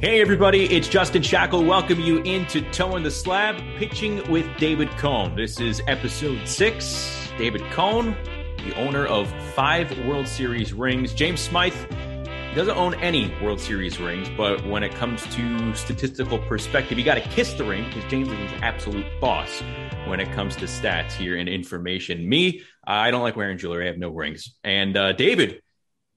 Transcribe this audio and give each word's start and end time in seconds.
Hey, 0.00 0.22
everybody, 0.22 0.64
it's 0.74 0.88
Justin 0.88 1.20
Shackil. 1.20 1.66
Welcome 1.66 2.00
you 2.00 2.22
into 2.22 2.62
Toeing 2.70 3.02
the 3.02 3.10
Slab, 3.10 3.56
pitching 3.76 4.26
with 4.30 4.46
David 4.56 4.88
Cone. 4.92 5.36
This 5.36 5.60
is 5.60 5.82
episode 5.86 6.48
six. 6.48 7.28
David 7.36 7.60
Cone, 7.72 8.16
the 8.64 8.74
owner 8.76 9.04
of 9.04 9.30
five 9.52 9.94
World 10.06 10.26
Series 10.26 10.72
rings. 10.72 11.12
James 11.12 11.38
Smythe 11.38 11.74
doesn't 12.54 12.78
own 12.78 12.94
any 12.94 13.30
World 13.42 13.60
Series 13.60 14.00
rings, 14.00 14.30
but 14.38 14.64
when 14.66 14.82
it 14.82 14.94
comes 14.94 15.22
to 15.34 15.74
statistical 15.74 16.38
perspective, 16.38 16.98
you 16.98 17.04
got 17.04 17.16
to 17.16 17.28
kiss 17.28 17.52
the 17.52 17.64
ring 17.64 17.84
because 17.84 18.10
James 18.10 18.28
is 18.28 18.52
an 18.52 18.64
absolute 18.64 19.04
boss 19.20 19.60
when 20.06 20.18
it 20.18 20.32
comes 20.32 20.56
to 20.56 20.64
stats 20.64 21.12
here 21.12 21.36
and 21.36 21.46
information. 21.46 22.26
Me, 22.26 22.62
I 22.86 23.10
don't 23.10 23.20
like 23.20 23.36
wearing 23.36 23.58
jewelry. 23.58 23.84
I 23.84 23.88
have 23.88 23.98
no 23.98 24.08
rings. 24.08 24.54
And 24.64 24.96
uh, 24.96 25.12
David, 25.12 25.60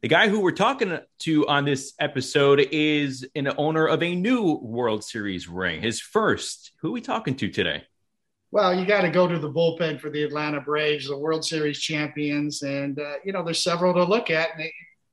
the 0.04 0.10
guy 0.10 0.28
who 0.28 0.42
we're 0.42 0.52
talking 0.52 1.00
to 1.20 1.48
on 1.48 1.64
this 1.64 1.94
episode 1.98 2.68
is 2.74 3.26
an 3.36 3.50
owner 3.58 3.88
of 3.88 4.04
a 4.04 4.14
new 4.14 4.60
World 4.62 5.02
Series 5.02 5.48
ring, 5.48 5.82
his 5.82 6.02
first. 6.02 6.74
Who 6.82 6.90
are 6.90 6.92
we 6.92 7.00
talking 7.00 7.38
to 7.38 7.48
today? 7.48 7.86
Well, 8.52 8.78
you 8.78 8.86
got 8.86 9.04
to 9.04 9.10
go 9.10 9.30
to 9.30 9.40
the 9.40 9.50
bullpen 9.50 10.02
for 10.02 10.10
the 10.10 10.24
Atlanta 10.24 10.60
Braves, 10.60 11.08
the 11.08 11.18
World 11.18 11.46
Series 11.46 11.80
champions, 11.80 12.64
and 12.64 13.00
uh, 13.00 13.14
you 13.24 13.32
know 13.32 13.46
there's 13.46 13.64
several 13.64 13.94
to 13.94 14.04
look 14.04 14.30
at. 14.30 14.50
And 14.60 14.70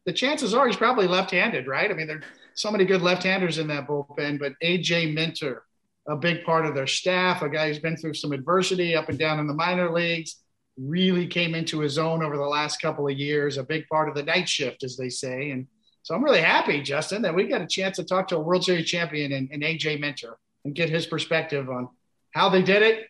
the 0.06 0.12
chances 0.12 0.55
are 0.55 0.66
he's 0.66 0.77
probably 0.77 1.06
left-handed, 1.06 1.69
right? 1.69 1.88
I 1.88 1.95
mean, 1.95 2.09
there's 2.09 2.25
so 2.55 2.72
many 2.72 2.84
good 2.84 3.00
left-handers 3.00 3.59
in 3.59 3.69
that 3.69 3.86
bullpen. 3.86 4.41
But 4.41 4.55
AJ 4.61 5.14
Minter, 5.14 5.62
a 6.09 6.16
big 6.16 6.42
part 6.42 6.66
of 6.66 6.75
their 6.75 6.88
staff, 6.88 7.42
a 7.42 7.48
guy 7.48 7.69
who's 7.69 7.78
been 7.78 7.97
through 7.97 8.14
some 8.14 8.33
adversity 8.33 8.97
up 8.97 9.09
and 9.09 9.20
down 9.20 9.38
in 9.38 9.47
the 9.47 9.55
minor 9.55 9.92
leagues, 9.92 10.42
really 10.80 11.27
came 11.27 11.55
into 11.55 11.80
his 11.80 11.98
own 11.98 12.23
over 12.23 12.37
the 12.37 12.43
last 12.43 12.80
couple 12.80 13.07
of 13.07 13.19
years, 13.19 13.59
a 13.59 13.62
big 13.62 13.87
part 13.89 14.09
of 14.09 14.15
the 14.15 14.23
night 14.23 14.48
shift, 14.48 14.83
as 14.83 14.97
they 14.97 15.11
say. 15.11 15.51
And 15.51 15.66
so 16.03 16.15
I'm 16.15 16.25
really 16.25 16.41
happy, 16.41 16.80
Justin, 16.80 17.23
that 17.23 17.34
we 17.34 17.47
got 17.47 17.61
a 17.61 17.66
chance 17.66 17.97
to 17.97 18.05
talk 18.05 18.29
to 18.29 18.37
a 18.37 18.41
World 18.41 18.65
Series 18.65 18.89
champion 18.89 19.33
and, 19.33 19.51
and 19.53 19.62
AJ 19.62 20.01
Minter 20.01 20.39
and 20.65 20.75
get 20.75 20.89
his 20.89 21.06
perspective 21.06 21.69
on 21.69 21.89
how 22.33 22.48
they 22.48 22.62
did 22.62 22.83
it, 22.83 23.06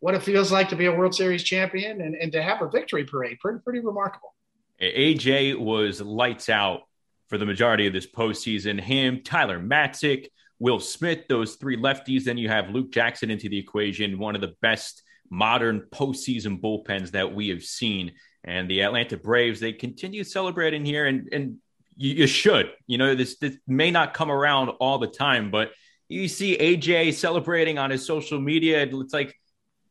what 0.00 0.14
it 0.14 0.22
feels 0.22 0.52
like 0.52 0.68
to 0.68 0.76
be 0.76 0.86
a 0.86 0.92
World 0.92 1.14
Series 1.14 1.42
champion, 1.42 2.02
and, 2.02 2.14
and 2.14 2.32
to 2.32 2.42
have 2.42 2.60
a 2.60 2.68
victory 2.68 3.04
parade. 3.04 3.38
Pretty, 3.40 3.58
pretty 3.60 3.80
remarkable. 3.80 4.34
AJ 4.82 5.58
was 5.58 6.00
lights 6.00 6.48
out 6.48 6.82
for 7.28 7.38
the 7.38 7.46
majority 7.46 7.86
of 7.86 7.92
this 7.92 8.06
postseason. 8.06 8.78
Him, 8.78 9.22
Tyler 9.22 9.58
Matzek, 9.58 10.26
Will 10.58 10.80
Smith, 10.80 11.26
those 11.28 11.54
three 11.54 11.76
lefties. 11.76 12.24
Then 12.24 12.36
you 12.36 12.48
have 12.48 12.70
Luke 12.70 12.92
Jackson 12.92 13.30
into 13.30 13.48
the 13.48 13.58
equation, 13.58 14.18
one 14.18 14.34
of 14.34 14.40
the 14.40 14.54
best 14.60 15.02
modern 15.34 15.80
postseason 15.92 16.60
bullpens 16.60 17.10
that 17.10 17.34
we 17.34 17.48
have 17.48 17.62
seen. 17.62 18.12
And 18.44 18.70
the 18.70 18.82
Atlanta 18.82 19.16
Braves, 19.16 19.60
they 19.60 19.72
continue 19.72 20.22
celebrating 20.22 20.84
here, 20.84 21.06
and 21.06 21.28
and 21.32 21.56
you, 21.96 22.14
you 22.14 22.26
should. 22.26 22.70
You 22.86 22.98
know, 22.98 23.14
this 23.14 23.38
this 23.38 23.56
may 23.66 23.90
not 23.90 24.14
come 24.14 24.30
around 24.30 24.68
all 24.80 24.98
the 24.98 25.06
time, 25.06 25.50
but 25.50 25.72
you 26.08 26.28
see 26.28 26.56
AJ 26.56 27.14
celebrating 27.14 27.78
on 27.78 27.90
his 27.90 28.06
social 28.06 28.40
media. 28.40 28.82
It's 28.82 29.14
like 29.14 29.34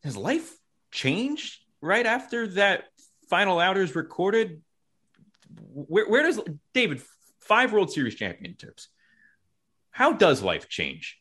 his 0.03 0.15
life 0.15 0.55
changed 0.91 1.59
right 1.81 2.05
after 2.05 2.47
that 2.47 2.85
final 3.29 3.59
out 3.59 3.77
is 3.77 3.95
recorded. 3.95 4.61
Where, 5.73 6.07
where 6.07 6.23
does 6.23 6.39
David 6.73 7.01
five 7.39 7.73
World 7.73 7.91
Series 7.91 8.15
championships? 8.15 8.89
How 9.89 10.13
does 10.13 10.41
life 10.41 10.69
change? 10.69 11.19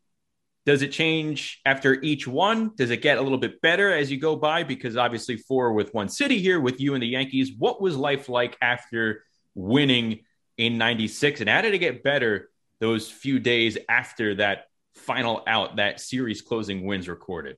Does 0.64 0.82
it 0.82 0.92
change 0.92 1.60
after 1.66 2.00
each 2.02 2.28
one? 2.28 2.70
Does 2.76 2.90
it 2.90 3.02
get 3.02 3.18
a 3.18 3.22
little 3.22 3.38
bit 3.38 3.60
better 3.62 3.92
as 3.92 4.12
you 4.12 4.18
go 4.18 4.36
by? 4.36 4.62
Because 4.62 4.96
obviously, 4.96 5.36
four 5.36 5.72
with 5.72 5.92
one 5.92 6.08
city 6.08 6.38
here 6.38 6.60
with 6.60 6.80
you 6.80 6.94
and 6.94 7.02
the 7.02 7.08
Yankees. 7.08 7.52
What 7.58 7.82
was 7.82 7.96
life 7.96 8.28
like 8.28 8.56
after 8.62 9.24
winning 9.56 10.20
in 10.56 10.78
96? 10.78 11.40
And 11.40 11.50
how 11.50 11.62
did 11.62 11.74
it 11.74 11.78
get 11.78 12.04
better 12.04 12.50
those 12.78 13.10
few 13.10 13.40
days 13.40 13.76
after 13.88 14.36
that 14.36 14.66
final 14.94 15.42
out, 15.48 15.76
that 15.76 16.00
series 16.00 16.42
closing 16.42 16.86
wins 16.86 17.08
recorded? 17.08 17.56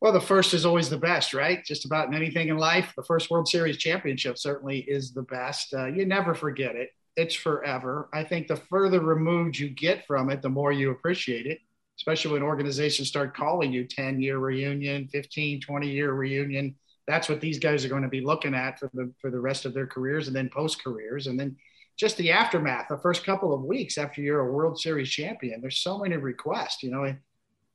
Well, 0.00 0.12
the 0.12 0.20
first 0.20 0.54
is 0.54 0.64
always 0.64 0.88
the 0.88 0.96
best, 0.96 1.34
right? 1.34 1.62
Just 1.62 1.84
about 1.84 2.08
in 2.08 2.14
anything 2.14 2.48
in 2.48 2.56
life. 2.56 2.94
The 2.96 3.04
first 3.04 3.30
World 3.30 3.48
Series 3.48 3.76
championship 3.76 4.38
certainly 4.38 4.78
is 4.78 5.12
the 5.12 5.22
best. 5.22 5.74
Uh, 5.74 5.86
you 5.86 6.06
never 6.06 6.34
forget 6.34 6.74
it. 6.74 6.88
It's 7.16 7.34
forever. 7.34 8.08
I 8.14 8.24
think 8.24 8.48
the 8.48 8.56
further 8.56 9.00
removed 9.00 9.58
you 9.58 9.68
get 9.68 10.06
from 10.06 10.30
it, 10.30 10.40
the 10.40 10.48
more 10.48 10.72
you 10.72 10.90
appreciate 10.90 11.46
it 11.46 11.60
especially 11.96 12.32
when 12.32 12.42
organizations 12.42 13.08
start 13.08 13.36
calling 13.36 13.72
you 13.72 13.84
10 13.84 14.20
year 14.20 14.38
reunion 14.38 15.08
15 15.08 15.60
20 15.60 15.88
year 15.88 16.12
reunion 16.12 16.74
that's 17.06 17.28
what 17.28 17.40
these 17.40 17.58
guys 17.58 17.84
are 17.84 17.88
going 17.88 18.02
to 18.02 18.08
be 18.08 18.20
looking 18.20 18.54
at 18.54 18.78
for 18.78 18.90
the 18.94 19.12
for 19.20 19.30
the 19.30 19.40
rest 19.40 19.64
of 19.64 19.74
their 19.74 19.86
careers 19.86 20.26
and 20.26 20.36
then 20.36 20.48
post 20.48 20.82
careers 20.82 21.26
and 21.26 21.38
then 21.38 21.56
just 21.98 22.16
the 22.16 22.30
aftermath 22.30 22.86
the 22.88 22.98
first 22.98 23.24
couple 23.24 23.52
of 23.52 23.62
weeks 23.62 23.98
after 23.98 24.20
you're 24.20 24.48
a 24.48 24.52
world 24.52 24.78
series 24.78 25.10
champion 25.10 25.60
there's 25.60 25.78
so 25.78 25.98
many 25.98 26.16
requests 26.16 26.82
you 26.82 26.90
know 26.90 27.14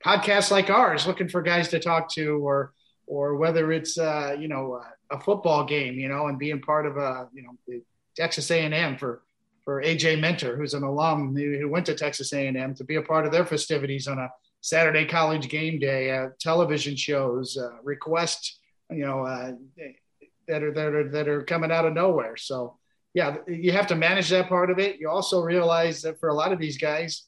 podcasts 0.03 0.51
like 0.51 0.69
ours 0.69 1.07
looking 1.07 1.27
for 1.27 1.41
guys 1.41 1.67
to 1.67 1.79
talk 1.79 2.09
to 2.09 2.45
or 2.45 2.73
or 3.07 3.35
whether 3.37 3.71
it's 3.71 3.97
uh, 3.97 4.35
you 4.37 4.47
know 4.47 4.81
a 5.11 5.19
football 5.19 5.63
game 5.65 5.95
you 5.95 6.09
know 6.09 6.27
and 6.27 6.37
being 6.37 6.61
part 6.61 6.85
of 6.85 6.97
a 6.97 7.29
you 7.33 7.43
know 7.43 7.79
texas 8.15 8.51
a&m 8.51 8.97
for 8.97 9.21
for 9.67 9.83
AJ 9.83 10.21
Minter, 10.21 10.55
who's 10.55 10.73
an 10.73 10.83
alum 10.83 11.35
who 11.35 11.67
went 11.67 11.85
to 11.87 11.93
Texas 11.93 12.31
A&M, 12.31 12.73
to 12.75 12.85
be 12.85 12.95
a 12.95 13.01
part 13.01 13.25
of 13.25 13.33
their 13.33 13.45
festivities 13.45 14.07
on 14.07 14.17
a 14.17 14.29
Saturday 14.61 15.03
college 15.03 15.49
game 15.49 15.77
day, 15.77 16.09
uh, 16.09 16.27
television 16.39 16.95
shows, 16.95 17.57
uh, 17.57 17.71
requests, 17.83 18.59
you 18.89 19.05
know, 19.05 19.25
uh, 19.25 19.51
that 20.47 20.63
are 20.63 20.71
that 20.71 20.93
are 20.95 21.09
that 21.09 21.27
are 21.27 21.43
coming 21.43 21.69
out 21.69 21.83
of 21.83 21.91
nowhere. 21.91 22.37
So, 22.37 22.77
yeah, 23.13 23.35
you 23.45 23.73
have 23.73 23.87
to 23.87 23.95
manage 23.95 24.29
that 24.29 24.47
part 24.47 24.71
of 24.71 24.79
it. 24.79 25.01
You 25.01 25.09
also 25.09 25.41
realize 25.41 26.01
that 26.03 26.17
for 26.21 26.29
a 26.29 26.33
lot 26.33 26.53
of 26.53 26.59
these 26.59 26.77
guys, 26.77 27.23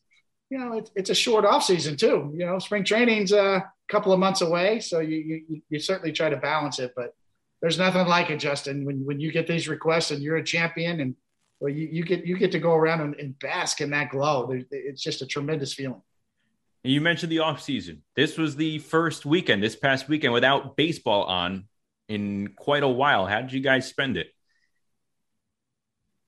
you 0.50 0.60
know, 0.60 0.78
it, 0.78 0.90
it's 0.96 1.10
a 1.10 1.16
short 1.16 1.44
off 1.44 1.66
season 1.66 1.98
too. 1.98 2.34
You 2.38 2.46
know, 2.46 2.58
spring 2.58 2.86
training's 2.86 3.34
a 3.34 3.70
couple 3.90 4.14
of 4.14 4.20
months 4.20 4.40
away, 4.40 4.80
so 4.80 5.02
you 5.02 5.18
you, 5.18 5.62
you 5.70 5.80
certainly 5.80 6.14
try 6.14 6.30
to 6.30 6.38
balance 6.38 6.80
it, 6.80 6.94
but. 6.96 7.14
There's 7.62 7.78
nothing 7.78 8.08
like 8.08 8.30
it, 8.30 8.38
Justin. 8.38 8.86
When 8.86 9.04
when 9.04 9.20
you 9.20 9.34
get 9.34 9.46
these 9.46 9.68
requests 9.68 10.12
and 10.12 10.24
you're 10.24 10.38
a 10.38 10.44
champion 10.46 11.02
and 11.02 11.14
well, 11.60 11.72
you, 11.72 11.90
you 11.92 12.04
get 12.04 12.26
you 12.26 12.38
get 12.38 12.52
to 12.54 12.60
go 12.60 12.74
around 12.74 13.02
and, 13.02 13.16
and 13.16 13.38
bask 13.40 13.82
in 13.82 13.90
that 13.92 14.12
glow. 14.12 14.50
It's 14.72 15.02
just 15.02 15.22
a 15.22 15.28
tremendous 15.28 15.74
feeling. 15.74 16.02
You 16.84 17.02
mentioned 17.02 17.32
the 17.32 17.40
off 17.40 17.62
season. 17.62 18.04
This 18.16 18.38
was 18.38 18.56
the 18.56 18.80
first 18.80 19.26
weekend, 19.26 19.62
this 19.62 19.76
past 19.76 20.08
weekend, 20.08 20.32
without 20.32 20.78
baseball 20.78 21.24
on 21.24 21.66
in 22.08 22.54
quite 22.56 22.84
a 22.84 22.88
while. 22.88 23.26
How 23.26 23.42
did 23.42 23.52
you 23.52 23.60
guys 23.60 23.88
spend 23.88 24.16
it? 24.16 24.28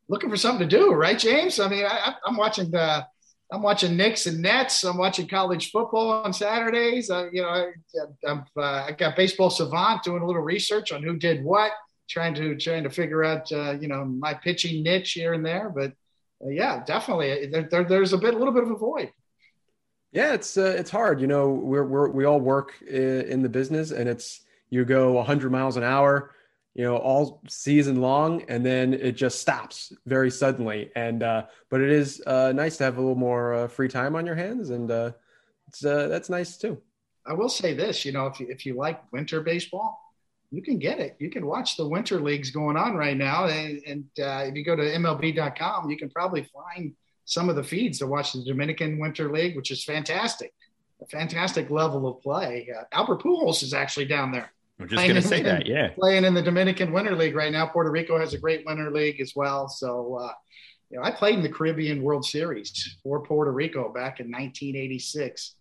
Looking 0.09 0.29
for 0.29 0.35
something 0.35 0.67
to 0.67 0.77
do, 0.77 0.91
right, 0.91 1.17
James? 1.17 1.57
I 1.57 1.69
mean, 1.69 1.85
I, 1.85 2.15
am 2.27 2.35
watching 2.35 2.69
the, 2.69 3.07
I'm 3.49 3.61
watching 3.61 3.95
Knicks 3.95 4.25
and 4.27 4.41
Nets. 4.41 4.83
I'm 4.83 4.97
watching 4.97 5.25
college 5.25 5.71
football 5.71 6.09
on 6.09 6.33
Saturdays. 6.33 7.09
I, 7.09 7.29
you 7.31 7.41
know, 7.41 7.47
I, 7.47 7.71
have 8.25 8.45
uh, 8.57 8.61
I 8.61 8.91
got 8.91 9.15
Baseball 9.15 9.49
Savant 9.49 10.03
doing 10.03 10.21
a 10.21 10.27
little 10.27 10.41
research 10.41 10.91
on 10.91 11.01
who 11.01 11.15
did 11.15 11.45
what 11.45 11.71
trying 12.11 12.33
to 12.35 12.55
trying 12.57 12.83
to 12.83 12.89
figure 12.89 13.23
out 13.23 13.51
uh, 13.51 13.71
you 13.71 13.87
know 13.87 14.05
my 14.05 14.33
pitching 14.33 14.83
niche 14.83 15.13
here 15.13 15.33
and 15.33 15.45
there. 15.45 15.69
But 15.69 15.93
uh, 16.43 16.49
yeah, 16.49 16.83
definitely 16.85 17.47
there, 17.47 17.67
there, 17.69 17.83
there's 17.83 18.13
a 18.13 18.17
bit 18.17 18.33
a 18.33 18.37
little 18.37 18.53
bit 18.53 18.63
of 18.63 18.71
a 18.71 18.75
void. 18.75 19.11
Yeah, 20.11 20.33
it's 20.33 20.57
uh, 20.57 20.75
it's 20.77 20.91
hard. 20.91 21.21
You 21.21 21.27
know, 21.27 21.49
we're, 21.49 21.85
we're 21.85 22.09
we 22.09 22.25
all 22.25 22.41
work 22.41 22.81
in 22.81 23.41
the 23.41 23.49
business, 23.49 23.91
and 23.91 24.09
it's 24.09 24.41
you 24.69 24.83
go 24.85 25.13
100 25.13 25.51
miles 25.51 25.77
an 25.77 25.83
hour, 25.83 26.31
you 26.73 26.83
know, 26.83 26.97
all 26.97 27.41
season 27.47 28.01
long, 28.01 28.43
and 28.49 28.65
then 28.65 28.93
it 28.93 29.13
just 29.13 29.39
stops 29.39 29.93
very 30.05 30.31
suddenly. 30.31 30.91
And 30.95 31.23
uh, 31.23 31.45
but 31.69 31.81
it 31.81 31.91
is 31.91 32.21
uh, 32.27 32.51
nice 32.53 32.77
to 32.77 32.83
have 32.83 32.97
a 32.97 33.01
little 33.01 33.15
more 33.15 33.53
uh, 33.53 33.67
free 33.67 33.87
time 33.87 34.15
on 34.15 34.25
your 34.25 34.35
hands, 34.35 34.69
and 34.69 34.91
uh, 34.91 35.11
it's 35.67 35.85
uh, 35.85 36.07
that's 36.07 36.29
nice 36.29 36.57
too. 36.57 36.81
I 37.25 37.33
will 37.33 37.49
say 37.49 37.73
this, 37.73 38.03
you 38.03 38.11
know, 38.11 38.25
if 38.25 38.39
you, 38.39 38.47
if 38.49 38.65
you 38.65 38.75
like 38.75 38.99
winter 39.13 39.41
baseball, 39.41 40.00
you 40.51 40.61
can 40.61 40.77
get 40.77 40.99
it. 40.99 41.15
You 41.19 41.29
can 41.29 41.45
watch 41.45 41.77
the 41.77 41.87
winter 41.87 42.19
leagues 42.19 42.51
going 42.51 42.75
on 42.75 42.95
right 42.95 43.15
now. 43.15 43.45
And, 43.45 43.81
and 43.87 44.03
uh, 44.19 44.43
if 44.45 44.55
you 44.55 44.63
go 44.65 44.75
to 44.75 44.83
MLB.com, 44.83 45.89
you 45.89 45.97
can 45.97 46.09
probably 46.09 46.47
find 46.53 46.93
some 47.23 47.47
of 47.47 47.55
the 47.55 47.63
feeds 47.63 47.99
to 47.99 48.07
watch 48.07 48.33
the 48.33 48.43
Dominican 48.43 48.99
Winter 48.99 49.31
League, 49.31 49.55
which 49.55 49.71
is 49.71 49.83
fantastic. 49.85 50.53
A 51.01 51.05
fantastic 51.05 51.69
level 51.69 52.05
of 52.07 52.21
play. 52.21 52.69
Uh, 52.77 52.83
Albert 52.91 53.23
Pujols 53.23 53.63
is 53.63 53.73
actually 53.73 54.05
down 54.05 54.31
there. 54.31 54.51
I'm 54.79 54.89
just 54.89 55.01
going 55.01 55.15
to 55.15 55.21
say 55.21 55.41
that, 55.43 55.65
yeah. 55.67 55.91
Playing 55.99 56.25
in 56.25 56.33
the 56.33 56.41
Dominican 56.41 56.91
Winter 56.91 57.15
League 57.15 57.35
right 57.35 57.51
now. 57.51 57.67
Puerto 57.67 57.89
Rico 57.89 58.19
has 58.19 58.33
a 58.33 58.37
great 58.37 58.65
Winter 58.65 58.91
League 58.91 59.21
as 59.21 59.33
well. 59.35 59.69
So, 59.69 60.15
uh, 60.15 60.33
you 60.89 60.97
know, 60.97 61.03
I 61.03 61.11
played 61.11 61.35
in 61.35 61.43
the 61.43 61.49
Caribbean 61.49 62.01
World 62.01 62.25
Series 62.25 62.97
for 63.03 63.21
Puerto 63.21 63.51
Rico 63.51 63.93
back 63.93 64.19
in 64.19 64.25
1986. 64.27 65.55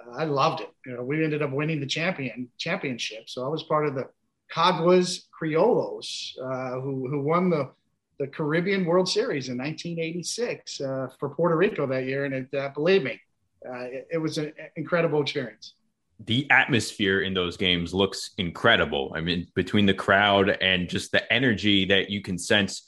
Uh, 0.00 0.16
I 0.16 0.24
loved 0.24 0.62
it. 0.62 0.70
You 0.86 0.96
know, 0.96 1.04
we 1.04 1.22
ended 1.22 1.42
up 1.42 1.52
winning 1.52 1.80
the 1.80 1.86
champion 1.86 2.48
championship. 2.58 3.28
So 3.28 3.44
I 3.44 3.48
was 3.48 3.62
part 3.62 3.86
of 3.86 3.94
the 3.94 4.08
Caguas 4.52 5.24
Criollos, 5.30 6.32
uh, 6.42 6.80
who, 6.80 7.08
who 7.08 7.22
won 7.22 7.50
the, 7.50 7.70
the 8.18 8.26
Caribbean 8.26 8.84
World 8.84 9.08
Series 9.08 9.48
in 9.48 9.58
1986 9.58 10.80
uh, 10.80 11.08
for 11.18 11.30
Puerto 11.30 11.56
Rico 11.56 11.86
that 11.86 12.04
year. 12.04 12.24
And 12.26 12.34
it, 12.34 12.54
uh, 12.54 12.68
believe 12.70 13.02
me, 13.02 13.20
uh, 13.66 13.84
it, 13.84 14.08
it, 14.12 14.18
was 14.18 14.38
an 14.38 14.52
incredible 14.76 15.22
experience. 15.22 15.74
The 16.20 16.48
atmosphere 16.50 17.22
in 17.22 17.34
those 17.34 17.56
games 17.56 17.94
looks 17.94 18.30
incredible. 18.38 19.12
I 19.16 19.20
mean, 19.20 19.46
between 19.54 19.86
the 19.86 19.94
crowd 19.94 20.50
and 20.60 20.88
just 20.88 21.12
the 21.12 21.32
energy 21.32 21.84
that 21.86 22.10
you 22.10 22.20
can 22.20 22.38
sense 22.38 22.82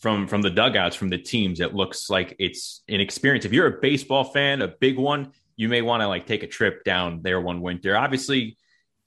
from 0.00 0.26
from 0.26 0.42
the 0.42 0.50
dugouts 0.50 0.96
from 0.96 1.10
the 1.10 1.18
teams. 1.18 1.60
It 1.60 1.74
looks 1.74 2.10
like 2.10 2.34
it's 2.38 2.82
an 2.88 3.00
experience. 3.00 3.44
If 3.44 3.52
you're 3.52 3.66
a 3.66 3.80
baseball 3.80 4.24
fan, 4.24 4.62
a 4.62 4.68
big 4.68 4.98
one, 4.98 5.32
you 5.56 5.68
may 5.68 5.82
want 5.82 6.00
to 6.00 6.08
like 6.08 6.26
take 6.26 6.42
a 6.42 6.46
trip 6.46 6.82
down 6.84 7.20
there 7.22 7.40
one 7.40 7.60
winter. 7.60 7.96
Obviously, 7.96 8.56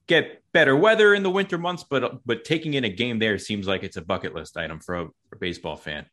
get 0.08 0.42
better 0.52 0.76
weather 0.76 1.14
in 1.14 1.24
the 1.24 1.30
winter 1.30 1.58
months, 1.58 1.84
but 1.84 2.26
but 2.26 2.44
taking 2.44 2.74
in 2.74 2.84
a 2.84 2.90
game 2.90 3.20
there 3.20 3.38
seems 3.38 3.68
like 3.68 3.84
it's 3.84 3.98
a 3.98 4.02
bucket 4.02 4.34
list 4.34 4.58
item 4.58 4.80
for 4.80 4.96
a, 4.96 5.06
for 5.30 5.36
a 5.36 5.40
baseball 5.40 5.76
fan. 5.76 6.06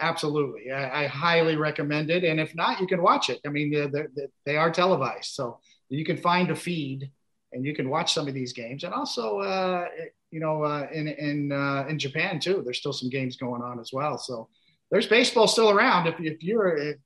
Absolutely, 0.00 0.72
I, 0.72 1.04
I, 1.04 1.06
highly 1.06 1.56
recommend 1.56 2.10
it. 2.10 2.24
And 2.24 2.40
if 2.40 2.54
not, 2.54 2.80
you 2.80 2.86
can 2.86 3.02
watch 3.02 3.28
it. 3.28 3.38
I 3.46 3.50
mean, 3.50 3.70
they're, 3.70 3.88
they're, 3.88 4.28
they 4.46 4.56
are 4.56 4.70
televised, 4.70 5.34
so 5.34 5.60
you 5.90 6.06
can 6.06 6.16
find 6.16 6.50
a 6.50 6.56
feed 6.56 7.10
and 7.52 7.64
you 7.64 7.74
can 7.74 7.90
watch 7.90 8.14
some 8.14 8.28
of 8.28 8.32
these 8.32 8.52
games. 8.52 8.84
And 8.84 8.94
also, 8.94 9.40
uh, 9.40 9.86
you 10.30 10.40
know, 10.40 10.62
uh, 10.62 10.86
in 10.92 11.08
in 11.08 11.52
uh, 11.52 11.86
in 11.88 11.98
Japan 11.98 12.40
too, 12.40 12.62
there's 12.64 12.78
still 12.78 12.92
some 12.92 13.10
games 13.10 13.36
going 13.36 13.62
on 13.62 13.78
as 13.80 13.92
well. 13.92 14.16
So 14.18 14.48
there's 14.90 15.06
baseball 15.06 15.48
still 15.48 15.70
around. 15.70 16.06
If, 16.06 16.20
if 16.20 16.42
you're 16.42 16.76
if, 16.76 16.96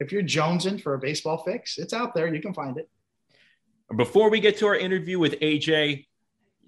if 0.00 0.12
you're 0.12 0.22
jonesing 0.22 0.82
for 0.82 0.94
a 0.94 0.98
baseball 0.98 1.38
fix, 1.38 1.78
it's 1.78 1.92
out 1.92 2.14
there. 2.14 2.32
You 2.32 2.42
can 2.42 2.54
find 2.54 2.76
it. 2.76 2.88
Before 3.96 4.30
we 4.30 4.40
get 4.40 4.58
to 4.58 4.66
our 4.66 4.76
interview 4.76 5.18
with 5.18 5.38
AJ, 5.40 6.06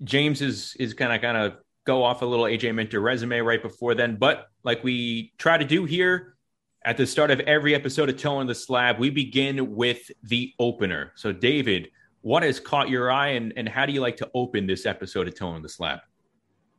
James 0.03 0.43
is 0.43 0.77
is 0.79 0.95
kind 0.95 1.13
of 1.13 1.21
kind 1.21 1.37
of 1.37 1.59
go 1.85 2.03
off 2.03 2.23
a 2.23 2.27
little 2.27 2.47
AJ 2.47 2.75
Minter 2.75 3.01
resume 3.01 3.39
right 3.41 3.63
before 3.63 3.95
then. 3.95 4.17
But 4.17 4.49
like 4.63 4.83
we 4.83 5.33
try 5.39 5.59
to 5.59 5.65
do 5.65 5.85
here 5.85 6.37
at 6.85 6.97
the 6.97 7.07
start 7.07 7.31
of 7.31 7.41
every 7.41 7.75
episode 7.75 8.09
of 8.09 8.17
Toeing 8.17 8.47
the 8.47 8.55
Slab, 8.55 8.99
we 8.99 9.11
begin 9.11 9.75
with 9.75 10.11
the 10.23 10.53
opener. 10.59 11.13
So, 11.15 11.33
David, 11.33 11.89
what 12.21 12.43
has 12.43 12.61
caught 12.61 12.89
your 12.89 13.11
eye 13.11 13.29
and, 13.29 13.53
and 13.57 13.69
how 13.69 13.87
do 13.87 13.93
you 13.93 14.01
like 14.01 14.17
to 14.19 14.31
open 14.35 14.67
this 14.67 14.87
episode 14.87 15.29
of 15.29 15.35
Toeing 15.35 15.63
the 15.63 15.69
Slab? 15.69 16.01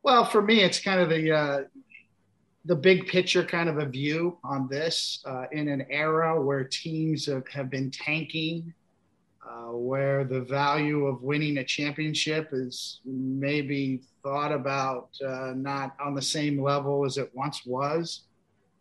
Well, 0.03 0.25
for 0.25 0.41
me, 0.41 0.61
it's 0.61 0.79
kind 0.79 0.99
of 0.99 1.09
the 1.09 1.31
uh, 1.31 1.59
the 2.65 2.75
big 2.75 3.07
picture 3.07 3.43
kind 3.43 3.69
of 3.69 3.77
a 3.77 3.85
view 3.85 4.37
on 4.43 4.67
this 4.67 5.23
uh, 5.25 5.45
in 5.51 5.67
an 5.67 5.85
era 5.89 6.39
where 6.41 6.63
teams 6.63 7.27
have, 7.27 7.47
have 7.47 7.69
been 7.69 7.91
tanking 7.91 8.73
uh, 9.47 9.71
where 9.71 10.23
the 10.23 10.41
value 10.41 11.05
of 11.05 11.21
winning 11.21 11.57
a 11.59 11.63
championship 11.63 12.49
is 12.51 12.99
maybe 13.05 14.01
thought 14.23 14.51
about 14.51 15.09
uh, 15.25 15.53
not 15.55 15.95
on 15.99 16.15
the 16.15 16.21
same 16.21 16.61
level 16.61 17.05
as 17.05 17.17
it 17.17 17.29
once 17.33 17.65
was. 17.65 18.21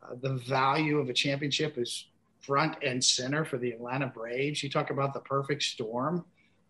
Uh, 0.03 0.15
the 0.23 0.35
value 0.35 0.99
of 0.99 1.09
a 1.09 1.13
championship 1.13 1.77
is 1.77 2.07
front 2.41 2.77
and 2.83 3.03
center 3.03 3.45
for 3.45 3.59
the 3.59 3.71
Atlanta 3.71 4.07
Braves. 4.07 4.63
You 4.63 4.71
talk 4.71 4.91
about 4.91 5.13
the 5.13 5.21
perfect 5.21 5.63
storm. 5.63 6.25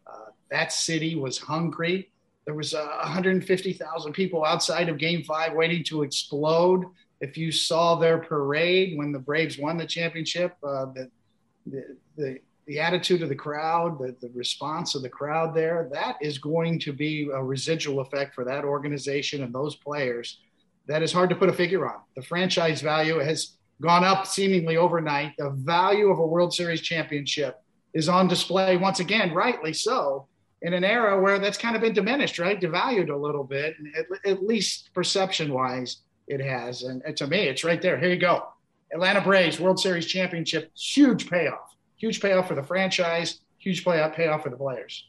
Uh, 0.07 0.31
that 0.51 0.73
city 0.73 1.15
was 1.15 1.39
hungry. 1.39 2.11
There 2.47 2.55
was 2.55 2.75
150,000 2.75 4.13
people 4.13 4.45
outside 4.45 4.89
of 4.89 4.99
Game 4.99 5.23
Five 5.25 5.55
waiting 5.55 5.83
to 5.85 6.03
explode. 6.03 6.85
If 7.21 7.39
you 7.39 7.51
saw 7.51 7.95
their 7.95 8.19
parade 8.19 8.99
when 8.99 9.13
the 9.13 9.19
Braves 9.19 9.59
won 9.59 9.79
the 9.79 9.87
championship, 9.87 10.57
uh, 10.63 10.87
the, 10.87 11.11
the, 11.67 11.97
the 12.17 12.39
the 12.67 12.81
attitude 12.81 13.23
of 13.23 13.29
the 13.29 13.35
crowd, 13.35 13.99
the, 13.99 14.17
the 14.21 14.31
response 14.35 14.95
of 14.95 15.03
the 15.03 15.09
crowd 15.09 15.55
there, 15.55 15.89
that 15.93 16.17
is 16.21 16.39
going 16.39 16.79
to 16.81 16.93
be 16.93 17.29
a 17.33 17.43
residual 17.43 18.01
effect 18.01 18.35
for 18.35 18.45
that 18.45 18.65
organization 18.65 19.43
and 19.43 19.55
those 19.55 19.77
players 19.77 20.39
that 20.87 21.03
is 21.03 21.13
hard 21.13 21.31
to 21.31 21.37
put 21.37 21.49
a 21.49 21.53
figure 21.53 21.89
on. 21.89 22.01
The 22.17 22.23
franchise 22.23 22.81
value 22.81 23.19
has 23.19 23.57
gone 23.81 24.05
up 24.05 24.27
seemingly 24.27 24.77
overnight. 24.77 25.33
The 25.39 25.51
value 25.51 26.11
of 26.11 26.19
a 26.19 26.27
World 26.27 26.53
Series 26.53 26.81
championship 26.81 27.63
is 27.95 28.09
on 28.09 28.29
display 28.29 28.77
once 28.77 29.01
again, 29.01 29.33
rightly 29.33 29.73
so, 29.73 30.27
in 30.63 30.73
an 30.75 30.85
era 30.85 31.21
where 31.21 31.39
that's 31.39 31.59
kind 31.59 31.77
of 31.77 31.83
been 31.83 31.93
diminished, 31.93 32.39
right? 32.39 32.61
Devalued 32.61 33.11
a 33.11 33.17
little 33.17 33.45
bit, 33.45 33.77
at, 33.97 34.07
at 34.31 34.43
least 34.43 34.91
perception 34.95 35.53
wise, 35.53 35.99
it 36.27 36.41
has. 36.41 36.83
And, 36.83 37.03
to 37.17 37.27
me, 37.27 37.49
it's 37.49 37.65
right 37.65 37.81
there. 37.81 37.99
Here 37.99 38.11
you 38.11 38.19
go. 38.19 38.49
Atlanta 38.93 39.21
Braves 39.21 39.61
World 39.61 39.81
Series 39.81 40.07
championship, 40.07 40.71
huge 40.77 41.29
payoff 41.29 41.75
huge 41.97 42.21
payoff 42.21 42.49
for 42.49 42.55
the 42.55 42.63
franchise, 42.63 43.41
huge 43.59 43.85
payoff 43.85 44.15
payoff 44.15 44.43
for 44.43 44.51
the 44.51 44.57
players. 44.57 45.07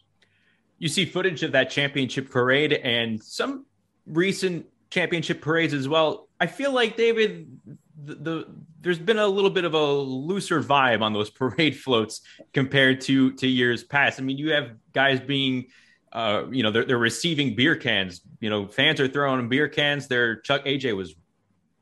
You 0.77 0.89
see 0.89 1.05
footage 1.05 1.43
of 1.43 1.53
that 1.53 1.69
championship 1.69 2.29
parade 2.29 2.73
and 2.73 3.23
some 3.23 3.65
recent 4.05 4.65
championship 4.89 5.41
parades 5.41 5.73
as 5.73 5.87
well. 5.87 6.27
I 6.39 6.47
feel 6.47 6.71
like 6.71 6.97
David, 6.97 7.59
the, 8.01 8.15
the, 8.15 8.47
there's 8.81 8.99
been 8.99 9.17
a 9.17 9.27
little 9.27 9.49
bit 9.49 9.65
of 9.65 9.73
a 9.73 9.93
looser 9.93 10.61
vibe 10.61 11.01
on 11.01 11.13
those 11.13 11.29
parade 11.41 11.77
floats 11.77 12.21
compared 12.53 13.01
to 13.01 13.33
to 13.33 13.47
years 13.47 13.83
past. 13.83 14.19
I 14.19 14.23
mean, 14.23 14.37
you 14.37 14.51
have 14.51 14.71
guys 14.93 15.19
being, 15.19 15.67
uh, 16.11 16.43
you 16.51 16.63
know, 16.63 16.71
they're, 16.71 16.85
they're 16.85 16.97
receiving 16.97 17.55
beer 17.55 17.75
cans. 17.75 18.21
You 18.39 18.49
know, 18.49 18.67
fans 18.67 18.99
are 18.99 19.07
throwing 19.07 19.49
beer 19.49 19.67
cans. 19.67 20.07
Their 20.07 20.37
Chuck 20.41 20.65
AJ 20.65 20.95
was 20.95 21.15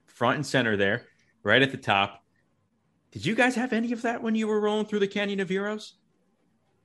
front 0.08 0.38
and 0.38 0.46
center 0.46 0.78
there, 0.78 1.06
right 1.44 1.62
at 1.62 1.72
the 1.72 1.78
top. 1.78 2.23
Did 3.14 3.28
you 3.28 3.36
guys 3.36 3.54
have 3.56 3.74
any 3.74 3.92
of 3.92 4.02
that 4.02 4.24
when 4.24 4.34
you 4.34 4.48
were 4.48 4.60
rolling 4.60 4.88
through 4.88 5.00
the 5.00 5.08
Canyon 5.08 5.40
of 5.40 5.48
Heroes? 5.48 5.94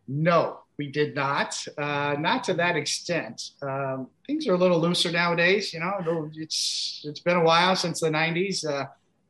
No, 0.07 0.61
we 0.77 0.93
did 0.93 1.15
not. 1.15 1.57
Uh, 1.79 2.17
not 2.19 2.45
to 2.45 2.55
that 2.55 2.77
extent. 2.77 3.43
Um, 3.63 4.09
things 4.27 4.47
are 4.47 4.53
a 4.53 4.59
little 4.59 4.79
looser 4.79 5.11
nowadays. 5.11 5.73
You 5.73 5.81
know, 5.81 6.31
it's 6.35 7.03
it's 7.05 7.21
been 7.21 7.39
a 7.39 7.43
while 7.43 7.75
since 7.77 8.01
the 8.01 8.11
'90s. 8.11 8.67
Uh, 8.67 8.87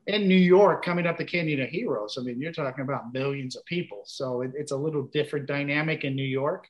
in 0.08 0.26
New 0.26 0.34
York, 0.34 0.84
coming 0.84 1.06
up 1.06 1.18
the 1.18 1.24
Canyon 1.24 1.60
of 1.60 1.68
Heroes, 1.68 2.16
I 2.18 2.22
mean, 2.22 2.40
you're 2.40 2.50
talking 2.50 2.82
about 2.82 3.12
millions 3.12 3.54
of 3.56 3.64
people. 3.66 4.02
So 4.06 4.40
it, 4.40 4.52
it's 4.56 4.72
a 4.72 4.76
little 4.76 5.02
different 5.02 5.46
dynamic 5.46 6.02
in 6.02 6.16
New 6.16 6.22
York. 6.22 6.66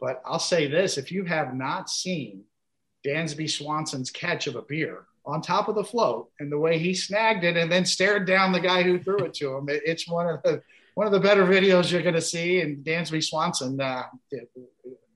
But 0.00 0.22
I'll 0.26 0.40
say 0.40 0.66
this: 0.66 0.98
if 0.98 1.12
you 1.12 1.24
have 1.24 1.54
not 1.54 1.88
seen 1.88 2.42
Dansby 3.06 3.48
Swanson's 3.48 4.10
catch 4.10 4.48
of 4.48 4.56
a 4.56 4.62
beer 4.62 5.06
on 5.24 5.40
top 5.40 5.68
of 5.68 5.74
the 5.74 5.84
float 5.84 6.30
and 6.40 6.50
the 6.50 6.58
way 6.58 6.78
he 6.78 6.94
snagged 6.94 7.44
it 7.44 7.56
and 7.56 7.70
then 7.70 7.84
stared 7.84 8.26
down 8.26 8.52
the 8.52 8.60
guy 8.60 8.82
who 8.82 8.98
threw 8.98 9.18
it 9.18 9.34
to 9.34 9.56
him. 9.56 9.68
It, 9.68 9.82
it's 9.84 10.08
one 10.08 10.28
of 10.28 10.42
the 10.42 10.62
one 10.94 11.06
of 11.06 11.12
the 11.12 11.20
better 11.20 11.46
videos 11.46 11.90
you're 11.90 12.02
going 12.02 12.14
to 12.14 12.20
see. 12.20 12.60
And 12.60 12.84
Dansby 12.84 13.24
Swanson, 13.24 13.80
uh, 13.80 14.04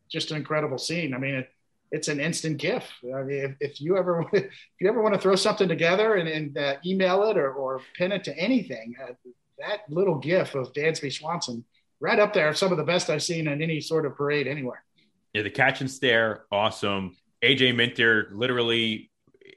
just 0.09 0.31
an 0.31 0.39
incredible 0.39 0.79
scene. 0.79 1.13
I 1.13 1.19
mean, 1.19 1.35
it, 1.35 1.51
it's 1.93 2.09
an 2.09 2.21
instant 2.21 2.59
GIF. 2.59 2.85
I 3.15 3.23
mean, 3.23 3.45
if, 3.45 3.73
if, 3.73 3.81
you 3.81 3.97
ever 3.97 4.27
if 4.33 4.51
you 4.81 4.89
ever 4.89 5.03
want 5.03 5.15
to 5.15 5.21
throw 5.21 5.37
something 5.37 5.69
together 5.69 6.15
and, 6.15 6.29
and 6.29 6.59
uh, 6.59 6.77
email 6.85 7.25
it 7.25 7.37
or, 7.37 7.53
or 7.53 7.81
pin 7.97 8.13
it 8.13 8.25
to 8.25 8.37
anything, 8.39 8.95
uh, 9.03 9.13
that 9.59 9.81
little 9.89 10.17
GIF 10.17 10.55
of 10.55 10.73
Dansby 10.73 11.13
Swanson 11.13 11.65
right 12.01 12.19
up 12.19 12.33
there, 12.33 12.53
some 12.55 12.73
of 12.73 12.79
the 12.79 12.85
best 12.85 13.11
I've 13.11 13.23
seen 13.23 13.49
in 13.49 13.63
any 13.63 13.81
sort 13.81 14.07
of 14.07 14.17
parade 14.17 14.47
anywhere. 14.47 14.85
Yeah, 15.33 15.43
the 15.43 15.51
catch 15.51 15.81
and 15.81 15.91
stare, 15.91 16.45
awesome. 16.51 17.17
AJ 17.43 17.77
Minter 17.77 18.31
literally 18.33 19.11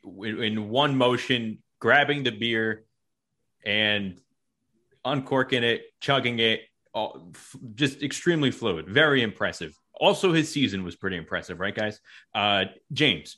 in 0.03 0.69
one 0.69 0.97
motion, 0.97 1.59
grabbing 1.79 2.23
the 2.23 2.31
beer 2.31 2.85
and 3.65 4.19
uncorking 5.05 5.63
it, 5.63 5.83
chugging 5.99 6.39
it, 6.39 6.61
all, 6.93 7.31
just 7.75 8.01
extremely 8.03 8.51
fluid, 8.51 8.87
very 8.87 9.21
impressive. 9.21 9.77
Also, 9.99 10.33
his 10.33 10.51
season 10.51 10.83
was 10.83 10.95
pretty 10.95 11.17
impressive, 11.17 11.59
right, 11.59 11.75
guys? 11.75 11.99
Uh, 12.33 12.65
James, 12.91 13.37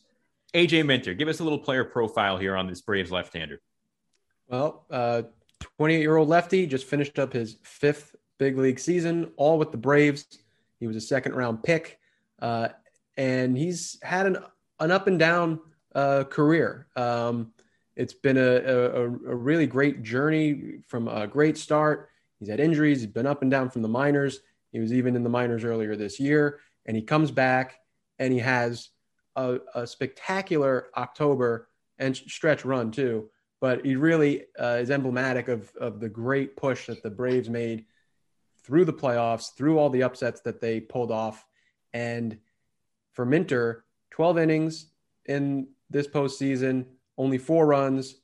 AJ 0.54 0.86
Minter, 0.86 1.14
give 1.14 1.28
us 1.28 1.40
a 1.40 1.44
little 1.44 1.60
player 1.60 1.84
profile 1.84 2.38
here 2.38 2.56
on 2.56 2.68
this 2.68 2.82
Braves 2.82 3.12
left-hander. 3.12 3.60
Well, 4.48 4.86
28-year-old 5.80 6.28
uh, 6.28 6.30
lefty 6.30 6.68
just 6.68 6.86
finished 6.86 7.20
up 7.20 7.34
his 7.34 7.58
fifth 7.64 8.16
big 8.38 8.58
league 8.58 8.80
season, 8.80 9.32
all 9.38 9.58
with 9.58 9.72
the 9.72 9.78
Braves. 9.78 10.26
He 10.80 10.88
was 10.88 10.96
a 10.96 11.02
second-round 11.02 11.64
pick, 11.64 12.00
uh, 12.42 12.70
and 13.18 13.58
he's 13.58 13.98
had 14.04 14.26
an 14.26 14.38
an 14.80 14.92
up 14.92 15.08
and 15.08 15.20
down 15.20 15.60
uh, 15.96 16.24
career. 16.26 16.88
Um, 16.96 17.54
it's 17.96 18.14
been 18.14 18.38
a, 18.38 18.42
a, 18.42 19.04
a, 19.04 19.08
really 19.08 19.68
great 19.68 20.02
journey 20.02 20.80
from 20.88 21.08
a 21.08 21.28
great 21.28 21.58
start. 21.58 22.10
He's 22.40 22.50
had 22.50 22.60
injuries, 22.60 23.02
he's 23.02 23.12
been 23.12 23.28
up 23.28 23.42
and 23.42 23.52
down 23.52 23.70
from 23.70 23.82
the 23.82 23.88
minors. 23.88 24.40
He 24.72 24.80
was 24.80 24.94
even 24.94 25.16
in 25.16 25.24
the 25.24 25.30
minors 25.30 25.66
earlier 25.66 25.96
this 25.96 26.20
year, 26.20 26.60
and 26.86 26.96
he 26.96 27.04
comes 27.04 27.30
back 27.30 27.82
and 28.20 28.32
he 28.32 28.40
has 28.40 28.90
a, 29.36 29.60
a 29.76 29.86
spectacular 29.86 30.88
October 30.96 31.68
and 32.00 32.16
stretch 32.16 32.66
run 32.66 32.92
too. 32.92 33.30
But 33.60 33.86
he 33.86 33.96
really 33.96 34.46
uh, 34.60 34.78
is 34.82 34.90
emblematic 34.90 35.48
of, 35.48 35.72
of 35.76 36.00
the 36.00 36.10
great 36.10 36.56
push 36.56 36.88
that 36.88 37.04
the 37.04 37.12
Braves 37.12 37.50
made 37.50 37.86
through 38.64 38.86
the 38.86 38.94
playoffs, 38.94 39.54
through 39.56 39.78
all 39.78 39.90
the 39.90 40.04
upsets 40.04 40.42
that 40.42 40.62
they 40.62 40.80
pulled 40.80 41.12
off. 41.12 41.46
And 41.94 42.40
for 43.12 43.26
Minter, 43.26 43.86
12 44.12 44.40
innings 44.40 44.88
in 45.26 45.68
this 45.92 46.08
postseason, 46.08 46.86
only 47.18 47.38
four 47.38 47.66
runs, 47.66 48.16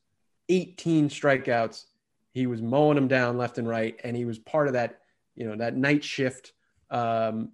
18 0.49 1.09
strikeouts. 1.09 1.85
He 2.31 2.47
was 2.47 2.61
mowing 2.61 2.95
them 2.95 3.07
down 3.07 3.37
left 3.37 3.57
and 3.57 3.67
right, 3.67 3.99
and 4.03 4.15
he 4.15 4.25
was 4.25 4.39
part 4.39 4.67
of 4.67 4.73
that, 4.73 5.01
you 5.35 5.47
know, 5.47 5.55
that 5.55 5.75
night 5.75 6.03
shift 6.03 6.53
um, 6.89 7.51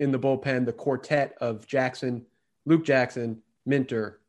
in 0.00 0.10
the 0.10 0.18
bullpen, 0.18 0.64
the 0.64 0.72
quartet 0.72 1.36
of 1.40 1.66
Jackson, 1.66 2.26
Luke 2.66 2.84
Jackson, 2.84 3.42
Minter, 3.66 4.20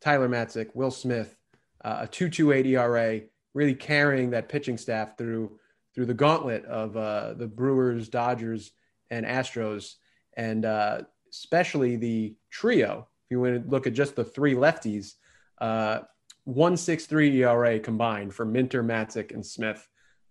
Tyler 0.00 0.28
Matzek, 0.28 0.74
Will 0.74 0.90
Smith, 0.90 1.36
uh, 1.84 2.00
a 2.02 2.06
2.28 2.08 2.66
ERA, 2.66 3.20
really 3.54 3.74
carrying 3.74 4.30
that 4.30 4.48
pitching 4.48 4.76
staff 4.76 5.16
through 5.16 5.58
through 5.94 6.06
the 6.06 6.14
gauntlet 6.14 6.64
of 6.64 6.96
uh, 6.96 7.34
the 7.34 7.46
Brewers, 7.46 8.08
Dodgers, 8.08 8.72
and 9.10 9.24
Astros, 9.24 9.94
and 10.36 10.64
uh, 10.64 11.02
especially 11.30 11.94
the 11.94 12.34
trio 12.50 13.06
you 13.34 13.40
want 13.40 13.64
to 13.64 13.68
look 13.68 13.86
at 13.86 13.92
just 13.92 14.14
the 14.14 14.24
three 14.24 14.54
lefties, 14.54 15.14
uh, 15.60 16.00
163 16.44 17.42
ERA 17.42 17.80
combined 17.80 18.32
for 18.32 18.44
Minter, 18.44 18.84
Matzek, 18.84 19.32
and 19.32 19.44
Smith. 19.44 19.86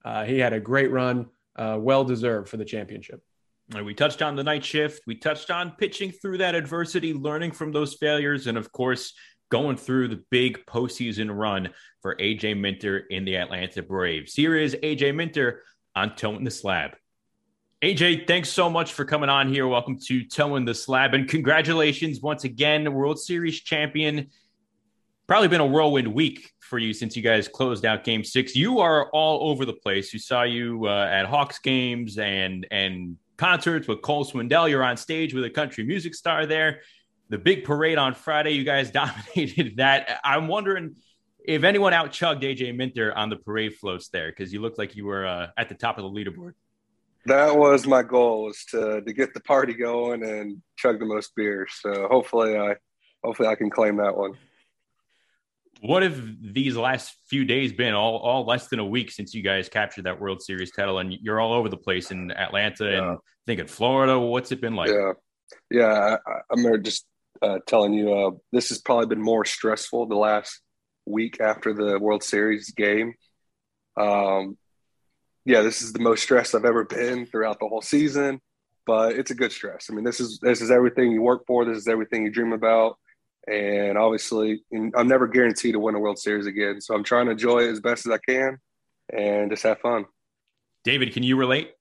Uh, 0.05 0.23
he 0.23 0.39
had 0.39 0.53
a 0.53 0.59
great 0.59 0.89
run, 0.91 1.27
uh, 1.57 1.77
well 1.79 2.05
deserved 2.05 2.47
for 2.47 2.57
the 2.57 2.65
championship. 2.65 3.21
We 3.83 3.93
touched 3.93 4.21
on 4.21 4.35
the 4.35 4.43
night 4.43 4.63
shift. 4.63 5.03
We 5.07 5.15
touched 5.15 5.49
on 5.49 5.71
pitching 5.71 6.11
through 6.11 6.37
that 6.39 6.53
adversity, 6.53 7.13
learning 7.13 7.51
from 7.51 7.71
those 7.71 7.95
failures, 7.95 8.47
and 8.47 8.57
of 8.57 8.71
course, 8.71 9.13
going 9.49 9.77
through 9.77 10.09
the 10.09 10.23
big 10.29 10.65
postseason 10.65 11.29
run 11.35 11.69
for 12.01 12.15
AJ 12.15 12.59
Minter 12.59 12.99
in 13.09 13.25
the 13.25 13.37
Atlanta 13.37 13.81
Braves. 13.81 14.33
Here 14.33 14.55
is 14.55 14.75
AJ 14.83 15.15
Minter 15.15 15.63
on 15.95 16.15
Toeing 16.15 16.43
the 16.43 16.51
Slab. 16.51 16.91
AJ, 17.83 18.27
thanks 18.27 18.47
so 18.47 18.69
much 18.69 18.93
for 18.93 19.03
coming 19.03 19.27
on 19.27 19.53
here. 19.53 19.67
Welcome 19.67 19.99
to 20.05 20.23
Toeing 20.23 20.63
the 20.63 20.73
Slab, 20.73 21.13
and 21.13 21.27
congratulations 21.27 22.21
once 22.21 22.45
again, 22.45 22.93
World 22.93 23.19
Series 23.19 23.59
champion. 23.59 24.29
Probably 25.27 25.49
been 25.49 25.59
a 25.59 25.65
whirlwind 25.65 26.07
week 26.07 26.53
for 26.61 26.79
you 26.79 26.93
since 26.93 27.17
you 27.17 27.21
guys 27.21 27.49
closed 27.49 27.83
out 27.83 28.05
Game 28.05 28.23
Six. 28.23 28.55
You 28.55 28.79
are 28.79 29.09
all 29.09 29.49
over 29.49 29.65
the 29.65 29.73
place. 29.73 30.13
You 30.13 30.19
saw 30.19 30.43
you 30.43 30.87
uh, 30.87 31.09
at 31.11 31.25
Hawks 31.25 31.59
games 31.59 32.17
and 32.17 32.65
and 32.71 33.17
concerts 33.35 33.85
with 33.85 34.01
Cole 34.01 34.23
Swindell. 34.23 34.69
You're 34.69 34.85
on 34.85 34.95
stage 34.95 35.33
with 35.33 35.43
a 35.43 35.49
country 35.49 35.83
music 35.83 36.15
star 36.15 36.45
there. 36.45 36.83
The 37.27 37.37
big 37.37 37.65
parade 37.65 37.97
on 37.97 38.13
Friday, 38.13 38.51
you 38.51 38.63
guys 38.63 38.91
dominated 38.91 39.75
that. 39.75 40.21
I'm 40.23 40.47
wondering 40.47 40.95
if 41.43 41.65
anyone 41.65 41.91
out 41.91 42.13
chugged 42.13 42.43
AJ 42.43 42.77
Minter 42.77 43.13
on 43.13 43.29
the 43.29 43.35
parade 43.35 43.75
floats 43.75 44.07
there 44.07 44.29
because 44.29 44.53
you 44.53 44.61
looked 44.61 44.77
like 44.77 44.95
you 44.95 45.05
were 45.05 45.27
uh, 45.27 45.47
at 45.57 45.67
the 45.67 45.75
top 45.75 45.97
of 45.97 46.03
the 46.05 46.09
leaderboard. 46.09 46.53
That 47.25 47.55
was 47.55 47.87
my 47.87 48.03
goal 48.03 48.45
was 48.45 48.65
to 48.71 49.01
to 49.01 49.13
get 49.13 49.33
the 49.33 49.39
party 49.41 49.73
going 49.73 50.23
and 50.23 50.61
chug 50.77 50.99
the 50.99 51.05
most 51.05 51.31
beer. 51.35 51.67
So 51.69 52.07
hopefully 52.09 52.57
I 52.57 52.75
hopefully 53.23 53.47
I 53.47 53.55
can 53.55 53.69
claim 53.69 53.97
that 53.97 54.15
one. 54.17 54.33
What 55.81 56.03
have 56.03 56.21
these 56.41 56.77
last 56.77 57.13
few 57.29 57.43
days 57.43 57.73
been? 57.73 57.93
All, 57.93 58.17
all 58.17 58.45
less 58.45 58.67
than 58.67 58.79
a 58.79 58.85
week 58.85 59.11
since 59.11 59.33
you 59.33 59.41
guys 59.41 59.67
captured 59.67 60.05
that 60.05 60.19
World 60.19 60.41
Series 60.41 60.71
title, 60.71 60.99
and 60.99 61.11
you're 61.11 61.41
all 61.41 61.53
over 61.53 61.67
the 61.67 61.77
place 61.77 62.11
in 62.11 62.31
Atlanta 62.31 62.85
yeah. 62.85 62.97
and 62.97 63.05
I 63.11 63.17
think 63.47 63.59
in 63.59 63.67
Florida. 63.67 64.17
What's 64.17 64.53
it 64.53 64.61
been 64.61 64.75
like? 64.75 64.89
Yeah, 64.89 65.11
yeah. 65.69 66.17
I, 66.25 66.53
am 66.53 66.83
just 66.83 67.05
uh, 67.41 67.59
telling 67.67 67.93
you, 67.93 68.13
uh, 68.13 68.31
this 68.53 68.69
has 68.69 68.79
probably 68.79 69.07
been 69.07 69.21
more 69.21 69.43
stressful 69.43 70.05
the 70.05 70.15
last 70.15 70.61
week 71.05 71.41
after 71.41 71.73
the 71.73 71.99
World 71.99 72.23
Series 72.23 72.71
game. 72.71 73.15
Um, 73.99 74.57
yeah, 75.45 75.61
this 75.61 75.81
is 75.81 75.93
the 75.93 75.99
most 75.99 76.23
stressed 76.23 76.55
I've 76.55 76.65
ever 76.65 76.85
been 76.85 77.25
throughout 77.25 77.59
the 77.59 77.67
whole 77.67 77.81
season, 77.81 78.39
but 78.85 79.13
it's 79.13 79.31
a 79.31 79.35
good 79.35 79.51
stress. 79.51 79.87
I 79.89 79.93
mean, 79.93 80.03
this 80.03 80.19
is 80.19 80.39
this 80.41 80.61
is 80.61 80.71
everything 80.71 81.11
you 81.11 81.21
work 81.21 81.45
for. 81.45 81.65
This 81.65 81.77
is 81.77 81.87
everything 81.87 82.23
you 82.23 82.31
dream 82.31 82.53
about. 82.53 82.97
And 83.45 83.97
obviously, 83.97 84.63
I'm 84.73 85.07
never 85.07 85.27
guaranteed 85.27 85.73
to 85.73 85.79
win 85.79 85.95
a 85.95 85.99
World 85.99 86.17
Series 86.17 86.45
again. 86.45 86.79
So 86.79 86.95
I'm 86.95 87.03
trying 87.03 87.25
to 87.25 87.33
enjoy 87.33 87.63
it 87.63 87.71
as 87.71 87.81
best 87.81 88.05
as 88.05 88.13
I 88.13 88.17
can 88.17 88.57
and 89.11 89.51
just 89.51 89.63
have 89.63 89.79
fun. 89.79 90.05
David, 90.85 91.13
can 91.13 91.23
you 91.23 91.35
relate? 91.35 91.71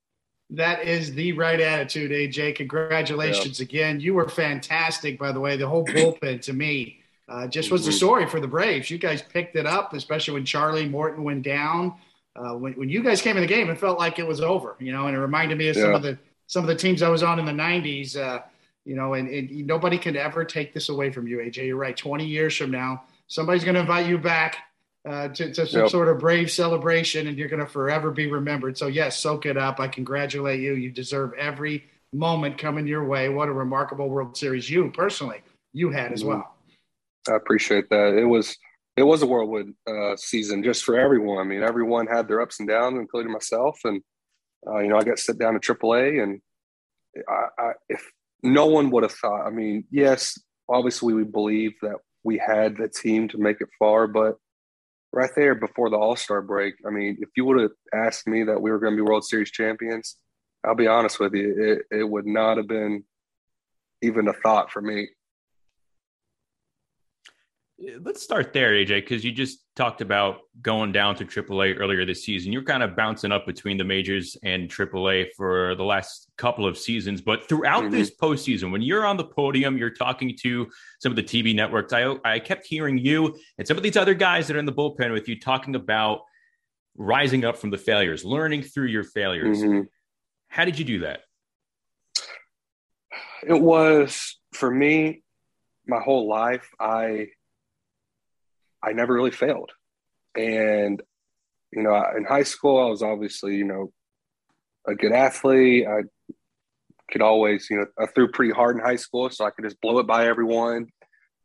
That 0.49 0.83
is 0.83 1.13
the 1.13 1.31
right 1.33 1.59
attitude, 1.59 2.11
AJ. 2.11 2.55
Congratulations 2.55 3.59
yeah. 3.59 3.63
again. 3.63 3.99
You 4.01 4.13
were 4.13 4.27
fantastic, 4.27 5.17
by 5.17 5.31
the 5.31 5.39
way. 5.39 5.55
The 5.55 5.67
whole 5.67 5.85
bullpen 5.85 6.41
to 6.41 6.53
me 6.53 6.99
uh, 7.29 7.47
just 7.47 7.71
was 7.71 7.85
the 7.85 7.91
mm-hmm. 7.91 7.97
story 7.97 8.27
for 8.27 8.41
the 8.41 8.47
Braves. 8.47 8.91
You 8.91 8.97
guys 8.97 9.21
picked 9.21 9.55
it 9.55 9.65
up, 9.65 9.93
especially 9.93 10.33
when 10.33 10.45
Charlie 10.45 10.87
Morton 10.87 11.23
went 11.23 11.43
down. 11.43 11.95
Uh, 12.35 12.55
when, 12.55 12.73
when 12.73 12.89
you 12.89 13.03
guys 13.03 13.21
came 13.21 13.37
in 13.37 13.41
the 13.41 13.47
game, 13.47 13.69
it 13.69 13.77
felt 13.77 13.99
like 13.99 14.17
it 14.17 14.27
was 14.27 14.41
over, 14.41 14.75
you 14.79 14.91
know, 14.91 15.07
and 15.07 15.15
it 15.15 15.19
reminded 15.19 15.57
me 15.57 15.67
of 15.67 15.75
yeah. 15.75 15.83
some 15.83 15.93
of 15.93 16.01
the 16.01 16.17
some 16.47 16.63
of 16.63 16.67
the 16.67 16.75
teams 16.75 17.01
I 17.01 17.09
was 17.09 17.23
on 17.23 17.39
in 17.39 17.45
the 17.45 17.51
'90s. 17.51 18.17
Uh, 18.17 18.41
you 18.85 18.95
know, 18.95 19.13
and, 19.13 19.29
and 19.29 19.65
nobody 19.65 19.97
can 19.97 20.15
ever 20.15 20.43
take 20.43 20.73
this 20.73 20.89
away 20.89 21.09
from 21.11 21.27
you, 21.27 21.37
AJ. 21.37 21.67
You're 21.67 21.77
right. 21.77 21.95
20 21.95 22.25
years 22.25 22.57
from 22.57 22.71
now, 22.71 23.03
somebody's 23.27 23.63
going 23.63 23.75
to 23.75 23.81
invite 23.81 24.07
you 24.07 24.17
back 24.17 24.57
uh, 25.07 25.29
to, 25.29 25.53
to, 25.53 25.65
some 25.65 25.81
yep. 25.81 25.89
sort 25.89 26.09
of 26.09 26.19
brave 26.19 26.51
celebration, 26.51 27.27
and 27.27 27.37
you're 27.37 27.47
going 27.47 27.59
to 27.61 27.65
forever 27.65 28.11
be 28.11 28.27
remembered. 28.27 28.77
So, 28.77 28.87
yes, 28.87 29.17
soak 29.17 29.45
it 29.45 29.57
up. 29.57 29.79
I 29.79 29.87
congratulate 29.87 30.59
you. 30.59 30.73
You 30.73 30.91
deserve 30.91 31.33
every 31.37 31.85
moment 32.13 32.57
coming 32.57 32.87
your 32.87 33.05
way. 33.05 33.29
What 33.29 33.49
a 33.49 33.53
remarkable 33.53 34.09
World 34.09 34.37
Series 34.37 34.69
you 34.69 34.91
personally 34.91 35.41
you 35.73 35.89
had 35.89 36.11
as 36.11 36.21
mm-hmm. 36.21 36.29
well. 36.29 36.55
I 37.29 37.35
appreciate 37.35 37.89
that. 37.89 38.17
It 38.17 38.25
was 38.25 38.57
it 38.95 39.03
was 39.03 39.21
a 39.21 39.25
whirlwind 39.25 39.75
uh, 39.87 40.15
season 40.15 40.63
just 40.63 40.83
for 40.83 40.99
everyone. 40.99 41.39
I 41.39 41.49
mean, 41.49 41.63
everyone 41.63 42.07
had 42.07 42.27
their 42.27 42.41
ups 42.41 42.59
and 42.59 42.69
downs, 42.69 42.99
including 42.99 43.31
myself. 43.31 43.79
And 43.83 44.01
uh, 44.67 44.79
you 44.79 44.89
know, 44.89 44.97
I 44.97 45.03
got 45.03 45.19
sit 45.19 45.39
down 45.39 45.59
to 45.59 45.59
AAA, 45.59 46.21
and 46.21 46.41
I, 47.27 47.47
I, 47.57 47.71
if 47.89 48.09
no 48.43 48.67
one 48.67 48.91
would 48.91 49.03
have 49.03 49.13
thought. 49.13 49.45
I 49.45 49.49
mean, 49.49 49.85
yes, 49.89 50.39
obviously 50.69 51.13
we 51.13 51.23
believe 51.23 51.73
that 51.81 51.97
we 52.23 52.37
had 52.37 52.77
the 52.77 52.87
team 52.87 53.27
to 53.29 53.37
make 53.37 53.61
it 53.61 53.69
far, 53.79 54.07
but 54.07 54.37
right 55.11 55.31
there 55.35 55.55
before 55.55 55.89
the 55.89 55.97
All 55.97 56.15
Star 56.15 56.41
break, 56.41 56.75
I 56.85 56.89
mean, 56.89 57.17
if 57.19 57.29
you 57.35 57.45
would 57.45 57.61
have 57.61 57.71
asked 57.93 58.27
me 58.27 58.43
that 58.43 58.61
we 58.61 58.71
were 58.71 58.79
going 58.79 58.93
to 58.93 58.97
be 58.97 59.01
World 59.01 59.25
Series 59.25 59.51
champions, 59.51 60.17
I'll 60.65 60.75
be 60.75 60.87
honest 60.87 61.19
with 61.19 61.33
you, 61.33 61.81
it, 61.91 61.97
it 61.99 62.03
would 62.03 62.25
not 62.25 62.57
have 62.57 62.67
been 62.67 63.03
even 64.01 64.27
a 64.27 64.33
thought 64.33 64.71
for 64.71 64.81
me. 64.81 65.09
Let's 68.01 68.21
start 68.21 68.53
there, 68.53 68.71
AJ, 68.71 69.01
because 69.01 69.25
you 69.25 69.31
just 69.31 69.65
talked 69.75 69.99
about 69.99 70.41
going 70.61 70.91
down 70.91 71.15
to 71.15 71.25
AAA 71.25 71.79
earlier 71.79 72.05
this 72.05 72.23
season. 72.23 72.53
You're 72.53 72.63
kind 72.63 72.81
of 72.81 72.95
bouncing 72.95 73.31
up 73.31 73.45
between 73.45 73.77
the 73.77 73.83
majors 73.83 74.37
and 74.43 74.69
AAA 74.69 75.31
for 75.35 75.75
the 75.75 75.83
last 75.83 76.29
couple 76.37 76.65
of 76.65 76.77
seasons. 76.77 77.19
But 77.19 77.49
throughout 77.49 77.83
mm-hmm. 77.83 77.93
this 77.93 78.15
postseason, 78.15 78.71
when 78.71 78.81
you're 78.81 79.05
on 79.05 79.17
the 79.17 79.25
podium, 79.25 79.77
you're 79.77 79.89
talking 79.89 80.37
to 80.43 80.67
some 80.99 81.11
of 81.11 81.15
the 81.15 81.23
TV 81.23 81.53
networks. 81.53 81.91
I, 81.91 82.15
I 82.23 82.39
kept 82.39 82.65
hearing 82.65 82.97
you 82.97 83.35
and 83.57 83.67
some 83.67 83.75
of 83.75 83.83
these 83.83 83.97
other 83.97 84.13
guys 84.13 84.47
that 84.47 84.55
are 84.55 84.59
in 84.59 84.65
the 84.65 84.71
bullpen 84.71 85.11
with 85.11 85.27
you 85.27 85.39
talking 85.39 85.75
about 85.75 86.21
rising 86.95 87.43
up 87.43 87.57
from 87.57 87.71
the 87.71 87.77
failures, 87.77 88.23
learning 88.23 88.61
through 88.61 88.87
your 88.87 89.03
failures. 89.03 89.61
Mm-hmm. 89.61 89.81
How 90.47 90.63
did 90.63 90.79
you 90.79 90.85
do 90.85 90.99
that? 90.99 91.21
It 93.45 93.59
was 93.59 94.39
for 94.53 94.71
me, 94.71 95.23
my 95.85 95.99
whole 95.99 96.29
life. 96.29 96.69
I 96.79 97.27
I 98.83 98.91
never 98.91 99.13
really 99.13 99.31
failed. 99.31 99.71
And, 100.35 101.01
you 101.71 101.83
know, 101.83 102.03
in 102.17 102.25
high 102.25 102.43
school, 102.43 102.79
I 102.79 102.89
was 102.89 103.01
obviously, 103.01 103.55
you 103.55 103.63
know, 103.63 103.91
a 104.87 104.95
good 104.95 105.13
athlete. 105.13 105.87
I 105.87 106.01
could 107.11 107.21
always, 107.21 107.69
you 107.69 107.77
know, 107.77 107.85
I 107.97 108.07
threw 108.07 108.31
pretty 108.31 108.51
hard 108.51 108.75
in 108.75 108.83
high 108.83 108.97
school, 108.97 109.29
so 109.29 109.45
I 109.45 109.51
could 109.51 109.65
just 109.65 109.79
blow 109.79 109.99
it 109.99 110.07
by 110.07 110.27
everyone. 110.27 110.87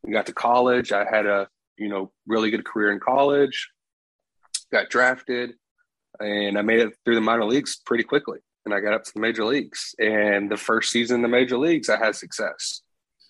We 0.02 0.12
got 0.12 0.26
to 0.26 0.32
college. 0.32 0.92
I 0.92 1.04
had 1.04 1.26
a, 1.26 1.48
you 1.76 1.88
know, 1.88 2.10
really 2.26 2.50
good 2.50 2.64
career 2.64 2.90
in 2.92 3.00
college, 3.00 3.70
got 4.72 4.90
drafted, 4.90 5.52
and 6.18 6.58
I 6.58 6.62
made 6.62 6.80
it 6.80 6.96
through 7.04 7.14
the 7.14 7.20
minor 7.20 7.44
leagues 7.44 7.76
pretty 7.84 8.04
quickly. 8.04 8.38
And 8.64 8.74
I 8.74 8.80
got 8.80 8.94
up 8.94 9.04
to 9.04 9.12
the 9.14 9.20
major 9.20 9.44
leagues. 9.44 9.94
And 9.98 10.50
the 10.50 10.56
first 10.56 10.90
season 10.90 11.16
in 11.16 11.22
the 11.22 11.28
major 11.28 11.56
leagues, 11.56 11.88
I 11.88 11.96
had 11.96 12.16
success. 12.16 12.82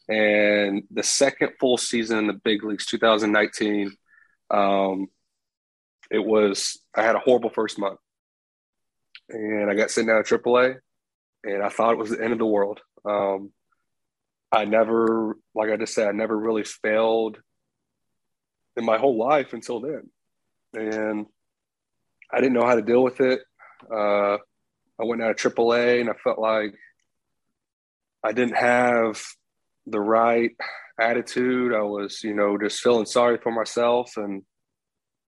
And 0.08 0.84
the 0.90 1.02
second 1.02 1.52
full 1.60 1.76
season 1.76 2.18
in 2.18 2.26
the 2.26 2.32
big 2.32 2.64
leagues, 2.64 2.86
2019, 2.86 3.94
um, 4.50 5.08
it 6.10 6.24
was 6.24 6.78
I 6.94 7.02
had 7.02 7.14
a 7.14 7.20
horrible 7.20 7.50
first 7.50 7.78
month, 7.78 7.98
and 9.28 9.70
I 9.70 9.74
got 9.74 9.90
sent 9.90 10.08
down 10.08 10.24
to 10.24 10.38
AAA, 10.38 10.76
and 11.44 11.62
I 11.62 11.68
thought 11.68 11.92
it 11.92 11.98
was 11.98 12.10
the 12.10 12.22
end 12.22 12.32
of 12.32 12.38
the 12.38 12.46
world. 12.46 12.80
Um, 13.04 13.52
I 14.50 14.64
never, 14.64 15.36
like 15.54 15.70
I 15.70 15.76
just 15.76 15.94
said, 15.94 16.08
I 16.08 16.12
never 16.12 16.36
really 16.36 16.64
failed 16.64 17.38
in 18.76 18.86
my 18.86 18.96
whole 18.96 19.18
life 19.18 19.52
until 19.52 19.80
then, 19.80 20.10
and 20.72 21.26
I 22.32 22.40
didn't 22.40 22.54
know 22.54 22.66
how 22.66 22.76
to 22.76 22.82
deal 22.82 23.02
with 23.02 23.20
it. 23.20 23.40
Uh, 23.92 24.38
I 25.00 25.04
went 25.04 25.22
out 25.22 25.30
of 25.30 25.36
AAA, 25.36 26.00
and 26.00 26.08
I 26.08 26.14
felt 26.14 26.38
like 26.38 26.74
I 28.24 28.32
didn't 28.32 28.56
have 28.56 29.22
the 29.90 30.00
right 30.00 30.52
attitude. 30.98 31.72
I 31.74 31.82
was, 31.82 32.22
you 32.22 32.34
know, 32.34 32.58
just 32.58 32.80
feeling 32.80 33.06
sorry 33.06 33.38
for 33.38 33.52
myself 33.52 34.16
and 34.16 34.42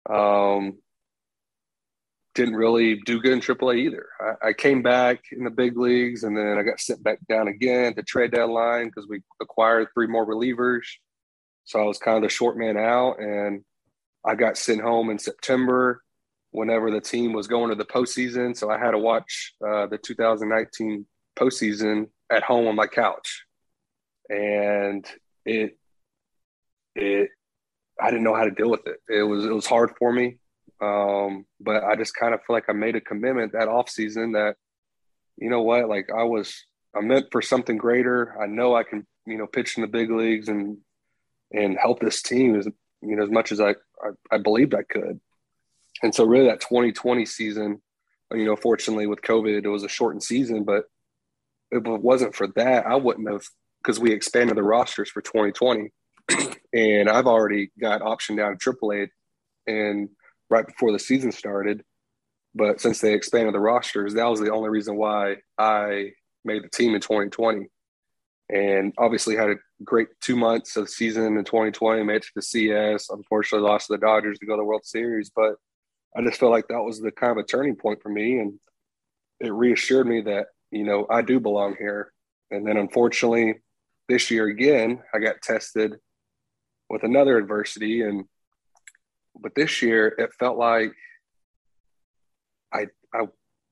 um, 0.08 0.78
didn't 2.34 2.56
really 2.56 2.96
do 3.04 3.20
good 3.20 3.32
in 3.32 3.40
AAA 3.40 3.78
either. 3.78 4.06
I, 4.20 4.48
I, 4.48 4.52
came 4.52 4.82
back 4.82 5.20
in 5.30 5.44
the 5.44 5.50
big 5.50 5.76
leagues 5.76 6.24
and 6.24 6.36
then 6.36 6.58
I 6.58 6.62
got 6.62 6.80
sent 6.80 7.02
back 7.02 7.18
down 7.28 7.48
again 7.48 7.94
to 7.94 8.02
trade 8.02 8.32
deadline 8.32 8.86
because 8.86 9.06
we 9.08 9.20
acquired 9.40 9.88
three 9.92 10.06
more 10.06 10.26
relievers. 10.26 10.86
So 11.64 11.80
I 11.80 11.84
was 11.84 11.98
kind 11.98 12.16
of 12.16 12.22
the 12.22 12.28
short 12.28 12.56
man 12.56 12.76
out 12.76 13.20
and 13.20 13.62
I 14.24 14.34
got 14.34 14.56
sent 14.56 14.80
home 14.80 15.10
in 15.10 15.18
September 15.18 16.02
whenever 16.50 16.90
the 16.90 17.00
team 17.00 17.32
was 17.32 17.46
going 17.46 17.70
to 17.70 17.76
the 17.76 17.84
postseason. 17.84 18.56
So 18.56 18.70
I 18.70 18.78
had 18.78 18.92
to 18.92 18.98
watch 18.98 19.54
uh, 19.64 19.86
the 19.86 19.98
2019 19.98 21.06
postseason 21.38 22.08
at 22.30 22.42
home 22.42 22.66
on 22.66 22.74
my 22.74 22.86
couch 22.86 23.44
and 24.30 25.06
it 25.44 25.76
it 26.94 27.30
I 28.00 28.10
didn't 28.10 28.24
know 28.24 28.34
how 28.34 28.44
to 28.44 28.50
deal 28.50 28.70
with 28.70 28.86
it. 28.86 29.00
It 29.08 29.22
was 29.24 29.44
it 29.44 29.52
was 29.52 29.66
hard 29.66 29.92
for 29.98 30.12
me, 30.12 30.38
um, 30.80 31.44
but 31.60 31.84
I 31.84 31.96
just 31.96 32.14
kind 32.14 32.32
of 32.32 32.40
feel 32.44 32.56
like 32.56 32.68
I 32.68 32.72
made 32.72 32.96
a 32.96 33.00
commitment 33.00 33.52
that 33.52 33.68
off 33.68 33.90
season 33.90 34.32
that 34.32 34.56
you 35.36 35.50
know 35.50 35.62
what, 35.62 35.88
like 35.88 36.08
I 36.16 36.22
was 36.22 36.64
I'm 36.96 37.08
meant 37.08 37.26
for 37.30 37.42
something 37.42 37.76
greater. 37.76 38.40
I 38.40 38.46
know 38.46 38.74
I 38.74 38.84
can 38.84 39.06
you 39.26 39.36
know 39.36 39.46
pitch 39.46 39.76
in 39.76 39.82
the 39.82 39.88
big 39.88 40.10
leagues 40.10 40.48
and 40.48 40.78
and 41.52 41.76
help 41.78 42.00
this 42.00 42.22
team. 42.22 42.54
As 42.54 42.66
you 43.02 43.16
know, 43.16 43.24
as 43.24 43.30
much 43.30 43.52
as 43.52 43.60
I, 43.60 43.70
I, 44.02 44.10
I 44.30 44.38
believed 44.38 44.74
I 44.74 44.82
could. 44.82 45.20
And 46.02 46.14
so 46.14 46.24
really 46.24 46.46
that 46.46 46.60
2020 46.60 47.26
season, 47.26 47.82
you 48.32 48.44
know, 48.44 48.56
fortunately 48.56 49.06
with 49.06 49.22
COVID, 49.22 49.64
it 49.64 49.68
was 49.68 49.84
a 49.84 49.88
shortened 49.88 50.22
season, 50.22 50.64
but 50.64 50.84
if 51.70 51.86
it 51.86 52.02
wasn't 52.02 52.34
for 52.34 52.46
that, 52.48 52.86
I 52.86 52.96
wouldn't 52.96 53.30
have, 53.30 53.44
because 53.82 53.98
we 53.98 54.12
expanded 54.12 54.56
the 54.56 54.62
rosters 54.62 55.10
for 55.10 55.22
2020 55.22 55.90
and 56.72 57.08
I've 57.08 57.26
already 57.26 57.70
got 57.80 58.02
option 58.02 58.36
down 58.36 58.56
to 58.56 58.72
AAA 58.72 59.08
and 59.66 60.08
right 60.48 60.66
before 60.66 60.92
the 60.92 60.98
season 60.98 61.32
started. 61.32 61.82
But 62.54 62.80
since 62.80 63.00
they 63.00 63.14
expanded 63.14 63.54
the 63.54 63.60
rosters, 63.60 64.14
that 64.14 64.28
was 64.28 64.40
the 64.40 64.52
only 64.52 64.70
reason 64.70 64.96
why 64.96 65.36
I 65.56 66.12
made 66.44 66.64
the 66.64 66.68
team 66.68 66.94
in 66.94 67.00
2020. 67.00 67.66
And 68.48 68.92
obviously 68.98 69.36
had 69.36 69.50
a 69.50 69.56
great 69.84 70.08
two 70.20 70.34
months 70.34 70.76
of 70.76 70.88
season 70.88 71.38
in 71.38 71.44
2020, 71.44 72.02
made 72.02 72.16
it 72.16 72.22
to 72.22 72.28
the 72.34 72.42
CS. 72.42 73.08
Unfortunately, 73.08 73.66
lost 73.66 73.86
to 73.86 73.92
the 73.92 73.98
Dodgers 73.98 74.40
to 74.40 74.46
go 74.46 74.54
to 74.54 74.60
the 74.60 74.64
World 74.64 74.84
Series. 74.84 75.30
But 75.34 75.54
I 76.16 76.22
just 76.22 76.40
felt 76.40 76.50
like 76.50 76.66
that 76.68 76.82
was 76.82 76.98
the 76.98 77.12
kind 77.12 77.30
of 77.30 77.38
a 77.38 77.44
turning 77.44 77.76
point 77.76 78.02
for 78.02 78.08
me. 78.08 78.40
And 78.40 78.58
it 79.38 79.52
reassured 79.52 80.08
me 80.08 80.22
that, 80.22 80.46
you 80.72 80.82
know, 80.82 81.06
I 81.08 81.22
do 81.22 81.38
belong 81.38 81.76
here. 81.78 82.12
And 82.50 82.66
then 82.66 82.76
unfortunately, 82.76 83.60
this 84.10 84.30
year 84.30 84.46
again, 84.46 85.00
I 85.14 85.20
got 85.20 85.40
tested 85.40 85.94
with 86.88 87.04
another 87.04 87.38
adversity. 87.38 88.02
And, 88.02 88.24
but 89.40 89.54
this 89.54 89.80
year 89.80 90.08
it 90.18 90.30
felt 90.38 90.58
like 90.58 90.92
I, 92.72 92.86
I 93.14 93.28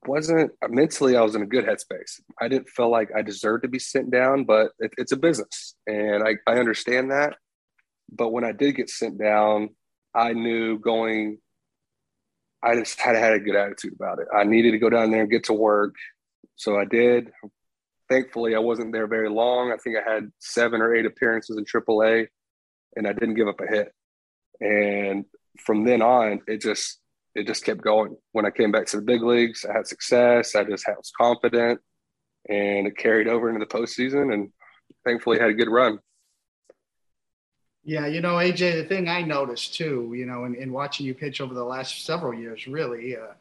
wasn't 0.07 0.53
mentally, 0.69 1.17
I 1.17 1.23
was 1.23 1.35
in 1.35 1.43
a 1.43 1.47
good 1.47 1.67
headspace. 1.67 2.21
I 2.41 2.47
didn't 2.47 2.69
feel 2.69 2.89
like 2.89 3.11
I 3.15 3.23
deserved 3.23 3.65
to 3.65 3.69
be 3.69 3.81
sent 3.81 4.13
down, 4.13 4.45
but 4.45 4.71
it, 4.79 4.93
it's 4.97 5.13
a 5.13 5.17
business 5.17 5.75
and 5.87 6.23
I, 6.23 6.37
I 6.47 6.59
understand 6.59 7.11
that. 7.11 7.35
But 8.11 8.31
when 8.31 8.45
I 8.45 8.53
did 8.53 8.77
get 8.77 8.89
sent 8.89 9.19
down, 9.19 9.71
I 10.15 10.33
knew 10.33 10.79
going, 10.79 11.39
I 12.63 12.77
just 12.77 13.01
had 13.01 13.17
had 13.17 13.35
a 13.35 13.41
good 13.41 13.57
attitude 13.57 13.93
about 13.93 14.21
it. 14.21 14.29
I 14.35 14.45
needed 14.45 14.71
to 14.71 14.79
go 14.79 14.89
down 14.89 15.11
there 15.11 15.23
and 15.23 15.31
get 15.31 15.45
to 15.45 15.53
work. 15.53 15.97
So 16.57 16.79
I 16.79 16.85
did. 16.85 17.31
Thankfully, 18.09 18.55
I 18.55 18.59
wasn't 18.59 18.93
there 18.93 19.07
very 19.07 19.29
long. 19.29 19.73
I 19.73 19.77
think 19.77 19.97
I 19.97 20.11
had 20.11 20.33
seven 20.39 20.81
or 20.81 20.95
eight 20.95 21.07
appearances 21.07 21.57
in 21.57 21.65
AAA 21.65 22.29
and 22.97 23.07
I 23.07 23.13
didn't 23.13 23.35
give 23.35 23.49
up 23.49 23.61
a 23.61 23.67
hit. 23.67 23.95
And 24.61 25.25
from 25.65 25.85
then 25.85 26.03
on, 26.03 26.41
it 26.47 26.61
just 26.61 26.99
it 27.35 27.47
just 27.47 27.65
kept 27.65 27.81
going. 27.81 28.17
When 28.33 28.47
I 28.47 28.51
came 28.51 28.73
back 28.73 28.87
to 28.87 28.97
the 28.97 29.03
big 29.03 29.23
leagues, 29.23 29.65
I 29.65 29.73
had 29.73 29.87
success. 29.87 30.55
I 30.55 30.65
just 30.65 30.87
was 30.89 31.13
confident, 31.17 31.81
and 32.49 32.87
it 32.87 32.97
carried 32.97 33.29
over 33.29 33.49
into 33.49 33.65
the 33.65 33.67
postseason, 33.67 34.33
and 34.35 34.51
thankfully 35.05 35.39
had 35.39 35.51
a 35.51 35.55
good 35.55 35.69
run. 35.69 36.01
Yeah, 37.85 38.07
you 38.07 38.21
know, 38.21 38.35
AJ, 38.35 38.83
the 38.83 38.85
thing 38.85 39.09
I 39.09 39.23
noticed 39.23 39.75
too, 39.75 40.13
you 40.15 40.27
know, 40.27 40.45
in, 40.45 40.55
in 40.57 40.73
watching 40.73 41.07
you 41.07 41.15
pitch 41.15 41.41
over 41.41 41.55
the 41.55 41.65
last 41.65 42.05
several 42.05 42.35
years, 42.35 42.67
really, 42.67 43.17
uh, 43.17 43.33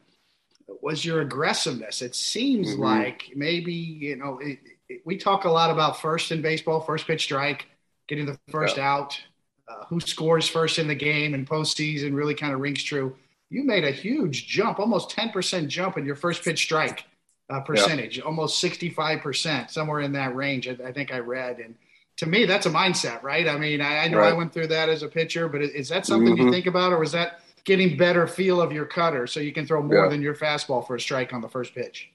was 0.82 1.04
your 1.04 1.20
aggressiveness. 1.20 2.02
It 2.02 2.14
seems 2.14 2.72
mm-hmm. 2.72 2.82
like 2.82 3.30
maybe, 3.34 3.72
you 3.72 4.16
know, 4.16 4.38
it, 4.38 4.58
it, 4.88 5.02
we 5.04 5.16
talk 5.16 5.44
a 5.44 5.50
lot 5.50 5.70
about 5.70 6.00
first 6.00 6.30
in 6.32 6.42
baseball, 6.42 6.80
first 6.80 7.06
pitch 7.06 7.22
strike, 7.22 7.66
getting 8.06 8.26
the 8.26 8.38
first 8.50 8.76
yeah. 8.76 8.90
out, 8.90 9.20
uh, 9.68 9.84
who 9.86 10.00
scores 10.00 10.48
first 10.48 10.78
in 10.78 10.88
the 10.88 10.94
game 10.94 11.34
and 11.34 11.48
postseason 11.48 12.14
really 12.14 12.34
kind 12.34 12.52
of 12.52 12.60
rings 12.60 12.82
true. 12.82 13.16
You 13.50 13.64
made 13.64 13.84
a 13.84 13.90
huge 13.90 14.46
jump, 14.46 14.78
almost 14.78 15.14
10% 15.16 15.68
jump 15.68 15.96
in 15.96 16.04
your 16.04 16.16
first 16.16 16.44
pitch 16.44 16.62
strike 16.62 17.04
uh, 17.50 17.60
percentage, 17.60 18.18
yeah. 18.18 18.24
almost 18.24 18.62
65%, 18.62 19.70
somewhere 19.70 20.00
in 20.00 20.12
that 20.12 20.34
range. 20.34 20.68
I, 20.68 20.76
I, 20.86 20.92
think 20.92 21.12
I 21.12 21.18
read. 21.18 21.58
And 21.60 21.74
to 22.18 22.26
me, 22.26 22.44
that's 22.44 22.66
a 22.66 22.70
mindset, 22.70 23.22
right? 23.22 23.48
I 23.48 23.56
mean, 23.56 23.80
I, 23.80 24.00
I 24.04 24.08
know 24.08 24.18
right. 24.18 24.32
I 24.32 24.36
went 24.36 24.52
through 24.52 24.66
that 24.68 24.90
as 24.90 25.02
a 25.02 25.08
pitcher, 25.08 25.48
but 25.48 25.62
is 25.62 25.88
that 25.88 26.04
something 26.04 26.34
mm-hmm. 26.34 26.46
you 26.46 26.52
think 26.52 26.66
about, 26.66 26.92
or 26.92 26.98
was 26.98 27.12
that 27.12 27.40
getting 27.64 27.96
better 27.96 28.26
feel 28.26 28.60
of 28.60 28.72
your 28.72 28.86
cutter 28.86 29.26
so 29.26 29.40
you 29.40 29.52
can 29.52 29.66
throw 29.66 29.82
more 29.82 30.04
yeah. 30.04 30.10
than 30.10 30.22
your 30.22 30.34
fastball 30.34 30.86
for 30.86 30.96
a 30.96 31.00
strike 31.00 31.32
on 31.32 31.40
the 31.40 31.48
first 31.48 31.74
pitch? 31.74 32.10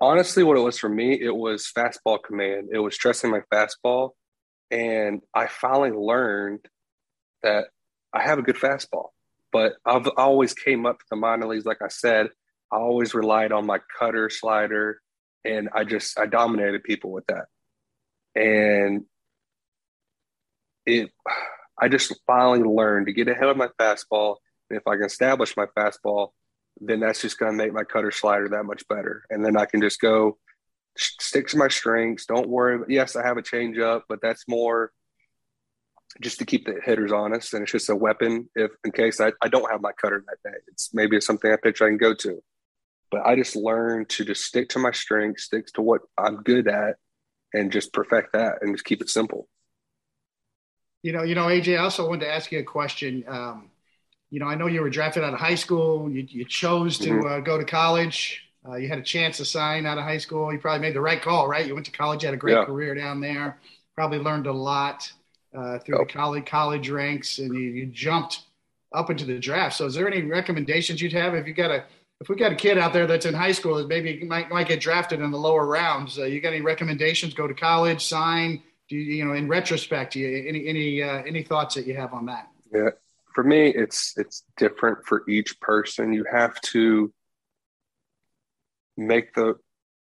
Honestly, 0.00 0.42
what 0.42 0.56
it 0.56 0.60
was 0.60 0.78
for 0.78 0.88
me, 0.88 1.20
it 1.20 1.34
was 1.34 1.70
fastball 1.76 2.22
command. 2.22 2.68
It 2.72 2.78
was 2.78 2.94
stressing 2.94 3.30
my 3.30 3.42
fastball 3.52 4.10
and 4.70 5.22
I 5.34 5.46
finally 5.46 5.92
learned 5.92 6.66
that 7.42 7.66
I 8.12 8.22
have 8.22 8.38
a 8.38 8.42
good 8.42 8.56
fastball. 8.56 9.08
But 9.50 9.74
I've 9.84 10.08
always 10.16 10.52
came 10.52 10.84
up 10.84 10.98
to 10.98 11.04
the 11.10 11.16
minor 11.16 11.46
leagues, 11.46 11.64
like 11.64 11.80
I 11.80 11.88
said, 11.88 12.28
I 12.70 12.76
always 12.76 13.14
relied 13.14 13.50
on 13.50 13.64
my 13.64 13.80
cutter, 13.98 14.28
slider, 14.28 15.00
and 15.44 15.70
I 15.74 15.84
just 15.84 16.18
I 16.18 16.26
dominated 16.26 16.84
people 16.84 17.10
with 17.10 17.24
that. 17.28 17.46
And 18.34 19.04
it 20.84 21.10
I 21.80 21.88
just 21.88 22.14
finally 22.26 22.62
learned 22.62 23.06
to 23.06 23.12
get 23.12 23.28
ahead 23.28 23.48
of 23.48 23.56
my 23.56 23.68
fastball. 23.80 24.36
And 24.70 24.78
if 24.78 24.86
I 24.86 24.96
can 24.96 25.04
establish 25.04 25.56
my 25.56 25.66
fastball, 25.76 26.30
then 26.80 27.00
that's 27.00 27.22
just 27.22 27.38
going 27.38 27.52
to 27.52 27.56
make 27.56 27.72
my 27.72 27.84
cutter 27.84 28.10
slider 28.10 28.48
that 28.50 28.64
much 28.64 28.86
better. 28.88 29.24
And 29.30 29.44
then 29.44 29.56
I 29.56 29.64
can 29.64 29.80
just 29.80 30.00
go 30.00 30.38
stick 30.96 31.48
to 31.48 31.56
my 31.56 31.68
strengths. 31.68 32.26
Don't 32.26 32.48
worry. 32.48 32.84
Yes, 32.88 33.16
I 33.16 33.24
have 33.24 33.36
a 33.36 33.42
changeup, 33.42 34.02
but 34.08 34.20
that's 34.22 34.44
more 34.48 34.92
just 36.20 36.38
to 36.38 36.46
keep 36.46 36.66
the 36.66 36.80
hitters 36.84 37.12
honest. 37.12 37.54
And 37.54 37.62
it's 37.62 37.72
just 37.72 37.90
a 37.90 37.96
weapon 37.96 38.48
if 38.54 38.70
in 38.84 38.92
case 38.92 39.20
I, 39.20 39.32
I 39.42 39.48
don't 39.48 39.70
have 39.70 39.80
my 39.80 39.92
cutter 39.92 40.24
that 40.26 40.50
day. 40.50 40.56
It's 40.68 40.92
maybe 40.92 41.16
it's 41.16 41.26
something 41.26 41.50
I 41.52 41.56
pitch 41.56 41.82
I 41.82 41.86
can 41.86 41.98
go 41.98 42.14
to. 42.14 42.42
But 43.10 43.26
I 43.26 43.36
just 43.36 43.56
learned 43.56 44.08
to 44.10 44.24
just 44.24 44.44
stick 44.44 44.68
to 44.70 44.78
my 44.78 44.90
strengths, 44.90 45.44
stick 45.44 45.66
to 45.74 45.82
what 45.82 46.02
I'm 46.18 46.42
good 46.42 46.68
at, 46.68 46.96
and 47.54 47.72
just 47.72 47.92
perfect 47.92 48.34
that 48.34 48.58
and 48.60 48.74
just 48.74 48.84
keep 48.84 49.00
it 49.00 49.08
simple. 49.08 49.48
You 51.02 51.12
know, 51.12 51.22
you 51.22 51.34
know, 51.34 51.46
AJ, 51.46 51.78
I 51.78 51.82
also 51.82 52.08
wanted 52.08 52.26
to 52.26 52.32
ask 52.32 52.50
you 52.50 52.58
a 52.58 52.64
question. 52.64 53.24
Um, 53.28 53.70
you 54.30 54.40
know, 54.40 54.46
I 54.46 54.54
know 54.54 54.66
you 54.66 54.80
were 54.80 54.90
drafted 54.90 55.24
out 55.24 55.32
of 55.32 55.40
high 55.40 55.54
school. 55.54 56.10
You, 56.10 56.26
you 56.28 56.44
chose 56.44 56.98
to 56.98 57.10
mm-hmm. 57.10 57.26
uh, 57.26 57.40
go 57.40 57.56
to 57.56 57.64
college. 57.64 58.44
Uh, 58.68 58.76
you 58.76 58.88
had 58.88 58.98
a 58.98 59.02
chance 59.02 59.38
to 59.38 59.44
sign 59.44 59.86
out 59.86 59.96
of 59.96 60.04
high 60.04 60.18
school. 60.18 60.52
You 60.52 60.58
probably 60.58 60.80
made 60.80 60.94
the 60.94 61.00
right 61.00 61.22
call, 61.22 61.48
right? 61.48 61.66
You 61.66 61.74
went 61.74 61.86
to 61.86 61.92
college, 61.92 62.22
had 62.22 62.34
a 62.34 62.36
great 62.36 62.54
yeah. 62.54 62.64
career 62.64 62.94
down 62.94 63.20
there. 63.20 63.58
Probably 63.94 64.18
learned 64.18 64.46
a 64.46 64.52
lot 64.52 65.10
uh, 65.56 65.78
through 65.78 65.98
the 65.98 66.12
college 66.12 66.46
college 66.46 66.90
ranks, 66.90 67.38
and 67.38 67.54
you, 67.54 67.60
you, 67.60 67.86
jumped 67.86 68.42
up 68.92 69.10
into 69.10 69.24
the 69.24 69.38
draft. 69.38 69.76
So, 69.76 69.86
is 69.86 69.94
there 69.94 70.06
any 70.06 70.22
recommendations 70.22 71.00
you'd 71.00 71.12
have 71.12 71.34
if 71.34 71.46
you 71.46 71.54
got 71.54 71.70
a 71.70 71.84
if 72.20 72.28
we 72.28 72.36
got 72.36 72.52
a 72.52 72.56
kid 72.56 72.78
out 72.78 72.92
there 72.92 73.06
that's 73.06 73.26
in 73.26 73.34
high 73.34 73.52
school 73.52 73.76
that 73.76 73.88
maybe 73.88 74.22
might 74.24 74.50
might 74.50 74.68
get 74.68 74.80
drafted 74.80 75.20
in 75.20 75.30
the 75.30 75.38
lower 75.38 75.66
rounds? 75.66 76.18
Uh, 76.18 76.24
you 76.24 76.40
got 76.40 76.52
any 76.52 76.60
recommendations? 76.60 77.32
Go 77.32 77.46
to 77.46 77.54
college, 77.54 78.04
sign. 78.04 78.62
Do 78.88 78.96
you, 78.96 79.16
you 79.16 79.24
know 79.24 79.34
in 79.34 79.48
retrospect? 79.48 80.14
You, 80.16 80.44
any 80.48 80.66
any 80.66 81.02
uh, 81.02 81.22
any 81.26 81.42
thoughts 81.42 81.74
that 81.74 81.86
you 81.86 81.94
have 81.94 82.14
on 82.14 82.26
that? 82.26 82.48
Yeah, 82.72 82.90
for 83.34 83.44
me, 83.44 83.68
it's 83.68 84.14
it's 84.16 84.44
different 84.56 85.04
for 85.06 85.28
each 85.28 85.60
person. 85.60 86.12
You 86.12 86.24
have 86.30 86.60
to 86.72 87.12
make 88.96 89.34
the 89.34 89.54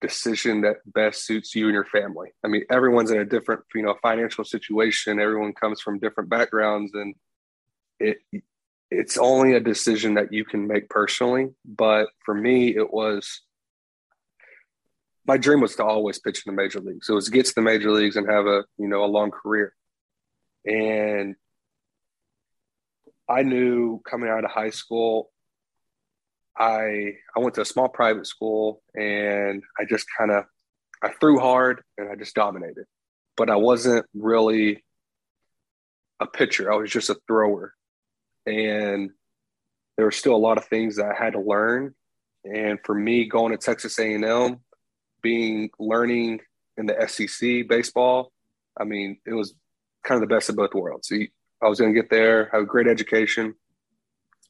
decision 0.01 0.61
that 0.63 0.77
best 0.87 1.27
suits 1.27 1.55
you 1.55 1.67
and 1.67 1.75
your 1.75 1.85
family. 1.85 2.29
I 2.45 2.49
mean, 2.49 2.65
everyone's 2.71 3.11
in 3.11 3.19
a 3.19 3.25
different, 3.25 3.63
you 3.75 3.83
know, 3.83 3.97
financial 4.01 4.45
situation. 4.45 5.19
Everyone 5.21 5.53
comes 5.53 5.81
from 5.81 5.99
different 5.99 6.31
backgrounds, 6.31 6.93
and 6.95 7.15
it 7.99 8.19
it's 8.91 9.19
only 9.19 9.55
a 9.55 9.61
decision 9.61 10.15
that 10.15 10.33
you 10.33 10.45
can 10.45 10.67
make 10.67 10.89
personally. 10.89 11.51
But 11.65 12.09
for 12.25 12.35
me, 12.35 12.75
it 12.75 12.93
was 12.93 13.43
my 15.29 15.37
dream 15.37 15.61
was 15.61 15.77
to 15.77 15.85
always 15.85 16.19
pitch 16.19 16.43
in 16.47 16.55
the 16.55 16.61
major 16.61 16.81
leagues. 16.81 17.09
It 17.09 17.13
was 17.13 17.27
to 17.27 17.31
get 17.31 17.45
to 17.47 17.55
the 17.55 17.63
major 17.63 17.93
leagues 17.93 18.17
and 18.17 18.29
have 18.29 18.47
a 18.47 18.65
you 18.79 18.89
know 18.89 19.05
a 19.05 19.07
long 19.07 19.31
career. 19.31 19.75
And 20.65 21.37
I 23.29 23.43
knew 23.43 24.01
coming 24.09 24.31
out 24.31 24.45
of 24.45 24.51
high 24.51 24.71
school, 24.71 25.31
I 26.59 27.13
I 27.37 27.41
went 27.41 27.55
to 27.57 27.61
a 27.61 27.67
small 27.67 27.89
private 27.91 28.27
school 28.27 28.83
and 28.99 29.63
I 29.79 29.85
just 29.85 30.07
kind 30.17 30.31
of 30.31 30.45
I 31.03 31.11
threw 31.21 31.39
hard 31.39 31.83
and 31.99 32.11
I 32.11 32.17
just 32.17 32.35
dominated. 32.35 32.87
But 33.37 33.51
I 33.51 33.57
wasn't 33.57 34.07
really 34.15 34.83
a 36.21 36.27
pitcher. 36.27 36.73
I 36.73 36.77
was 36.77 36.91
just 36.91 37.11
a 37.11 37.19
thrower. 37.29 37.75
And 38.47 39.11
there 39.97 40.07
were 40.07 40.11
still 40.11 40.35
a 40.35 40.37
lot 40.37 40.57
of 40.57 40.65
things 40.65 40.97
that 40.97 41.07
I 41.07 41.23
had 41.23 41.35
to 41.35 41.41
learn. 41.41 41.95
And 42.45 42.79
for 42.83 42.95
me 42.95 43.27
going 43.27 43.53
to 43.53 43.59
Texas 43.59 43.99
A&M, 43.99 44.59
being 45.23 45.71
learning 45.79 46.41
in 46.77 46.87
the 46.87 47.07
SEC 47.09 47.69
baseball, 47.69 48.33
I 48.79 48.85
mean, 48.85 49.19
it 49.27 49.35
was 49.35 49.55
kind 50.05 50.23
of 50.23 50.29
the 50.29 50.35
best 50.35 50.49
of 50.49 50.57
both 50.57 50.75
worlds. 50.75 51.09
So 51.09 51.17
I 51.63 51.69
was 51.69 51.81
going 51.81 51.93
to 51.93 52.01
get 52.01 52.11
there, 52.11 52.49
have 52.53 52.63
a 52.63 52.67
great 52.67 52.87
education, 52.87 53.55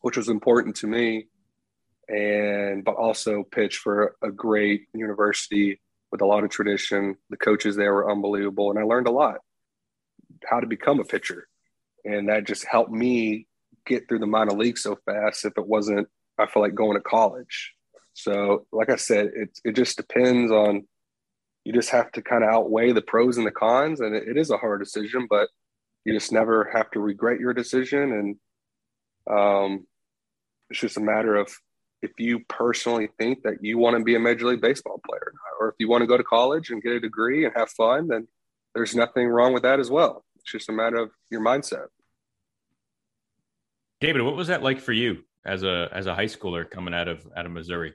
which 0.02 0.16
was 0.16 0.28
important 0.28 0.76
to 0.76 0.86
me 0.86 1.28
and 2.08 2.84
but 2.84 2.94
also 2.94 3.42
pitch 3.42 3.78
for 3.78 4.16
a 4.22 4.30
great 4.30 4.86
university 4.94 5.80
with 6.10 6.20
a 6.22 6.26
lot 6.26 6.44
of 6.44 6.50
tradition. 6.50 7.16
The 7.30 7.36
coaches 7.36 7.76
there 7.76 7.92
were 7.92 8.10
unbelievable, 8.10 8.70
and 8.70 8.78
I 8.78 8.82
learned 8.82 9.08
a 9.08 9.12
lot 9.12 9.38
how 10.48 10.60
to 10.60 10.66
become 10.66 11.00
a 11.00 11.04
pitcher, 11.04 11.48
and 12.04 12.28
that 12.28 12.46
just 12.46 12.64
helped 12.64 12.92
me 12.92 13.46
get 13.86 14.08
through 14.08 14.20
the 14.20 14.26
minor 14.26 14.52
league 14.52 14.78
so 14.78 14.96
fast. 15.04 15.44
If 15.44 15.54
it 15.56 15.66
wasn't, 15.66 16.08
I 16.38 16.46
feel 16.46 16.62
like 16.62 16.74
going 16.74 16.96
to 16.96 17.02
college. 17.02 17.74
So, 18.18 18.66
like 18.72 18.90
I 18.90 18.96
said, 18.96 19.30
it 19.34 19.58
it 19.64 19.76
just 19.76 19.96
depends 19.96 20.50
on. 20.50 20.86
You 21.64 21.72
just 21.74 21.90
have 21.90 22.10
to 22.12 22.22
kind 22.22 22.42
of 22.42 22.50
outweigh 22.50 22.92
the 22.92 23.02
pros 23.02 23.36
and 23.36 23.46
the 23.46 23.50
cons, 23.50 24.00
and 24.00 24.14
it, 24.14 24.26
it 24.26 24.36
is 24.38 24.50
a 24.50 24.56
hard 24.56 24.80
decision. 24.80 25.26
But 25.28 25.48
you 26.04 26.14
just 26.14 26.32
never 26.32 26.70
have 26.72 26.90
to 26.92 27.00
regret 27.00 27.38
your 27.38 27.52
decision. 27.52 28.12
And 28.12 28.36
um, 29.30 29.86
it's 30.70 30.80
just 30.80 30.96
a 30.96 31.00
matter 31.00 31.36
of 31.36 31.54
if 32.02 32.12
you 32.18 32.40
personally 32.48 33.08
think 33.18 33.42
that 33.42 33.62
you 33.62 33.78
want 33.78 33.96
to 33.96 34.02
be 34.02 34.14
a 34.14 34.20
major 34.20 34.46
league 34.46 34.60
baseball 34.60 35.00
player, 35.06 35.32
or 35.60 35.68
if 35.68 35.74
you 35.78 35.88
want 35.88 36.02
to 36.02 36.06
go 36.06 36.16
to 36.16 36.24
college 36.24 36.70
and 36.70 36.82
get 36.82 36.92
a 36.92 37.00
degree 37.00 37.44
and 37.44 37.54
have 37.54 37.70
fun, 37.70 38.08
then 38.08 38.26
there's 38.74 38.94
nothing 38.94 39.28
wrong 39.28 39.52
with 39.52 39.62
that 39.64 39.78
as 39.78 39.90
well. 39.90 40.24
It's 40.36 40.50
just 40.50 40.68
a 40.68 40.72
matter 40.72 40.96
of 40.96 41.10
your 41.30 41.42
mindset. 41.42 41.86
David, 44.00 44.22
what 44.22 44.36
was 44.36 44.48
that 44.48 44.62
like 44.62 44.80
for 44.80 44.92
you 44.92 45.24
as 45.44 45.62
a 45.62 45.88
as 45.92 46.06
a 46.06 46.14
high 46.14 46.26
schooler 46.26 46.68
coming 46.68 46.94
out 46.94 47.08
of 47.08 47.26
out 47.36 47.46
of 47.46 47.52
Missouri? 47.52 47.94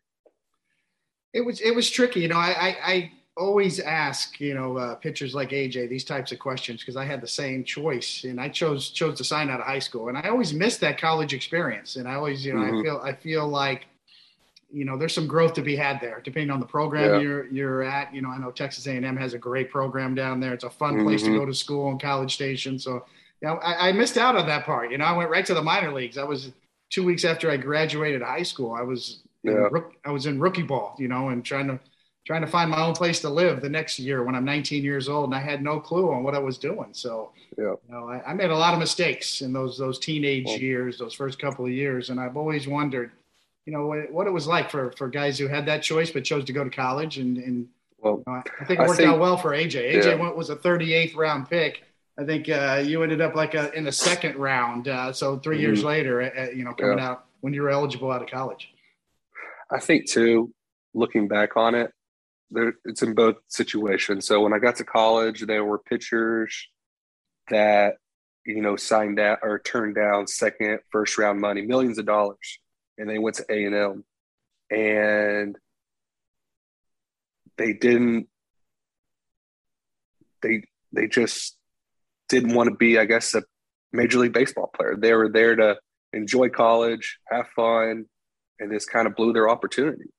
It 1.34 1.42
was 1.42 1.60
it 1.62 1.72
was 1.72 1.90
tricky. 1.90 2.22
You 2.22 2.28
know, 2.28 2.38
I 2.38 2.52
I, 2.52 2.78
I 2.86 3.12
always 3.36 3.80
ask 3.80 4.40
you 4.40 4.54
know 4.54 4.78
uh, 4.78 4.96
pitchers 4.96 5.34
like 5.34 5.50
AJ 5.50 5.90
these 5.90 6.04
types 6.04 6.32
of 6.32 6.40
questions 6.40 6.82
because 6.82 6.96
I 6.96 7.06
had 7.06 7.20
the 7.22 7.28
same 7.28 7.64
choice 7.64 8.26
and 8.26 8.40
I 8.40 8.50
chose 8.50 8.90
chose 8.90 9.18
to 9.18 9.24
sign 9.24 9.50
out 9.50 9.60
of 9.60 9.66
high 9.66 9.80
school 9.80 10.10
and 10.10 10.18
I 10.18 10.30
always 10.30 10.54
missed 10.54 10.82
that 10.82 11.00
college 11.00 11.34
experience 11.34 11.96
and 11.96 12.08
I 12.08 12.14
always 12.16 12.46
you 12.46 12.54
know 12.54 12.62
mm-hmm. 12.62 12.80
I 12.80 12.84
feel 12.84 13.02
I 13.04 13.14
feel 13.14 13.48
like 13.48 13.86
you 14.72 14.86
know 14.86 14.98
there's 14.98 15.14
some 15.14 15.28
growth 15.28 15.54
to 15.54 15.64
be 15.64 15.76
had 15.76 16.00
there 16.00 16.22
depending 16.24 16.52
on 16.52 16.60
the 16.60 16.66
program 16.66 17.16
yeah. 17.16 17.20
you're 17.20 17.46
you're 17.48 17.84
at 17.84 18.14
you 18.14 18.22
know 18.22 18.30
I 18.30 18.38
know 18.38 18.52
Texas 18.52 18.86
A&M 18.86 19.18
has 19.18 19.34
a 19.34 19.40
great 19.40 19.72
program 19.72 20.14
down 20.14 20.40
there 20.40 20.54
it's 20.54 20.64
a 20.64 20.70
fun 20.70 20.96
mm-hmm. 20.96 21.06
place 21.06 21.24
to 21.24 21.36
go 21.36 21.46
to 21.46 21.54
school 21.54 21.90
in 21.92 21.98
College 21.98 22.36
Station 22.36 22.78
so 22.78 23.06
you 23.42 23.48
know 23.48 23.56
I, 23.56 23.90
I 23.90 23.92
missed 23.94 24.18
out 24.18 24.36
on 24.36 24.46
that 24.46 24.64
part 24.64 24.92
you 24.92 25.00
know 25.00 25.06
I 25.06 25.18
went 25.18 25.32
right 25.32 25.46
to 25.48 25.56
the 25.56 25.64
minor 25.64 25.92
leagues 25.92 26.20
I 26.20 26.24
was 26.24 26.52
two 26.92 27.04
weeks 27.04 27.26
after 27.26 27.50
I 27.50 27.58
graduated 27.58 28.22
high 28.22 28.44
school 28.44 28.74
I 28.74 28.84
was 28.84 29.24
yeah. 29.44 29.68
I 30.06 30.12
was 30.12 30.26
in 30.26 30.40
rookie 30.40 30.64
ball 30.64 30.96
you 30.98 31.08
know 31.08 31.30
and 31.30 31.44
trying 31.44 31.68
to 31.68 31.80
trying 32.26 32.42
to 32.42 32.48
find 32.48 32.72
my 32.72 32.82
own 32.82 32.94
place 32.94 33.20
to 33.22 33.30
live 33.30 33.62
the 33.62 33.70
next 33.70 34.00
year 34.00 34.24
when 34.24 34.36
I'm 34.36 34.46
19 34.46 34.84
years 34.84 35.10
old, 35.10 35.26
and 35.26 35.36
I 35.36 35.40
had 35.40 35.62
no 35.62 35.80
clue 35.80 36.12
on 36.12 36.24
what 36.24 36.36
I 36.36 36.40
was 36.40 36.58
doing. 36.58 36.90
So, 36.94 37.32
yeah. 37.58 37.64
you 37.66 37.80
know, 37.90 38.08
I, 38.08 38.22
I 38.32 38.34
made 38.34 38.50
a 38.50 38.58
lot 38.58 38.74
of 38.74 38.80
mistakes 38.80 39.42
in 39.42 39.52
those 39.52 39.78
those 39.78 40.00
teenage 40.00 40.46
well, 40.46 40.60
years, 40.60 40.98
those 40.98 41.14
first 41.14 41.40
couple 41.40 41.66
of 41.66 41.72
years, 41.72 42.10
and 42.10 42.20
I've 42.20 42.38
always 42.38 42.68
wondered, 42.68 43.12
you 43.66 43.74
know, 43.74 43.88
what, 43.88 44.12
what, 44.12 44.28
it 44.28 44.32
was 44.32 44.48
like 44.48 44.72
for 44.72 44.92
for 44.94 45.10
guys 45.10 45.38
who 45.38 45.48
had 45.48 45.66
that 45.66 45.84
choice 45.84 46.12
but 46.12 46.24
chose 46.24 46.46
to 46.46 46.54
go 46.54 46.64
to 46.64 46.70
college. 46.70 47.18
And, 47.18 47.38
and 47.38 47.68
well, 48.00 48.24
you 48.26 48.34
know, 48.34 48.42
I 48.60 48.66
think 48.66 48.80
it 48.80 48.88
worked 48.88 48.98
think, 48.98 49.10
out 49.10 49.20
well 49.20 49.38
for 49.38 49.52
AJ. 49.52 49.94
AJ 49.94 50.06
yeah. 50.06 50.16
went, 50.16 50.38
was 50.38 50.50
a 50.50 50.56
38th 50.56 51.16
round 51.16 51.50
pick. 51.50 51.84
I 52.18 52.24
think 52.24 52.48
uh, 52.48 52.82
you 52.86 53.02
ended 53.02 53.22
up 53.22 53.36
like 53.36 53.56
a, 53.56 53.74
in 53.74 53.84
the 53.84 53.92
second 53.92 54.36
round. 54.38 54.88
Uh, 54.88 55.12
so 55.12 55.40
3 55.40 55.56
mm-hmm. 55.56 55.62
years 55.62 55.84
later, 55.84 56.22
uh, 56.22 56.52
you 56.52 56.64
know, 56.64 56.74
coming 56.74 57.00
yeah. 57.00 57.10
out 57.10 57.26
when 57.42 57.54
you 57.54 57.64
were 57.64 57.72
eligible 57.72 58.12
out 58.12 58.22
of 58.22 58.30
college. 58.30 58.73
I 59.72 59.80
think 59.80 60.10
too, 60.10 60.54
looking 60.94 61.28
back 61.28 61.58
on 61.58 61.76
it, 61.76 61.92
there, 62.52 62.74
it's 62.86 63.02
in 63.02 63.14
both 63.14 63.36
situations. 63.48 64.28
So 64.28 64.42
when 64.42 64.54
I 64.54 64.60
got 64.60 64.76
to 64.78 64.84
college, 64.84 65.42
there 65.42 65.66
were 65.66 65.80
pitchers 65.80 66.68
that 67.50 67.96
you 68.46 68.62
know 68.62 68.76
signed 68.76 69.20
out 69.20 69.40
or 69.42 69.60
turned 69.60 69.96
down 69.96 70.28
second, 70.28 70.80
first 70.92 71.18
round 71.18 71.42
money, 71.42 71.62
millions 71.62 71.98
of 71.98 72.06
dollars, 72.06 72.60
and 72.98 73.10
they 73.10 73.18
went 73.18 73.38
to 73.38 73.46
A 73.50 73.66
and 73.66 73.76
M, 73.76 74.04
and 74.70 75.58
they 77.58 77.74
didn't. 77.74 78.28
They 80.42 80.64
they 80.92 81.08
just 81.08 81.58
didn't 82.30 82.54
want 82.54 82.70
to 82.70 82.76
be, 82.76 82.98
I 82.98 83.06
guess, 83.06 83.34
a 83.34 83.44
major 83.92 84.20
league 84.20 84.34
baseball 84.34 84.70
player. 84.76 84.96
They 84.98 85.14
were 85.14 85.30
there 85.30 85.56
to 85.56 85.78
enjoy 86.14 86.50
college, 86.50 87.20
have 87.30 87.48
fun, 87.56 88.06
and 88.60 88.72
this 88.72 88.86
kind 88.86 89.08
of 89.08 89.16
blew 89.16 89.34
their 89.34 89.50
opportunity. 89.50 90.10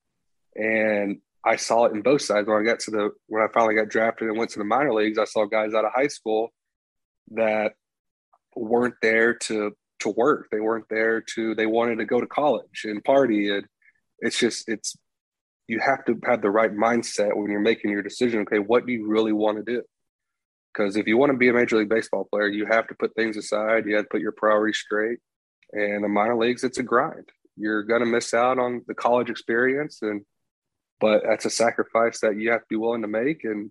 And 0.57 1.19
I 1.45 1.57
saw 1.57 1.85
it 1.85 1.93
in 1.93 2.03
both 2.03 2.23
sides. 2.23 2.49
When 2.49 2.61
I 2.61 2.65
got 2.65 2.81
to 2.81 2.91
the 2.91 3.11
when 3.27 3.43
I 3.43 3.47
finally 3.53 3.75
got 3.75 3.89
drafted 3.89 4.29
and 4.29 4.39
went 4.39 4.51
to 4.53 4.59
the 4.59 4.65
minor 4.65 4.95
leagues, 4.95 5.19
I 5.19 5.25
saw 5.25 5.45
guys 5.45 5.75
out 5.75 5.85
of 5.85 5.93
high 5.95 6.09
school 6.09 6.53
that 7.33 7.73
weren't 8.57 8.95
there 9.03 9.35
to 9.35 9.73
to 10.01 10.09
work. 10.11 10.49
They 10.51 10.61
weren't 10.61 10.89
there 10.89 11.21
to 11.35 11.55
they 11.55 11.67
wanted 11.67 11.99
to 11.99 12.05
go 12.05 12.21
to 12.21 12.27
college 12.27 12.85
and 12.85 13.05
party. 13.05 13.51
And 13.51 13.67
it's 14.21 14.39
just 14.39 14.69
it's 14.69 14.97
you 15.69 15.81
have 15.81 16.05
to 16.07 16.19
have 16.25 16.43
the 16.43 16.51
right 16.51 16.73
mindset 16.73 17.37
when 17.37 17.51
you're 17.51 17.61
making 17.61 17.91
your 17.91 18.03
decision. 18.03 18.41
Okay, 18.41 18.59
what 18.59 18.87
do 18.87 18.93
you 18.93 19.07
really 19.07 19.33
want 19.33 19.59
to 19.59 19.65
do? 19.65 19.83
Because 20.73 20.97
if 20.97 21.07
you 21.07 21.17
want 21.17 21.31
to 21.31 21.39
be 21.39 21.49
a 21.49 21.53
major 21.53 21.77
league 21.77 21.89
baseball 21.89 22.27
player, 22.31 22.49
you 22.49 22.67
have 22.67 22.89
to 22.89 22.95
put 22.95 23.15
things 23.15 23.37
aside. 23.37 23.87
You 23.87 23.97
have 23.97 24.07
to 24.07 24.11
put 24.11 24.21
your 24.21 24.33
priorities 24.33 24.79
straight. 24.79 25.19
And 25.73 26.03
the 26.03 26.09
minor 26.09 26.37
leagues, 26.37 26.65
it's 26.65 26.79
a 26.79 26.83
grind. 26.83 27.29
You're 27.57 27.85
gonna 27.85 28.07
miss 28.07 28.35
out 28.35 28.59
on 28.59 28.83
the 28.87 28.95
college 28.95 29.31
experience 29.31 30.01
and 30.03 30.25
but 31.01 31.23
that's 31.23 31.45
a 31.45 31.51
sacrifice 31.51 32.21
that 32.21 32.39
you 32.39 32.51
have 32.51 32.61
to 32.61 32.67
be 32.71 32.77
willing 32.77 33.03
to 33.03 33.09
make. 33.09 33.45
And 33.45 33.71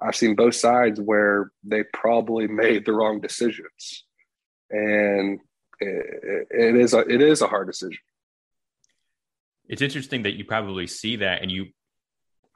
I've 0.00 0.16
seen 0.16 0.34
both 0.34 0.54
sides 0.54 1.00
where 1.00 1.52
they 1.62 1.84
probably 1.92 2.48
made 2.48 2.84
the 2.84 2.92
wrong 2.92 3.20
decisions, 3.20 4.04
and 4.70 5.38
it, 5.78 6.48
it 6.50 6.76
is 6.76 6.94
a, 6.94 7.00
it 7.00 7.22
is 7.22 7.42
a 7.42 7.46
hard 7.46 7.68
decision. 7.68 8.00
It's 9.68 9.82
interesting 9.82 10.22
that 10.22 10.32
you 10.32 10.44
probably 10.44 10.86
see 10.86 11.16
that 11.16 11.42
and 11.42 11.50
you 11.50 11.66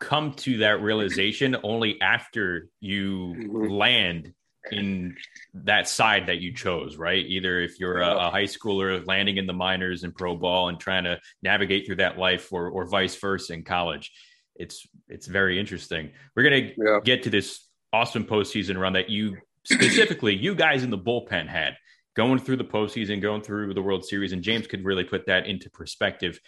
come 0.00 0.34
to 0.34 0.58
that 0.58 0.82
realization 0.82 1.56
only 1.62 2.00
after 2.00 2.68
you 2.80 3.34
mm-hmm. 3.38 3.68
land 3.70 4.34
in 4.72 5.16
that 5.54 5.88
side 5.88 6.26
that 6.26 6.38
you 6.38 6.54
chose, 6.54 6.96
right? 6.96 7.24
Either 7.24 7.60
if 7.60 7.78
you're 7.78 8.00
a, 8.00 8.26
a, 8.26 8.30
high 8.30 8.44
schooler 8.44 9.06
landing 9.06 9.36
in 9.36 9.46
the 9.46 9.52
minors 9.52 10.02
and 10.04 10.14
pro 10.14 10.36
ball 10.36 10.68
and 10.68 10.78
trying 10.78 11.04
to 11.04 11.18
navigate 11.42 11.86
through 11.86 11.96
that 11.96 12.18
life, 12.18 12.52
or 12.52 12.68
or 12.68 12.86
vice 12.86 13.14
versa 13.16 13.52
in 13.52 13.62
college. 13.62 14.12
It's 14.54 14.86
it's 15.08 15.26
very 15.26 15.58
interesting. 15.58 16.10
We're 16.34 16.44
gonna 16.44 16.70
yeah. 16.76 17.00
get 17.04 17.22
to 17.24 17.30
this 17.30 17.66
awesome 17.92 18.24
postseason 18.24 18.78
run 18.78 18.94
that 18.94 19.10
you 19.10 19.36
specifically 19.64 20.34
you 20.34 20.54
guys 20.54 20.82
in 20.82 20.90
the 20.90 20.98
bullpen 20.98 21.48
had 21.48 21.76
going 22.14 22.38
through 22.38 22.56
the 22.56 22.64
postseason, 22.64 23.20
going 23.20 23.42
through 23.42 23.74
the 23.74 23.82
World 23.82 24.04
Series, 24.04 24.32
and 24.32 24.42
James 24.42 24.66
could 24.66 24.84
really 24.84 25.04
put 25.04 25.26
that 25.26 25.46
into 25.46 25.68
perspective. 25.70 26.40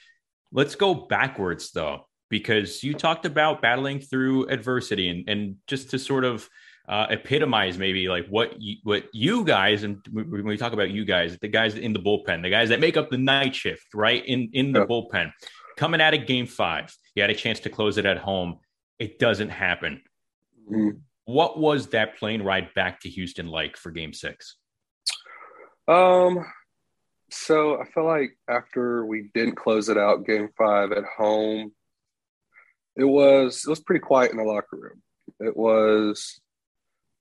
Let's 0.51 0.75
go 0.75 0.95
backwards 0.95 1.71
though, 1.73 2.09
because 2.31 2.83
you 2.83 2.95
talked 2.95 3.27
about 3.27 3.61
battling 3.61 4.01
through 4.01 4.49
adversity 4.49 5.09
and 5.09 5.29
and 5.29 5.57
just 5.67 5.91
to 5.91 5.99
sort 5.99 6.25
of 6.25 6.49
uh, 6.89 7.07
epitomize 7.11 7.77
maybe 7.77 8.09
like 8.09 8.27
what 8.29 8.61
you, 8.61 8.77
what 8.83 9.05
you 9.13 9.45
guys 9.45 9.83
and 9.83 10.01
when 10.11 10.45
we 10.45 10.57
talk 10.57 10.73
about 10.73 10.91
you 10.91 11.05
guys, 11.05 11.37
the 11.39 11.49
guys 11.49 11.75
in 11.75 11.93
the 11.93 11.99
bullpen, 11.99 12.43
the 12.43 12.51
guys 12.51 12.71
that 12.71 12.81
make 12.81 12.97
up 12.97 13.11
the 13.11 13.19
night 13.19 13.55
shift, 13.55 13.95
right 13.95 14.25
in 14.25 14.49
in 14.55 14.73
the 14.73 14.81
yeah. 14.81 14.87
bullpen, 14.87 15.31
coming 15.77 16.01
out 16.01 16.15
of 16.15 16.27
Game 16.27 16.47
Five, 16.47 16.97
you 17.15 17.23
had 17.23 17.31
a 17.31 17.35
chance 17.35 17.61
to 17.61 17.71
close 17.71 17.99
it 17.99 18.07
at 18.07 18.17
home. 18.17 18.59
It 18.99 19.19
doesn't 19.19 19.51
happen. 19.51 20.03
Mm-hmm. 20.71 20.99
What 21.27 21.59
was 21.59 21.89
that 21.89 22.17
plane 22.17 22.43
ride 22.43 22.73
back 22.75 23.01
to 23.01 23.11
Houston 23.11 23.49
like 23.49 23.77
for 23.77 23.91
Game 23.91 24.15
Six? 24.15 24.57
Um, 25.87 26.45
so 27.31 27.81
I 27.81 27.85
feel 27.85 28.07
like 28.07 28.37
after 28.49 29.05
we 29.05 29.31
didn't 29.35 29.57
close 29.57 29.91
it 29.91 29.99
out 29.99 30.27
Game 30.27 30.49
Five 30.57 30.93
at 30.93 31.05
home, 31.05 31.73
it 32.97 33.05
was 33.05 33.65
it 33.67 33.71
was 33.71 33.81
pretty 33.81 34.01
quiet 34.01 34.31
in 34.31 34.39
the 34.39 34.43
locker 34.43 34.77
room. 34.77 35.03
It 35.39 35.55
was 35.55 36.41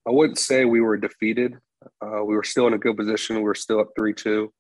I 0.08 0.12
wouldn't 0.12 0.40
say 0.40 0.64
we 0.64 0.80
were 0.80 0.98
defeated. 0.98 1.56
Uh, 2.02 2.24
we 2.24 2.36
were 2.36 2.44
still 2.44 2.66
in 2.68 2.74
a 2.74 2.78
good 2.78 2.96
position. 2.96 3.36
We 3.36 3.42
were 3.42 3.56
still 3.56 3.82
up 3.82 3.90
three 3.98 4.14
two 4.14 4.54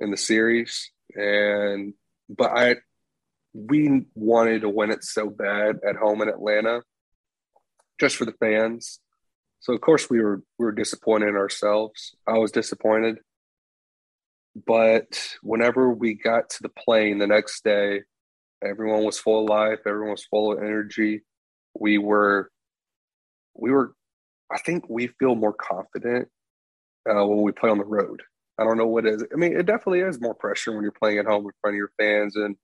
in 0.00 0.10
the 0.10 0.16
series, 0.16 0.90
and 1.14 1.92
but 2.30 2.56
I 2.56 2.76
we 3.52 4.06
wanted 4.14 4.62
to 4.62 4.68
win 4.68 4.90
it 4.90 5.04
so 5.04 5.28
bad 5.28 5.80
at 5.86 5.96
home 5.96 6.22
in 6.22 6.28
Atlanta, 6.28 6.82
just 8.00 8.16
for 8.16 8.24
the 8.24 8.32
fans. 8.32 9.00
So 9.60 9.74
of 9.74 9.82
course 9.82 10.08
we 10.08 10.20
were 10.20 10.42
we 10.58 10.64
were 10.64 10.72
disappointed 10.72 11.28
in 11.28 11.36
ourselves. 11.36 12.14
I 12.26 12.38
was 12.38 12.50
disappointed, 12.50 13.18
but 14.66 15.36
whenever 15.42 15.92
we 15.92 16.14
got 16.14 16.48
to 16.50 16.62
the 16.62 16.70
plane 16.70 17.18
the 17.18 17.26
next 17.26 17.64
day, 17.64 18.02
everyone 18.64 19.04
was 19.04 19.18
full 19.18 19.42
of 19.42 19.50
life. 19.50 19.80
Everyone 19.86 20.12
was 20.12 20.24
full 20.24 20.52
of 20.52 20.58
energy. 20.58 21.22
We 21.78 21.98
were 21.98 22.50
we 23.54 23.70
were 23.72 23.92
I 24.50 24.58
think 24.58 24.88
we 24.88 25.08
feel 25.18 25.34
more 25.34 25.52
confident 25.52 26.28
uh, 27.08 27.26
when 27.26 27.42
we 27.42 27.52
play 27.52 27.70
on 27.70 27.78
the 27.78 27.84
road. 27.84 28.22
I 28.58 28.64
don't 28.64 28.76
know 28.76 28.86
what 28.86 29.06
is. 29.06 29.24
I 29.32 29.36
mean, 29.36 29.56
it 29.56 29.66
definitely 29.66 30.00
is 30.00 30.20
more 30.20 30.34
pressure 30.34 30.72
when 30.72 30.82
you're 30.82 30.92
playing 30.92 31.18
at 31.18 31.26
home 31.26 31.44
in 31.44 31.52
front 31.60 31.74
of 31.74 31.78
your 31.78 31.92
fans, 31.98 32.36
and 32.36 32.56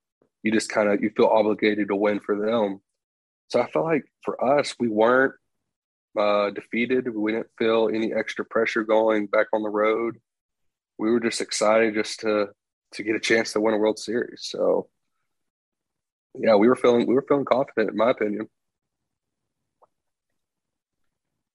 you 0.43 0.51
just 0.51 0.69
kind 0.69 0.89
of 0.89 1.01
you 1.01 1.09
feel 1.15 1.27
obligated 1.27 1.87
to 1.87 1.95
win 1.95 2.19
for 2.19 2.35
them. 2.35 2.81
So 3.47 3.61
I 3.61 3.69
feel 3.71 3.83
like 3.83 4.05
for 4.23 4.43
us, 4.43 4.75
we 4.79 4.89
weren't 4.89 5.33
uh, 6.19 6.49
defeated. 6.49 7.13
We 7.13 7.31
didn't 7.31 7.49
feel 7.57 7.89
any 7.93 8.13
extra 8.13 8.43
pressure 8.43 8.83
going 8.83 9.27
back 9.27 9.47
on 9.53 9.63
the 9.63 9.69
road. 9.69 10.17
We 10.97 11.11
were 11.11 11.19
just 11.19 11.41
excited 11.41 11.93
just 11.93 12.19
to 12.21 12.49
to 12.93 13.03
get 13.03 13.15
a 13.15 13.19
chance 13.19 13.53
to 13.53 13.61
win 13.61 13.73
a 13.73 13.77
World 13.77 13.99
Series. 13.99 14.41
So 14.43 14.89
yeah, 16.37 16.55
we 16.55 16.67
were 16.67 16.75
feeling 16.75 17.07
we 17.07 17.15
were 17.15 17.25
feeling 17.27 17.45
confident, 17.45 17.91
in 17.91 17.97
my 17.97 18.11
opinion. 18.11 18.49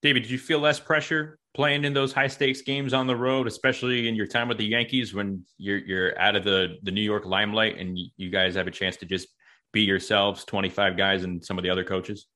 David, 0.03 0.23
did 0.23 0.31
you 0.31 0.39
feel 0.39 0.61
less 0.61 0.81
pressure 0.81 1.39
playing 1.55 1.85
in 1.85 1.93
those 1.93 2.13
high 2.13 2.29
stakes 2.29 2.63
games 2.63 2.95
on 2.95 3.07
the 3.07 3.17
road, 3.17 3.47
especially 3.47 4.09
in 4.09 4.15
your 4.15 4.27
time 4.27 4.49
with 4.49 4.59
the 4.59 4.65
Yankees 4.65 5.15
when 5.15 5.45
you're 5.59 5.79
you're 5.79 6.19
out 6.19 6.37
of 6.37 6.45
the 6.45 6.77
the 6.83 6.91
New 6.91 7.03
York 7.03 7.25
limelight 7.27 7.79
and 7.79 7.99
you 8.17 8.31
guys 8.31 8.55
have 8.55 8.67
a 8.67 8.71
chance 8.71 8.97
to 8.99 9.07
just 9.07 9.29
be 9.73 9.83
yourselves, 9.83 10.45
25 10.45 10.97
guys 10.97 11.23
and 11.23 11.45
some 11.45 11.57
of 11.59 11.63
the 11.63 11.71
other 11.71 11.85
coaches? 11.85 12.27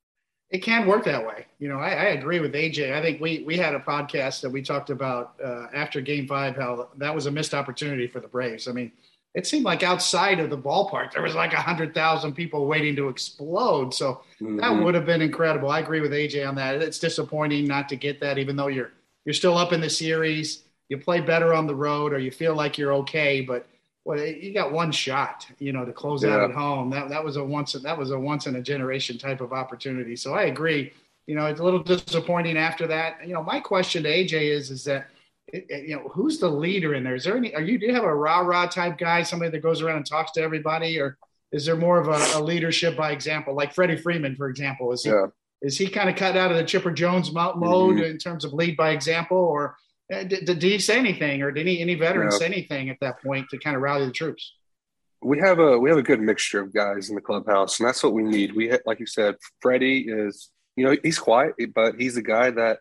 it 0.54 0.62
can 0.62 0.86
work 0.86 1.04
that 1.04 1.26
way. 1.26 1.46
You 1.58 1.68
know, 1.68 1.78
I, 1.78 1.88
I, 1.88 2.04
agree 2.10 2.38
with 2.38 2.54
AJ. 2.54 2.92
I 2.92 3.02
think 3.02 3.20
we 3.20 3.42
we 3.44 3.56
had 3.56 3.74
a 3.74 3.80
podcast 3.80 4.40
that 4.42 4.50
we 4.50 4.62
talked 4.62 4.88
about 4.88 5.34
uh, 5.44 5.66
after 5.74 6.00
Game 6.00 6.28
Five 6.28 6.54
how 6.54 6.90
that 6.96 7.12
was 7.12 7.26
a 7.26 7.30
missed 7.30 7.54
opportunity 7.54 8.06
for 8.06 8.20
the 8.20 8.28
Braves. 8.28 8.68
I 8.68 8.72
mean, 8.72 8.92
it 9.34 9.46
seemed 9.46 9.64
like 9.64 9.82
outside 9.82 10.38
of 10.38 10.48
the 10.48 10.56
ballpark 10.56 11.12
there 11.12 11.22
was 11.22 11.34
like 11.34 11.52
a 11.52 11.60
hundred 11.60 11.92
thousand 11.92 12.34
people 12.34 12.66
waiting 12.66 12.94
to 12.96 13.08
explode. 13.08 13.92
So 13.92 14.22
mm-hmm. 14.40 14.58
that 14.58 14.70
would 14.70 14.94
have 14.94 15.04
been 15.04 15.22
incredible. 15.22 15.70
I 15.70 15.80
agree 15.80 16.00
with 16.00 16.12
AJ 16.12 16.48
on 16.48 16.54
that. 16.54 16.76
It's 16.76 17.00
disappointing 17.00 17.66
not 17.66 17.88
to 17.88 17.96
get 17.96 18.20
that, 18.20 18.38
even 18.38 18.56
though 18.56 18.68
you're 18.68 18.92
you're 19.24 19.34
still 19.34 19.58
up 19.58 19.72
in 19.72 19.80
the 19.80 19.90
series. 19.90 20.62
You 20.88 20.98
play 20.98 21.20
better 21.20 21.54
on 21.54 21.66
the 21.66 21.74
road, 21.74 22.12
or 22.12 22.18
you 22.18 22.30
feel 22.30 22.54
like 22.54 22.78
you're 22.78 22.92
okay, 22.92 23.40
but 23.40 23.66
well, 24.04 24.18
you 24.18 24.52
got 24.52 24.70
one 24.70 24.92
shot, 24.92 25.46
you 25.58 25.72
know, 25.72 25.84
to 25.84 25.92
close 25.92 26.22
yeah. 26.22 26.34
out 26.34 26.50
at 26.50 26.54
home. 26.54 26.90
That 26.90 27.08
that 27.08 27.24
was 27.24 27.36
a 27.36 27.44
once 27.44 27.72
that 27.72 27.98
was 27.98 28.10
a 28.10 28.18
once 28.18 28.46
in 28.46 28.56
a 28.56 28.62
generation 28.62 29.18
type 29.18 29.40
of 29.40 29.52
opportunity. 29.52 30.14
So 30.14 30.34
I 30.34 30.44
agree. 30.44 30.92
You 31.26 31.34
know, 31.34 31.46
it's 31.46 31.60
a 31.60 31.64
little 31.64 31.82
disappointing 31.82 32.58
after 32.58 32.86
that. 32.86 33.26
You 33.26 33.32
know, 33.32 33.42
my 33.42 33.60
question 33.60 34.02
to 34.02 34.10
AJ 34.10 34.50
is 34.50 34.70
is 34.70 34.84
that 34.84 35.08
you 35.52 35.96
know 35.96 36.08
who's 36.08 36.38
the 36.38 36.48
leader 36.48 36.94
in 36.94 37.04
there? 37.04 37.14
Is 37.14 37.24
there 37.24 37.36
any? 37.36 37.54
Are 37.54 37.62
you 37.62 37.78
do 37.78 37.86
you 37.86 37.94
have 37.94 38.04
a 38.04 38.14
rah 38.14 38.40
rah 38.40 38.66
type 38.66 38.98
guy, 38.98 39.22
somebody 39.22 39.50
that 39.50 39.62
goes 39.62 39.82
around 39.82 39.98
and 39.98 40.06
talks 40.06 40.32
to 40.32 40.42
everybody, 40.42 40.98
or 40.98 41.18
is 41.52 41.66
there 41.66 41.76
more 41.76 41.98
of 41.98 42.08
a, 42.08 42.38
a 42.38 42.42
leadership 42.42 42.96
by 42.96 43.12
example, 43.12 43.54
like 43.54 43.74
Freddie 43.74 43.96
Freeman, 43.96 44.36
for 44.36 44.48
example? 44.48 44.92
Is 44.92 45.04
he 45.04 45.10
yeah. 45.10 45.26
is 45.62 45.78
he 45.78 45.88
kind 45.88 46.08
of 46.08 46.16
cut 46.16 46.36
out 46.36 46.50
of 46.50 46.56
the 46.56 46.64
Chipper 46.64 46.90
Jones 46.90 47.32
mode 47.32 47.56
mm-hmm. 47.56 48.02
in 48.02 48.18
terms 48.18 48.44
of 48.44 48.52
lead 48.52 48.76
by 48.76 48.90
example, 48.90 49.36
or 49.36 49.76
did, 50.10 50.44
did, 50.44 50.62
he 50.62 50.78
say 50.78 50.98
anything, 50.98 51.42
or 51.42 51.50
did 51.50 51.62
any 51.62 51.80
any 51.80 51.94
veterans 51.94 52.38
say 52.38 52.46
anything 52.46 52.90
at 52.90 52.98
that 53.00 53.22
point 53.22 53.46
to 53.50 53.58
kind 53.58 53.76
of 53.76 53.82
rally 53.82 54.06
the 54.06 54.12
troops? 54.12 54.54
We 55.22 55.38
have 55.38 55.58
a 55.58 55.78
we 55.78 55.88
have 55.88 55.98
a 55.98 56.02
good 56.02 56.20
mixture 56.20 56.60
of 56.60 56.74
guys 56.74 57.08
in 57.08 57.14
the 57.14 57.20
clubhouse, 57.20 57.80
and 57.80 57.88
that's 57.88 58.02
what 58.02 58.12
we 58.12 58.22
need. 58.22 58.54
We 58.54 58.76
like 58.84 59.00
you 59.00 59.06
said, 59.06 59.36
Freddie 59.60 60.06
is 60.08 60.50
you 60.76 60.84
know 60.84 60.96
he's 61.02 61.18
quiet, 61.18 61.54
but 61.74 61.94
he's 61.98 62.16
a 62.16 62.22
guy 62.22 62.50
that, 62.50 62.78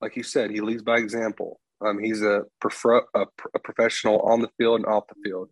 like 0.00 0.16
you 0.16 0.22
said, 0.22 0.50
he 0.50 0.60
leads 0.60 0.82
by 0.82 0.98
example. 0.98 1.60
Um, 1.80 1.98
he's 1.98 2.22
a, 2.22 2.42
a, 2.84 3.26
a 3.54 3.58
professional 3.62 4.20
on 4.20 4.40
the 4.42 4.50
field 4.58 4.80
and 4.80 4.86
off 4.86 5.04
the 5.08 5.14
field. 5.24 5.48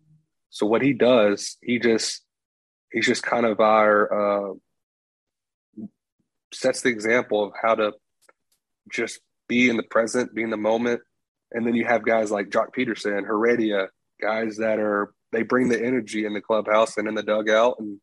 So 0.49 0.65
what 0.65 0.81
he 0.81 0.93
does, 0.93 1.57
he 1.61 1.79
just 1.79 2.23
he's 2.91 3.05
just 3.05 3.23
kind 3.23 3.45
of 3.45 3.59
our 3.59 4.51
uh, 4.51 4.53
sets 6.53 6.81
the 6.81 6.89
example 6.89 7.43
of 7.43 7.53
how 7.61 7.75
to 7.75 7.93
just 8.91 9.19
be 9.47 9.69
in 9.69 9.77
the 9.77 9.83
present, 9.83 10.33
be 10.33 10.43
in 10.43 10.49
the 10.49 10.57
moment. 10.57 11.01
And 11.51 11.65
then 11.65 11.75
you 11.75 11.85
have 11.85 12.05
guys 12.05 12.31
like 12.31 12.49
Joc 12.49 12.73
Pederson, 12.77 13.25
Heredia, 13.25 13.87
guys 14.21 14.57
that 14.57 14.79
are 14.79 15.13
they 15.31 15.43
bring 15.43 15.69
the 15.69 15.81
energy 15.81 16.25
in 16.25 16.33
the 16.33 16.41
clubhouse 16.41 16.97
and 16.97 17.07
in 17.07 17.15
the 17.15 17.23
dugout 17.23 17.75
and 17.79 17.99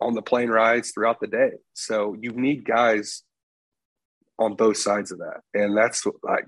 on 0.00 0.14
the 0.14 0.22
plane 0.22 0.48
rides 0.48 0.92
throughout 0.92 1.20
the 1.20 1.26
day. 1.26 1.52
So 1.74 2.16
you 2.18 2.32
need 2.32 2.64
guys 2.64 3.22
on 4.38 4.54
both 4.54 4.76
sides 4.76 5.12
of 5.12 5.18
that. 5.18 5.40
And 5.54 5.76
that's 5.76 6.04
like 6.22 6.46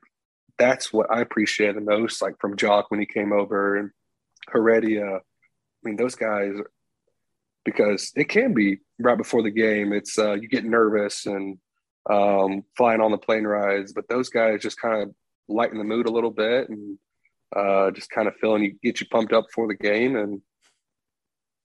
that's 0.58 0.92
what 0.92 1.10
I 1.10 1.20
appreciate 1.20 1.74
the 1.74 1.80
most, 1.80 2.20
like 2.20 2.34
from 2.40 2.56
Joc 2.56 2.84
when 2.88 3.00
he 3.00 3.06
came 3.06 3.32
over 3.32 3.76
and 3.76 3.90
Heredia. 4.48 5.16
I 5.16 5.20
mean, 5.82 5.96
those 5.96 6.14
guys 6.14 6.54
because 7.64 8.12
it 8.16 8.28
can 8.28 8.54
be 8.54 8.78
right 8.98 9.18
before 9.18 9.42
the 9.42 9.50
game. 9.50 9.92
It's 9.92 10.18
uh, 10.18 10.34
you 10.34 10.48
get 10.48 10.64
nervous 10.64 11.26
and 11.26 11.58
um, 12.08 12.64
flying 12.76 13.00
on 13.00 13.10
the 13.10 13.18
plane 13.18 13.44
rides. 13.44 13.92
But 13.92 14.08
those 14.08 14.28
guys 14.28 14.62
just 14.62 14.80
kind 14.80 15.02
of 15.02 15.14
lighten 15.48 15.78
the 15.78 15.84
mood 15.84 16.06
a 16.06 16.12
little 16.12 16.30
bit 16.30 16.68
and 16.68 16.98
uh, 17.54 17.90
just 17.90 18.10
kind 18.10 18.28
of 18.28 18.36
feeling 18.36 18.64
you 18.64 18.76
get 18.82 19.00
you 19.00 19.06
pumped 19.08 19.32
up 19.32 19.46
for 19.52 19.66
the 19.66 19.74
game. 19.74 20.16
And 20.16 20.40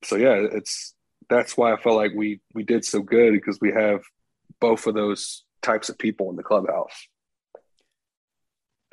so 0.03 0.15
yeah, 0.15 0.45
it's 0.51 0.93
that's 1.29 1.57
why 1.57 1.73
I 1.73 1.77
felt 1.77 1.95
like 1.95 2.11
we 2.15 2.41
we 2.53 2.63
did 2.63 2.85
so 2.85 3.01
good 3.01 3.33
because 3.33 3.59
we 3.61 3.71
have 3.71 4.01
both 4.59 4.87
of 4.87 4.95
those 4.95 5.44
types 5.65 5.89
of 5.89 5.97
people 5.97 6.29
in 6.29 6.35
the 6.35 6.43
clubhouse. 6.43 7.07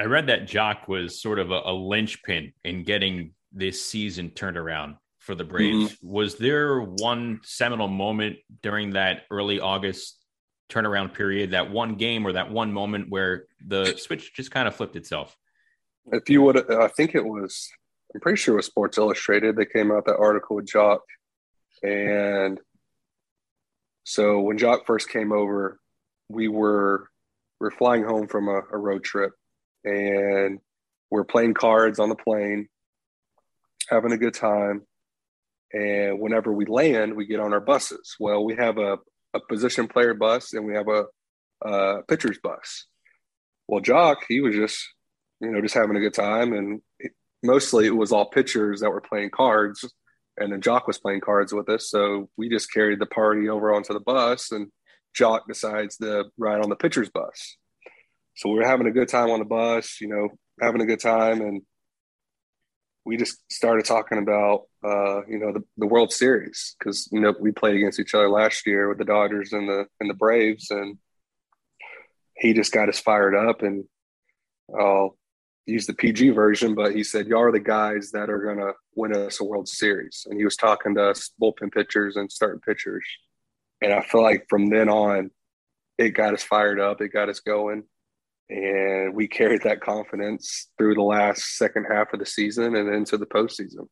I 0.01 0.05
read 0.05 0.27
that 0.29 0.49
Joc 0.49 0.89
was 0.89 1.21
sort 1.21 1.39
of 1.39 1.51
a, 1.51 1.61
a 1.67 1.73
linchpin 1.73 2.53
in 2.65 2.83
getting 2.83 3.35
this 3.53 3.85
season 3.85 4.31
turned 4.31 4.57
around 4.57 4.97
for 5.19 5.35
the 5.35 5.45
Braves. 5.45 5.93
Mm-hmm. 5.93 6.09
Was 6.11 6.37
there 6.37 6.81
one 6.81 7.41
seminal 7.45 7.87
moment 7.87 8.39
during 8.63 8.95
that 8.95 9.23
early 9.31 9.61
August 9.61 10.19
turnaround 10.71 11.15
period, 11.15 11.53
that 11.53 11.71
one 11.71 11.95
game 11.95 12.27
or 12.27 12.33
that 12.33 12.51
one 12.51 12.73
moment 12.73 13.11
where 13.11 13.45
the 13.65 13.95
switch 13.97 14.35
just 14.35 14.51
kind 14.51 14.67
of 14.67 14.75
flipped 14.75 14.97
itself? 14.97 15.37
If 16.11 16.29
you 16.29 16.43
would, 16.43 16.69
I 16.69 16.89
think 16.89 17.15
it 17.15 17.25
was, 17.25 17.71
I'm 18.13 18.21
pretty 18.21 18.39
sure 18.39 18.55
it 18.55 18.57
was 18.57 18.67
Sports 18.67 18.99
Illustrated. 18.99 19.55
They 19.55 19.67
came 19.67 19.93
out 19.93 20.07
that 20.07 20.17
article 20.17 20.57
with 20.57 20.67
Joc. 20.67 21.01
And 21.85 22.59
so 24.05 24.41
when 24.41 24.59
Jock 24.59 24.87
first 24.87 25.11
came 25.11 25.31
over, 25.31 25.79
we 26.29 26.49
were, 26.49 27.09
we 27.61 27.69
are 27.69 27.73
flying 27.73 28.05
home 28.05 28.29
from 28.29 28.49
a, 28.49 28.61
a 28.73 28.79
road 28.79 29.05
trip 29.05 29.33
and 29.85 30.59
we're 31.11 31.25
playing 31.25 31.55
cards 31.55 31.99
on 31.99 32.09
the 32.09 32.15
plane, 32.15 32.69
having 33.89 34.13
a 34.13 34.19
good 34.19 34.35
time. 34.35 34.83
And 35.73 36.21
whenever 36.21 36.53
we 36.53 36.67
land, 36.67 37.15
we 37.15 37.27
get 37.27 37.41
on 37.41 37.53
our 37.53 37.61
buses. 37.61 38.17
Well, 38.21 38.45
we 38.45 38.57
have 38.57 38.79
a, 38.79 38.99
a 39.35 39.41
position 39.49 39.89
player 39.89 40.15
bus 40.15 40.53
and 40.53 40.67
we 40.67 40.75
have 40.75 40.89
a, 40.89 41.05
a 41.67 42.03
pitcher's 42.09 42.39
bus. 42.43 42.87
Well, 43.69 43.81
Joc, 43.81 44.17
he 44.29 44.41
was 44.41 44.55
just, 44.55 44.87
you 45.41 45.51
know, 45.51 45.61
just 45.61 45.75
having 45.75 45.97
a 45.97 46.01
good 46.01 46.15
time. 46.15 46.53
And 46.53 46.83
it, 46.99 47.13
mostly 47.43 47.87
it 47.87 47.97
was 47.97 48.13
all 48.13 48.31
pitchers 48.31 48.81
that 48.81 48.91
were 48.91 49.01
playing 49.01 49.31
cards. 49.31 49.85
And 50.37 50.53
then 50.53 50.61
Joc 50.61 50.87
was 50.87 50.99
playing 50.99 51.21
cards 51.21 51.53
with 51.53 51.69
us. 51.69 51.91
So 51.91 52.29
we 52.37 52.49
just 52.49 52.73
carried 52.73 52.99
the 52.99 53.07
party 53.07 53.49
over 53.49 53.75
onto 53.75 53.93
the 53.93 54.01
bus 54.01 54.51
and 54.51 54.69
Joc 55.19 55.41
decides 55.49 55.97
to 55.99 56.25
ride 56.39 56.63
on 56.63 56.71
the 56.71 56.77
pitcher's 56.77 57.11
bus. 57.11 57.57
So 58.35 58.49
we 58.49 58.57
were 58.57 58.67
having 58.67 58.87
a 58.87 58.93
good 58.93 59.09
time 59.09 59.31
on 59.31 59.41
the 59.41 59.45
bus, 59.45 60.01
you 60.01 60.09
know, 60.09 60.29
having 60.61 60.81
a 60.81 60.87
good 60.87 61.01
time. 61.01 61.41
And 61.41 61.63
we 63.05 63.17
just 63.17 63.39
started 63.51 63.85
talking 63.85 64.19
about 64.19 64.63
uh, 64.85 65.25
you 65.27 65.39
know 65.39 65.53
the, 65.53 65.63
the 65.77 65.87
World 65.87 66.13
Series 66.13 66.77
because 66.79 67.09
you 67.13 67.21
know 67.21 67.35
we 67.39 67.53
played 67.53 67.77
against 67.77 68.01
each 68.01 68.15
other 68.15 68.29
last 68.29 68.67
year 68.67 68.89
with 68.89 68.99
the 68.99 69.05
Dodgers 69.05 69.53
and 69.53 69.69
the 69.69 69.87
and 70.01 70.09
the 70.09 70.15
Braves, 70.15 70.71
and 70.71 70.99
he 72.37 72.53
just 72.53 72.73
got 72.73 72.89
us 72.89 73.01
fired 73.01 73.35
up. 73.35 73.63
And 73.63 73.85
I'll 74.79 75.17
use 75.67 75.87
the 75.87 75.95
PG 75.95 76.31
version, 76.31 76.75
but 76.75 76.95
he 76.95 77.03
said, 77.03 77.27
"Y'all 77.27 77.43
are 77.43 77.53
the 77.53 77.61
guys 77.61 78.11
that 78.13 78.31
are 78.31 78.39
gonna 78.39 78.73
win 78.95 79.15
us 79.15 79.41
a 79.41 79.45
World 79.45 79.69
Series." 79.69 80.27
And 80.29 80.39
he 80.39 80.45
was 80.45 80.57
talking 80.57 80.95
to 80.95 81.11
us 81.11 81.31
bullpen 81.41 81.73
pitchers 81.73 82.17
and 82.17 82.31
starting 82.31 82.61
pitchers, 82.61 83.05
and 83.83 83.93
I 83.93 84.03
feel 84.03 84.23
like 84.23 84.47
from 84.49 84.71
then 84.71 84.89
on, 84.89 85.31
it 85.99 86.11
got 86.11 86.35
us 86.35 86.43
fired 86.43 86.81
up. 86.81 87.01
It 87.01 87.09
got 87.09 87.29
us 87.29 87.41
going 87.41 87.85
and 88.53 89.15
we 89.15 89.27
carried 89.27 89.63
that 89.63 89.81
confidence 89.81 90.69
through 90.77 90.95
the 90.95 91.03
last 91.03 91.57
second 91.57 91.87
half 91.91 92.13
of 92.13 92.19
the 92.21 92.27
season 92.27 92.77
and 92.77 92.95
into 92.95 93.17
the 93.17 93.27
postseason. 93.27 93.89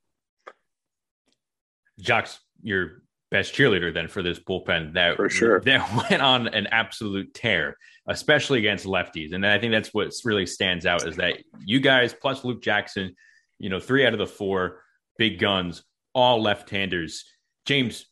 Joc's 1.98 2.40
your 2.62 3.03
best 3.31 3.55
cheerleader 3.55 3.94
then 3.94 4.09
for 4.09 4.22
this 4.22 4.38
bullpen 4.38 4.92
that 4.94 5.16
for 5.16 5.31
sure 5.31 5.61
that 5.64 6.11
went 6.11 6.22
on 6.22 6.48
an 6.48 6.66
absolute 6.68 7.33
tear, 7.33 7.76
especially 8.09 8.59
against 8.59 8.85
lefties. 8.85 9.33
And 9.33 9.46
I 9.46 9.59
think 9.59 9.72
that's 9.72 9.94
what 9.94 10.12
really 10.24 10.46
stands 10.46 10.85
out 10.85 11.07
is 11.07 11.16
that 11.16 11.38
you 11.64 11.81
guys 11.81 12.12
plus 12.12 12.44
Luke 12.44 12.62
Jackson, 12.62 13.14
you 13.59 13.70
know, 13.70 13.81
three 13.81 14.05
out 14.05 14.12
of 14.12 14.18
the 14.18 14.26
four 14.26 14.83
big 15.16 15.38
guns, 15.38 15.85
all 16.14 16.42
left-handers. 16.42 17.24
James, 17.64 18.07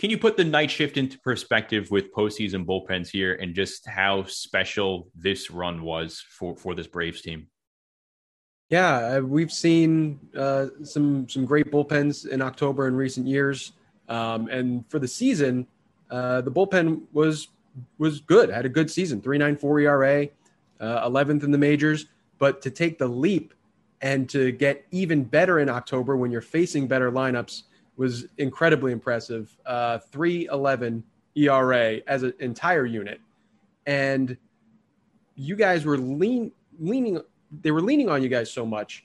can 0.00 0.08
you 0.08 0.16
put 0.16 0.38
the 0.38 0.44
night 0.44 0.70
shift 0.70 0.96
into 0.96 1.18
perspective 1.18 1.90
with 1.90 2.10
postseason 2.14 2.64
bullpens 2.64 3.08
here 3.08 3.34
and 3.34 3.54
just 3.54 3.86
how 3.86 4.24
special 4.24 5.10
this 5.14 5.50
run 5.50 5.82
was 5.82 6.24
for, 6.26 6.56
for 6.56 6.74
this 6.74 6.86
Braves 6.86 7.20
team? 7.20 7.48
Yeah, 8.70 9.18
uh, 9.18 9.20
we've 9.20 9.52
seen 9.52 10.18
uh, 10.34 10.68
some 10.84 11.28
some 11.28 11.44
great 11.44 11.70
bullpens 11.70 12.26
in 12.26 12.40
October 12.40 12.88
in 12.88 12.94
recent 12.94 13.26
years, 13.26 13.72
um, 14.08 14.48
and 14.48 14.88
for 14.88 14.98
the 15.00 15.08
season, 15.08 15.66
uh, 16.10 16.40
the 16.40 16.50
bullpen 16.50 17.02
was 17.12 17.48
was 17.98 18.20
good. 18.20 18.48
Had 18.48 18.64
a 18.64 18.70
good 18.70 18.90
season, 18.90 19.20
three 19.20 19.38
nine 19.38 19.56
four 19.56 19.80
ERA, 19.80 20.28
uh, 20.80 21.02
eleventh 21.04 21.44
in 21.44 21.50
the 21.50 21.58
majors. 21.58 22.06
But 22.38 22.62
to 22.62 22.70
take 22.70 22.98
the 22.98 23.08
leap 23.08 23.52
and 24.00 24.30
to 24.30 24.52
get 24.52 24.86
even 24.92 25.24
better 25.24 25.58
in 25.58 25.68
October 25.68 26.16
when 26.16 26.30
you're 26.30 26.40
facing 26.40 26.86
better 26.86 27.12
lineups 27.12 27.64
was 28.00 28.24
incredibly 28.38 28.92
impressive. 28.92 29.54
Uh, 29.66 29.98
311 29.98 31.04
ERA 31.36 32.00
as 32.06 32.22
an 32.22 32.32
entire 32.40 32.86
unit. 32.86 33.20
And 33.84 34.38
you 35.34 35.54
guys 35.54 35.84
were 35.84 35.98
lean, 35.98 36.50
leaning, 36.78 37.20
they 37.60 37.70
were 37.70 37.82
leaning 37.82 38.08
on 38.08 38.22
you 38.22 38.30
guys 38.30 38.50
so 38.50 38.64
much. 38.64 39.04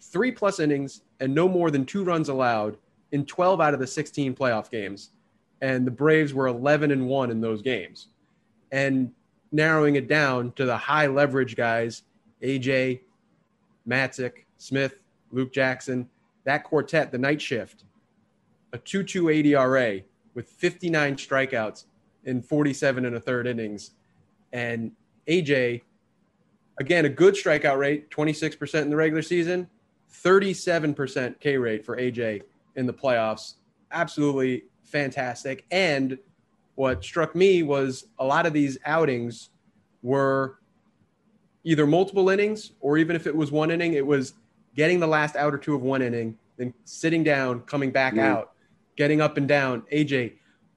Three 0.00 0.32
plus 0.32 0.58
innings 0.58 1.02
and 1.20 1.32
no 1.32 1.48
more 1.48 1.70
than 1.70 1.86
two 1.86 2.02
runs 2.02 2.30
allowed 2.30 2.78
in 3.12 3.24
12 3.26 3.60
out 3.60 3.74
of 3.74 3.80
the 3.80 3.86
16 3.86 4.34
playoff 4.34 4.68
games. 4.68 5.10
And 5.60 5.86
the 5.86 5.92
Braves 5.92 6.34
were 6.34 6.48
11 6.48 6.90
and 6.90 7.06
1 7.06 7.30
in 7.30 7.40
those 7.40 7.62
games. 7.62 8.08
And 8.72 9.12
narrowing 9.52 9.94
it 9.94 10.08
down 10.08 10.50
to 10.56 10.64
the 10.64 10.76
high 10.76 11.06
leverage 11.06 11.54
guys, 11.54 12.02
AJ, 12.42 13.02
Matzek, 13.88 14.46
Smith, 14.56 15.04
Luke 15.30 15.52
Jackson, 15.52 16.08
that 16.42 16.64
quartet, 16.64 17.12
the 17.12 17.18
night 17.18 17.40
shift, 17.40 17.84
a 18.72 18.78
2.28 18.78 19.46
ERA 19.46 20.00
with 20.34 20.48
59 20.48 21.16
strikeouts 21.16 21.84
in 22.24 22.42
47 22.42 23.04
and 23.04 23.16
a 23.16 23.20
third 23.20 23.46
innings. 23.46 23.92
And 24.52 24.92
AJ, 25.28 25.82
again, 26.78 27.04
a 27.04 27.08
good 27.08 27.34
strikeout 27.34 27.78
rate, 27.78 28.10
26% 28.10 28.82
in 28.82 28.90
the 28.90 28.96
regular 28.96 29.22
season, 29.22 29.68
37% 30.12 31.40
K 31.40 31.56
rate 31.56 31.84
for 31.84 31.96
AJ 31.96 32.42
in 32.76 32.86
the 32.86 32.92
playoffs. 32.92 33.54
Absolutely 33.90 34.64
fantastic. 34.84 35.64
And 35.70 36.18
what 36.74 37.04
struck 37.04 37.34
me 37.34 37.62
was 37.62 38.06
a 38.18 38.24
lot 38.24 38.46
of 38.46 38.52
these 38.52 38.78
outings 38.86 39.50
were 40.02 40.58
either 41.64 41.86
multiple 41.86 42.28
innings 42.28 42.72
or 42.80 42.98
even 42.98 43.14
if 43.14 43.26
it 43.26 43.34
was 43.34 43.52
one 43.52 43.70
inning, 43.70 43.94
it 43.94 44.06
was 44.06 44.34
getting 44.74 45.00
the 45.00 45.06
last 45.06 45.36
out 45.36 45.54
or 45.54 45.58
two 45.58 45.74
of 45.74 45.82
one 45.82 46.02
inning, 46.02 46.36
then 46.56 46.72
sitting 46.84 47.22
down, 47.22 47.60
coming 47.60 47.90
back 47.90 48.14
mm. 48.14 48.20
out, 48.20 48.51
getting 48.96 49.20
up 49.20 49.36
and 49.36 49.48
down. 49.48 49.82
AJ, 49.92 50.34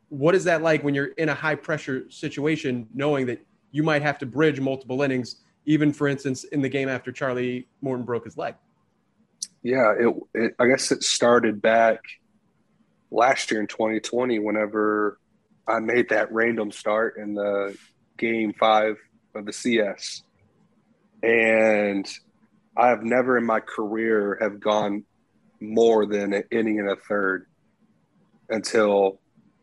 what 0.09 0.35
is 0.35 0.43
that 0.45 0.61
like 0.61 0.83
when 0.83 0.93
you're 0.93 1.07
in 1.07 1.29
a 1.29 1.33
high 1.33 1.55
pressure 1.55 2.09
situation, 2.09 2.87
knowing 2.93 3.25
that 3.27 3.45
you 3.71 3.83
might 3.83 4.01
have 4.01 4.17
to 4.19 4.25
bridge 4.25 4.59
multiple 4.59 5.01
innings, 5.01 5.37
even 5.65 5.91
for 5.91 6.07
instance, 6.07 6.43
in 6.45 6.61
the 6.61 6.69
game 6.69 6.87
after 6.87 7.11
Charlie 7.11 7.67
Morton 7.81 8.05
broke 8.05 8.25
his 8.25 8.37
leg? 8.37 8.55
Yeah, 9.63 9.93
it, 9.97 10.15
it 10.33 10.55
I 10.59 10.67
guess 10.67 10.91
it 10.91 11.03
started 11.03 11.61
back 11.61 11.99
last 13.11 13.51
year 13.51 13.59
in 13.59 13.67
2020, 13.67 14.39
whenever 14.39 15.19
I 15.67 15.79
made 15.79 16.09
that 16.09 16.31
random 16.31 16.71
start 16.71 17.17
in 17.17 17.33
the 17.33 17.75
game 18.17 18.53
five 18.59 18.97
of 19.33 19.45
the 19.45 19.53
CS. 19.53 20.21
And 21.23 22.07
I 22.77 22.89
have 22.89 23.03
never 23.03 23.37
in 23.37 23.45
my 23.45 23.59
career 23.59 24.37
have 24.41 24.59
gone 24.59 25.03
more 25.59 26.05
than 26.05 26.33
an 26.33 26.43
inning 26.51 26.79
and 26.79 26.89
a 26.89 26.95
third 26.95 27.47
until 28.49 29.19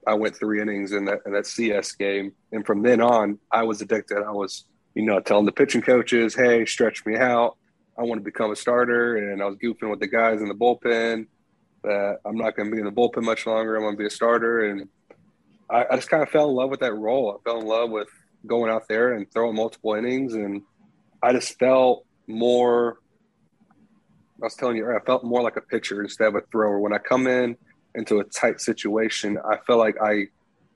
I 0.07 0.15
went 0.15 0.37
three 0.37 0.61
innings 0.61 0.93
in 0.93 1.05
that 1.07 1.21
in 1.27 1.33
that 1.33 1.47
CS 1.47 1.93
game. 1.93 2.33
And 2.51 2.67
from 2.67 2.83
then 2.83 3.01
on, 3.01 3.39
I 3.51 3.63
was 3.63 3.81
addicted. 3.81 4.19
I 4.19 4.33
was, 4.33 4.65
you 4.95 5.03
know, 5.03 5.21
telling 5.21 5.47
the 5.47 5.53
pitching 5.53 5.83
coaches, 5.83 6.35
hey, 6.35 6.65
stretch 6.67 7.05
me 7.07 7.17
out. 7.17 7.57
I 7.99 8.03
want 8.03 8.21
to 8.21 8.25
become 8.25 8.51
a 8.51 8.57
starter. 8.57 9.17
And 9.17 9.43
I 9.43 9.47
was 9.47 9.57
goofing 9.57 9.91
with 9.91 10.01
the 10.01 10.09
guys 10.09 10.41
in 10.41 10.49
the 10.49 10.55
bullpen 10.55 11.27
that 11.85 12.19
I'm 12.25 12.37
not 12.37 12.57
going 12.57 12.69
to 12.69 12.75
be 12.75 12.81
in 12.81 12.87
the 12.87 12.93
bullpen 12.93 13.23
much 13.23 13.47
longer. 13.47 13.77
I'm 13.77 13.83
going 13.83 13.95
to 13.95 13.99
be 13.99 14.07
a 14.07 14.11
starter. 14.11 14.71
And 14.71 14.89
I, 15.71 15.87
I 15.91 15.97
just 15.97 16.11
kind 16.11 16.23
of 16.23 16.31
fell 16.31 16.49
in 16.49 16.57
love 16.57 16.71
with 16.71 16.81
that 16.81 16.95
role. 16.95 17.39
I 17.39 17.43
fell 17.49 17.61
in 17.61 17.67
love 17.67 17.91
with 17.91 18.09
going 18.47 18.71
out 18.71 18.89
there 18.89 19.15
and 19.15 19.31
throwing 19.33 19.57
multiple 19.57 19.95
innings. 19.95 20.35
And 20.35 20.63
I 21.23 21.33
just 21.33 21.59
felt 21.59 22.05
more 22.27 22.99
I 24.43 24.47
was 24.47 24.57
telling 24.57 24.77
you, 24.77 24.91
I 24.91 24.99
felt 25.05 25.23
more 25.23 25.41
like 25.41 25.57
a 25.57 25.61
pitcher 25.61 26.03
instead 26.03 26.27
of 26.27 26.35
a 26.35 26.41
thrower. 26.51 26.81
When 26.81 26.93
I 26.93 26.99
come 26.99 27.29
in 27.29 27.57
into 27.95 28.21
a 28.21 28.25
tight 28.25 28.61
situation, 28.61 29.39
I 29.45 29.59
feel 29.67 29.79
like 29.79 29.97
I 30.03 30.29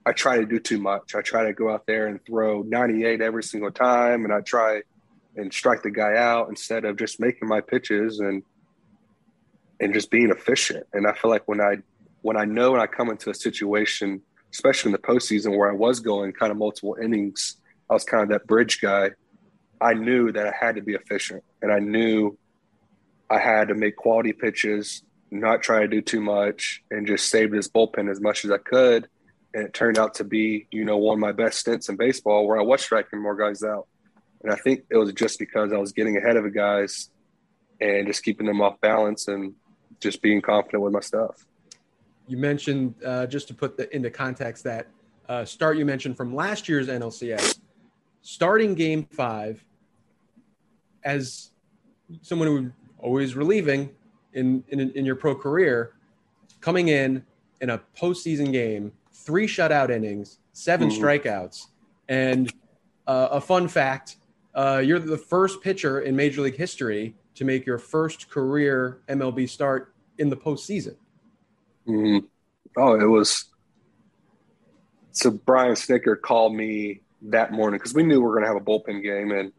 I 0.05 0.13
try 0.13 0.37
to 0.37 0.47
do 0.47 0.61
too 0.61 0.79
much. 0.79 1.17
I 1.17 1.21
try 1.21 1.45
to 1.45 1.53
go 1.53 1.73
out 1.73 1.85
there 1.87 2.07
and 2.07 2.25
throw 2.25 2.63
98 2.63 3.21
every 3.21 3.43
single 3.43 3.73
time, 3.73 4.25
and 4.25 4.33
I 4.33 4.41
try 4.41 4.83
and 5.35 5.53
strike 5.53 5.83
the 5.83 5.91
guy 5.91 6.17
out 6.17 6.49
instead 6.49 6.85
of 6.85 6.97
just 6.97 7.19
making 7.21 7.49
my 7.49 7.61
pitches 7.61 8.21
and 8.21 8.43
and 9.81 9.93
just 9.93 10.11
being 10.11 10.31
efficient. 10.31 10.87
And 10.93 11.07
I 11.07 11.13
feel 11.13 11.31
like 11.31 11.47
when 11.49 11.61
I 11.61 11.79
when 12.23 12.37
I 12.37 12.45
know 12.45 12.73
when 12.73 12.81
I 12.81 12.87
come 12.87 13.11
into 13.11 13.31
a 13.31 13.35
situation, 13.35 14.23
especially 14.53 14.91
in 14.91 14.93
the 14.93 14.99
postseason 14.99 15.57
where 15.57 15.71
I 15.71 15.75
was 15.75 16.01
going 16.01 16.33
kind 16.33 16.51
of 16.51 16.59
multiple 16.59 16.97
innings, 17.03 17.57
I 17.91 17.95
was 17.95 18.05
kind 18.05 18.23
of 18.23 18.29
that 18.31 18.47
bridge 18.47 18.81
guy. 18.81 19.11
I 19.81 19.93
knew 19.93 20.33
that 20.33 20.47
I 20.47 20.53
had 20.59 20.77
to 20.77 20.83
be 20.83 20.95
efficient, 20.95 21.43
and 21.63 21.73
I 21.73 21.81
knew 21.81 22.39
I 23.29 23.39
had 23.39 23.69
to 23.69 23.75
make 23.75 23.97
quality 23.97 24.33
pitches, 24.33 25.03
not 25.31 25.63
try 25.63 25.81
to 25.81 25.89
do 25.89 26.01
too 26.01 26.21
much, 26.21 26.83
and 26.91 27.07
just 27.07 27.29
save 27.29 27.51
this 27.51 27.69
bullpen 27.69 28.11
as 28.11 28.21
much 28.21 28.45
as 28.45 28.51
I 28.51 28.59
could. 28.59 29.09
And 29.55 29.65
it 29.65 29.75
turned 29.75 29.99
out 29.99 30.15
to 30.15 30.25
be, 30.25 30.67
you 30.71 30.85
know, 30.85 30.99
one 30.99 31.15
of 31.15 31.21
my 31.21 31.33
best 31.33 31.59
stints 31.61 31.89
in 31.89 31.97
baseball 31.97 32.47
where 32.47 32.59
I 32.59 32.63
was 32.63 32.83
striking 32.83 33.21
more 33.21 33.35
guys 33.35 33.63
out. 33.63 33.87
And 34.43 34.53
I 34.53 34.57
think 34.57 34.85
it 34.91 34.97
was 34.97 35.13
just 35.13 35.39
because 35.39 35.73
I 35.73 35.79
was 35.79 35.93
getting 35.93 36.17
ahead 36.17 36.37
of 36.37 36.45
the 36.45 36.51
guys 36.51 37.11
and 37.81 38.07
just 38.07 38.23
keeping 38.23 38.47
them 38.47 38.61
off 38.61 38.81
balance 38.81 39.29
and 39.29 39.55
just 40.01 40.23
being 40.23 40.41
confident 40.41 40.83
with 40.83 40.93
my 40.93 41.01
stuff. 41.01 41.47
You 42.29 42.37
mentioned, 42.37 42.95
uh, 43.05 43.27
just 43.27 43.49
to 43.49 43.55
put 43.55 43.77
the, 43.77 43.95
into 43.95 44.11
context, 44.11 44.65
that 44.65 44.89
uh, 45.29 45.45
start 45.45 45.79
you 45.79 45.85
mentioned 45.85 46.17
from 46.17 46.35
last 46.35 46.69
year's 46.69 46.89
NLCS, 46.89 47.59
starting 48.23 48.75
game 48.75 49.07
five 49.13 49.65
as 51.05 51.51
someone 52.23 52.49
who 52.49 52.55
was 52.55 52.71
always 52.99 53.37
relieving 53.37 53.91
in, 54.37 54.63
in, 54.69 54.91
in 54.93 55.05
your 55.05 55.17
pro 55.17 55.35
career, 55.35 55.95
coming 56.61 56.89
in 56.89 57.25
in 57.61 57.71
a 57.71 57.81
postseason 57.99 58.53
game, 58.53 58.93
three 59.13 59.47
shutout 59.47 59.91
innings, 59.91 60.39
7 60.53 60.89
mm-hmm. 60.89 61.03
strikeouts, 61.03 61.67
and 62.09 62.53
uh, 63.07 63.29
a 63.33 63.41
fun 63.41 63.67
fact: 63.67 64.17
uh, 64.55 64.83
you're 64.85 64.99
the 64.99 65.19
first 65.19 65.63
pitcher 65.63 66.01
in 66.01 66.15
Major 66.15 66.43
League 66.43 66.57
history 66.57 67.15
to 67.35 67.45
make 67.45 67.67
your 67.67 67.79
first 67.79 68.31
career 68.31 69.01
MLB 69.09 69.49
start 69.49 69.95
in 70.19 70.31
the 70.31 70.37
postseason. 70.37 70.97
Mm-hmm. 71.89 72.27
Oh, 72.77 72.95
it 72.95 73.07
was. 73.07 73.47
So 75.13 75.31
Brian 75.31 75.73
Snitker 75.73 76.21
called 76.21 76.55
me 76.55 77.01
that 77.23 77.53
morning 77.53 77.79
because 77.79 77.95
we 77.95 78.03
knew 78.03 78.21
we 78.21 78.27
were 78.27 78.33
going 78.33 78.43
to 78.43 78.49
have 78.49 78.57
a 78.57 78.65
bullpen 78.65 79.03
game, 79.03 79.33
and 79.33 79.53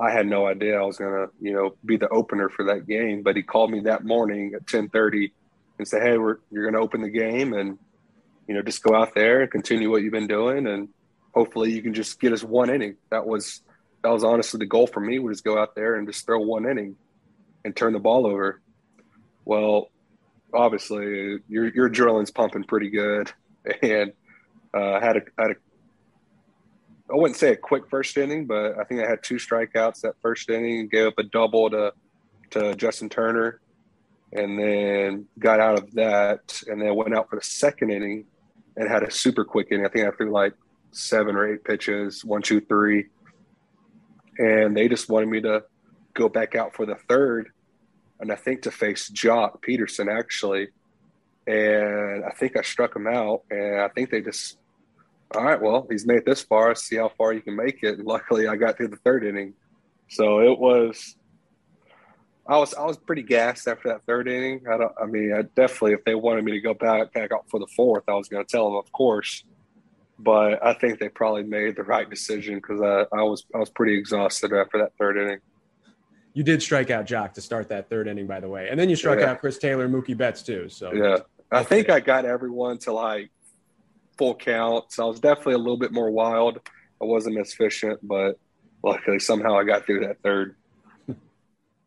I 0.00 0.12
had 0.12 0.26
no 0.26 0.46
idea 0.46 0.78
I 0.78 0.84
was 0.84 0.98
to, 0.98 1.30
you 1.40 1.52
know, 1.52 1.74
be 1.84 1.96
the 1.96 2.08
opener 2.08 2.48
for 2.48 2.64
that 2.66 2.86
game. 2.86 3.22
But 3.22 3.36
he 3.36 3.42
called 3.42 3.70
me 3.70 3.80
that 3.80 4.04
morning 4.04 4.52
at 4.54 4.66
10:30 4.66 5.32
and 5.78 5.88
said, 5.88 6.02
"Hey, 6.02 6.18
we're 6.18 6.38
you're 6.50 6.70
to 6.70 6.78
open 6.78 7.02
the 7.02 7.10
game, 7.10 7.52
and 7.52 7.78
you 8.46 8.54
know, 8.54 8.62
just 8.62 8.82
go 8.82 8.94
out 8.94 9.14
there 9.14 9.42
and 9.42 9.50
continue 9.50 9.90
what 9.90 10.02
you've 10.02 10.12
been 10.12 10.28
doing, 10.28 10.66
and 10.66 10.88
hopefully 11.34 11.72
you 11.72 11.82
can 11.82 11.94
just 11.94 12.20
get 12.20 12.32
us 12.32 12.44
one 12.44 12.70
inning." 12.70 12.96
That 13.10 13.26
was 13.26 13.62
that 14.02 14.10
was 14.10 14.24
honestly 14.24 14.58
the 14.58 14.66
goal 14.66 14.86
for 14.86 15.00
me 15.00 15.18
was 15.18 15.40
go 15.40 15.58
out 15.58 15.74
there 15.74 15.96
and 15.96 16.06
just 16.06 16.24
throw 16.26 16.40
one 16.40 16.68
inning 16.68 16.96
and 17.64 17.74
turn 17.74 17.92
the 17.92 17.98
ball 17.98 18.26
over. 18.26 18.60
Well, 19.44 19.90
obviously 20.54 21.38
your 21.48 21.68
your 21.74 21.90
adrenaline's 21.90 22.30
pumping 22.30 22.64
pretty 22.64 22.90
good, 22.90 23.32
and 23.82 24.12
uh, 24.72 25.00
had 25.00 25.16
a 25.16 25.22
had 25.36 25.50
a 25.52 25.54
I 27.10 27.16
wouldn't 27.16 27.38
say 27.38 27.52
a 27.52 27.56
quick 27.56 27.88
first 27.88 28.16
inning, 28.18 28.46
but 28.46 28.78
I 28.78 28.84
think 28.84 29.00
I 29.00 29.08
had 29.08 29.22
two 29.22 29.36
strikeouts 29.36 30.02
that 30.02 30.14
first 30.20 30.50
inning, 30.50 30.88
gave 30.88 31.06
up 31.06 31.18
a 31.18 31.22
double 31.22 31.70
to 31.70 31.92
to 32.50 32.74
Justin 32.76 33.08
Turner, 33.08 33.60
and 34.32 34.58
then 34.58 35.26
got 35.38 35.60
out 35.60 35.78
of 35.78 35.92
that, 35.94 36.62
and 36.66 36.80
then 36.80 36.94
went 36.94 37.14
out 37.14 37.28
for 37.28 37.36
the 37.36 37.44
second 37.44 37.90
inning 37.90 38.24
and 38.76 38.88
had 38.88 39.02
a 39.02 39.10
super 39.10 39.44
quick 39.44 39.68
inning. 39.70 39.86
I 39.86 39.88
think 39.88 40.06
I 40.06 40.10
threw 40.12 40.30
like 40.30 40.54
seven 40.90 41.36
or 41.36 41.46
eight 41.46 41.64
pitches, 41.64 42.24
one, 42.24 42.42
two, 42.42 42.60
three, 42.60 43.06
and 44.38 44.76
they 44.76 44.88
just 44.88 45.08
wanted 45.08 45.28
me 45.28 45.40
to 45.42 45.64
go 46.14 46.28
back 46.28 46.54
out 46.54 46.74
for 46.74 46.86
the 46.86 46.96
third, 47.08 47.50
and 48.20 48.30
I 48.32 48.36
think 48.36 48.62
to 48.62 48.70
face 48.70 49.10
Joc 49.10 49.62
Pederson 49.62 50.14
actually, 50.14 50.68
and 51.46 52.24
I 52.24 52.30
think 52.30 52.56
I 52.56 52.62
struck 52.62 52.94
him 52.94 53.06
out, 53.06 53.44
and 53.50 53.80
I 53.80 53.88
think 53.88 54.10
they 54.10 54.20
just 54.20 54.58
all 55.34 55.44
right, 55.44 55.60
well, 55.60 55.86
he's 55.90 56.06
made 56.06 56.18
it 56.18 56.26
this 56.26 56.42
far. 56.42 56.74
See 56.74 56.96
how 56.96 57.10
far 57.10 57.32
you 57.32 57.42
can 57.42 57.54
make 57.56 57.82
it. 57.82 57.98
And 57.98 58.06
luckily, 58.06 58.48
I 58.48 58.56
got 58.56 58.76
through 58.76 58.88
the 58.88 58.96
third 58.96 59.24
inning. 59.24 59.54
So 60.08 60.40
it 60.40 60.58
was, 60.58 61.16
I 62.46 62.56
was, 62.56 62.72
I 62.74 62.84
was 62.84 62.96
pretty 62.96 63.22
gassed 63.22 63.68
after 63.68 63.88
that 63.88 64.04
third 64.06 64.26
inning. 64.26 64.62
I 64.70 64.78
don't, 64.78 64.92
I 65.00 65.06
mean, 65.06 65.34
I 65.34 65.42
definitely, 65.42 65.92
if 65.92 66.04
they 66.04 66.14
wanted 66.14 66.44
me 66.44 66.52
to 66.52 66.60
go 66.60 66.72
back, 66.72 67.12
back 67.12 67.30
out 67.32 67.44
for 67.50 67.60
the 67.60 67.66
fourth, 67.76 68.04
I 68.08 68.14
was 68.14 68.28
going 68.28 68.44
to 68.44 68.50
tell 68.50 68.64
them, 68.64 68.76
of 68.76 68.90
course. 68.92 69.44
But 70.18 70.64
I 70.64 70.72
think 70.72 70.98
they 70.98 71.10
probably 71.10 71.44
made 71.44 71.76
the 71.76 71.84
right 71.84 72.08
decision 72.08 72.56
because 72.56 72.80
I, 72.80 73.04
I 73.16 73.22
was, 73.22 73.44
I 73.54 73.58
was 73.58 73.70
pretty 73.70 73.96
exhausted 73.96 74.52
after 74.52 74.78
that 74.78 74.92
third 74.98 75.18
inning. 75.18 75.38
You 76.32 76.42
did 76.42 76.62
strike 76.62 76.90
out 76.90 77.04
Joc 77.04 77.34
to 77.34 77.40
start 77.40 77.68
that 77.68 77.90
third 77.90 78.06
inning, 78.06 78.26
by 78.26 78.40
the 78.40 78.48
way, 78.48 78.68
and 78.70 78.78
then 78.78 78.88
you 78.88 78.96
struck 78.96 79.18
yeah. 79.18 79.30
out 79.30 79.40
Chris 79.40 79.58
Taylor, 79.58 79.88
Mookie 79.88 80.16
Betts 80.16 80.42
too. 80.42 80.68
So 80.68 80.92
yeah, 80.92 81.18
I 81.50 81.64
think 81.64 81.90
I 81.90 81.98
got 81.98 82.24
everyone 82.24 82.78
to 82.78 82.92
like 82.92 83.30
full 84.18 84.34
count. 84.34 84.92
So 84.92 85.04
I 85.04 85.08
was 85.08 85.20
definitely 85.20 85.54
a 85.54 85.58
little 85.58 85.78
bit 85.78 85.92
more 85.92 86.10
wild. 86.10 86.60
I 87.00 87.04
wasn't 87.04 87.38
as 87.38 87.52
efficient, 87.52 88.00
but 88.02 88.38
luckily 88.82 89.20
somehow 89.20 89.56
I 89.56 89.64
got 89.64 89.86
through 89.86 90.06
that 90.06 90.20
third. 90.22 90.56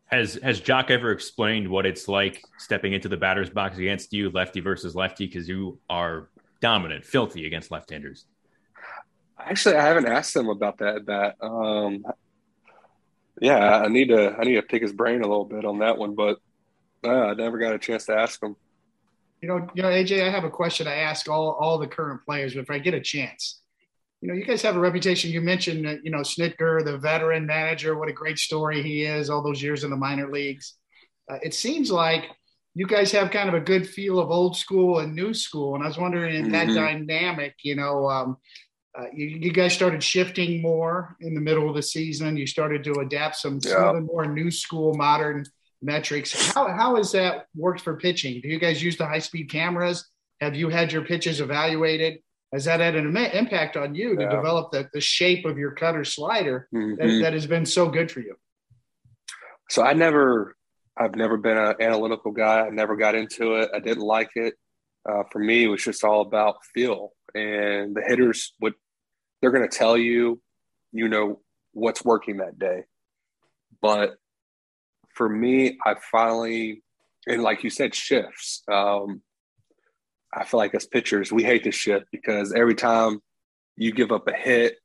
Has 0.06 0.34
has 0.42 0.60
Joc 0.60 0.90
ever 0.90 1.10
explained 1.10 1.68
what 1.68 1.86
it's 1.86 2.06
like 2.06 2.42
stepping 2.58 2.92
into 2.92 3.08
the 3.08 3.16
batter's 3.16 3.48
box 3.48 3.78
against 3.78 4.12
you, 4.12 4.30
lefty 4.30 4.60
versus 4.60 4.94
lefty, 4.94 5.26
because 5.26 5.48
you 5.48 5.78
are 5.88 6.28
dominant, 6.60 7.04
filthy 7.04 7.46
against 7.46 7.70
left-handers? 7.70 8.26
Actually, 9.38 9.76
I 9.76 9.82
haven't 9.82 10.06
asked 10.06 10.36
him 10.36 10.50
about 10.50 10.78
that. 10.78 11.06
That 11.06 11.36
um, 11.40 12.04
yeah, 13.40 13.78
I 13.78 13.88
need 13.88 14.08
to 14.08 14.36
I 14.38 14.44
need 14.44 14.56
to 14.56 14.62
pick 14.62 14.82
his 14.82 14.92
brain 14.92 15.22
a 15.22 15.26
little 15.26 15.46
bit 15.46 15.64
on 15.64 15.78
that 15.78 15.96
one, 15.96 16.14
but 16.14 16.38
uh, 17.04 17.08
I 17.08 17.34
never 17.34 17.58
got 17.58 17.74
a 17.74 17.78
chance 17.78 18.04
to 18.06 18.14
ask 18.14 18.42
him. 18.42 18.54
You 19.42 19.48
know, 19.48 19.66
you 19.74 19.82
know, 19.82 19.88
AJ, 19.88 20.26
I 20.26 20.30
have 20.30 20.44
a 20.44 20.50
question 20.50 20.86
I 20.86 20.94
ask 20.94 21.28
all 21.28 21.58
all 21.60 21.76
the 21.76 21.88
current 21.88 22.24
players 22.24 22.54
if 22.54 22.70
I 22.70 22.78
get 22.78 22.94
a 22.94 23.00
chance. 23.00 23.60
You 24.20 24.28
know, 24.28 24.34
you 24.34 24.44
guys 24.44 24.62
have 24.62 24.76
a 24.76 24.80
reputation. 24.80 25.32
You 25.32 25.40
mentioned, 25.40 26.00
you 26.04 26.12
know, 26.12 26.20
Snitker, 26.20 26.84
the 26.84 26.96
veteran 26.96 27.44
manager. 27.44 27.98
What 27.98 28.08
a 28.08 28.12
great 28.12 28.38
story 28.38 28.80
he 28.80 29.02
is. 29.02 29.28
All 29.28 29.42
those 29.42 29.60
years 29.60 29.82
in 29.82 29.90
the 29.90 29.96
minor 29.96 30.30
leagues. 30.30 30.74
Uh, 31.28 31.38
it 31.42 31.54
seems 31.54 31.90
like 31.90 32.26
you 32.74 32.86
guys 32.86 33.10
have 33.12 33.30
kind 33.30 33.48
of 33.48 33.54
a 33.54 33.60
good 33.60 33.88
feel 33.88 34.18
of 34.18 34.30
old 34.30 34.56
school 34.56 35.00
and 35.00 35.14
new 35.14 35.34
school. 35.34 35.74
And 35.74 35.82
I 35.82 35.88
was 35.88 35.98
wondering 35.98 36.34
in 36.34 36.44
mm-hmm. 36.44 36.52
that 36.52 36.66
dynamic, 36.74 37.56
you 37.62 37.74
know, 37.74 38.08
um, 38.08 38.36
uh, 38.98 39.06
you, 39.12 39.26
you, 39.26 39.52
guys 39.52 39.72
started 39.72 40.02
shifting 40.02 40.60
more 40.60 41.16
in 41.20 41.34
the 41.34 41.40
middle 41.40 41.68
of 41.68 41.74
the 41.74 41.82
season. 41.82 42.36
You 42.36 42.46
started 42.46 42.84
to 42.84 42.92
adapt 43.00 43.36
some, 43.36 43.58
yeah. 43.64 43.70
some 43.70 44.06
more 44.06 44.26
new 44.26 44.50
school 44.50 44.94
modern 44.94 45.44
metrics. 45.82 46.52
How, 46.52 46.68
how 46.68 46.96
has 46.96 47.12
that 47.12 47.46
worked 47.54 47.80
for 47.80 47.96
pitching? 47.96 48.40
Do 48.40 48.48
you 48.48 48.58
guys 48.58 48.82
use 48.82 48.96
the 48.96 49.06
high 49.06 49.18
speed 49.18 49.50
cameras? 49.50 50.08
Have 50.40 50.54
you 50.54 50.68
had 50.68 50.92
your 50.92 51.02
pitches 51.02 51.40
evaluated? 51.40 52.20
Has 52.52 52.66
that 52.66 52.80
had 52.80 52.96
an 52.96 53.16
impact 53.16 53.76
on 53.76 53.94
you 53.94 54.14
to 54.16 54.22
yeah. 54.22 54.30
develop 54.30 54.72
the, 54.72 54.88
the 54.92 55.00
shape 55.00 55.46
of 55.46 55.56
your 55.56 55.72
cutter 55.72 56.04
slider 56.04 56.68
mm-hmm. 56.74 56.96
that, 56.96 57.22
that 57.22 57.32
has 57.32 57.46
been 57.46 57.64
so 57.64 57.88
good 57.88 58.10
for 58.10 58.20
you? 58.20 58.36
So 59.70 59.82
I 59.82 59.94
never, 59.94 60.54
I've 60.96 61.14
never 61.14 61.38
been 61.38 61.56
an 61.56 61.76
analytical 61.80 62.30
guy. 62.32 62.66
I 62.66 62.70
never 62.70 62.96
got 62.96 63.14
into 63.14 63.54
it. 63.54 63.70
I 63.74 63.80
didn't 63.80 64.02
like 64.02 64.30
it. 64.34 64.54
Uh, 65.08 65.22
for 65.32 65.38
me, 65.38 65.64
it 65.64 65.68
was 65.68 65.82
just 65.82 66.04
all 66.04 66.20
about 66.20 66.56
feel. 66.74 67.12
And 67.34 67.94
the 67.96 68.02
hitters 68.06 68.52
would, 68.60 68.74
they're 69.40 69.50
going 69.50 69.68
to 69.68 69.76
tell 69.76 69.96
you, 69.96 70.40
you 70.92 71.08
know, 71.08 71.40
what's 71.72 72.04
working 72.04 72.36
that 72.36 72.58
day. 72.58 72.84
But 73.80 74.16
for 75.14 75.28
me, 75.28 75.78
I 75.84 75.94
finally, 76.10 76.82
and 77.26 77.42
like 77.42 77.64
you 77.64 77.70
said, 77.70 77.94
shifts. 77.94 78.62
Um, 78.70 79.22
I 80.32 80.44
feel 80.44 80.58
like 80.58 80.74
as 80.74 80.86
pitchers, 80.86 81.30
we 81.30 81.42
hate 81.42 81.64
to 81.64 81.72
shift 81.72 82.06
because 82.10 82.52
every 82.52 82.74
time 82.74 83.20
you 83.76 83.92
give 83.92 84.12
up 84.12 84.26
a 84.28 84.32
hit, 84.32 84.76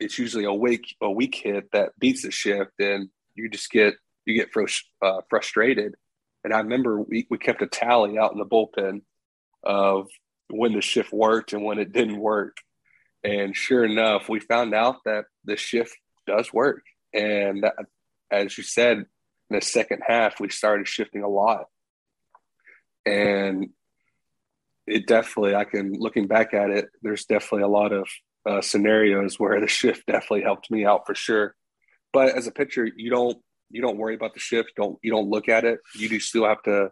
it's 0.00 0.18
usually 0.18 0.44
a 0.44 0.52
weak 0.52 0.96
a 1.00 1.10
weak 1.10 1.34
hit 1.34 1.70
that 1.72 1.90
beats 1.98 2.22
the 2.22 2.30
shift, 2.30 2.72
and 2.78 3.08
you 3.34 3.48
just 3.48 3.70
get 3.70 3.94
you 4.26 4.34
get 4.34 4.50
uh, 5.02 5.20
frustrated. 5.28 5.94
And 6.42 6.52
I 6.52 6.58
remember 6.58 7.00
we, 7.00 7.26
we 7.30 7.38
kept 7.38 7.62
a 7.62 7.66
tally 7.66 8.18
out 8.18 8.32
in 8.32 8.38
the 8.38 8.44
bullpen 8.44 9.02
of 9.62 10.08
when 10.50 10.72
the 10.74 10.80
shift 10.80 11.12
worked 11.12 11.52
and 11.52 11.64
when 11.64 11.78
it 11.78 11.92
didn't 11.92 12.18
work. 12.18 12.56
And 13.22 13.56
sure 13.56 13.84
enough, 13.84 14.28
we 14.28 14.40
found 14.40 14.74
out 14.74 14.96
that 15.06 15.24
the 15.44 15.56
shift 15.56 15.96
does 16.26 16.52
work. 16.52 16.82
And 17.14 17.64
as 18.30 18.58
you 18.58 18.64
said, 18.64 19.06
in 19.50 19.56
the 19.56 19.60
second 19.60 20.02
half, 20.06 20.40
we 20.40 20.48
started 20.48 20.88
shifting 20.88 21.22
a 21.22 21.28
lot. 21.28 21.66
And 23.06 23.68
it 24.86 25.06
definitely, 25.06 25.54
I 25.54 25.64
can, 25.64 25.92
looking 25.92 26.26
back 26.26 26.54
at 26.54 26.70
it, 26.70 26.88
there's 27.02 27.24
definitely 27.24 27.62
a 27.62 27.68
lot 27.68 27.92
of 27.92 28.08
uh, 28.46 28.60
scenarios 28.60 29.38
where 29.38 29.60
the 29.60 29.66
shift 29.66 30.04
definitely 30.06 30.42
helped 30.42 30.70
me 30.70 30.84
out 30.84 31.06
for 31.06 31.14
sure. 31.14 31.54
But 32.12 32.36
as 32.36 32.46
a 32.46 32.52
pitcher, 32.52 32.88
you 32.96 33.10
don't 33.10 33.36
you 33.70 33.82
don't 33.82 33.98
worry 33.98 34.14
about 34.14 34.34
the 34.34 34.40
shift. 34.40 34.72
Don't 34.76 34.98
you 35.02 35.10
don't 35.10 35.28
look 35.28 35.48
at 35.48 35.64
it. 35.64 35.80
You 35.96 36.08
do 36.08 36.20
still 36.20 36.44
have 36.44 36.62
to 36.62 36.90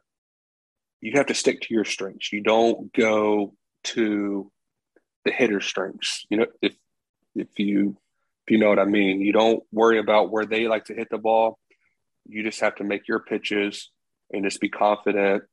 you 1.00 1.12
have 1.14 1.26
to 1.26 1.34
stick 1.34 1.60
to 1.62 1.74
your 1.74 1.84
strengths. 1.84 2.32
You 2.32 2.42
don't 2.42 2.92
go 2.92 3.54
to 3.84 4.50
the 5.24 5.30
hitter 5.30 5.60
strengths. 5.60 6.26
You 6.28 6.38
know, 6.38 6.46
if 6.60 6.74
if 7.34 7.48
you 7.58 7.96
if 8.46 8.50
you 8.50 8.58
know 8.58 8.68
what 8.68 8.80
I 8.80 8.84
mean, 8.84 9.20
you 9.20 9.32
don't 9.32 9.62
worry 9.70 9.98
about 9.98 10.30
where 10.30 10.46
they 10.46 10.66
like 10.66 10.86
to 10.86 10.94
hit 10.94 11.08
the 11.10 11.18
ball. 11.18 11.58
You 12.28 12.42
just 12.42 12.60
have 12.60 12.76
to 12.76 12.84
make 12.84 13.08
your 13.08 13.20
pitches 13.20 13.90
and 14.32 14.44
just 14.44 14.60
be 14.60 14.68
confident 14.68 15.44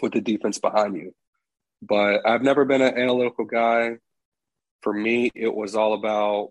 with 0.00 0.12
the 0.12 0.20
defense 0.20 0.58
behind 0.58 0.96
you. 0.96 1.14
But 1.82 2.26
I've 2.26 2.42
never 2.42 2.64
been 2.64 2.82
an 2.82 2.96
analytical 2.96 3.44
guy. 3.44 3.98
For 4.82 4.92
me, 4.92 5.30
it 5.34 5.54
was 5.54 5.74
all 5.74 5.94
about 5.94 6.50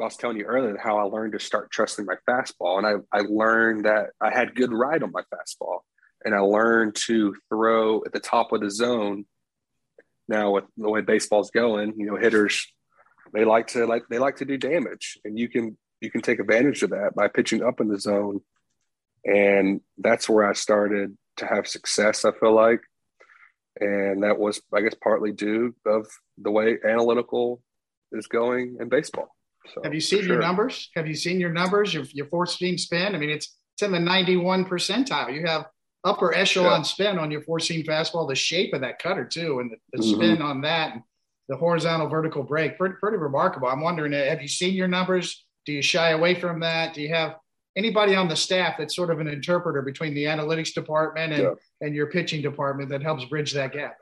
I 0.00 0.04
was 0.04 0.16
telling 0.16 0.36
you 0.36 0.44
earlier 0.44 0.76
how 0.76 0.98
I 0.98 1.02
learned 1.02 1.32
to 1.32 1.40
start 1.40 1.72
trusting 1.72 2.06
my 2.06 2.14
fastball. 2.28 2.78
And 2.78 2.86
I, 2.86 3.18
I 3.18 3.22
learned 3.22 3.84
that 3.84 4.10
I 4.20 4.30
had 4.30 4.54
good 4.54 4.72
ride 4.72 5.02
on 5.02 5.10
my 5.10 5.22
fastball. 5.22 5.80
And 6.24 6.36
I 6.36 6.38
learned 6.38 6.94
to 7.06 7.34
throw 7.48 8.04
at 8.04 8.12
the 8.12 8.20
top 8.20 8.52
of 8.52 8.60
the 8.60 8.70
zone. 8.70 9.26
Now 10.28 10.52
with 10.52 10.64
the 10.76 10.88
way 10.88 11.00
baseball's 11.00 11.50
going, 11.50 11.94
you 11.96 12.06
know, 12.06 12.16
hitters 12.16 12.64
they 13.32 13.44
like 13.44 13.68
to 13.68 13.86
like 13.86 14.04
they 14.08 14.18
like 14.18 14.36
to 14.36 14.44
do 14.44 14.56
damage. 14.56 15.18
And 15.24 15.38
you 15.38 15.48
can 15.48 15.76
you 16.00 16.10
can 16.10 16.20
take 16.20 16.38
advantage 16.38 16.82
of 16.82 16.90
that 16.90 17.14
by 17.14 17.28
pitching 17.28 17.62
up 17.62 17.80
in 17.80 17.88
the 17.88 17.98
zone. 17.98 18.40
And 19.24 19.80
that's 19.98 20.28
where 20.28 20.48
I 20.48 20.52
started 20.52 21.16
to 21.38 21.46
have 21.46 21.66
success, 21.66 22.24
I 22.24 22.32
feel 22.32 22.54
like. 22.54 22.80
And 23.80 24.22
that 24.22 24.38
was, 24.38 24.60
I 24.74 24.80
guess, 24.80 24.94
partly 24.94 25.32
due 25.32 25.74
of 25.86 26.06
the 26.36 26.50
way 26.50 26.78
analytical 26.84 27.62
is 28.12 28.26
going 28.26 28.78
in 28.80 28.88
baseball. 28.88 29.34
So, 29.74 29.82
have 29.84 29.94
you 29.94 30.00
seen 30.00 30.20
sure. 30.20 30.32
your 30.32 30.40
numbers? 30.40 30.90
Have 30.96 31.06
you 31.06 31.14
seen 31.14 31.38
your 31.38 31.52
numbers? 31.52 31.92
Your 31.92 32.04
your 32.12 32.26
four 32.26 32.46
seam 32.46 32.78
spin? 32.78 33.14
I 33.14 33.18
mean, 33.18 33.30
it's 33.30 33.56
it's 33.74 33.82
in 33.82 33.92
the 33.92 34.00
91 34.00 34.64
percentile. 34.64 35.32
You 35.32 35.46
have 35.46 35.66
upper 36.04 36.34
echelon 36.34 36.80
yeah. 36.80 36.82
spin 36.82 37.18
on 37.18 37.30
your 37.30 37.42
four 37.42 37.60
seam 37.60 37.84
fastball. 37.84 38.28
The 38.28 38.34
shape 38.34 38.72
of 38.72 38.80
that 38.80 38.98
cutter 38.98 39.24
too, 39.24 39.60
and 39.60 39.70
the, 39.70 39.76
the 39.92 40.02
mm-hmm. 40.02 40.14
spin 40.16 40.42
on 40.42 40.62
that, 40.62 40.94
and 40.94 41.02
the 41.48 41.56
horizontal 41.56 42.08
vertical 42.08 42.42
break, 42.42 42.76
pretty, 42.78 42.96
pretty 43.00 43.18
remarkable. 43.18 43.68
I'm 43.68 43.80
wondering, 43.80 44.14
uh, 44.14 44.24
have 44.24 44.42
you 44.42 44.48
seen 44.48 44.74
your 44.74 44.88
numbers? 44.88 45.44
Do 45.66 45.72
you 45.72 45.82
shy 45.82 46.10
away 46.10 46.34
from 46.34 46.60
that? 46.60 46.94
Do 46.94 47.02
you 47.02 47.10
have 47.10 47.36
anybody 47.78 48.14
on 48.14 48.28
the 48.28 48.36
staff 48.36 48.74
that's 48.76 48.94
sort 48.94 49.10
of 49.10 49.20
an 49.20 49.28
interpreter 49.28 49.80
between 49.80 50.12
the 50.12 50.24
analytics 50.24 50.74
department 50.74 51.32
and, 51.32 51.42
yeah. 51.42 51.54
and 51.80 51.94
your 51.94 52.08
pitching 52.08 52.42
department 52.42 52.90
that 52.90 53.02
helps 53.02 53.24
bridge 53.26 53.52
that 53.54 53.72
gap? 53.72 53.96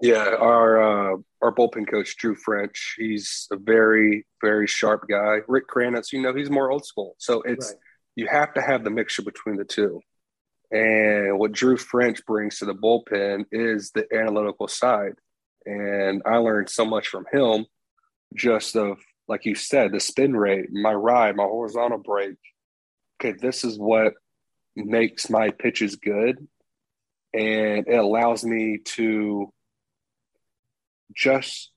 Yeah, 0.00 0.36
our 0.38 1.14
uh, 1.14 1.16
our 1.42 1.54
bullpen 1.54 1.90
coach 1.90 2.16
Drew 2.18 2.34
French. 2.34 2.94
He's 2.98 3.48
a 3.50 3.56
very 3.56 4.26
very 4.40 4.66
sharp 4.66 5.06
guy. 5.08 5.38
Rick 5.48 5.68
Kranitz, 5.68 6.12
you 6.12 6.22
know, 6.22 6.34
he's 6.34 6.50
more 6.50 6.70
old 6.70 6.84
school. 6.84 7.16
So 7.18 7.42
it's 7.42 7.70
right. 7.70 7.80
you 8.14 8.26
have 8.28 8.54
to 8.54 8.60
have 8.60 8.84
the 8.84 8.90
mixture 8.90 9.22
between 9.22 9.56
the 9.56 9.64
two. 9.64 10.00
And 10.70 11.38
what 11.38 11.52
Drew 11.52 11.78
French 11.78 12.24
brings 12.26 12.58
to 12.58 12.66
the 12.66 12.74
bullpen 12.74 13.46
is 13.50 13.90
the 13.90 14.06
analytical 14.14 14.68
side. 14.68 15.14
And 15.64 16.22
I 16.26 16.36
learned 16.36 16.68
so 16.68 16.84
much 16.84 17.08
from 17.08 17.24
him, 17.32 17.64
just 18.34 18.76
of 18.76 18.98
like 19.26 19.46
you 19.46 19.54
said, 19.54 19.92
the 19.92 20.00
spin 20.00 20.36
rate, 20.36 20.66
my 20.70 20.92
ride, 20.92 21.36
my 21.36 21.44
horizontal 21.44 21.98
break. 21.98 22.36
Okay, 23.20 23.36
this 23.36 23.64
is 23.64 23.78
what 23.78 24.14
makes 24.76 25.28
my 25.28 25.50
pitches 25.50 25.96
good. 25.96 26.46
And 27.34 27.86
it 27.88 27.98
allows 27.98 28.44
me 28.44 28.78
to 28.96 29.52
just 31.14 31.72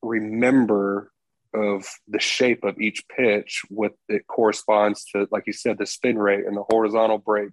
remember 0.00 1.10
of 1.52 1.86
the 2.08 2.20
shape 2.20 2.62
of 2.62 2.80
each 2.80 3.04
pitch 3.08 3.62
what 3.68 3.92
it 4.08 4.26
corresponds 4.26 5.04
to 5.04 5.26
like 5.30 5.44
you 5.46 5.52
said 5.52 5.78
the 5.78 5.86
spin 5.86 6.18
rate 6.18 6.44
and 6.46 6.56
the 6.56 6.64
horizontal 6.68 7.18
break. 7.18 7.50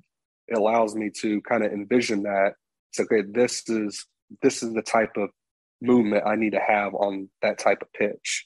It 0.47 0.57
allows 0.57 0.95
me 0.95 1.11
to 1.21 1.41
kind 1.41 1.63
of 1.63 1.71
envision 1.71 2.23
that. 2.23 2.53
It's 2.91 2.99
okay 2.99 3.21
this 3.27 3.67
is 3.69 4.05
this 4.41 4.63
is 4.63 4.73
the 4.73 4.81
type 4.81 5.17
of 5.17 5.29
movement 5.81 6.23
i 6.27 6.35
need 6.35 6.51
to 6.51 6.59
have 6.59 6.93
on 6.93 7.29
that 7.41 7.57
type 7.57 7.81
of 7.81 7.91
pitch. 7.93 8.45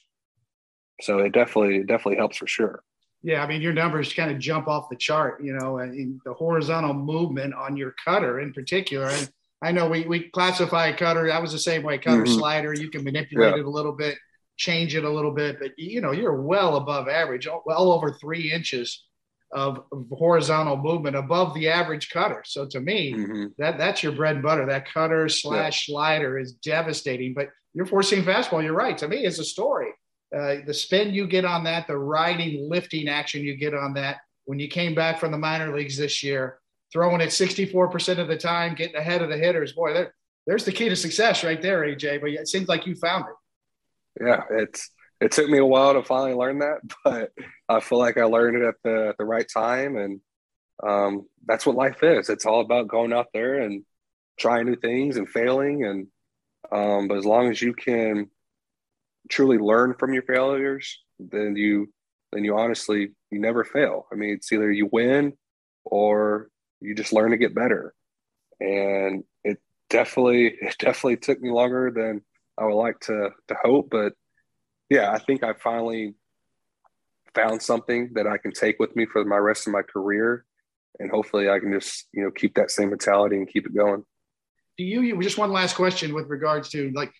So 1.02 1.18
it 1.18 1.32
definitely 1.32 1.78
it 1.78 1.86
definitely 1.86 2.16
helps 2.16 2.38
for 2.38 2.46
sure 2.46 2.82
yeah 3.26 3.42
i 3.42 3.46
mean 3.46 3.60
your 3.60 3.72
numbers 3.72 4.12
kind 4.12 4.30
of 4.30 4.38
jump 4.38 4.68
off 4.68 4.88
the 4.88 4.96
chart 4.96 5.42
you 5.42 5.52
know 5.52 5.78
and 5.78 6.20
the 6.24 6.32
horizontal 6.32 6.94
movement 6.94 7.52
on 7.52 7.76
your 7.76 7.94
cutter 8.04 8.40
in 8.40 8.52
particular 8.52 9.08
and 9.08 9.30
I 9.62 9.72
know 9.72 9.88
we, 9.88 10.04
we 10.04 10.28
classify 10.28 10.88
a 10.88 10.96
cutter. 10.96 11.32
I 11.32 11.38
was 11.38 11.52
the 11.52 11.58
same 11.58 11.82
way. 11.82 11.98
Cutter 11.98 12.24
mm-hmm. 12.24 12.38
slider. 12.38 12.74
You 12.74 12.90
can 12.90 13.04
manipulate 13.04 13.54
yeah. 13.54 13.60
it 13.60 13.64
a 13.64 13.70
little 13.70 13.92
bit, 13.92 14.18
change 14.56 14.94
it 14.94 15.04
a 15.04 15.10
little 15.10 15.30
bit, 15.30 15.58
but 15.58 15.78
you 15.78 16.00
know 16.00 16.12
you're 16.12 16.40
well 16.42 16.76
above 16.76 17.08
average, 17.08 17.48
well 17.64 17.90
over 17.90 18.12
three 18.12 18.52
inches 18.52 19.04
of 19.52 19.84
horizontal 20.10 20.76
movement 20.76 21.16
above 21.16 21.54
the 21.54 21.68
average 21.68 22.10
cutter. 22.10 22.42
So 22.44 22.66
to 22.66 22.80
me, 22.80 23.14
mm-hmm. 23.14 23.46
that 23.58 23.78
that's 23.78 24.02
your 24.02 24.12
bread 24.12 24.36
and 24.36 24.42
butter. 24.42 24.66
That 24.66 24.92
cutter 24.92 25.28
slash 25.28 25.88
yeah. 25.88 25.94
slider 25.94 26.38
is 26.38 26.52
devastating. 26.52 27.32
But 27.32 27.48
you're 27.72 27.86
four-seam 27.86 28.24
fastball. 28.24 28.62
You're 28.62 28.74
right. 28.74 28.98
To 28.98 29.08
me, 29.08 29.24
it's 29.24 29.38
a 29.38 29.44
story. 29.44 29.90
Uh, 30.34 30.56
the 30.66 30.74
spin 30.74 31.14
you 31.14 31.26
get 31.26 31.44
on 31.44 31.64
that, 31.64 31.86
the 31.86 31.96
riding, 31.96 32.68
lifting 32.68 33.08
action 33.08 33.42
you 33.42 33.56
get 33.56 33.74
on 33.74 33.94
that. 33.94 34.18
When 34.44 34.58
you 34.58 34.68
came 34.68 34.94
back 34.94 35.18
from 35.18 35.32
the 35.32 35.38
minor 35.38 35.74
leagues 35.74 35.96
this 35.96 36.22
year, 36.22 36.58
throwing 36.92 37.20
it 37.20 37.30
64% 37.30 38.18
of 38.18 38.28
the 38.28 38.36
time, 38.36 38.74
getting 38.74 38.96
ahead 38.96 39.22
of 39.22 39.28
the 39.28 39.36
hitters. 39.36 39.72
Boy, 39.72 39.92
there, 39.92 40.14
there's 40.46 40.64
the 40.64 40.72
key 40.72 40.88
to 40.88 40.96
success 40.96 41.44
right 41.44 41.60
there, 41.60 41.82
AJ. 41.82 42.20
But 42.20 42.30
it 42.30 42.48
seems 42.48 42.68
like 42.68 42.86
you 42.86 42.94
found 42.94 43.24
it. 43.24 44.24
Yeah, 44.24 44.42
it's 44.50 44.90
it 45.20 45.32
took 45.32 45.48
me 45.48 45.58
a 45.58 45.64
while 45.64 45.94
to 45.94 46.02
finally 46.02 46.34
learn 46.34 46.60
that, 46.60 46.78
but 47.04 47.32
I 47.68 47.80
feel 47.80 47.98
like 47.98 48.16
I 48.16 48.24
learned 48.24 48.62
it 48.62 48.66
at 48.66 48.76
the 48.82 49.14
the 49.18 49.24
right 49.24 49.46
time, 49.52 49.96
and 49.96 50.20
um, 50.82 51.26
that's 51.46 51.66
what 51.66 51.76
life 51.76 52.02
is. 52.02 52.28
It's 52.28 52.46
all 52.46 52.60
about 52.60 52.88
going 52.88 53.12
out 53.12 53.28
there 53.32 53.60
and 53.60 53.84
trying 54.38 54.66
new 54.66 54.76
things 54.76 55.16
and 55.16 55.28
failing, 55.28 55.84
and 55.84 56.06
um, 56.72 57.08
but 57.08 57.18
as 57.18 57.26
long 57.26 57.50
as 57.50 57.60
you 57.60 57.74
can 57.74 58.30
truly 59.28 59.58
learn 59.58 59.94
from 59.94 60.12
your 60.12 60.22
failures, 60.22 61.02
then 61.18 61.56
you 61.56 61.92
then 62.32 62.44
you 62.44 62.56
honestly 62.56 63.10
you 63.30 63.40
never 63.40 63.64
fail. 63.64 64.06
I 64.12 64.16
mean, 64.16 64.34
it's 64.34 64.52
either 64.52 64.70
you 64.70 64.88
win 64.90 65.34
or 65.84 66.48
you 66.80 66.94
just 66.94 67.12
learn 67.12 67.30
to 67.30 67.36
get 67.36 67.54
better. 67.54 67.94
And 68.60 69.24
it 69.44 69.58
definitely, 69.90 70.46
it 70.60 70.76
definitely 70.78 71.16
took 71.16 71.40
me 71.40 71.50
longer 71.50 71.90
than 71.90 72.22
I 72.58 72.64
would 72.64 72.74
like 72.74 73.00
to 73.00 73.30
to 73.48 73.56
hope. 73.62 73.88
But 73.90 74.14
yeah, 74.88 75.10
I 75.12 75.18
think 75.18 75.42
I 75.42 75.52
finally 75.54 76.14
found 77.34 77.60
something 77.60 78.10
that 78.14 78.26
I 78.26 78.38
can 78.38 78.52
take 78.52 78.78
with 78.78 78.96
me 78.96 79.06
for 79.06 79.24
my 79.24 79.36
rest 79.36 79.66
of 79.66 79.72
my 79.72 79.82
career. 79.82 80.44
And 80.98 81.10
hopefully 81.10 81.50
I 81.50 81.58
can 81.58 81.72
just, 81.72 82.06
you 82.12 82.22
know, 82.22 82.30
keep 82.30 82.54
that 82.54 82.70
same 82.70 82.88
mentality 82.88 83.36
and 83.36 83.46
keep 83.46 83.66
it 83.66 83.74
going. 83.74 84.02
Do 84.78 84.84
you, 84.84 85.20
just 85.22 85.36
one 85.36 85.52
last 85.52 85.76
question 85.76 86.14
with 86.14 86.28
regards 86.28 86.70
to 86.70 86.90
like 86.94 87.12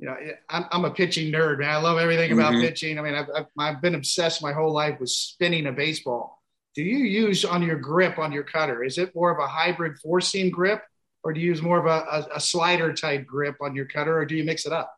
you 0.00 0.06
know, 0.06 0.16
I'm, 0.48 0.64
I'm 0.72 0.84
a 0.86 0.90
pitching 0.90 1.30
nerd, 1.30 1.58
man. 1.58 1.68
I 1.68 1.76
love 1.76 1.98
everything 1.98 2.32
about 2.32 2.54
mm-hmm. 2.54 2.62
pitching. 2.62 2.98
I 2.98 3.02
mean, 3.02 3.14
I've, 3.14 3.28
I've, 3.34 3.46
I've 3.58 3.82
been 3.82 3.94
obsessed 3.94 4.42
my 4.42 4.52
whole 4.52 4.72
life 4.72 4.98
with 4.98 5.10
spinning 5.10 5.66
a 5.66 5.72
baseball. 5.72 6.42
Do 6.74 6.82
you 6.82 6.98
use 6.98 7.44
on 7.44 7.62
your 7.62 7.76
grip 7.76 8.18
on 8.18 8.32
your 8.32 8.44
cutter? 8.44 8.82
Is 8.82 8.96
it 8.96 9.14
more 9.14 9.30
of 9.30 9.38
a 9.38 9.46
hybrid 9.46 9.98
four 9.98 10.22
seam 10.22 10.48
grip, 10.48 10.82
or 11.22 11.34
do 11.34 11.40
you 11.40 11.48
use 11.48 11.60
more 11.60 11.78
of 11.78 11.84
a, 11.84 11.88
a, 12.10 12.36
a 12.36 12.40
slider 12.40 12.94
type 12.94 13.26
grip 13.26 13.56
on 13.60 13.74
your 13.74 13.84
cutter, 13.84 14.16
or 14.16 14.24
do 14.24 14.36
you 14.36 14.44
mix 14.44 14.64
it 14.64 14.72
up? 14.72 14.90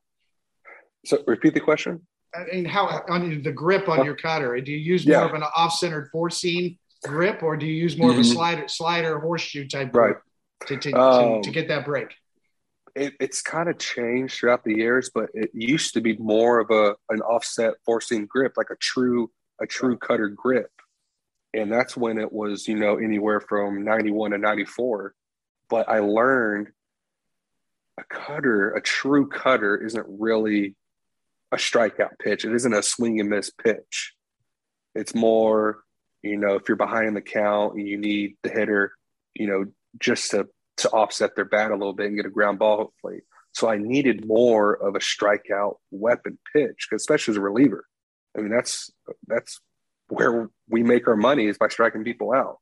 So 1.05 1.19
repeat 1.27 1.55
the 1.55 1.61
question. 1.61 2.07
I 2.33 2.45
mean, 2.45 2.65
how 2.65 3.03
on 3.09 3.43
the 3.43 3.53
grip 3.53 3.89
on 3.89 4.05
your 4.05 4.15
cutter? 4.15 4.59
Do 4.61 4.71
you 4.71 4.79
use 4.79 5.05
more 5.05 5.17
yeah. 5.17 5.25
of 5.25 5.35
an 5.35 5.43
off-centered 5.43 6.11
four-seam 6.13 6.79
grip, 7.03 7.43
or 7.43 7.57
do 7.57 7.67
you 7.67 7.75
use 7.75 7.99
more 7.99 8.11
mm-hmm. 8.11 8.21
of 8.21 8.25
a 8.25 8.29
mm-hmm. 8.29 8.37
slider, 8.37 8.69
slider 8.69 9.19
horseshoe 9.19 9.67
type 9.67 9.91
grip 9.91 10.23
right. 10.61 10.69
to, 10.69 10.77
to, 10.77 10.93
um, 10.93 11.43
to, 11.43 11.49
to, 11.49 11.53
get 11.53 11.69
that 11.69 11.85
break? 11.85 12.15
It, 12.95 13.15
it's 13.21 13.41
kind 13.41 13.71
of 13.71 13.79
changed 13.79 14.35
throughout 14.35 14.65
the 14.65 14.77
years, 14.77 15.11
but 15.15 15.31
it 15.33 15.51
used 15.55 15.95
to 15.95 16.01
be 16.03 16.17
more 16.19 16.61
of 16.61 16.71
a 16.71 16.95
an 17.09 17.23
offset 17.23 17.75
four-seam 17.87 18.27
grip, 18.27 18.53
like 18.57 18.71
a 18.71 18.77
true 18.77 19.31
a 19.61 19.67
true 19.67 19.97
cutter 19.97 20.29
grip, 20.29 20.71
and 21.55 21.73
that's 21.73 21.97
when 21.97 22.19
it 22.19 22.31
was 22.31 22.69
you 22.69 22.77
know 22.77 22.97
anywhere 22.99 23.41
from 23.41 23.83
ninety-one 23.83 24.33
to 24.33 24.39
ninety-four. 24.39 25.15
But 25.71 25.89
I 25.89 26.01
learned 26.01 26.69
a 27.99 28.05
cutter, 28.05 28.73
a 28.73 28.83
true 28.83 29.27
cutter, 29.27 29.77
isn't 29.79 30.07
really 30.09 30.75
a 31.51 31.57
strikeout 31.57 32.19
pitch. 32.19 32.45
It 32.45 32.55
isn't 32.55 32.75
a 32.75 32.83
swing 32.83 33.21
and 33.21 33.31
miss 33.31 33.51
pitch. 33.51 34.15
It's 34.95 35.15
more, 35.15 35.83
you 36.23 36.37
know, 36.37 36.57
if 36.57 36.69
you're 36.69 36.77
behind 36.77 37.17
the 37.17 37.23
count 37.23 37.75
and 37.75 37.89
you 37.89 37.97
need 37.97 38.37
the 38.43 38.51
hitter, 38.51 38.93
you 39.35 39.47
know, 39.47 39.65
just 39.99 40.31
to 40.33 40.49
to 40.83 40.91
offset 40.91 41.35
their 41.35 41.45
bat 41.45 41.71
a 41.71 41.77
little 41.77 41.93
bit 41.93 42.07
and 42.07 42.17
get 42.17 42.27
a 42.27 42.31
ground 42.31 42.59
ball, 42.59 42.77
hopefully. 42.77 43.23
So 43.53 43.69
I 43.69 43.77
needed 43.77 44.27
more 44.27 44.75
of 44.75 44.95
a 44.95 44.99
strikeout 44.99 45.77
weapon 45.91 46.39
pitch, 46.53 46.89
especially 46.93 47.33
as 47.33 47.37
a 47.37 47.43
reliever. 47.43 47.85
I 48.37 48.41
mean, 48.41 48.51
that's 48.51 48.91
that's 49.27 49.61
where 50.09 50.49
we 50.69 50.83
make 50.83 51.07
our 51.09 51.17
money 51.17 51.47
is 51.47 51.59
by 51.59 51.69
striking 51.69 52.05
people 52.05 52.33
out. 52.33 52.59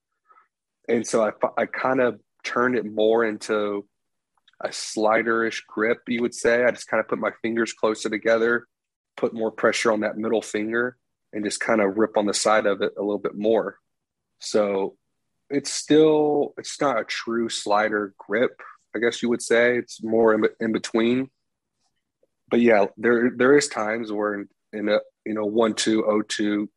And 0.88 1.06
so 1.06 1.24
I, 1.24 1.32
I 1.56 1.66
kind 1.66 2.00
of 2.00 2.18
turned 2.42 2.76
it 2.76 2.84
more 2.84 3.24
into 3.24 3.86
a 4.62 4.68
sliderish 4.68 5.62
grip, 5.66 6.00
you 6.08 6.22
would 6.22 6.34
say. 6.34 6.64
I 6.64 6.70
just 6.70 6.88
kind 6.88 7.00
of 7.00 7.08
put 7.08 7.18
my 7.18 7.30
fingers 7.42 7.72
closer 7.72 8.08
together 8.08 8.66
put 9.20 9.34
more 9.34 9.50
pressure 9.50 9.92
on 9.92 10.00
that 10.00 10.16
middle 10.16 10.42
finger 10.42 10.96
and 11.32 11.44
just 11.44 11.60
kind 11.60 11.80
of 11.80 11.96
rip 11.96 12.16
on 12.16 12.26
the 12.26 12.34
side 12.34 12.66
of 12.66 12.80
it 12.82 12.92
a 12.96 13.02
little 13.02 13.18
bit 13.18 13.36
more. 13.36 13.76
So 14.40 14.96
it's 15.50 15.72
still 15.72 16.54
it's 16.56 16.80
not 16.80 17.00
a 17.00 17.04
true 17.04 17.48
slider 17.48 18.14
grip, 18.18 18.60
I 18.94 19.00
guess 19.00 19.22
you 19.22 19.28
would 19.28 19.42
say. 19.42 19.76
It's 19.76 20.02
more 20.02 20.34
in, 20.34 20.44
in 20.60 20.72
between. 20.72 21.28
But 22.50 22.60
yeah, 22.60 22.86
there 22.96 23.30
there 23.36 23.56
is 23.56 23.68
times 23.68 24.12
where 24.12 24.34
in, 24.34 24.48
in 24.72 24.88
a 24.88 25.00
you 25.26 25.34
know 25.34 25.44
one 25.44 25.74
two 25.74 26.04
oh 26.06 26.22
two 26.22 26.70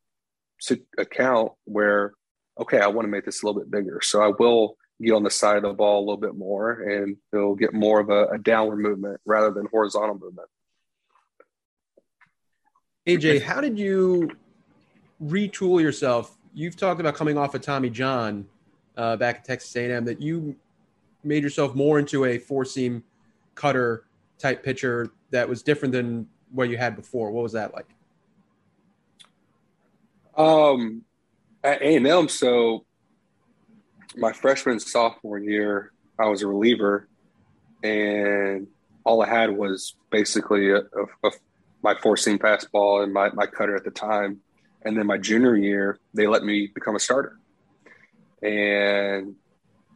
account 0.98 1.52
where 1.64 2.12
okay, 2.60 2.80
I 2.80 2.86
want 2.88 3.06
to 3.06 3.10
make 3.10 3.24
this 3.24 3.42
a 3.42 3.46
little 3.46 3.60
bit 3.60 3.70
bigger, 3.70 4.00
so 4.02 4.22
I 4.22 4.32
will 4.38 4.76
get 5.02 5.12
on 5.12 5.24
the 5.24 5.30
side 5.30 5.56
of 5.56 5.62
the 5.62 5.72
ball 5.72 5.98
a 5.98 6.04
little 6.04 6.16
bit 6.16 6.36
more, 6.36 6.72
and 6.72 7.16
it'll 7.32 7.56
get 7.56 7.74
more 7.74 8.00
of 8.00 8.10
a, 8.10 8.26
a 8.26 8.38
downward 8.38 8.78
movement 8.78 9.20
rather 9.26 9.50
than 9.50 9.66
horizontal 9.70 10.14
movement. 10.14 10.48
AJ, 13.06 13.42
how 13.42 13.60
did 13.60 13.78
you 13.78 14.30
retool 15.22 15.82
yourself? 15.82 16.36
You've 16.54 16.76
talked 16.76 17.00
about 17.00 17.16
coming 17.16 17.36
off 17.36 17.54
of 17.54 17.60
Tommy 17.60 17.90
John 17.90 18.46
uh, 18.96 19.16
back 19.16 19.36
at 19.36 19.44
Texas 19.44 19.74
A&M 19.76 20.04
that 20.04 20.20
you 20.20 20.56
made 21.22 21.42
yourself 21.42 21.74
more 21.74 21.98
into 21.98 22.24
a 22.24 22.38
four-seam 22.38 23.02
cutter 23.54 24.04
type 24.38 24.62
pitcher 24.62 25.10
that 25.30 25.48
was 25.48 25.62
different 25.62 25.92
than 25.92 26.26
what 26.52 26.68
you 26.68 26.76
had 26.76 26.96
before. 26.96 27.30
What 27.30 27.42
was 27.42 27.52
that 27.52 27.74
like? 27.74 27.86
Um, 30.36 31.02
at 31.62 31.80
A&M, 31.80 32.28
so 32.28 32.84
my 34.16 34.32
freshman 34.32 34.80
sophomore 34.80 35.38
year, 35.38 35.92
I 36.18 36.26
was 36.26 36.42
a 36.42 36.46
reliever, 36.46 37.08
and 37.82 38.66
all 39.04 39.22
I 39.22 39.28
had 39.28 39.50
was 39.56 39.94
basically 40.10 40.70
a, 40.70 40.78
a, 40.78 41.06
a 41.24 41.30
my 41.82 41.94
four 41.94 42.16
seam 42.16 42.38
fastball 42.38 43.04
and 43.04 43.12
my, 43.12 43.30
my 43.30 43.46
cutter 43.46 43.76
at 43.76 43.84
the 43.84 43.90
time. 43.90 44.40
And 44.82 44.96
then 44.96 45.06
my 45.06 45.18
junior 45.18 45.54
year, 45.54 45.98
they 46.14 46.26
let 46.26 46.42
me 46.42 46.66
become 46.66 46.96
a 46.96 47.00
starter. 47.00 47.38
And 48.44 49.34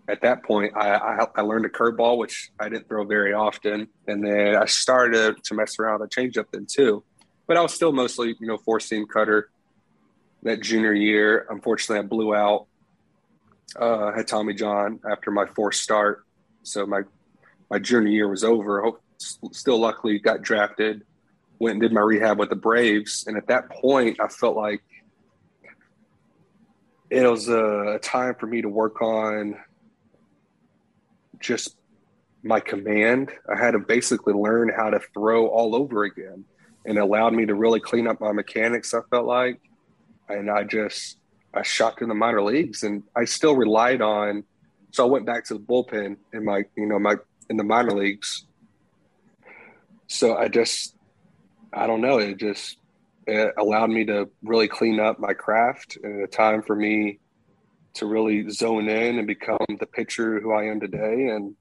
at 0.08 0.22
that 0.22 0.42
point, 0.42 0.72
I, 0.74 0.94
I, 0.94 1.26
I 1.36 1.40
learned 1.42 1.66
a 1.66 1.68
curveball, 1.68 2.18
which 2.18 2.50
I 2.58 2.68
didn't 2.68 2.88
throw 2.88 3.04
very 3.04 3.32
often. 3.32 3.88
And 4.06 4.24
then 4.24 4.56
I 4.56 4.64
started 4.64 5.44
to 5.44 5.54
mess 5.54 5.78
around 5.78 6.00
with 6.00 6.10
a 6.10 6.20
changeup 6.20 6.46
then 6.50 6.66
too. 6.66 7.04
But 7.46 7.56
I 7.56 7.60
was 7.60 7.74
still 7.74 7.92
mostly, 7.92 8.34
you 8.40 8.46
know, 8.46 8.56
four 8.58 8.80
seam 8.80 9.06
cutter. 9.06 9.50
That 10.42 10.62
junior 10.62 10.92
year, 10.92 11.46
unfortunately, 11.50 12.04
I 12.04 12.08
blew 12.08 12.34
out. 12.34 12.66
Uh, 13.76 14.12
had 14.12 14.26
Tommy 14.26 14.54
John 14.54 15.00
after 15.10 15.30
my 15.30 15.44
fourth 15.44 15.74
start, 15.74 16.24
so 16.62 16.86
my 16.86 17.02
my 17.70 17.78
junior 17.78 18.10
year 18.10 18.28
was 18.28 18.42
over. 18.42 18.92
Still, 19.18 19.78
luckily, 19.78 20.18
got 20.20 20.40
drafted 20.40 21.04
went 21.58 21.74
and 21.74 21.82
did 21.82 21.92
my 21.92 22.00
rehab 22.00 22.38
with 22.38 22.50
the 22.50 22.56
Braves. 22.56 23.24
And 23.26 23.36
at 23.36 23.46
that 23.48 23.68
point, 23.70 24.20
I 24.20 24.28
felt 24.28 24.56
like 24.56 24.82
it 27.10 27.28
was 27.28 27.48
a 27.48 27.98
time 28.02 28.34
for 28.34 28.46
me 28.46 28.62
to 28.62 28.68
work 28.68 29.00
on 29.02 29.56
just 31.40 31.76
my 32.42 32.60
command. 32.60 33.30
I 33.52 33.58
had 33.58 33.72
to 33.72 33.78
basically 33.78 34.34
learn 34.34 34.70
how 34.74 34.90
to 34.90 35.00
throw 35.14 35.46
all 35.48 35.74
over 35.74 36.04
again 36.04 36.44
and 36.86 36.98
allowed 36.98 37.34
me 37.34 37.46
to 37.46 37.54
really 37.54 37.80
clean 37.80 38.06
up 38.06 38.20
my 38.20 38.32
mechanics, 38.32 38.94
I 38.94 39.00
felt 39.10 39.26
like. 39.26 39.60
And 40.28 40.50
I 40.50 40.64
just, 40.64 41.18
I 41.54 41.62
shot 41.62 41.98
to 41.98 42.06
the 42.06 42.14
minor 42.14 42.42
leagues 42.42 42.82
and 42.82 43.02
I 43.16 43.24
still 43.24 43.56
relied 43.56 44.02
on. 44.02 44.44
So 44.90 45.06
I 45.06 45.10
went 45.10 45.26
back 45.26 45.44
to 45.46 45.54
the 45.54 45.60
bullpen 45.60 46.16
in 46.32 46.44
my, 46.44 46.64
you 46.76 46.86
know, 46.86 46.98
my, 46.98 47.16
in 47.50 47.56
the 47.56 47.64
minor 47.64 47.92
leagues. 47.92 48.46
So 50.06 50.36
I 50.36 50.48
just 50.48 50.94
I 51.72 51.86
don't 51.86 52.00
know. 52.00 52.18
It 52.18 52.38
just 52.38 52.78
it 53.28 53.54
allowed 53.58 53.90
me 53.90 54.04
to 54.06 54.30
really 54.42 54.68
clean 54.68 54.98
up 54.98 55.18
my 55.18 55.34
craft 55.34 55.98
and 56.02 56.22
a 56.22 56.26
time 56.26 56.62
for 56.62 56.74
me 56.74 57.20
to 57.94 58.06
really 58.06 58.48
zone 58.50 58.88
in 58.88 59.18
and 59.18 59.26
become 59.26 59.58
the 59.78 59.86
pitcher 59.86 60.40
who 60.40 60.52
I 60.52 60.64
am 60.64 60.80
today. 60.80 61.28
And 61.28 61.54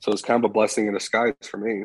so 0.00 0.12
it's 0.12 0.22
kind 0.22 0.44
of 0.44 0.50
a 0.50 0.52
blessing 0.52 0.86
in 0.86 0.94
disguise 0.94 1.34
for 1.42 1.58
me. 1.58 1.84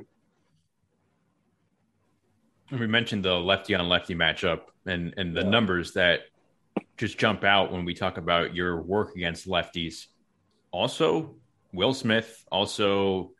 We 2.71 2.87
mentioned 2.87 3.25
the 3.25 3.33
lefty 3.33 3.75
on 3.75 3.89
lefty 3.89 4.15
matchup 4.15 4.61
and 4.85 5.13
and 5.17 5.35
the 5.35 5.41
yeah. 5.41 5.49
numbers 5.49 5.93
that 5.93 6.21
just 6.97 7.17
jump 7.17 7.43
out 7.43 7.71
when 7.71 7.83
we 7.83 7.93
talk 7.93 8.17
about 8.17 8.55
your 8.55 8.81
work 8.81 9.15
against 9.15 9.47
lefties. 9.47 10.05
Also, 10.71 11.35
Will 11.73 11.93
Smith, 11.93 12.45
also 12.51 13.31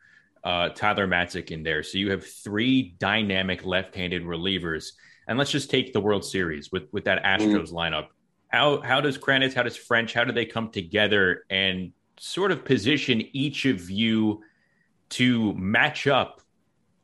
uh, 0.44 0.70
Tyler 0.70 1.06
Matzek 1.06 1.50
in 1.50 1.62
there. 1.62 1.82
So 1.82 1.98
you 1.98 2.10
have 2.10 2.26
three 2.26 2.94
dynamic 2.98 3.64
left-handed 3.64 4.24
relievers. 4.24 4.92
And 5.28 5.38
let's 5.38 5.50
just 5.50 5.70
take 5.70 5.92
the 5.92 6.00
World 6.00 6.24
Series 6.24 6.72
with 6.72 6.84
with 6.92 7.04
that 7.04 7.22
Astros 7.22 7.70
mm. 7.70 7.72
lineup. 7.72 8.06
How 8.48 8.80
how 8.80 9.00
does 9.00 9.18
Kranitz, 9.18 9.54
how 9.54 9.62
does 9.62 9.76
French, 9.76 10.12
how 10.12 10.24
do 10.24 10.32
they 10.32 10.44
come 10.44 10.70
together 10.70 11.44
and 11.48 11.92
sort 12.18 12.52
of 12.52 12.64
position 12.64 13.22
each 13.32 13.64
of 13.64 13.90
you 13.90 14.42
to 15.10 15.52
match 15.54 16.06
up 16.06 16.40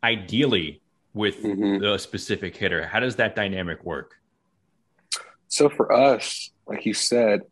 ideally 0.03 0.83
with 1.14 1.43
mm-hmm. 1.43 1.83
the 1.83 1.99
specific 1.99 2.57
hitter? 2.57 2.87
How 2.87 3.01
does 3.01 3.16
that 3.16 3.35
dynamic 3.35 3.85
work? 3.85 4.14
So 5.49 5.69
for 5.69 5.93
us, 5.93 6.51
like 6.66 6.85
you 6.85 6.95
said, 6.95 7.43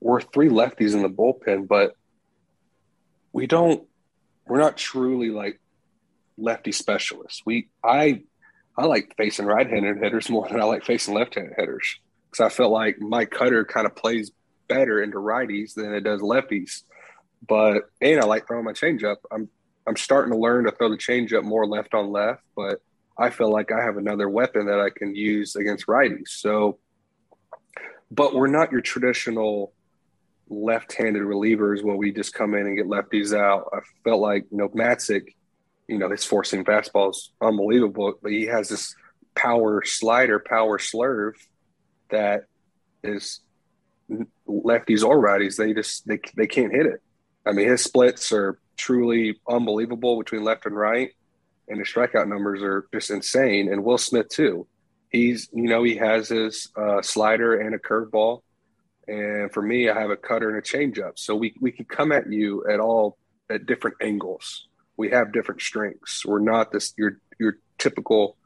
we're 0.00 0.20
three 0.20 0.48
lefties 0.48 0.92
in 0.92 1.02
the 1.02 1.08
bullpen, 1.08 1.68
but 1.68 1.94
we 3.32 3.46
don't 3.46 3.86
we're 4.46 4.58
not 4.58 4.76
truly 4.76 5.30
like 5.30 5.60
lefty 6.36 6.72
specialists. 6.72 7.42
We 7.46 7.68
I 7.82 8.24
I 8.76 8.86
like 8.86 9.14
facing 9.16 9.46
right-handed 9.46 9.98
hitters 9.98 10.28
more 10.28 10.48
than 10.48 10.60
I 10.60 10.64
like 10.64 10.84
facing 10.84 11.14
left-handed 11.14 11.54
hitters 11.56 12.00
because 12.30 12.44
I 12.44 12.54
felt 12.54 12.72
like 12.72 12.98
my 13.00 13.24
cutter 13.24 13.64
kind 13.64 13.86
of 13.86 13.94
plays 13.94 14.32
better 14.68 15.02
into 15.02 15.18
righties 15.18 15.74
than 15.74 15.94
it 15.94 16.00
does 16.00 16.20
lefties. 16.20 16.82
But 17.46 17.90
and 18.00 18.20
I 18.20 18.24
like 18.24 18.46
throwing 18.46 18.64
my 18.64 18.72
changeup. 18.72 19.16
I'm 19.30 19.48
I'm 19.86 19.96
starting 19.96 20.32
to 20.32 20.38
learn 20.38 20.64
to 20.64 20.72
throw 20.72 20.88
the 20.88 20.96
changeup 20.96 21.44
more 21.44 21.66
left 21.66 21.94
on 21.94 22.10
left, 22.10 22.42
but 22.56 22.80
I 23.18 23.30
feel 23.30 23.50
like 23.50 23.70
I 23.70 23.82
have 23.82 23.96
another 23.96 24.28
weapon 24.28 24.66
that 24.66 24.80
I 24.80 24.90
can 24.90 25.14
use 25.14 25.56
against 25.56 25.86
righties. 25.86 26.28
So, 26.28 26.78
but 28.10 28.34
we're 28.34 28.46
not 28.48 28.72
your 28.72 28.80
traditional 28.80 29.72
left-handed 30.48 31.22
relievers 31.22 31.82
where 31.82 31.96
we 31.96 32.12
just 32.12 32.34
come 32.34 32.54
in 32.54 32.66
and 32.66 32.76
get 32.76 32.86
lefties 32.86 33.36
out. 33.36 33.68
I 33.72 33.80
felt 34.02 34.20
like 34.20 34.46
you 34.50 34.58
know 34.58 34.68
Matzek, 34.70 35.34
you 35.88 35.98
know 35.98 36.10
his 36.10 36.24
four-seam 36.24 36.64
fastballs 36.64 37.28
unbelievable, 37.40 38.14
but 38.22 38.32
he 38.32 38.46
has 38.46 38.68
this 38.68 38.94
power 39.34 39.82
slider, 39.84 40.38
power 40.38 40.78
slurve 40.78 41.34
that 42.10 42.44
is 43.02 43.40
lefties 44.48 45.04
or 45.04 45.22
righties. 45.22 45.56
They 45.56 45.74
just 45.74 46.06
they 46.06 46.18
they 46.36 46.46
can't 46.46 46.72
hit 46.72 46.86
it. 46.86 47.02
I 47.46 47.52
mean 47.52 47.68
his 47.68 47.82
splits 47.82 48.32
are 48.32 48.58
truly 48.76 49.40
unbelievable 49.48 50.18
between 50.18 50.44
left 50.44 50.66
and 50.66 50.76
right, 50.76 51.10
and 51.68 51.78
his 51.78 51.88
strikeout 51.88 52.28
numbers 52.28 52.62
are 52.62 52.86
just 52.92 53.10
insane. 53.10 53.72
And 53.72 53.84
Will 53.84 53.98
Smith 53.98 54.28
too. 54.28 54.66
He's 55.10 55.48
you 55.52 55.64
know 55.64 55.82
he 55.82 55.96
has 55.96 56.28
his 56.28 56.68
uh, 56.76 57.02
slider 57.02 57.60
and 57.60 57.74
a 57.74 57.78
curveball, 57.78 58.40
and 59.06 59.52
for 59.52 59.62
me, 59.62 59.88
I 59.88 60.00
have 60.00 60.10
a 60.10 60.16
cutter 60.16 60.48
and 60.48 60.58
a 60.58 60.62
changeup. 60.62 61.18
So 61.18 61.36
we 61.36 61.54
we 61.60 61.70
can 61.70 61.84
come 61.84 62.10
at 62.12 62.30
you 62.30 62.66
at 62.68 62.80
all 62.80 63.16
at 63.50 63.66
different 63.66 63.96
angles. 64.00 64.68
We 64.96 65.10
have 65.10 65.32
different 65.32 65.60
strengths. 65.60 66.24
We're 66.24 66.40
not 66.40 66.70
this 66.70 66.92
your 66.96 67.18
your 67.38 67.58
typical 67.78 68.36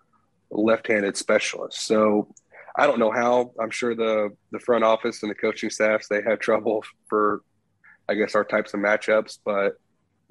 left-handed 0.51 1.17
specialist. 1.17 1.85
So 1.87 2.29
I 2.77 2.87
don't 2.87 2.99
know 2.99 3.11
how. 3.11 3.53
I'm 3.61 3.71
sure 3.71 3.95
the 3.95 4.31
the 4.53 4.61
front 4.61 4.85
office 4.85 5.23
and 5.23 5.31
the 5.31 5.35
coaching 5.35 5.71
staffs 5.71 6.09
they 6.09 6.23
have 6.23 6.39
trouble 6.39 6.85
for, 7.09 7.43
I 8.09 8.15
guess, 8.15 8.35
our 8.35 8.45
types 8.45 8.73
of 8.75 8.81
matchups, 8.81 9.39
but 9.45 9.75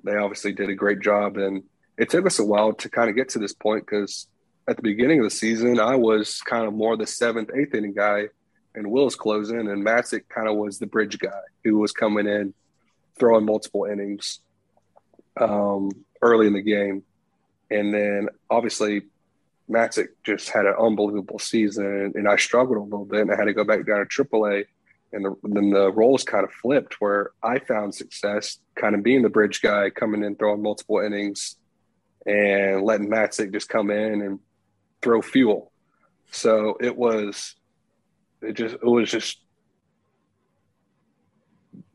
they 0.03 0.15
obviously 0.15 0.53
did 0.53 0.69
a 0.69 0.75
great 0.75 1.01
job. 1.01 1.37
And 1.37 1.63
it 1.97 2.09
took 2.09 2.25
us 2.25 2.39
a 2.39 2.45
while 2.45 2.73
to 2.73 2.89
kind 2.89 3.09
of 3.09 3.15
get 3.15 3.29
to 3.29 3.39
this 3.39 3.53
point 3.53 3.85
because 3.85 4.27
at 4.67 4.75
the 4.75 4.83
beginning 4.83 5.19
of 5.19 5.25
the 5.25 5.31
season, 5.31 5.79
I 5.79 5.95
was 5.95 6.41
kind 6.41 6.67
of 6.67 6.73
more 6.73 6.97
the 6.97 7.07
seventh, 7.07 7.51
eighth 7.55 7.73
inning 7.73 7.93
guy, 7.93 8.27
and 8.75 8.91
Will's 8.91 9.15
closing, 9.15 9.59
and 9.59 9.85
Matzek 9.85 10.27
kind 10.29 10.47
of 10.47 10.55
was 10.55 10.79
the 10.79 10.87
bridge 10.87 11.19
guy 11.19 11.41
who 11.63 11.77
was 11.77 11.91
coming 11.91 12.27
in, 12.27 12.53
throwing 13.17 13.45
multiple 13.45 13.85
innings 13.85 14.41
um, 15.39 15.89
early 16.21 16.47
in 16.47 16.53
the 16.53 16.61
game. 16.61 17.03
And 17.69 17.93
then 17.93 18.29
obviously 18.49 19.03
Matzek 19.69 20.07
just 20.23 20.49
had 20.49 20.65
an 20.65 20.75
unbelievable 20.79 21.39
season, 21.39 22.13
and 22.15 22.27
I 22.27 22.37
struggled 22.37 22.77
a 22.77 22.81
little 22.81 23.05
bit, 23.05 23.21
and 23.21 23.31
I 23.31 23.35
had 23.35 23.45
to 23.45 23.53
go 23.53 23.63
back 23.63 23.85
down 23.85 24.05
to 24.07 24.23
AAA. 24.23 24.65
And 25.13 25.25
the, 25.25 25.35
then 25.43 25.69
the 25.69 25.91
roles 25.91 26.23
kind 26.23 26.43
of 26.43 26.51
flipped, 26.51 26.99
where 26.99 27.31
I 27.41 27.59
found 27.59 27.95
success, 27.95 28.59
kind 28.75 28.95
of 28.95 29.03
being 29.03 29.21
the 29.21 29.29
bridge 29.29 29.61
guy, 29.61 29.89
coming 29.89 30.23
in, 30.23 30.35
throwing 30.35 30.61
multiple 30.61 30.99
innings, 30.99 31.55
and 32.25 32.83
letting 32.83 33.09
Matzek 33.09 33.51
just 33.51 33.69
come 33.69 33.89
in 33.89 34.21
and 34.21 34.39
throw 35.01 35.21
fuel. 35.21 35.71
So 36.31 36.77
it 36.81 36.95
was, 36.95 37.55
it 38.41 38.53
just, 38.53 38.75
it 38.75 38.85
was 38.85 39.09
just, 39.09 39.39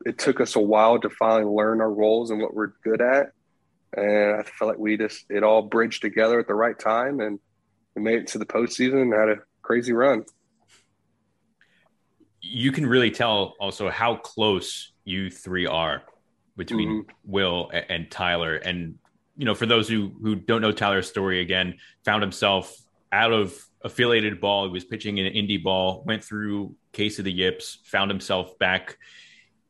it 0.05 0.18
took 0.18 0.41
us 0.41 0.57
a 0.57 0.61
while 0.61 0.99
to 0.99 1.11
finally 1.11 1.45
learn 1.45 1.81
our 1.81 1.93
roles 1.93 2.31
and 2.31 2.41
what 2.41 2.55
we're 2.55 2.73
good 2.83 3.01
at. 3.01 3.33
And 3.97 4.36
I 4.36 4.43
felt 4.43 4.70
like 4.70 4.78
we 4.78 4.97
just, 4.97 5.26
it 5.28 5.43
all 5.43 5.62
bridged 5.62 6.03
together 6.03 6.38
at 6.40 6.47
the 6.47 6.55
right 6.55 6.78
time. 6.78 7.20
And 7.20 7.38
we 7.95 8.03
made 8.03 8.20
it 8.20 8.26
to 8.28 8.38
the 8.38 8.47
postseason 8.47 9.03
and 9.03 9.12
had 9.12 9.28
a 9.28 9.43
crazy 9.61 9.93
run. 9.93 10.24
You 12.40 12.72
can 12.72 12.86
really 12.86 13.11
tell 13.11 13.55
also 13.61 13.90
how 13.90 14.16
close 14.16 14.93
you 15.05 15.30
three 15.30 15.66
are 15.66 16.03
between 16.57 16.88
mm-hmm. 16.88 17.11
Will 17.24 17.70
and 17.88 18.11
Tyler. 18.11 18.57
And, 18.57 18.99
you 19.36 19.45
know, 19.45 19.55
for 19.55 19.66
those 19.66 19.88
who, 19.88 20.12
who 20.22 20.34
don't 20.34 20.62
know 20.62 20.72
Tyler's 20.72 21.09
story 21.09 21.40
again, 21.40 21.78
found 22.05 22.22
himself 22.22 22.74
out 23.12 23.32
of 23.32 23.55
affiliated 23.82 24.40
ball. 24.40 24.66
He 24.66 24.72
was 24.72 24.84
pitching 24.84 25.18
an 25.18 25.32
indie 25.32 25.62
ball, 25.62 26.03
went 26.07 26.24
through 26.24 26.74
case 26.93 27.18
of 27.18 27.24
the 27.24 27.32
yips, 27.32 27.78
found 27.84 28.11
himself 28.11 28.59
back 28.59 28.97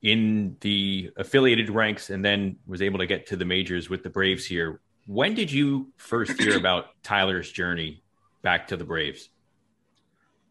in 0.03 0.57
the 0.61 1.11
affiliated 1.17 1.71
ranks, 1.71 2.11
and 2.11 2.25
then 2.25 2.57
was 2.67 2.83
able 2.83 2.99
to 2.99 3.07
get 3.07 3.27
to 3.29 3.37
the 3.37 3.45
majors 3.45 3.89
with 3.89 4.03
the 4.03 4.11
Braves 4.11 4.45
here. 4.45 4.81
When 5.07 5.35
did 5.35 5.51
you 5.51 5.93
first 5.97 6.41
hear 6.41 6.57
about 6.57 6.87
Tyler's 7.03 7.51
journey 7.51 8.03
back 8.43 8.69
to 8.69 8.77
the 8.77 8.85
Braves? 8.85 9.31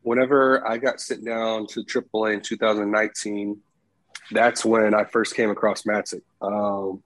Whenever 0.04 0.68
I 0.68 0.78
got 0.78 1.00
sent 1.00 1.26
down 1.26 1.68
to 1.68 1.84
AAA 1.84 2.36
in 2.36 2.42
2019, 2.42 3.58
that's 4.32 4.66
when 4.66 4.94
I 4.94 5.04
first 5.04 5.36
came 5.36 5.50
across 5.50 5.84
Matzek. 5.84 6.22
Um, 6.42 7.04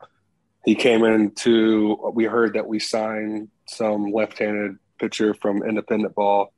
he 0.64 0.76
came 0.76 1.04
into, 1.04 2.12
we 2.14 2.26
heard 2.26 2.54
that 2.54 2.68
we 2.68 2.80
signed 2.80 3.50
some 3.68 4.12
left 4.12 4.40
handed 4.40 4.78
pitcher 5.00 5.34
from 5.34 5.64
independent 5.64 6.16
ball, 6.16 6.54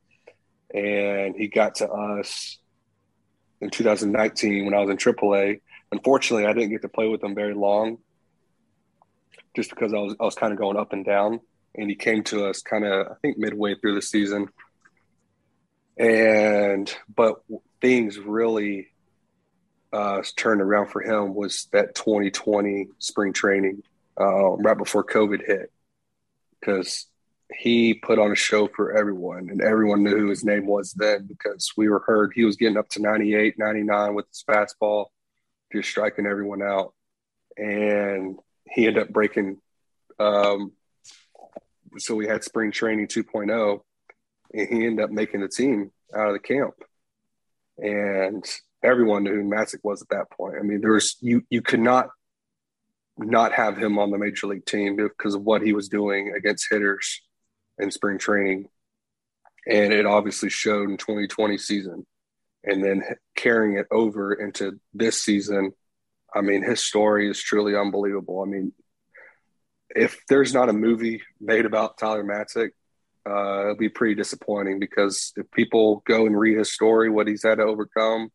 and 0.72 1.34
he 1.34 1.48
got 1.48 1.76
to 1.76 1.90
us 1.90 2.58
in 3.60 3.70
2019 3.70 4.64
when 4.64 4.74
I 4.74 4.80
was 4.80 4.90
in 4.90 4.96
AAA. 4.96 5.60
Unfortunately, 5.92 6.46
I 6.46 6.52
didn't 6.52 6.70
get 6.70 6.82
to 6.82 6.88
play 6.88 7.08
with 7.08 7.22
him 7.22 7.34
very 7.34 7.54
long 7.54 7.98
just 9.56 9.70
because 9.70 9.94
I 9.94 9.98
was, 9.98 10.14
I 10.20 10.24
was 10.24 10.34
kind 10.34 10.52
of 10.52 10.58
going 10.58 10.76
up 10.76 10.92
and 10.92 11.04
down 11.04 11.40
and 11.78 11.88
he 11.88 11.96
came 11.96 12.22
to 12.24 12.46
us 12.46 12.60
kind 12.60 12.84
of 12.84 13.06
I 13.06 13.14
think 13.22 13.38
midway 13.38 13.74
through 13.74 13.94
the 13.94 14.02
season. 14.02 14.48
And 15.96 16.92
but 17.14 17.42
things 17.80 18.18
really 18.18 18.88
uh, 19.92 20.22
turned 20.36 20.60
around 20.60 20.88
for 20.88 21.00
him 21.00 21.34
was 21.34 21.68
that 21.72 21.94
2020 21.94 22.88
spring 22.98 23.32
training 23.32 23.82
uh, 24.20 24.50
right 24.50 24.76
before 24.76 25.04
COVID 25.04 25.46
hit, 25.46 25.72
because 26.60 27.06
he 27.54 27.94
put 27.94 28.18
on 28.18 28.30
a 28.30 28.36
show 28.36 28.68
for 28.68 28.96
everyone, 28.96 29.48
and 29.50 29.60
everyone 29.62 30.02
knew 30.02 30.16
who 30.16 30.28
his 30.28 30.44
name 30.44 30.66
was 30.66 30.92
then 30.92 31.26
because 31.26 31.72
we 31.76 31.88
were 31.88 32.04
heard 32.06 32.32
he 32.34 32.44
was 32.44 32.56
getting 32.56 32.76
up 32.76 32.88
to 32.90 33.02
98, 33.02 33.58
99 33.58 34.14
with 34.14 34.26
his 34.28 34.44
fastball, 34.46 35.06
just 35.72 35.88
striking 35.88 36.26
everyone 36.26 36.62
out, 36.62 36.94
and 37.56 38.38
he 38.70 38.86
ended 38.86 39.02
up 39.02 39.10
breaking 39.10 39.58
um, 40.18 40.72
so 41.96 42.14
we 42.14 42.26
had 42.26 42.44
spring 42.44 42.70
training 42.70 43.06
2.0 43.06 43.80
and 44.52 44.68
he 44.68 44.86
ended 44.86 45.04
up 45.04 45.10
making 45.10 45.40
the 45.40 45.48
team 45.48 45.90
out 46.14 46.28
of 46.28 46.32
the 46.32 46.38
camp. 46.38 46.74
And 47.78 48.44
everyone 48.82 49.24
knew 49.24 49.34
who 49.34 49.44
Matzek 49.44 49.80
was 49.82 50.02
at 50.02 50.08
that 50.10 50.30
point. 50.30 50.56
I 50.58 50.62
mean, 50.62 50.80
there 50.80 50.92
was 50.92 51.16
you 51.20 51.42
you 51.48 51.62
could 51.62 51.80
not 51.80 52.08
not 53.16 53.52
have 53.52 53.76
him 53.76 53.98
on 53.98 54.10
the 54.10 54.18
major 54.18 54.46
league 54.46 54.64
team 54.64 54.96
because 54.96 55.34
of 55.34 55.42
what 55.42 55.62
he 55.62 55.72
was 55.72 55.88
doing 55.88 56.32
against 56.36 56.66
hitters 56.70 57.20
in 57.78 57.90
spring 57.90 58.18
training, 58.18 58.68
and 59.66 59.92
it 59.92 60.06
obviously 60.06 60.50
showed 60.50 60.90
in 60.90 60.96
2020 60.96 61.56
season, 61.58 62.04
and 62.64 62.82
then 62.82 63.02
carrying 63.36 63.78
it 63.78 63.86
over 63.90 64.32
into 64.32 64.80
this 64.94 65.22
season. 65.22 65.72
I 66.34 66.40
mean, 66.40 66.62
his 66.62 66.80
story 66.80 67.30
is 67.30 67.40
truly 67.40 67.76
unbelievable. 67.76 68.42
I 68.42 68.50
mean, 68.50 68.72
if 69.90 70.20
there's 70.28 70.52
not 70.52 70.68
a 70.68 70.74
movie 70.74 71.22
made 71.40 71.64
about 71.64 71.98
Tyler 71.98 72.24
Matzek, 72.24 72.70
uh, 73.28 73.62
it'll 73.62 73.76
be 73.76 73.88
pretty 73.88 74.14
disappointing 74.14 74.78
because 74.78 75.32
if 75.36 75.50
people 75.50 76.02
go 76.06 76.26
and 76.26 76.38
read 76.38 76.58
his 76.58 76.72
story, 76.72 77.10
what 77.10 77.28
he's 77.28 77.42
had 77.42 77.56
to 77.56 77.64
overcome, 77.64 78.30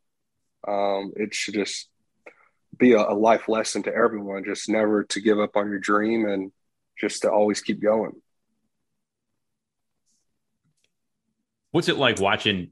um, 0.68 1.14
it 1.16 1.34
should 1.34 1.56
just 1.56 1.90
be 2.78 2.94
a, 2.94 3.00
a, 3.00 3.14
life 3.14 3.48
lesson 3.48 3.84
to 3.84 3.94
everyone. 3.94 4.44
Just 4.46 4.70
never 4.70 5.04
to 5.06 5.22
give 5.22 5.40
up 5.40 5.56
on 5.56 5.70
your 5.70 5.80
dream 5.80 6.26
and 6.26 6.52
just 7.00 7.24
to 7.24 7.32
always 7.32 7.62
keep 7.62 7.82
going. 7.82 8.14
What's 11.72 11.90
it 11.90 11.98
like 11.98 12.20
watching 12.20 12.70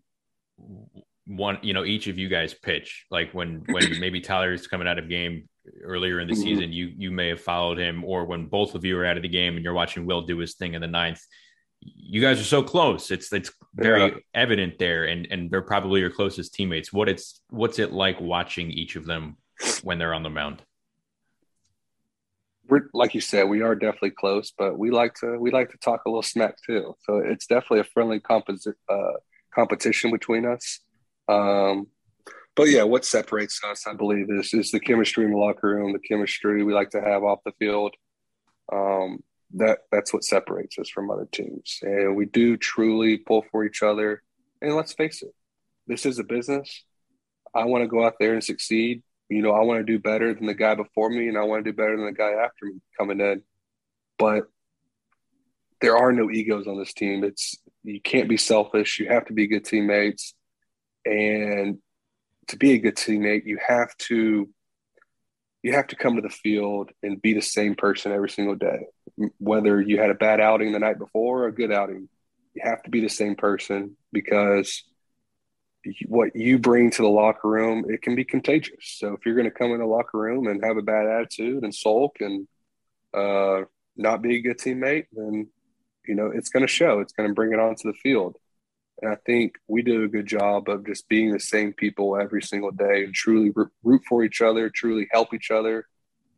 one, 1.25 1.59
you 1.61 1.73
know, 1.73 1.85
each 1.85 2.07
of 2.07 2.17
you 2.17 2.29
guys 2.29 2.53
pitch? 2.53 3.05
Like 3.11 3.33
when 3.33 3.63
when 3.67 3.83
maybe 3.99 4.21
Tyler's 4.21 4.67
coming 4.67 4.87
out 4.87 4.99
of 4.99 5.09
game, 5.09 5.47
earlier 5.83 6.19
in 6.19 6.27
the 6.27 6.33
mm-hmm. 6.33 6.41
season, 6.41 6.71
you 6.71 6.91
you 6.97 7.11
may 7.11 7.29
have 7.29 7.41
followed 7.41 7.77
him, 7.77 8.03
or 8.03 8.25
when 8.25 8.45
both 8.45 8.75
of 8.75 8.85
you 8.85 8.97
are 8.97 9.05
out 9.05 9.17
of 9.17 9.23
the 9.23 9.29
game 9.29 9.55
and 9.55 9.63
you're 9.63 9.73
watching 9.73 10.05
Will 10.05 10.21
do 10.21 10.37
his 10.37 10.55
thing 10.55 10.73
in 10.73 10.81
the 10.81 10.87
ninth. 10.87 11.21
You 11.79 12.21
guys 12.21 12.39
are 12.39 12.45
so 12.45 12.63
close. 12.63 13.11
It's 13.11 13.31
it's 13.33 13.51
very 13.75 14.03
yeah. 14.03 14.17
evident 14.33 14.77
there, 14.77 15.05
and 15.05 15.27
and 15.31 15.49
they're 15.49 15.61
probably 15.61 16.01
your 16.01 16.11
closest 16.11 16.53
teammates. 16.53 16.93
What 16.93 17.09
it's 17.09 17.41
what's 17.49 17.79
it 17.79 17.91
like 17.91 18.19
watching 18.19 18.71
each 18.71 18.95
of 18.95 19.05
them 19.05 19.37
when 19.83 19.97
they're 19.97 20.13
on 20.13 20.23
the 20.23 20.29
mound? 20.29 20.61
We're 22.69 22.87
like 22.93 23.15
you 23.15 23.21
said, 23.21 23.49
we 23.49 23.61
are 23.61 23.75
definitely 23.75 24.11
close, 24.11 24.53
but 24.57 24.77
we 24.77 24.91
like 24.91 25.15
to 25.15 25.37
we 25.39 25.51
like 25.51 25.71
to 25.71 25.77
talk 25.77 26.01
a 26.05 26.09
little 26.09 26.23
smack 26.23 26.55
too. 26.65 26.95
So 27.05 27.17
it's 27.17 27.47
definitely 27.47 27.79
a 27.79 27.85
friendly 27.85 28.19
composi- 28.19 28.73
uh, 28.87 29.13
competition 29.53 30.11
between 30.11 30.45
us. 30.45 30.79
Um, 31.31 31.87
but 32.55 32.69
yeah, 32.69 32.83
what 32.83 33.05
separates 33.05 33.61
us, 33.63 33.87
I 33.87 33.93
believe, 33.93 34.29
is 34.29 34.53
is 34.53 34.71
the 34.71 34.79
chemistry 34.79 35.25
in 35.25 35.31
the 35.31 35.37
locker 35.37 35.69
room, 35.69 35.93
the 35.93 35.99
chemistry 35.99 36.63
we 36.63 36.73
like 36.73 36.89
to 36.91 37.01
have 37.01 37.23
off 37.23 37.39
the 37.45 37.53
field. 37.53 37.95
Um, 38.71 39.23
that 39.53 39.79
that's 39.91 40.13
what 40.13 40.23
separates 40.23 40.77
us 40.77 40.89
from 40.89 41.09
other 41.09 41.27
teams, 41.31 41.79
and 41.81 42.15
we 42.15 42.25
do 42.25 42.57
truly 42.57 43.17
pull 43.17 43.45
for 43.51 43.63
each 43.65 43.81
other. 43.81 44.21
And 44.61 44.75
let's 44.75 44.93
face 44.93 45.21
it, 45.21 45.33
this 45.87 46.05
is 46.05 46.19
a 46.19 46.23
business. 46.23 46.83
I 47.55 47.65
want 47.65 47.83
to 47.83 47.87
go 47.87 48.05
out 48.05 48.15
there 48.19 48.33
and 48.33 48.43
succeed. 48.43 49.03
You 49.29 49.41
know, 49.41 49.51
I 49.51 49.61
want 49.61 49.79
to 49.79 49.83
do 49.85 49.97
better 49.97 50.33
than 50.33 50.45
the 50.45 50.53
guy 50.53 50.75
before 50.75 51.09
me, 51.09 51.29
and 51.29 51.37
I 51.37 51.43
want 51.43 51.63
to 51.63 51.71
do 51.71 51.75
better 51.75 51.95
than 51.95 52.05
the 52.05 52.11
guy 52.11 52.31
after 52.31 52.65
me 52.65 52.81
coming 52.97 53.21
in. 53.21 53.43
But 54.19 54.43
there 55.79 55.97
are 55.97 56.11
no 56.11 56.29
egos 56.29 56.67
on 56.67 56.77
this 56.77 56.93
team. 56.93 57.23
It's 57.23 57.55
you 57.83 58.01
can't 58.01 58.29
be 58.29 58.37
selfish. 58.37 58.99
You 58.99 59.07
have 59.07 59.25
to 59.25 59.33
be 59.33 59.47
good 59.47 59.65
teammates, 59.65 60.33
and 61.05 61.79
to 62.47 62.57
be 62.57 62.73
a 62.73 62.79
good 62.79 62.95
teammate, 62.95 63.45
you 63.45 63.59
have 63.65 63.95
to 63.97 64.49
you 65.63 65.73
have 65.73 65.87
to 65.87 65.95
come 65.95 66.15
to 66.15 66.21
the 66.21 66.29
field 66.29 66.89
and 67.03 67.21
be 67.21 67.33
the 67.33 67.41
same 67.41 67.75
person 67.75 68.11
every 68.11 68.29
single 68.29 68.55
day. 68.55 68.79
Whether 69.37 69.79
you 69.79 69.99
had 69.99 70.09
a 70.09 70.15
bad 70.15 70.41
outing 70.41 70.71
the 70.71 70.79
night 70.79 70.97
before 70.97 71.43
or 71.43 71.47
a 71.47 71.53
good 71.53 71.71
outing, 71.71 72.09
you 72.55 72.61
have 72.63 72.81
to 72.83 72.89
be 72.89 72.99
the 72.99 73.09
same 73.09 73.35
person 73.35 73.95
because 74.11 74.83
what 76.07 76.35
you 76.35 76.59
bring 76.59 76.91
to 76.91 77.01
the 77.01 77.07
locker 77.07 77.47
room 77.47 77.85
it 77.87 78.01
can 78.01 78.15
be 78.15 78.25
contagious. 78.25 78.97
So 78.97 79.13
if 79.13 79.25
you're 79.25 79.35
going 79.35 79.49
to 79.49 79.51
come 79.51 79.71
in 79.71 79.79
the 79.79 79.85
locker 79.85 80.17
room 80.17 80.47
and 80.47 80.63
have 80.63 80.77
a 80.77 80.81
bad 80.81 81.07
attitude 81.07 81.63
and 81.63 81.73
sulk 81.73 82.17
and 82.19 82.47
uh, 83.13 83.65
not 83.95 84.21
be 84.21 84.37
a 84.37 84.41
good 84.41 84.57
teammate, 84.57 85.05
then 85.11 85.47
you 86.07 86.15
know, 86.15 86.31
it's 86.33 86.49
going 86.49 86.65
to 86.65 86.71
show. 86.71 86.99
It's 86.99 87.13
going 87.13 87.29
to 87.29 87.35
bring 87.35 87.53
it 87.53 87.59
onto 87.59 87.91
the 87.91 87.97
field. 87.97 88.37
And 89.01 89.11
I 89.11 89.17
think 89.25 89.55
we 89.67 89.81
do 89.81 90.03
a 90.03 90.07
good 90.07 90.27
job 90.27 90.69
of 90.69 90.85
just 90.85 91.09
being 91.09 91.31
the 91.31 91.39
same 91.39 91.73
people 91.73 92.19
every 92.19 92.41
single 92.43 92.71
day 92.71 93.03
and 93.03 93.13
truly 93.13 93.51
root 93.83 94.01
for 94.07 94.23
each 94.23 94.41
other, 94.41 94.69
truly 94.69 95.07
help 95.11 95.33
each 95.33 95.49
other. 95.49 95.85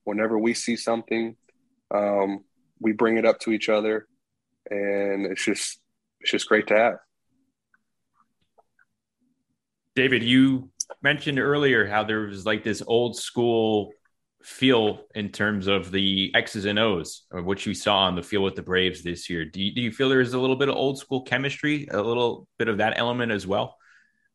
Whenever 0.06 0.40
we 0.40 0.54
see 0.54 0.76
something, 0.76 1.36
um, 1.94 2.44
we 2.80 2.94
bring 2.94 3.18
it 3.18 3.26
up 3.26 3.40
to 3.42 3.52
each 3.52 3.70
other, 3.70 4.08
and 4.70 5.26
it's 5.26 5.44
just 5.44 5.80
it's 6.22 6.32
just 6.32 6.48
great 6.48 6.68
to 6.68 6.76
have. 6.76 6.98
David, 9.96 10.24
you 10.24 10.72
mentioned 11.02 11.40
earlier 11.40 11.88
how 11.88 12.04
there 12.04 12.22
was 12.22 12.46
like 12.46 12.64
this 12.64 12.82
old 12.86 13.16
school 13.16 13.92
feel 14.44 15.00
in 15.16 15.30
terms 15.30 15.68
of 15.68 15.90
the 15.92 16.30
X's 16.36 16.66
and 16.66 16.78
O's 16.78 17.24
or 17.32 17.42
what 17.42 17.66
you 17.66 17.74
saw 17.74 18.00
on 18.00 18.16
the 18.16 18.22
field 18.22 18.44
with 18.44 18.56
the 18.56 18.62
Braves 18.62 19.02
this 19.02 19.30
year. 19.30 19.46
Do 19.46 19.62
you, 19.62 19.74
do 19.74 19.82
you 19.82 19.92
feel 19.92 20.10
there's 20.10 20.34
a 20.34 20.40
little 20.40 20.58
bit 20.58 20.70
of 20.70 20.76
old 20.76 21.00
school 21.00 21.22
chemistry, 21.22 21.88
a 21.90 22.02
little 22.02 22.48
bit 22.60 22.68
of 22.68 22.78
that 22.80 22.94
element 22.98 23.32
as 23.32 23.48
well 23.48 23.78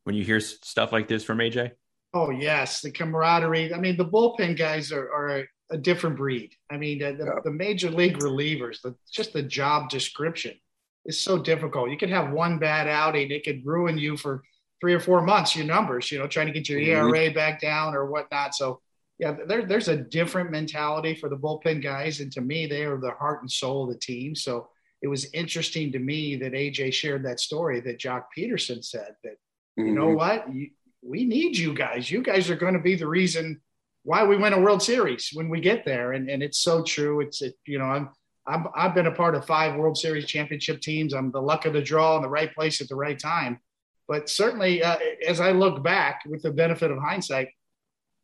when 0.05 0.15
you 0.17 0.25
hear 0.25 0.41
stuff 0.41 0.93
like 0.93 1.09
this 1.09 1.25
from 1.25 1.39
AJ? 1.39 1.73
Oh, 2.15 2.31
yes. 2.31 2.81
The 2.81 2.91
camaraderie. 2.91 3.75
I 3.75 3.79
mean, 3.79 3.99
the 3.99 4.07
bullpen 4.07 4.57
guys 4.57 4.93
are, 4.93 5.13
are 5.13 5.29
a, 5.41 5.45
a 5.73 5.77
different 5.77 6.17
breed. 6.17 6.55
I 6.71 6.79
mean, 6.79 7.01
the, 7.01 7.11
yeah. 7.19 7.41
the 7.45 7.53
major 7.53 7.91
league 7.91 8.19
relievers, 8.19 8.81
the, 8.83 8.95
just 9.13 9.35
the 9.35 9.43
job 9.43 9.91
description 9.91 10.55
is 11.05 11.21
so 11.21 11.39
difficult. 11.39 11.91
You 11.91 11.99
could 11.99 12.11
have 12.11 12.33
one 12.33 12.59
bad 12.59 12.89
outing, 12.89 13.31
it 13.31 13.45
could 13.45 13.65
ruin 13.65 13.99
you 13.99 14.17
for 14.17 14.43
three 14.81 14.95
or 14.95 15.01
four 15.01 15.21
months, 15.21 15.55
your 15.55 15.67
numbers, 15.67 16.11
you 16.11 16.19
know, 16.19 16.27
trying 16.27 16.47
to 16.47 16.53
get 16.53 16.69
your 16.69 16.81
mm-hmm. 16.81 17.15
ERA 17.15 17.31
back 17.31 17.61
down 17.61 17.95
or 17.95 18.07
whatnot. 18.07 18.55
So, 18.55 18.81
yeah, 19.19 19.35
there, 19.47 19.67
there's 19.67 19.89
a 19.89 19.97
different 19.97 20.51
mentality 20.51 21.15
for 21.15 21.29
the 21.29 21.37
bullpen 21.37 21.83
guys. 21.83 22.21
And 22.21 22.31
to 22.33 22.41
me, 22.41 22.67
they 22.67 22.85
are 22.85 22.99
the 22.99 23.11
heart 23.11 23.41
and 23.41 23.51
soul 23.51 23.85
of 23.85 23.91
the 23.91 23.99
team. 23.99 24.35
So 24.35 24.69
it 25.03 25.09
was 25.09 25.33
interesting 25.33 25.91
to 25.93 25.99
me 25.99 26.37
that 26.37 26.53
AJ 26.53 26.93
shared 26.93 27.25
that 27.25 27.41
story 27.41 27.81
that 27.81 27.99
Joc 27.99 28.25
Pederson 28.37 28.85
said 28.85 29.17
that, 29.25 29.33
mm-hmm. 29.79 29.87
you 29.87 29.95
know 29.95 30.07
mm-hmm. 30.07 30.17
what, 30.17 30.55
you, 30.55 30.71
we 31.03 31.25
need 31.25 31.57
you 31.57 31.75
guys. 31.75 32.11
You 32.11 32.23
guys 32.23 32.49
are 32.49 32.57
going 32.57 32.75
to 32.75 32.81
be 32.81 32.95
the 32.95 33.09
reason 33.09 33.61
why 34.05 34.25
we 34.25 34.37
win 34.37 34.53
a 34.53 34.61
World 34.61 34.83
Series 34.83 35.31
when 35.33 35.49
we 35.49 35.61
get 35.61 35.85
there. 35.85 36.13
And, 36.13 36.29
and 36.31 36.43
it's 36.43 36.61
so 36.61 36.83
true. 36.83 37.21
It's, 37.21 37.43
it, 37.43 37.55
you 37.67 37.79
know, 37.79 37.85
I'm, 37.85 38.11
i 38.47 38.83
have 38.83 38.95
been 38.95 39.07
a 39.07 39.15
part 39.15 39.35
of 39.35 39.45
five 39.45 39.77
World 39.77 39.99
Series 39.99 40.27
championship 40.27 40.81
teams. 40.81 41.13
I'm 41.13 41.31
the 41.31 41.43
luck 41.43 41.67
of 41.67 41.73
the 41.73 41.83
draw 41.83 42.17
in 42.17 42.23
the 42.23 42.29
right 42.29 42.55
place 42.55 42.81
at 42.81 42.89
the 42.89 42.97
right 42.97 43.19
time. 43.19 43.61
But 44.07 44.31
certainly, 44.31 44.83
uh, 44.83 44.97
as 45.27 45.39
I 45.39 45.51
look 45.51 45.83
back 45.83 46.23
with 46.27 46.43
the 46.43 46.51
benefit 46.51 46.91
of 46.91 46.99
hindsight, 46.99 47.49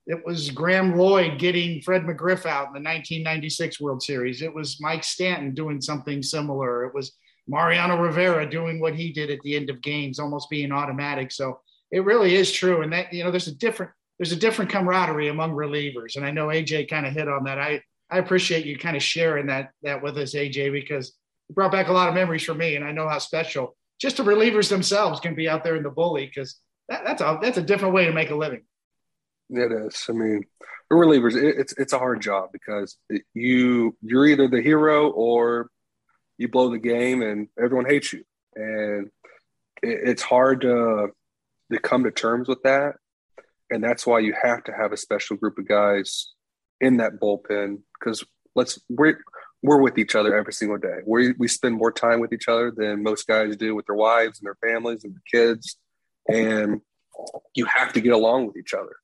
it 0.07 0.24
was 0.24 0.50
Graeme 0.50 0.96
Lloyd 0.96 1.38
getting 1.38 1.80
Fred 1.80 2.02
McGriff 2.02 2.44
out 2.44 2.68
in 2.68 2.74
the 2.74 2.88
1996 2.88 3.80
World 3.80 4.02
Series. 4.02 4.42
It 4.42 4.55
was 4.55 4.80
Mike 4.80 5.02
Stanton 5.02 5.55
doing 5.55 5.80
something 5.80 6.22
similar. 6.22 6.84
It 6.84 6.94
was 6.94 7.12
Mariano 7.48 7.96
Rivera 8.00 8.48
doing 8.48 8.80
what 8.80 8.94
he 8.94 9.12
did 9.12 9.30
at 9.30 9.40
the 9.40 9.57
end 9.57 9.70
of 9.70 9.80
games, 9.80 10.18
almost 10.18 10.50
being 10.50 10.72
automatic. 10.72 11.32
So 11.32 11.61
it 11.90 12.05
really 12.05 12.34
is 12.34 12.52
true. 12.52 12.82
And 12.82 12.92
that, 12.92 13.12
you 13.12 13.24
know, 13.24 13.30
there's 13.30 13.48
a 13.48 13.55
different, 13.55 13.92
there's 14.18 14.32
a 14.32 14.36
different 14.36 14.70
camaraderie 14.70 15.28
among 15.28 15.52
relievers. 15.52 16.16
And 16.16 16.24
I 16.24 16.30
know 16.30 16.48
AJ 16.48 16.88
kind 16.90 17.07
of 17.07 17.14
hit 17.14 17.28
on 17.28 17.44
that. 17.44 17.59
I, 17.59 17.80
I 18.11 18.18
appreciate 18.18 18.66
you 18.66 18.78
kind 18.78 18.96
of 18.96 19.02
sharing 19.02 19.46
that, 19.46 19.70
that 19.82 20.02
with 20.02 20.18
us, 20.18 20.34
AJ, 20.34 20.72
because 20.72 21.16
it 21.48 21.55
brought 21.55 21.72
back 21.72 21.88
a 21.88 21.92
lot 21.92 22.09
of 22.09 22.14
memories 22.14 22.44
for 22.44 22.55
me. 22.55 22.76
And 22.76 22.84
I 22.84 22.92
know 22.92 23.09
how 23.09 23.18
special 23.18 23.74
just 23.98 24.18
the 24.18 24.22
relievers 24.22 24.68
themselves 24.68 25.20
can 25.20 25.34
be 25.34 25.48
out 25.48 25.64
there 25.64 25.76
in 25.76 25.82
the 25.82 25.90
bully 25.90 26.26
because 26.26 26.57
that, 26.90 27.05
that's 27.05 27.22
a, 27.22 27.38
that's 27.40 27.59
a 27.59 27.62
different 27.62 27.94
way 27.94 28.05
to 28.05 28.12
make 28.12 28.30
a 28.30 28.34
living. 28.34 28.64
It 29.51 29.72
is. 29.72 30.07
I 30.09 30.12
mean, 30.12 30.45
the 30.90 30.97
relievers, 30.97 31.36
it, 31.36 31.57
it's 31.59 31.74
it's 31.76 31.92
a 31.92 31.99
hard 31.99 32.22
job 32.22 32.51
because 32.53 32.97
you 33.34 33.97
you're 34.03 34.26
either 34.26 34.49
the 34.49 34.62
hero 34.62 35.11
or 35.11 35.68
you 36.38 36.49
blow 36.49 36.70
the 36.70 36.78
game 36.78 37.22
and 37.22 37.49
everyone 37.62 37.86
hates 37.86 38.12
you, 38.12 38.24
and 38.55 39.11
it, 39.82 40.09
it's 40.09 40.22
hard 40.22 40.62
to 40.62 41.09
to 41.72 41.78
come 41.78 42.05
to 42.05 42.11
terms 42.11 42.49
with 42.49 42.62
that, 42.62 42.95
and 43.70 43.84
that's 43.84 44.07
why 44.07 44.20
you 44.20 44.34
have 44.40 44.64
to 44.64 44.72
have 44.72 44.92
a 44.92 44.97
special 44.97 45.36
group 45.36 45.59
of 45.59 45.68
guys 45.68 46.32
in 46.80 46.97
that 46.99 47.20
bullpen 47.20 47.78
because 47.99 48.24
let's 48.55 48.78
we're 48.88 49.18
we're 49.62 49.80
with 49.80 49.99
each 49.99 50.14
other 50.14 50.36
every 50.36 50.53
single 50.55 50.78
day. 50.78 51.01
We 51.07 51.32
we 51.32 51.49
spend 51.49 51.76
more 51.76 51.92
time 51.92 52.20
with 52.20 52.32
each 52.32 52.49
other 52.49 52.70
than 52.74 53.03
most 53.03 53.26
guys 53.26 53.57
do 53.57 53.74
with 53.74 53.86
their 53.86 53.95
wives 53.95 54.40
and 54.40 54.47
their 54.47 54.70
families 54.70 55.05
and 55.05 55.14
their 55.14 55.22
kids, 55.30 55.76
and 56.28 56.80
you 57.55 57.66
have 57.66 57.92
to 57.92 58.01
get 58.01 58.12
along 58.12 58.47
with 58.47 58.57
each 58.57 58.72
other 58.72 58.97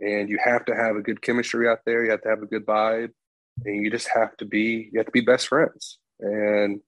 and 0.00 0.28
you 0.28 0.38
have 0.42 0.64
to 0.66 0.74
have 0.74 0.96
a 0.96 1.02
good 1.02 1.22
chemistry 1.22 1.68
out 1.68 1.80
there. 1.86 2.04
You 2.04 2.10
have 2.10 2.22
to 2.22 2.28
have 2.28 2.42
a 2.42 2.46
good 2.46 2.66
vibe, 2.66 3.10
and 3.64 3.82
you 3.82 3.90
just 3.90 4.08
have 4.14 4.36
to 4.38 4.44
be 4.44 4.90
you 4.92 4.98
have 4.98 5.06
to 5.06 5.12
be 5.12 5.20
best 5.20 5.48
friends. 5.48 5.98
And 6.20 6.80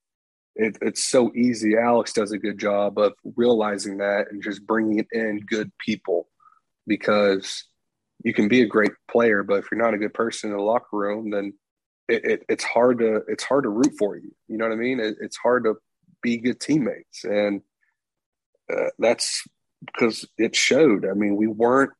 it, 0.54 0.78
it's 0.80 1.04
so 1.04 1.32
easy. 1.34 1.76
Alex 1.76 2.12
does 2.12 2.32
a 2.32 2.38
good 2.38 2.58
job 2.58 2.98
of 2.98 3.12
realizing 3.36 3.98
that 3.98 4.28
and 4.30 4.42
just 4.42 4.66
bringing 4.66 5.04
in 5.12 5.40
good 5.40 5.70
people 5.78 6.28
because 6.86 7.64
you 8.24 8.32
can 8.32 8.48
be 8.48 8.62
a 8.62 8.66
great 8.66 8.92
player, 9.10 9.42
but 9.42 9.58
if 9.58 9.66
you're 9.70 9.82
not 9.82 9.94
a 9.94 9.98
good 9.98 10.14
person 10.14 10.50
in 10.50 10.56
the 10.56 10.62
locker 10.62 10.96
room, 10.96 11.30
then 11.30 11.52
it, 12.08 12.24
it, 12.24 12.42
it's 12.48 12.64
hard 12.64 12.98
to 12.98 13.22
it's 13.28 13.44
hard 13.44 13.64
to 13.64 13.70
root 13.70 13.92
for 13.98 14.16
you. 14.16 14.34
You 14.48 14.56
know 14.56 14.66
what 14.66 14.74
I 14.74 14.76
mean? 14.76 15.00
It, 15.00 15.16
it's 15.20 15.36
hard 15.36 15.64
to 15.64 15.74
be 16.22 16.38
good 16.38 16.60
teammates, 16.60 17.24
and 17.24 17.60
uh, 18.72 18.90
that's 18.98 19.42
because 19.84 20.26
it 20.38 20.56
showed. 20.56 21.04
I 21.04 21.12
mean, 21.12 21.36
we 21.36 21.46
weren't 21.46 21.92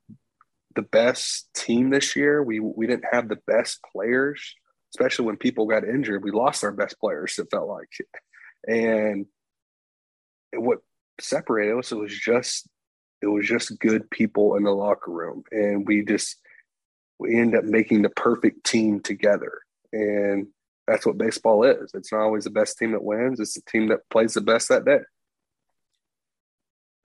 the 0.76 0.82
best 0.82 1.48
team 1.54 1.90
this 1.90 2.14
year. 2.14 2.42
We 2.42 2.60
we 2.60 2.86
didn't 2.86 3.06
have 3.10 3.28
the 3.28 3.38
best 3.46 3.80
players, 3.92 4.54
especially 4.94 5.26
when 5.26 5.36
people 5.36 5.66
got 5.66 5.84
injured. 5.84 6.22
We 6.22 6.30
lost 6.30 6.62
our 6.62 6.72
best 6.72 7.00
players. 7.00 7.38
It 7.38 7.48
felt 7.50 7.68
like, 7.68 7.88
and 8.66 9.26
what 10.54 10.78
separated 11.20 11.78
us 11.78 11.92
it 11.92 11.96
was 11.96 12.16
just 12.16 12.68
it 13.22 13.26
was 13.26 13.46
just 13.46 13.78
good 13.78 14.10
people 14.10 14.56
in 14.56 14.62
the 14.62 14.70
locker 14.70 15.10
room, 15.10 15.42
and 15.50 15.86
we 15.86 16.04
just 16.04 16.36
we 17.18 17.38
end 17.38 17.56
up 17.56 17.64
making 17.64 18.02
the 18.02 18.10
perfect 18.10 18.64
team 18.64 19.00
together. 19.00 19.60
And 19.92 20.48
that's 20.86 21.06
what 21.06 21.18
baseball 21.18 21.64
is. 21.64 21.90
It's 21.94 22.12
not 22.12 22.20
always 22.20 22.44
the 22.44 22.50
best 22.50 22.78
team 22.78 22.92
that 22.92 23.02
wins. 23.02 23.40
It's 23.40 23.54
the 23.54 23.62
team 23.62 23.88
that 23.88 24.08
plays 24.10 24.34
the 24.34 24.40
best 24.40 24.68
that 24.68 24.84
day. 24.84 25.00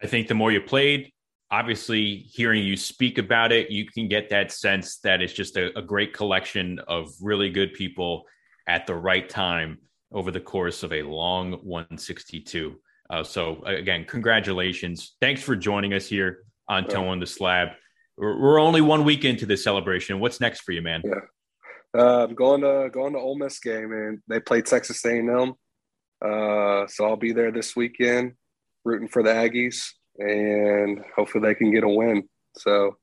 I 0.01 0.07
think 0.07 0.27
the 0.27 0.35
more 0.35 0.51
you 0.51 0.61
played, 0.61 1.11
obviously 1.51 2.25
hearing 2.31 2.63
you 2.63 2.77
speak 2.77 3.17
about 3.17 3.51
it 3.51 3.69
you 3.69 3.85
can 3.85 4.07
get 4.07 4.29
that 4.29 4.51
sense 4.51 4.97
that 4.99 5.21
it's 5.21 5.33
just 5.33 5.57
a, 5.57 5.77
a, 5.77 5.81
great 5.81 6.13
collection 6.13 6.79
of 6.87 7.09
really 7.21 7.49
good 7.49 7.73
people 7.73 8.23
at 8.67 8.87
the 8.87 8.95
right 8.95 9.27
time 9.27 9.77
over 10.13 10.31
the 10.31 10.39
course 10.39 10.81
of 10.81 10.93
a 10.93 11.01
long 11.01 11.51
162 11.63 12.79
uh, 13.11 13.23
so 13.23 13.61
again 13.65 14.05
congratulations. 14.05 15.15
Thanks 15.19 15.43
for 15.43 15.55
joining 15.55 15.93
us 15.93 16.07
here 16.07 16.43
on 16.67 16.87
toe 16.87 17.09
on 17.09 17.19
the 17.19 17.27
slab. 17.27 17.69
We're, 18.17 18.39
we're, 18.39 18.59
only 18.59 18.79
one 18.79 19.03
week 19.03 19.25
into 19.25 19.45
this 19.45 19.63
celebration. 19.63 20.19
What's 20.19 20.39
next 20.39 20.61
for 20.61 20.71
you 20.71 20.81
man? 20.81 21.01
Yeah. 21.03 21.13
Uh, 21.93 22.23
i'm 22.23 22.35
going 22.35 22.61
to 22.61 22.89
going 22.89 23.11
to 23.11 23.19
Ole 23.19 23.37
Miss 23.37 23.59
game 23.59 23.91
and 23.91 24.19
they 24.29 24.39
play 24.39 24.61
Texas 24.61 25.03
A&M 25.03 25.53
uh, 26.23 26.87
so 26.87 27.05
I'll 27.05 27.17
be 27.17 27.33
there 27.33 27.51
this 27.51 27.75
weekend 27.75 28.35
rooting 28.85 29.09
for 29.09 29.21
the 29.21 29.31
Aggies 29.31 29.89
and 30.17 31.03
hopefully 31.15 31.47
they 31.47 31.55
can 31.55 31.71
get 31.71 31.83
a 31.83 31.89
win. 31.89 32.27
So 32.55 32.97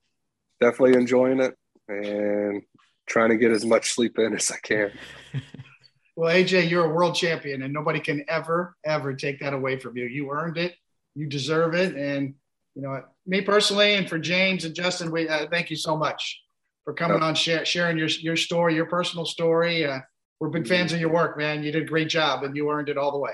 definitely 0.60 0.98
enjoying 0.98 1.40
it 1.40 1.54
and 1.88 2.62
trying 3.06 3.30
to 3.30 3.36
get 3.36 3.50
as 3.50 3.64
much 3.64 3.92
sleep 3.92 4.18
in 4.18 4.34
as 4.34 4.50
I 4.50 4.56
can. 4.62 4.92
well, 6.16 6.34
AJ, 6.34 6.70
you're 6.70 6.84
a 6.84 6.94
world 6.94 7.14
champion, 7.14 7.62
and 7.62 7.72
nobody 7.72 8.00
can 8.00 8.24
ever, 8.28 8.76
ever 8.84 9.14
take 9.14 9.40
that 9.40 9.54
away 9.54 9.78
from 9.78 9.96
you. 9.96 10.04
You 10.04 10.30
earned 10.30 10.58
it. 10.58 10.74
You 11.14 11.26
deserve 11.26 11.74
it. 11.74 11.96
And 11.96 12.34
you 12.74 12.82
know, 12.82 13.02
me 13.26 13.40
personally, 13.40 13.94
and 13.94 14.08
for 14.08 14.18
James 14.18 14.64
and 14.64 14.74
Justin, 14.74 15.10
we 15.10 15.28
uh, 15.28 15.46
thank 15.50 15.70
you 15.70 15.76
so 15.76 15.96
much 15.96 16.40
for 16.84 16.94
coming 16.94 17.22
on, 17.22 17.34
share, 17.34 17.64
sharing 17.64 17.98
your 17.98 18.08
your 18.08 18.36
story, 18.36 18.74
your 18.74 18.86
personal 18.86 19.24
story. 19.24 19.84
Uh, 19.84 19.98
we're 20.38 20.48
big 20.48 20.68
fans 20.68 20.92
of 20.92 21.00
your 21.00 21.12
work, 21.12 21.36
man. 21.36 21.64
You 21.64 21.72
did 21.72 21.82
a 21.82 21.86
great 21.86 22.08
job, 22.08 22.44
and 22.44 22.54
you 22.54 22.70
earned 22.70 22.88
it 22.88 22.96
all 22.96 23.10
the 23.10 23.18
way. 23.18 23.32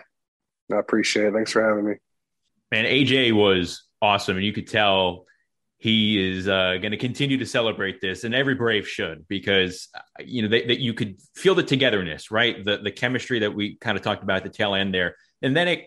I 0.73 0.79
appreciate 0.79 1.27
it. 1.27 1.35
Thanks 1.35 1.53
for 1.53 1.63
having 1.63 1.85
me 1.85 1.97
man, 2.71 2.85
AJ 2.85 3.33
was 3.33 3.85
awesome, 4.01 4.37
and 4.37 4.45
you 4.45 4.53
could 4.53 4.69
tell 4.69 5.27
he 5.79 6.33
is 6.39 6.49
uh, 6.49 6.77
going 6.81 6.93
to 6.93 6.97
continue 6.97 7.37
to 7.37 7.47
celebrate 7.47 8.01
this, 8.01 8.25
and 8.25 8.35
every 8.35 8.55
Brave 8.55 8.89
should 8.89 9.29
because 9.29 9.89
you 10.21 10.43
know 10.43 10.49
that 10.49 10.81
you 10.81 10.95
could 10.95 11.21
feel 11.35 11.55
the 11.55 11.63
togetherness, 11.63 12.31
right? 12.31 12.65
The 12.65 12.79
the 12.79 12.91
chemistry 12.91 13.41
that 13.41 13.55
we 13.55 13.77
kind 13.77 13.97
of 13.97 14.03
talked 14.03 14.23
about 14.23 14.39
at 14.39 14.45
the 14.45 14.51
tail 14.51 14.75
end 14.75 14.95
there, 14.95 15.17
and 15.43 15.57
then 15.57 15.69
it 15.69 15.85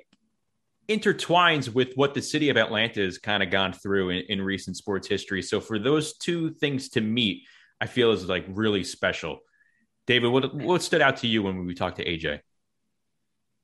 intertwines 0.87 1.73
with 1.73 1.93
what 1.95 2.13
the 2.13 2.21
city 2.21 2.49
of 2.49 2.57
Atlanta 2.57 3.01
has 3.01 3.17
kind 3.17 3.43
of 3.43 3.49
gone 3.49 3.73
through 3.73 4.11
in, 4.11 4.23
in 4.29 4.41
recent 4.41 4.77
sports 4.77 5.07
history. 5.07 5.41
So 5.41 5.59
for 5.59 5.79
those 5.79 6.17
two 6.17 6.53
things 6.53 6.89
to 6.89 7.01
meet, 7.01 7.43
I 7.81 7.87
feel 7.87 8.11
is 8.11 8.27
like 8.27 8.45
really 8.47 8.83
special. 8.83 9.39
David, 10.05 10.31
what 10.31 10.53
what 10.53 10.81
stood 10.81 11.01
out 11.01 11.17
to 11.17 11.27
you 11.27 11.43
when 11.43 11.65
we 11.65 11.73
talked 11.73 11.97
to 11.97 12.05
AJ? 12.05 12.39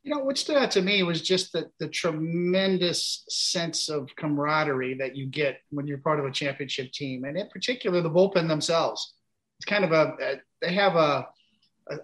You 0.03 0.13
know, 0.13 0.19
what 0.19 0.37
stood 0.37 0.57
out 0.57 0.71
to 0.71 0.81
me 0.81 1.01
was 1.03 1.21
just 1.21 1.53
the, 1.53 1.69
the 1.79 1.87
tremendous 1.87 3.23
sense 3.29 3.87
of 3.87 4.13
camaraderie 4.17 4.95
that 4.95 5.15
you 5.15 5.25
get 5.25 5.61
when 5.69 5.87
you're 5.87 5.97
part 5.97 6.19
of 6.19 6.25
a 6.25 6.31
championship 6.31 6.91
team. 6.91 7.23
And 7.23 7.37
in 7.37 7.47
particular, 7.47 8.01
the 8.01 8.09
bullpen 8.09 8.49
themselves. 8.49 9.13
It's 9.59 9.65
kind 9.65 9.85
of 9.85 9.93
a, 9.93 10.39
they 10.61 10.73
have 10.73 10.97
a, 10.97 11.27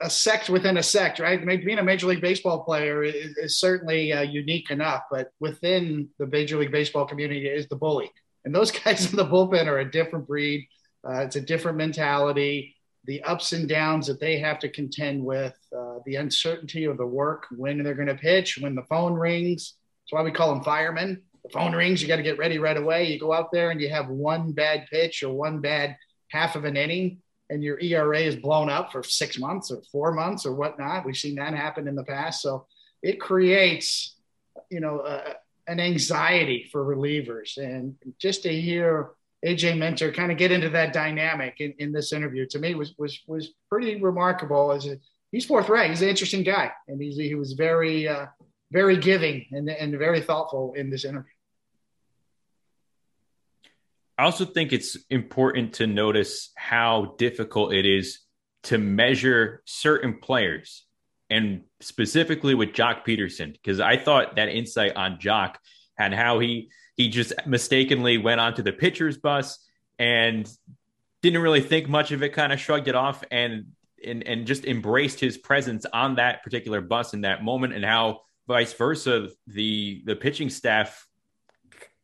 a, 0.02 0.10
sect 0.10 0.50
within 0.50 0.78
a 0.78 0.84
sect, 0.84 1.20
right? 1.20 1.46
Being 1.46 1.80
a 1.80 1.84
Major 1.84 2.08
League 2.08 2.22
Baseball 2.22 2.64
player 2.64 3.04
is, 3.04 3.38
is 3.38 3.60
certainly 3.60 4.14
uh, 4.14 4.22
unique 4.22 4.72
enough, 4.72 5.04
but 5.12 5.32
within 5.42 6.08
the 6.20 6.28
Major 6.28 6.58
League 6.58 6.72
Baseball 6.72 7.06
community 7.06 7.48
is 7.48 7.68
the 7.68 7.76
bully. 7.76 8.10
And 8.46 8.56
those 8.56 8.72
guys 8.84 9.10
in 9.10 9.18
the 9.18 9.26
bullpen 9.26 9.68
are 9.68 9.80
a 9.80 9.92
different 9.92 10.26
breed. 10.26 10.66
Uh, 11.06 11.20
it's 11.20 11.36
a 11.36 11.42
different 11.42 11.78
mentality. 11.78 12.76
The 13.10 13.24
ups 13.24 13.54
and 13.54 13.68
downs 13.68 14.06
that 14.06 14.20
they 14.20 14.38
have 14.38 14.60
to 14.60 14.70
contend 14.70 15.26
with, 15.26 15.58
uh, 15.76 15.96
the 16.06 16.18
uncertainty 16.18 16.86
of 16.86 16.98
the 16.98 17.08
work, 17.08 17.48
when 17.58 17.82
they're 17.82 17.96
going 17.96 18.08
to 18.08 18.14
pitch, 18.14 18.60
when 18.60 18.76
the 18.76 18.84
phone 18.84 19.14
rings. 19.14 19.74
That's 20.04 20.14
why 20.14 20.22
we 20.22 20.32
call 20.32 20.54
them 20.54 20.64
firemen. 20.64 21.24
The 21.44 21.50
phone 21.50 21.74
rings, 21.74 22.04
you 22.04 22.08
got 22.08 22.18
to 22.18 22.24
get 22.24 22.38
ready 22.38 22.60
right 22.60 22.78
away. 22.78 23.12
You 23.12 23.20
go 23.20 23.34
out 23.34 23.52
there 23.52 23.72
and 23.72 23.82
you 23.82 23.90
have 23.90 24.10
one 24.10 24.52
bad 24.52 24.86
pitch 24.92 25.24
or 25.24 25.34
one 25.34 25.60
bad 25.60 25.98
half 26.30 26.56
of 26.56 26.66
an 26.66 26.78
inning 26.78 27.24
and 27.50 27.64
your 27.64 27.80
ERA 27.80 28.20
is 28.20 28.36
blown 28.36 28.70
up 28.70 28.92
for 28.92 29.02
six 29.02 29.40
months 29.40 29.72
or 29.72 29.82
four 29.92 30.12
months 30.14 30.46
or 30.46 30.54
whatnot. 30.54 31.04
We've 31.04 31.18
seen 31.18 31.36
that 31.36 31.56
happen 31.56 31.88
in 31.88 31.96
the 31.96 32.04
past. 32.04 32.44
So 32.44 32.68
it 33.02 33.20
creates, 33.20 34.16
you 34.70 34.82
know, 34.82 35.00
uh, 35.00 35.34
an 35.68 35.80
anxiety 35.80 36.70
for 36.72 36.86
relievers. 36.86 37.58
And 37.58 37.96
just 38.20 38.44
to 38.44 38.54
hear 38.54 39.12
AJ 39.46 39.78
Minter 39.78 40.12
kind 40.12 40.32
of 40.32 40.38
get 40.38 40.52
into 40.52 40.70
that 40.70 40.94
dynamic 40.94 41.56
in, 41.60 41.74
in 41.80 41.92
this 41.92 42.12
interview 42.12 42.46
to 42.48 42.60
me 42.60 42.76
was 42.76 42.94
was 42.98 43.20
was 43.28 43.50
pretty 43.70 44.02
remarkable. 44.02 44.72
As 44.72 44.86
a, 44.86 44.98
he's 45.32 45.46
forthright, 45.46 45.90
he's 45.90 46.02
an 46.02 46.10
interesting 46.10 46.44
guy, 46.44 46.72
and 46.88 47.02
he's, 47.02 47.18
he 47.18 47.36
was 47.36 47.54
very 47.54 48.08
uh, 48.08 48.26
very 48.72 48.98
giving 48.98 49.46
and, 49.52 49.70
and 49.70 49.98
very 49.98 50.22
thoughtful 50.22 50.74
in 50.76 50.90
this 50.90 51.06
interview. 51.06 51.32
I 54.18 54.24
also 54.24 54.44
think 54.44 54.74
it's 54.74 54.98
important 55.10 55.76
to 55.76 55.88
notice 55.88 56.52
how 56.56 57.16
difficult 57.18 57.74
it 57.74 57.86
is 57.86 58.20
to 58.64 58.78
measure 58.78 59.64
certain 59.66 60.20
players 60.20 60.86
and 61.30 61.62
specifically 61.80 62.56
with 62.56 62.70
Joc 62.70 63.06
Pederson, 63.06 63.54
because 63.54 63.80
I 63.80 63.98
thought 63.98 64.36
that 64.36 64.50
insight 64.50 64.96
on 64.96 65.20
Joc 65.20 65.56
and 66.00 66.14
how 66.14 66.40
he 66.40 66.70
he 66.96 67.10
just 67.10 67.34
mistakenly 67.46 68.18
went 68.18 68.42
onto 68.42 68.62
the 68.62 68.74
pitcher's 68.74 69.18
bus 69.18 69.60
and 69.98 70.50
didn't 71.22 71.42
really 71.42 71.62
think 71.62 71.88
much 71.88 72.12
of 72.12 72.24
it, 72.24 72.34
kind 72.34 72.52
of 72.52 72.60
shrugged 72.60 72.88
it 72.88 72.96
off 72.96 73.24
and 73.30 73.68
and 74.04 74.24
and 74.24 74.48
just 74.48 74.66
embraced 74.66 75.20
his 75.20 75.38
presence 75.38 75.86
on 75.92 76.16
that 76.16 76.44
particular 76.44 76.82
bus 76.82 77.14
in 77.14 77.22
that 77.22 77.44
moment, 77.44 77.74
and 77.74 77.86
how 77.86 78.22
vice 78.48 78.74
versa 78.74 79.30
the 79.48 80.02
the 80.06 80.16
pitching 80.16 80.50
staff 80.50 81.06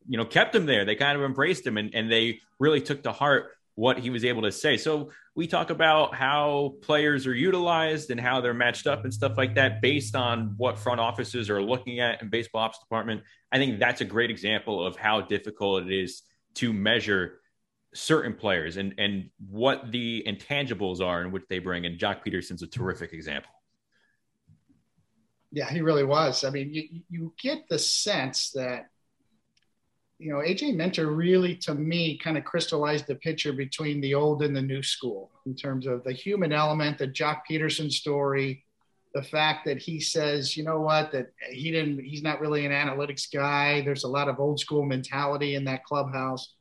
you 0.08 0.16
know, 0.16 0.24
kept 0.24 0.54
him 0.54 0.66
there. 0.66 0.84
They 0.84 0.94
kind 0.94 1.18
of 1.18 1.24
embraced 1.24 1.66
him 1.66 1.76
and, 1.76 1.94
and 1.94 2.10
they 2.10 2.40
really 2.58 2.80
took 2.80 3.02
to 3.02 3.12
heart 3.12 3.50
what 3.74 3.98
he 3.98 4.10
was 4.10 4.24
able 4.24 4.42
to 4.42 4.52
say. 4.52 4.76
So 4.76 5.10
we 5.36 5.46
talk 5.46 5.68
about 5.68 6.14
how 6.14 6.74
players 6.80 7.26
are 7.26 7.34
utilized 7.34 8.10
and 8.10 8.18
how 8.18 8.40
they're 8.40 8.54
matched 8.54 8.86
up 8.86 9.04
and 9.04 9.12
stuff 9.12 9.36
like 9.36 9.54
that 9.54 9.82
based 9.82 10.16
on 10.16 10.54
what 10.56 10.78
front 10.78 10.98
offices 10.98 11.50
are 11.50 11.62
looking 11.62 12.00
at 12.00 12.22
in 12.22 12.30
baseball 12.30 12.62
ops 12.62 12.78
department. 12.78 13.22
I 13.52 13.58
think 13.58 13.78
that's 13.78 14.00
a 14.00 14.06
great 14.06 14.30
example 14.30 14.84
of 14.84 14.96
how 14.96 15.20
difficult 15.20 15.84
it 15.84 15.92
is 15.92 16.22
to 16.54 16.72
measure 16.72 17.40
certain 17.94 18.34
players 18.34 18.78
and 18.78 18.94
and 18.98 19.30
what 19.48 19.92
the 19.92 20.24
intangibles 20.26 21.00
are 21.00 21.20
and 21.20 21.32
what 21.32 21.42
they 21.50 21.58
bring. 21.58 21.84
And 21.84 21.98
Joc 21.98 22.24
Pederson's 22.24 22.62
a 22.62 22.66
terrific 22.66 23.12
example. 23.12 23.50
Yeah, 25.52 25.70
he 25.70 25.82
really 25.82 26.04
was. 26.04 26.44
I 26.44 26.50
mean, 26.50 26.72
you 26.72 27.02
you 27.10 27.34
get 27.38 27.68
the 27.68 27.78
sense 27.78 28.52
that 28.52 28.86
you 30.18 30.32
know, 30.32 30.38
AJ 30.38 30.74
Minter 30.74 31.10
really, 31.10 31.54
to 31.56 31.74
me, 31.74 32.16
kind 32.16 32.38
of 32.38 32.44
crystallized 32.44 33.06
the 33.06 33.16
picture 33.16 33.52
between 33.52 34.00
the 34.00 34.14
old 34.14 34.42
and 34.42 34.56
the 34.56 34.62
new 34.62 34.82
school 34.82 35.30
in 35.44 35.54
terms 35.54 35.86
of 35.86 36.04
the 36.04 36.12
human 36.12 36.52
element, 36.52 36.98
the 36.98 37.08
Joc 37.08 37.40
Pederson 37.48 37.92
story, 37.92 38.64
the 39.14 39.22
fact 39.22 39.66
that 39.66 39.78
he 39.78 40.00
says, 40.00 40.56
you 40.56 40.64
know 40.64 40.80
what, 40.80 41.12
that 41.12 41.32
he 41.50 41.70
didn't, 41.70 42.00
he's 42.00 42.22
not 42.22 42.40
really 42.40 42.64
an 42.64 42.72
analytics 42.72 43.32
guy. 43.32 43.82
There's 43.82 44.04
a 44.04 44.08
lot 44.08 44.28
of 44.28 44.40
old 44.40 44.58
school 44.58 44.84
mentality 44.84 45.54
in 45.54 45.64
that 45.64 45.84
clubhouse. 45.84 46.54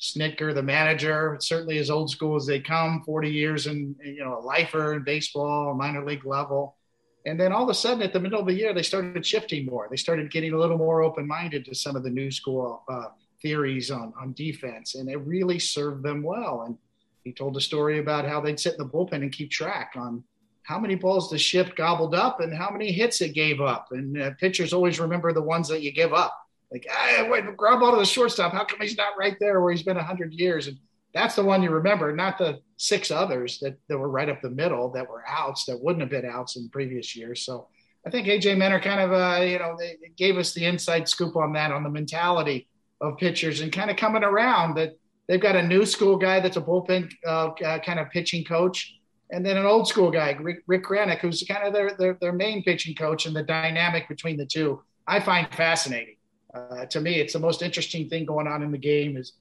Snitker, 0.00 0.54
the 0.54 0.62
manager, 0.62 1.36
certainly 1.40 1.78
as 1.78 1.90
old 1.90 2.10
school 2.10 2.36
as 2.36 2.46
they 2.46 2.60
come, 2.60 3.02
40 3.04 3.30
years 3.30 3.66
and, 3.66 3.96
you 4.04 4.24
know, 4.24 4.38
a 4.38 4.40
lifer 4.40 4.94
in 4.94 5.02
baseball, 5.02 5.74
minor 5.74 6.04
league 6.04 6.24
level 6.24 6.77
and 7.26 7.38
then 7.38 7.52
all 7.52 7.64
of 7.64 7.68
a 7.68 7.74
sudden, 7.74 8.02
at 8.02 8.12
the 8.12 8.20
middle 8.20 8.40
of 8.40 8.46
the 8.46 8.54
year, 8.54 8.72
they 8.72 8.82
started 8.82 9.24
shifting 9.24 9.66
more. 9.66 9.88
They 9.90 9.96
started 9.96 10.30
getting 10.30 10.52
a 10.52 10.58
little 10.58 10.78
more 10.78 11.02
open 11.02 11.26
minded 11.26 11.64
to 11.66 11.74
some 11.74 11.96
of 11.96 12.02
the 12.02 12.10
new 12.10 12.30
school 12.30 12.82
uh, 12.88 13.08
theories 13.42 13.90
on, 13.90 14.12
on 14.20 14.32
defense, 14.32 14.94
and 14.94 15.08
it 15.08 15.16
really 15.18 15.58
served 15.58 16.02
them 16.02 16.22
well. 16.22 16.62
And 16.66 16.78
he 17.24 17.32
told 17.32 17.56
a 17.56 17.60
story 17.60 17.98
about 17.98 18.24
how 18.24 18.40
they'd 18.40 18.60
sit 18.60 18.74
in 18.74 18.78
the 18.78 18.88
bullpen 18.88 19.22
and 19.22 19.32
keep 19.32 19.50
track 19.50 19.92
on 19.96 20.24
how 20.62 20.78
many 20.78 20.94
balls 20.94 21.30
the 21.30 21.38
shift 21.38 21.76
gobbled 21.76 22.14
up 22.14 22.40
and 22.40 22.54
how 22.54 22.70
many 22.70 22.92
hits 22.92 23.20
it 23.20 23.34
gave 23.34 23.60
up. 23.60 23.88
And 23.90 24.20
uh, 24.20 24.30
pitchers 24.38 24.72
always 24.72 25.00
remember 25.00 25.32
the 25.32 25.42
ones 25.42 25.68
that 25.68 25.82
you 25.82 25.92
give 25.92 26.12
up. 26.12 26.38
Like, 26.70 26.86
hey, 26.86 27.28
wait, 27.28 27.56
grab 27.56 27.80
ball 27.80 27.92
to 27.92 27.96
the 27.96 28.04
shortstop. 28.04 28.52
How 28.52 28.64
come 28.64 28.80
he's 28.80 28.96
not 28.96 29.18
right 29.18 29.36
there 29.40 29.62
where 29.62 29.72
he's 29.72 29.82
been 29.82 29.96
100 29.96 30.34
years? 30.34 30.66
And 30.66 30.76
that's 31.14 31.34
the 31.36 31.42
one 31.42 31.62
you 31.62 31.70
remember, 31.70 32.14
not 32.14 32.36
the 32.36 32.60
six 32.78 33.10
others 33.10 33.58
that, 33.58 33.76
that 33.88 33.98
were 33.98 34.08
right 34.08 34.28
up 34.28 34.40
the 34.40 34.48
middle 34.48 34.88
that 34.90 35.08
were 35.08 35.24
outs 35.28 35.64
that 35.66 35.82
wouldn't 35.82 36.00
have 36.00 36.10
been 36.10 36.30
outs 36.30 36.56
in 36.56 36.68
previous 36.70 37.14
years. 37.14 37.42
So 37.42 37.66
I 38.06 38.10
think 38.10 38.28
AJ 38.28 38.56
Minter 38.56 38.80
kind 38.80 39.00
of, 39.00 39.12
uh, 39.12 39.42
you 39.42 39.58
know, 39.58 39.76
they, 39.78 39.96
gave 40.16 40.38
us 40.38 40.54
the 40.54 40.64
inside 40.64 41.08
scoop 41.08 41.36
on 41.36 41.52
that, 41.52 41.72
on 41.72 41.82
the 41.82 41.90
mentality 41.90 42.68
of 43.00 43.18
pitchers 43.18 43.60
and 43.60 43.72
kind 43.72 43.90
of 43.90 43.96
coming 43.96 44.22
around 44.22 44.76
that 44.76 44.96
they've 45.26 45.40
got 45.40 45.56
a 45.56 45.62
new 45.62 45.84
school 45.84 46.16
guy 46.16 46.38
that's 46.40 46.56
a 46.56 46.60
bullpen 46.60 47.12
uh, 47.26 47.48
uh, 47.48 47.78
kind 47.80 47.98
of 47.98 48.08
pitching 48.10 48.44
coach. 48.44 48.94
And 49.30 49.44
then 49.44 49.56
an 49.56 49.66
old 49.66 49.88
school 49.88 50.10
guy, 50.10 50.30
Rick, 50.40 50.62
Rick 50.68 50.84
Kranitz, 50.84 51.18
who's 51.18 51.42
kind 51.42 51.66
of 51.66 51.74
their, 51.74 51.96
their, 51.98 52.16
their 52.20 52.32
main 52.32 52.62
pitching 52.62 52.94
coach 52.94 53.26
and 53.26 53.34
the 53.34 53.42
dynamic 53.42 54.08
between 54.08 54.36
the 54.36 54.46
two, 54.46 54.82
I 55.06 55.20
find 55.20 55.52
fascinating. 55.52 56.16
Uh, 56.54 56.86
to 56.86 57.00
me, 57.00 57.20
it's 57.20 57.32
the 57.32 57.40
most 57.40 57.60
interesting 57.60 58.08
thing 58.08 58.24
going 58.24 58.46
on 58.46 58.62
in 58.62 58.70
the 58.70 58.78
game 58.78 59.16
is 59.16 59.32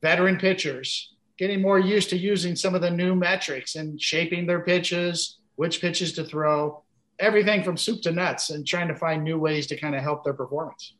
veteran 0.00 0.38
pitchers 0.38 1.13
getting 1.38 1.60
more 1.60 1.78
used 1.78 2.10
to 2.10 2.16
using 2.16 2.56
some 2.56 2.74
of 2.74 2.80
the 2.80 2.90
new 2.90 3.14
metrics 3.14 3.74
and 3.74 4.00
shaping 4.00 4.46
their 4.46 4.60
pitches, 4.60 5.38
which 5.56 5.80
pitches 5.80 6.12
to 6.14 6.24
throw, 6.24 6.82
everything 7.18 7.62
from 7.62 7.76
soup 7.76 8.02
to 8.02 8.12
nuts, 8.12 8.50
and 8.50 8.66
trying 8.66 8.88
to 8.88 8.94
find 8.94 9.22
new 9.22 9.38
ways 9.38 9.66
to 9.68 9.76
kind 9.76 9.94
of 9.94 10.02
help 10.02 10.24
their 10.24 10.34
performance. 10.34 10.94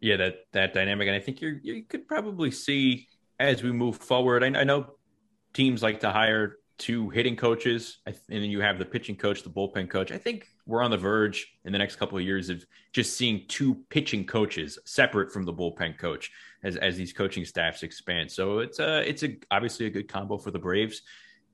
Yeah, 0.00 0.16
that 0.16 0.34
that 0.52 0.74
dynamic, 0.74 1.08
and 1.08 1.16
I 1.16 1.20
think 1.20 1.40
you 1.40 1.60
you 1.62 1.82
could 1.84 2.06
probably 2.06 2.50
see 2.50 3.08
as 3.40 3.62
we 3.62 3.72
move 3.72 3.96
forward. 3.96 4.44
I, 4.44 4.48
I 4.60 4.64
know 4.64 4.94
teams 5.54 5.82
like 5.82 6.00
to 6.00 6.10
hire 6.10 6.58
two 6.78 7.08
hitting 7.10 7.36
coaches, 7.36 7.98
and 8.06 8.16
then 8.28 8.42
you 8.44 8.60
have 8.60 8.78
the 8.78 8.84
pitching 8.84 9.16
coach, 9.16 9.42
the 9.42 9.50
bullpen 9.50 9.88
coach. 9.88 10.10
I 10.10 10.18
think 10.18 10.48
we're 10.66 10.82
on 10.82 10.90
the 10.90 10.96
verge 10.96 11.54
in 11.64 11.72
the 11.72 11.78
next 11.78 11.96
couple 11.96 12.18
of 12.18 12.24
years 12.24 12.48
of 12.48 12.64
just 12.92 13.16
seeing 13.16 13.44
two 13.48 13.76
pitching 13.90 14.26
coaches 14.26 14.78
separate 14.84 15.32
from 15.32 15.44
the 15.44 15.52
bullpen 15.52 15.98
coach 15.98 16.30
as 16.62 16.76
as 16.76 16.96
these 16.96 17.12
coaching 17.12 17.44
staffs 17.44 17.82
expand. 17.82 18.30
So 18.30 18.58
it's 18.58 18.78
a 18.78 19.08
it's 19.08 19.22
a 19.22 19.38
obviously 19.50 19.86
a 19.86 19.90
good 19.90 20.08
combo 20.08 20.36
for 20.36 20.50
the 20.50 20.58
Braves. 20.58 21.02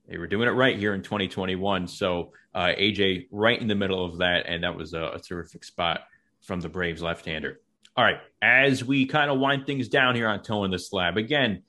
They 0.07 0.17
were 0.17 0.27
doing 0.27 0.47
it 0.47 0.51
right 0.51 0.77
here 0.77 0.93
in 0.93 1.03
2021. 1.03 1.87
So 1.87 2.33
uh, 2.55 2.71
AJ 2.77 3.27
right 3.31 3.61
in 3.61 3.67
the 3.67 3.75
middle 3.75 4.03
of 4.03 4.17
that, 4.17 4.45
and 4.47 4.63
that 4.63 4.75
was 4.75 4.93
a, 4.93 5.11
a 5.13 5.19
terrific 5.19 5.63
spot 5.63 6.01
from 6.41 6.59
the 6.59 6.69
Braves 6.69 7.01
left-hander. 7.01 7.61
All 7.95 8.03
right, 8.03 8.19
as 8.41 8.83
we 8.83 9.05
kind 9.05 9.29
of 9.29 9.39
wind 9.39 9.67
things 9.67 9.87
down 9.87 10.15
here 10.15 10.27
on 10.27 10.41
Toeing 10.41 10.71
the 10.71 10.79
Slab 10.79 11.17
again. 11.17 11.63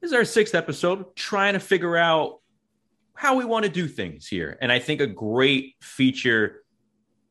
This 0.00 0.10
is 0.10 0.14
our 0.14 0.24
sixth 0.24 0.54
episode, 0.54 1.16
trying 1.16 1.54
to 1.54 1.60
figure 1.60 1.96
out 1.96 2.40
how 3.18 3.34
we 3.34 3.44
want 3.44 3.64
to 3.64 3.68
do 3.68 3.88
things 3.88 4.28
here. 4.28 4.56
And 4.60 4.70
I 4.70 4.78
think 4.78 5.00
a 5.00 5.06
great 5.08 5.74
feature 5.80 6.62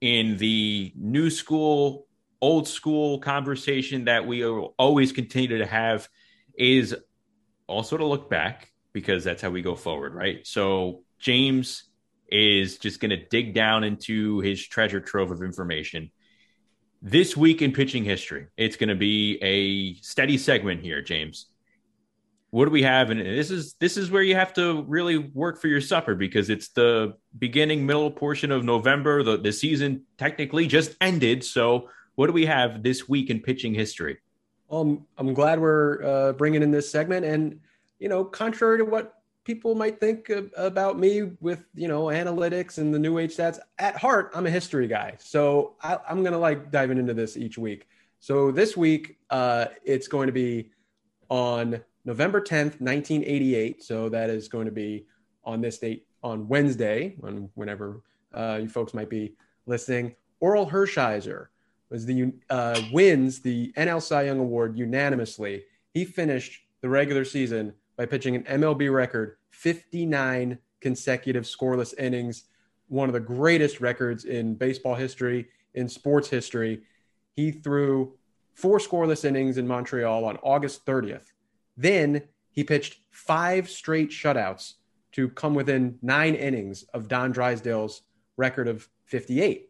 in 0.01 0.35
the 0.35 0.91
new 0.97 1.29
school, 1.29 2.07
old 2.41 2.67
school 2.67 3.19
conversation 3.19 4.03
that 4.03 4.27
we 4.27 4.45
always 4.45 5.13
continue 5.13 5.59
to 5.59 5.65
have 5.65 6.09
is 6.57 6.93
also 7.67 7.95
to 7.95 8.03
look 8.03 8.29
back 8.29 8.69
because 8.91 9.23
that's 9.23 9.41
how 9.41 9.49
we 9.49 9.61
go 9.61 9.75
forward, 9.75 10.13
right? 10.13 10.45
So 10.45 11.03
James 11.19 11.85
is 12.27 12.77
just 12.79 12.99
going 12.99 13.11
to 13.11 13.25
dig 13.25 13.53
down 13.53 13.85
into 13.85 14.41
his 14.41 14.61
treasure 14.67 14.99
trove 14.99 15.31
of 15.31 15.41
information. 15.41 16.11
This 17.01 17.37
week 17.37 17.61
in 17.61 17.71
pitching 17.71 18.03
history, 18.03 18.47
it's 18.57 18.75
going 18.75 18.89
to 18.89 18.95
be 18.95 19.37
a 19.41 19.93
steady 20.03 20.37
segment 20.37 20.81
here, 20.81 21.01
James 21.01 21.47
what 22.49 22.65
do 22.65 22.71
we 22.71 22.83
have? 22.83 23.09
And 23.09 23.19
this 23.19 23.51
is 23.51 23.73
this 23.79 23.97
is 23.97 24.09
where 24.09 24.23
you 24.23 24.35
have 24.35 24.53
to 24.53 24.83
really 24.83 25.17
work 25.17 25.59
for 25.59 25.67
your 25.67 25.81
supper 25.81 26.15
because 26.15 26.49
it's 26.49 26.69
the 26.69 27.15
beginning 27.37 27.85
middle 27.85 28.09
portion 28.09 28.51
of 28.51 28.63
november. 28.63 29.21
The, 29.23 29.37
the 29.37 29.51
season 29.51 30.03
technically 30.17 30.67
just 30.67 30.95
ended. 31.01 31.43
So 31.43 31.89
what 32.15 32.27
do 32.27 32.33
we 32.33 32.45
have 32.45 32.83
this 32.83 33.09
week 33.09 33.29
in 33.29 33.41
pitching 33.41 33.73
history? 33.73 34.17
Um, 34.69 35.05
i'm 35.17 35.33
glad 35.33 35.59
we're 35.59 36.03
uh, 36.03 36.33
bringing 36.33 36.61
in 36.61 36.71
this 36.71 36.89
segment. 36.89 37.25
And 37.25 37.59
you 37.99 38.07
know 38.07 38.23
contrary 38.23 38.77
to 38.77 38.85
what 38.85 39.15
people 39.43 39.75
might 39.75 39.99
think 39.99 40.29
about 40.55 40.99
me 40.99 41.23
with 41.41 41.65
you 41.73 41.87
know 41.87 42.05
analytics 42.05 42.77
and 42.77 42.93
the 42.93 42.99
new 42.99 43.17
age 43.17 43.35
stats 43.35 43.59
at 43.79 43.95
heart 43.95 44.31
i'm 44.35 44.45
a 44.45 44.49
history 44.49 44.87
guy. 44.87 45.15
So 45.19 45.75
I, 45.81 45.97
i'm 46.09 46.23
gonna 46.23 46.39
like 46.39 46.71
diving 46.71 46.97
into 46.97 47.13
this 47.13 47.35
each 47.35 47.57
week. 47.57 47.87
So 48.19 48.51
this 48.51 48.77
week 48.77 49.17
uh, 49.29 49.65
it's 49.83 50.07
going 50.07 50.27
to 50.27 50.33
be 50.33 50.71
on 51.29 51.81
November 52.07 52.39
10th, 52.39 52.79
1988. 52.79 53.83
So 53.83 54.07
that 54.07 54.29
is 54.29 54.47
going 54.47 54.65
to 54.65 54.71
be 54.71 55.05
on 55.43 55.59
this 55.59 55.77
date 55.77 56.07
on 56.23 56.47
Wednesday, 56.47 57.15
when, 57.19 57.49
whenever 57.55 58.01
uh, 58.33 58.59
you 58.61 58.69
folks 58.69 58.93
might 58.93 59.09
be 59.09 59.35
listening, 59.65 60.15
Orel 60.41 60.71
Hershiser 60.71 61.47
was 61.89 62.05
the 62.05 62.33
uh, 62.49 62.79
wins 62.93 63.41
the 63.41 63.73
NL 63.73 64.01
Cy 64.01 64.23
Young 64.23 64.39
Award 64.39 64.77
unanimously. 64.77 65.65
He 65.93 66.05
finished 66.05 66.61
the 66.81 66.87
regular 66.87 67.25
season 67.25 67.73
by 67.97 68.05
pitching 68.05 68.35
an 68.35 68.43
MLB 68.43 68.91
record 68.91 69.35
59 69.51 70.57
consecutive 70.79 71.43
scoreless 71.43 71.93
innings, 71.99 72.45
one 72.87 73.09
of 73.09 73.13
the 73.13 73.19
greatest 73.19 73.81
records 73.81 74.23
in 74.23 74.55
baseball 74.55 74.95
history, 74.95 75.47
in 75.73 75.89
sports 75.89 76.29
history. 76.29 76.83
He 77.35 77.51
threw 77.51 78.13
four 78.53 78.79
scoreless 78.79 79.25
innings 79.25 79.57
in 79.57 79.67
Montreal 79.67 80.23
on 80.23 80.37
August 80.37 80.85
30th. 80.85 81.31
Then 81.77 82.23
he 82.51 82.63
pitched 82.63 82.99
five 83.11 83.69
straight 83.69 84.09
shutouts 84.09 84.73
to 85.13 85.29
come 85.29 85.53
within 85.53 85.97
nine 86.01 86.35
innings 86.35 86.83
of 86.93 87.07
Don 87.07 87.31
Drysdale's 87.31 88.01
record 88.35 88.67
of 88.67 88.87
58. 89.05 89.69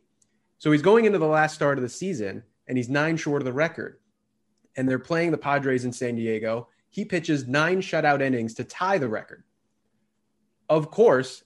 So 0.57 0.71
he's 0.71 0.81
going 0.81 1.05
into 1.05 1.19
the 1.19 1.27
last 1.27 1.53
start 1.53 1.77
of 1.77 1.83
the 1.83 1.89
season 1.89 2.43
and 2.67 2.77
he's 2.77 2.89
nine 2.89 3.17
short 3.17 3.41
of 3.41 3.45
the 3.45 3.53
record. 3.53 3.99
And 4.75 4.87
they're 4.87 4.99
playing 4.99 5.31
the 5.31 5.37
Padres 5.37 5.85
in 5.85 5.91
San 5.91 6.15
Diego. 6.15 6.67
He 6.89 7.05
pitches 7.05 7.47
nine 7.47 7.81
shutout 7.81 8.21
innings 8.21 8.53
to 8.55 8.63
tie 8.63 8.97
the 8.97 9.09
record. 9.09 9.43
Of 10.69 10.91
course, 10.91 11.43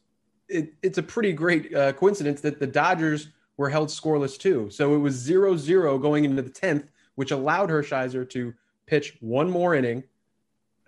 it, 0.47 0.74
it's 0.82 0.97
a 0.97 1.03
pretty 1.03 1.34
great 1.34 1.74
uh, 1.74 1.93
coincidence 1.93 2.41
that 2.41 2.59
the 2.59 2.68
Dodgers 2.68 3.30
were 3.57 3.70
held 3.70 3.89
scoreless 3.89 4.38
too. 4.38 4.70
So 4.70 4.95
it 4.95 4.99
was 4.99 5.16
0 5.16 5.57
0 5.57 5.97
going 5.97 6.26
into 6.26 6.41
the 6.41 6.49
10th, 6.49 6.88
which 7.16 7.32
allowed 7.32 7.70
Hershiser 7.70 8.30
to 8.32 8.53
pitch 8.86 9.18
one 9.22 9.49
more 9.49 9.76
inning, 9.76 10.03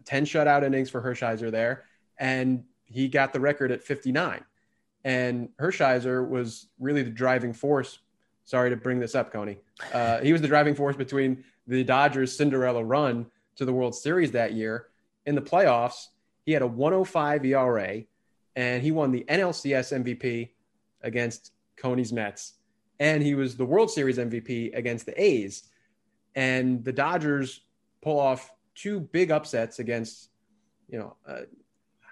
10 0.06 0.26
shutout 0.26 0.64
innings 0.64 0.90
for 0.90 1.02
Hershiser 1.02 1.52
there. 1.52 1.86
And 2.18 2.64
he 2.86 3.08
got 3.08 3.34
the 3.34 3.40
record 3.40 3.72
at 3.72 3.84
59. 3.84 4.44
And 5.04 5.50
Hershiser 5.60 6.28
was 6.28 6.68
really 6.80 7.04
the 7.04 7.10
driving 7.10 7.54
force. 7.54 8.00
Sorry 8.46 8.70
to 8.70 8.76
bring 8.76 9.00
this 9.00 9.16
up, 9.16 9.32
Coney. 9.32 9.58
Uh, 9.94 10.20
he 10.20 10.32
was 10.32 10.42
the 10.42 10.48
driving 10.48 10.76
force 10.76 10.96
between 10.96 11.44
the 11.68 11.84
Dodgers' 11.84 12.36
Cinderella 12.36 12.84
run 12.84 13.26
to 13.56 13.66
the 13.66 13.74
World 13.74 13.96
Series 13.96 14.32
that 14.32 14.54
year. 14.54 14.88
In 15.26 15.36
the 15.36 15.42
playoffs, 15.42 16.08
he 16.46 16.52
had 16.52 16.62
a 16.62 16.68
105 16.68 17.46
ERA 17.46 18.04
and 18.56 18.84
he 18.84 18.92
won 18.92 19.12
the 19.12 19.26
NLCS 19.30 20.04
MVP 20.04 20.50
against 21.02 21.52
Coney's 21.78 22.14
Mets. 22.14 22.54
And 23.00 23.24
he 23.24 23.36
was 23.36 23.56
the 23.56 23.66
World 23.66 23.90
Series 23.90 24.18
MVP 24.18 24.76
against 24.76 25.06
the 25.06 25.22
A's. 25.22 25.64
And 26.36 26.84
the 26.84 26.94
Dodgers 26.94 27.62
pull 28.02 28.20
off 28.20 28.52
two 28.76 29.00
big 29.00 29.32
upsets 29.32 29.80
against, 29.80 30.30
you 30.90 31.00
know, 31.00 31.16
uh, 31.28 31.42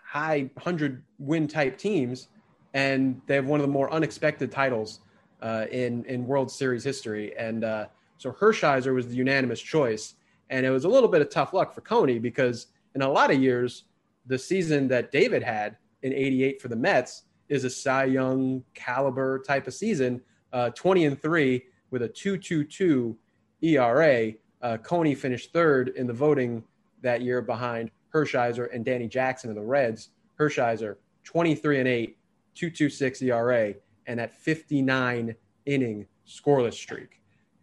high 0.06 0.50
100 0.54 1.04
win 1.20 1.48
type 1.48 1.78
teams. 1.78 2.28
And 2.74 3.22
they 3.28 3.36
have 3.36 3.46
one 3.46 3.60
of 3.60 3.66
the 3.66 3.72
more 3.72 3.92
unexpected 3.92 4.52
titles 4.52 5.00
uh, 5.42 5.66
in, 5.72 6.06
in 6.06 6.26
World 6.26 6.52
Series 6.52 6.84
history. 6.84 7.36
And 7.38 7.64
uh, 7.64 7.88
so 8.18 8.32
Hershiser 8.32 8.94
was 8.94 9.08
the 9.08 9.16
unanimous 9.16 9.62
choice. 9.62 10.16
And 10.50 10.66
it 10.66 10.70
was 10.70 10.84
a 10.84 10.90
little 10.90 11.10
bit 11.10 11.22
of 11.22 11.30
tough 11.30 11.54
luck 11.54 11.74
for 11.74 11.82
Coney 11.82 12.20
because 12.20 12.68
in 12.96 13.02
a 13.02 13.10
lot 13.10 13.32
of 13.32 13.42
years, 13.42 13.86
the 14.26 14.38
season 14.38 14.88
that 14.90 15.12
David 15.12 15.44
had 15.44 15.78
in 16.04 16.14
88 16.14 16.62
for 16.62 16.68
the 16.68 16.76
Mets 16.76 17.24
is 17.50 17.64
a 17.64 17.70
Cy 17.70 18.06
Young 18.06 18.64
caliber 18.74 19.40
type 19.40 19.68
of 19.68 19.74
season, 19.74 20.22
uh, 20.54 20.70
20 20.72 21.06
and 21.06 21.22
3 21.22 21.64
with 21.90 22.04
a 22.04 22.10
2.22 22.10 23.16
ERA. 23.62 24.34
Uh, 24.62 24.78
Coney 24.78 25.16
finished 25.16 25.54
third 25.54 25.90
in 25.90 26.08
the 26.08 26.14
voting 26.14 26.64
that 27.02 27.22
year 27.22 27.42
behind 27.42 27.92
Hershiser 28.14 28.74
and 28.74 28.86
Danny 28.86 29.08
Jackson 29.08 29.50
of 29.50 29.56
the 29.56 29.62
Reds. 29.62 30.10
Hershiser 30.40 30.98
23 31.24 31.80
and 31.80 31.88
8, 31.88 32.18
2.26 32.56 33.22
ERA, 33.24 33.74
and 34.08 34.20
that 34.20 34.36
59 34.36 35.36
inning 35.66 36.08
scoreless 36.28 36.74
streak. 36.74 37.22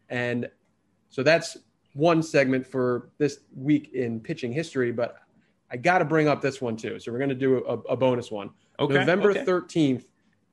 And 0.09 0.49
so 1.11 1.23
that's 1.23 1.57
one 1.95 2.23
segment 2.23 2.67
for 2.67 3.11
this 3.19 3.41
week 3.57 3.93
in 3.95 4.21
pitching 4.21 4.53
history, 4.53 4.93
but 4.93 5.19
I 5.71 5.77
got 5.77 5.99
to 5.99 6.05
bring 6.05 6.29
up 6.29 6.41
this 6.41 6.61
one 6.61 6.77
too. 6.77 6.99
So 6.99 7.13
we're 7.13 7.19
going 7.19 7.31
to 7.31 7.35
do 7.35 7.65
a, 7.67 7.75
a, 7.93 7.97
bonus 7.97 8.31
one. 8.31 8.51
Okay. 8.79 8.95
November 8.95 9.31
okay. 9.31 9.45
13th, 9.45 10.05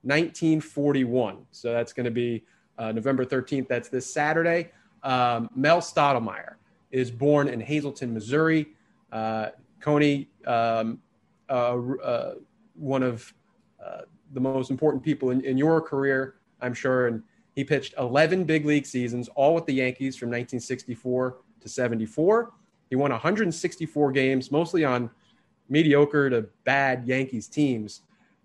1941. 0.01 1.45
So 1.51 1.71
that's 1.71 1.93
going 1.93 2.05
to 2.05 2.11
be 2.11 2.43
uh, 2.77 2.91
November 2.91 3.25
13th. 3.25 3.67
That's 3.67 3.89
this 3.89 4.11
Saturday. 4.11 4.71
Um, 5.05 5.49
Mel 5.55 5.79
Stottlemyre 5.79 6.55
is 6.91 7.11
born 7.11 7.47
in 7.47 7.61
Hazleton, 7.61 8.13
Missouri. 8.13 8.67
Uh, 9.11 9.49
Coney, 9.79 10.27
um, 10.45 10.99
uh, 11.49 11.53
uh 11.53 12.33
one 12.73 13.03
of 13.03 13.33
uh, 13.83 14.01
the 14.33 14.41
most 14.41 14.71
important 14.71 15.01
people 15.01 15.29
in, 15.29 15.41
in 15.41 15.57
your 15.57 15.79
career, 15.79 16.35
I'm 16.59 16.73
sure. 16.73 17.07
And 17.07 17.23
he 17.53 17.63
pitched 17.63 17.93
11 17.97 18.43
big 18.43 18.65
league 18.65 18.85
seasons, 18.85 19.29
all 19.35 19.55
with 19.55 19.65
the 19.65 19.73
Yankees 19.73 20.17
from 20.17 20.27
1964 20.27 21.37
to 21.61 21.69
74. 21.69 22.51
He 22.89 22.95
won 22.95 23.11
164 23.11 24.11
games, 24.11 24.51
mostly 24.51 24.83
on 24.83 25.09
mediocre 25.69 26.29
to 26.29 26.47
bad 26.63 27.07
Yankees 27.07 27.47
teams. 27.47 28.01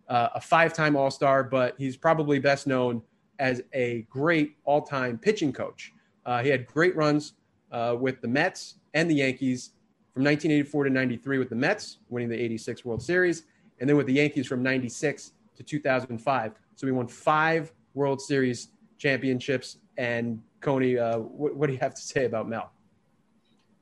Uh, 0.08 0.28
a 0.34 0.40
five 0.40 0.72
time 0.72 0.96
All 0.96 1.10
Star, 1.10 1.42
but 1.42 1.74
he's 1.78 1.96
probably 1.96 2.38
best 2.38 2.66
known 2.66 3.02
as 3.38 3.62
a 3.72 4.02
great 4.10 4.56
all 4.64 4.82
time 4.82 5.18
pitching 5.18 5.52
coach. 5.52 5.92
Uh, 6.30 6.40
he 6.44 6.48
had 6.48 6.64
great 6.64 6.94
runs 6.94 7.32
uh, 7.72 7.96
with 7.98 8.20
the 8.20 8.28
Mets 8.28 8.76
and 8.94 9.10
the 9.10 9.14
Yankees 9.16 9.70
from 10.14 10.22
1984 10.22 10.84
to 10.84 10.90
93 10.90 11.38
with 11.38 11.48
the 11.48 11.56
Mets, 11.56 11.98
winning 12.08 12.28
the 12.28 12.40
86 12.40 12.84
World 12.84 13.02
Series, 13.02 13.42
and 13.80 13.88
then 13.88 13.96
with 13.96 14.06
the 14.06 14.12
Yankees 14.12 14.46
from 14.46 14.62
96 14.62 15.32
to 15.56 15.64
2005. 15.64 16.52
So 16.76 16.86
he 16.86 16.92
won 16.92 17.08
five 17.08 17.72
World 17.94 18.20
Series 18.20 18.68
championships. 18.96 19.78
And 19.98 20.40
Coney, 20.60 20.96
uh, 20.96 21.18
what, 21.18 21.56
what 21.56 21.66
do 21.66 21.72
you 21.72 21.80
have 21.80 21.94
to 21.94 22.00
say 22.00 22.26
about 22.26 22.48
Mel? 22.48 22.70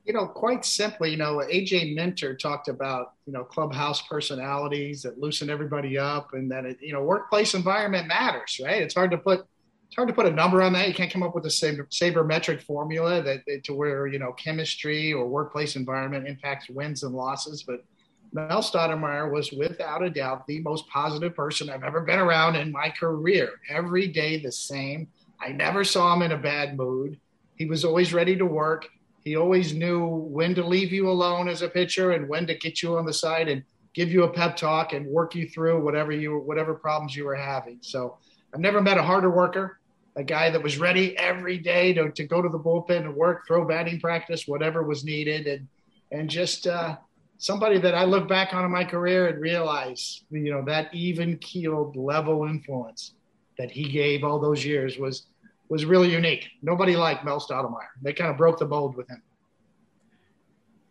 you 0.07 0.15
know, 0.15 0.27
quite 0.27 0.65
simply, 0.65 1.11
you 1.11 1.19
know, 1.19 1.43
AJ 1.53 1.95
Minter 1.95 2.35
talked 2.35 2.69
about, 2.69 3.13
you 3.27 3.33
know, 3.35 3.45
clubhouse 3.45 4.01
personalities 4.01 5.03
that 5.03 5.21
loosen 5.21 5.51
everybody 5.51 5.99
up 5.99 6.33
and 6.33 6.51
that, 6.51 6.65
it, 6.65 6.79
you 6.81 6.95
know, 6.95 7.03
workplace 7.03 7.53
environment 7.53 8.09
matters, 8.09 8.59
right? 8.65 8.81
It's 8.81 8.95
hard 8.95 9.11
to 9.11 9.19
put, 9.19 9.47
it's 9.89 9.97
hard 9.97 10.09
to 10.09 10.15
put 10.15 10.27
a 10.27 10.31
number 10.31 10.63
on 10.63 10.73
that. 10.75 10.87
You 10.87 10.95
can't 10.95 11.13
come 11.13 11.23
up 11.23 11.35
with 11.35 11.47
a 11.47 11.49
sabermetric 11.49 12.63
formula 12.63 13.23
that 13.23 13.65
to 13.65 13.75
where, 13.75 14.07
you 14.07 14.19
know, 14.19 14.33
chemistry 14.33 15.13
or 15.13 15.27
workplace 15.27 15.77
environment 15.77 16.29
impacts 16.29 16.69
wins 16.69 17.03
and 17.03 17.15
losses. 17.15 17.63
But 17.63 17.85
Mel 18.33 18.63
Stottlemyre 18.63 19.33
was 19.33 19.51
without 19.51 20.05
a 20.05 20.11
doubt 20.11 20.47
the 20.47 20.61
most 20.61 20.87
positive 20.89 21.35
person 21.35 21.71
I've 21.71 21.85
ever 21.85 22.03
been 22.03 22.19
around 22.19 22.57
in 22.57 22.71
my 22.71 22.91
career. 22.91 23.53
Every 23.71 24.07
day 24.07 24.41
the 24.41 24.53
same. 24.53 25.09
I 25.41 25.49
never 25.49 25.85
saw 25.85 26.15
him 26.15 26.23
in 26.23 26.33
a 26.33 26.39
bad 26.39 26.77
mood. 26.77 27.19
He 27.57 27.67
was 27.67 27.85
always 27.85 28.13
ready 28.13 28.37
to 28.37 28.45
work 28.45 28.89
he 29.29 29.37
always 29.37 29.75
knew 29.75 30.07
when 30.07 30.55
to 30.55 30.65
leave 30.65 30.91
you 30.91 31.11
alone 31.11 31.49
as 31.49 31.61
a 31.61 31.69
pitcher 31.69 32.13
and 32.13 32.29
when 32.31 32.47
to 32.47 32.55
get 32.55 32.83
you 32.83 32.97
on 32.97 33.05
the 33.05 33.13
side 33.13 33.49
and 33.49 33.63
give 33.93 34.11
you 34.11 34.25
a 34.25 34.33
pep 34.33 34.57
talk 34.57 34.95
and 34.95 35.07
work 35.07 35.35
you 35.35 35.47
through 35.47 35.83
whatever 35.85 36.13
you 36.13 36.39
whatever 36.39 36.75
problems 36.75 37.15
you 37.15 37.27
were 37.27 37.35
having. 37.35 37.79
So 37.83 38.17
I've 38.55 38.61
never 38.61 38.81
met 38.81 38.99
a 38.99 39.03
harder 39.03 39.31
worker, 39.31 39.79
a 40.17 40.25
guy 40.25 40.51
that 40.51 40.63
was 40.63 40.79
ready 40.79 41.17
every 41.17 41.59
day 41.59 41.93
to, 41.95 42.11
to 42.11 42.25
go 42.25 42.43
to 42.43 42.49
the 42.49 42.59
bullpen 42.59 43.05
and 43.05 43.15
work, 43.15 43.47
throw 43.47 43.65
batting 43.65 44.01
practice, 44.01 44.49
whatever 44.49 44.83
was 44.83 45.05
needed, 45.05 45.47
and 45.47 45.69
and 46.11 46.31
just 46.31 46.67
uh, 46.67 46.97
somebody 47.37 47.79
that 47.79 47.95
I 47.95 48.05
look 48.05 48.29
back 48.29 48.55
on 48.55 48.65
in 48.65 48.71
my 48.71 48.85
career 48.85 49.29
and 49.29 49.41
realize, 49.41 50.25
you 50.31 50.51
know, 50.51 50.65
that 50.65 50.93
even 50.95 51.37
keeled 51.39 51.97
level 51.97 52.45
influence 52.45 53.15
that 53.59 53.71
he 53.71 53.91
gave 53.91 54.25
all 54.25 54.39
those 54.39 54.65
years 54.65 54.99
was 54.99 55.27
was 55.69 55.85
really 55.85 56.11
unique. 56.11 56.49
Nobody 56.63 56.97
liked 56.97 57.25
Mel 57.25 57.41
Stottlemyre. 57.41 57.89
They 58.03 58.15
kind 58.15 58.31
of 58.31 58.39
broke 58.39 58.59
the 58.59 58.67
mold 58.67 58.97
with 58.97 59.09
him. 59.09 59.23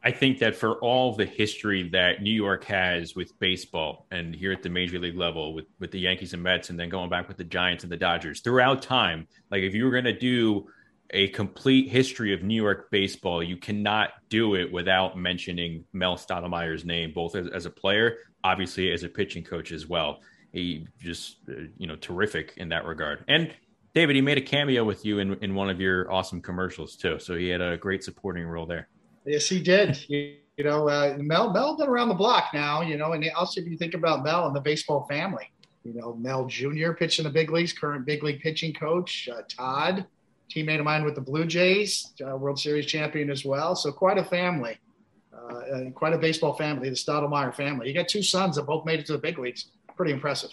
I 0.07 0.11
think 0.11 0.39
that 0.39 0.55
for 0.55 0.75
all 0.75 1.13
the 1.13 1.25
history 1.25 1.89
that 1.89 2.21
New 2.21 2.31
York 2.31 2.63
has 2.63 3.13
with 3.13 3.37
baseball 3.39 4.07
and 4.09 4.33
here 4.33 4.53
at 4.53 4.63
the 4.63 4.69
major 4.69 4.99
league 4.99 5.17
level 5.17 5.53
with, 5.53 5.65
with 5.81 5.91
the 5.91 5.99
Yankees 5.99 6.31
and 6.31 6.41
Mets 6.41 6.69
and 6.69 6.79
then 6.79 6.87
going 6.87 7.09
back 7.09 7.27
with 7.27 7.35
the 7.35 7.43
Giants 7.43 7.83
and 7.83 7.91
the 7.91 7.97
Dodgers 7.97 8.39
throughout 8.39 8.81
time, 8.81 9.27
like 9.51 9.63
if 9.63 9.73
you 9.73 9.83
were 9.83 9.91
going 9.91 10.05
to 10.05 10.17
do 10.17 10.65
a 11.09 11.27
complete 11.27 11.89
history 11.89 12.33
of 12.33 12.41
New 12.41 12.55
York 12.55 12.89
baseball, 12.89 13.43
you 13.43 13.57
cannot 13.57 14.11
do 14.29 14.55
it 14.55 14.71
without 14.71 15.17
mentioning 15.17 15.83
Mel 15.91 16.15
Stottlemyre's 16.15 16.85
name, 16.85 17.11
both 17.13 17.35
as, 17.35 17.49
as 17.49 17.65
a 17.65 17.69
player, 17.69 18.15
obviously 18.45 18.93
as 18.93 19.03
a 19.03 19.09
pitching 19.09 19.43
coach 19.43 19.73
as 19.73 19.87
well. 19.87 20.21
He 20.53 20.87
just, 21.01 21.39
uh, 21.49 21.63
you 21.77 21.85
know, 21.85 21.97
terrific 21.97 22.53
in 22.55 22.69
that 22.69 22.85
regard. 22.85 23.25
And 23.27 23.53
David, 23.93 24.15
he 24.15 24.21
made 24.21 24.37
a 24.37 24.41
cameo 24.41 24.85
with 24.85 25.03
you 25.03 25.19
in, 25.19 25.33
in 25.43 25.53
one 25.53 25.69
of 25.69 25.81
your 25.81 26.09
awesome 26.09 26.41
commercials 26.41 26.95
too. 26.95 27.19
So 27.19 27.35
he 27.35 27.49
had 27.49 27.59
a 27.59 27.75
great 27.75 28.05
supporting 28.05 28.45
role 28.45 28.65
there. 28.65 28.87
Yes, 29.27 29.47
he 29.47 29.61
did. 29.61 29.97
You, 30.09 30.35
you 30.57 30.63
know, 30.63 30.89
uh, 30.89 31.15
Mel 31.19 31.53
Mel 31.53 31.77
been 31.77 31.87
around 31.87 32.09
the 32.09 32.15
block 32.15 32.45
now. 32.51 32.81
You 32.81 32.97
know, 32.97 33.11
and 33.11 33.23
also 33.35 33.61
if 33.61 33.67
you 33.67 33.77
think 33.77 33.93
about 33.93 34.23
Mel 34.23 34.47
and 34.47 34.55
the 34.55 34.59
baseball 34.59 35.05
family, 35.07 35.51
you 35.83 35.93
know, 35.93 36.15
Mel 36.15 36.45
Jr. 36.47 36.93
pitching 36.93 37.25
the 37.25 37.29
big 37.29 37.51
leagues, 37.51 37.73
current 37.73 38.07
big 38.07 38.23
league 38.23 38.39
pitching 38.39 38.73
coach, 38.73 39.29
uh, 39.31 39.43
Todd, 39.47 40.07
teammate 40.49 40.79
of 40.79 40.85
mine 40.85 41.03
with 41.03 41.13
the 41.13 41.21
Blue 41.21 41.45
Jays, 41.45 42.11
uh, 42.27 42.35
World 42.35 42.59
Series 42.59 42.87
champion 42.87 43.29
as 43.29 43.45
well. 43.45 43.75
So 43.75 43.91
quite 43.91 44.17
a 44.17 44.23
family, 44.23 44.79
uh, 45.31 45.91
quite 45.93 46.13
a 46.13 46.17
baseball 46.17 46.53
family, 46.53 46.89
the 46.89 46.95
Stottlemyre 46.95 47.53
family. 47.53 47.87
You 47.87 47.93
got 47.93 48.07
two 48.07 48.23
sons 48.23 48.55
that 48.55 48.63
both 48.63 48.83
made 48.83 48.99
it 48.99 49.05
to 49.07 49.11
the 49.11 49.19
big 49.19 49.37
leagues. 49.37 49.69
pretty 49.95 50.11
impressive. 50.11 50.49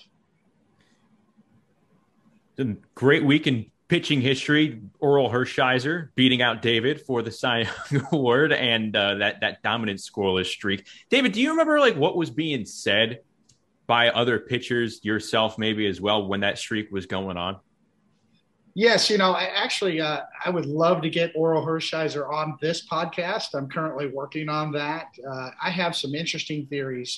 Great 2.95 3.25
week 3.25 3.47
in 3.47 3.67
pitching 3.95 4.21
history. 4.21 4.81
Orel 5.01 5.31
Hershiser 5.31 6.09
beating 6.17 6.43
out 6.43 6.63
David 6.63 7.01
for 7.03 7.23
the 7.23 7.31
Cy 7.31 7.69
Young 7.93 8.05
Award 8.13 8.53
and 8.53 8.97
uh, 8.97 9.15
that 9.15 9.41
that 9.43 9.63
dominant 9.63 10.01
scoreless 10.01 10.47
streak. 10.47 10.85
David, 11.11 11.31
do 11.31 11.41
you 11.41 11.51
remember 11.51 11.79
like 11.79 11.95
what 11.95 12.17
was 12.17 12.29
being 12.29 12.67
said 12.67 13.21
by 13.87 14.09
other 14.09 14.41
pitchers, 14.41 14.99
yourself 15.05 15.59
maybe 15.59 15.87
as 15.87 16.01
well, 16.01 16.27
when 16.27 16.41
that 16.41 16.59
streak 16.59 16.91
was 16.91 17.07
going 17.07 17.37
on? 17.37 17.59
Yes, 18.75 19.09
you 19.09 19.17
know, 19.17 19.31
I 19.31 19.45
actually 19.45 20.01
uh, 20.01 20.23
I 20.45 20.51
would 20.51 20.67
love 20.67 21.01
to 21.03 21.09
get 21.09 21.33
Orel 21.37 21.65
Hershiser 21.65 22.29
on 22.29 22.59
this 22.61 22.89
podcast. 22.89 23.55
I'm 23.55 23.69
currently 23.69 24.09
working 24.09 24.49
on 24.49 24.73
that. 24.73 25.07
Uh, 25.25 25.51
I 25.63 25.71
have 25.71 25.95
some 25.95 26.17
interesting 26.17 26.67
theories. 26.67 27.17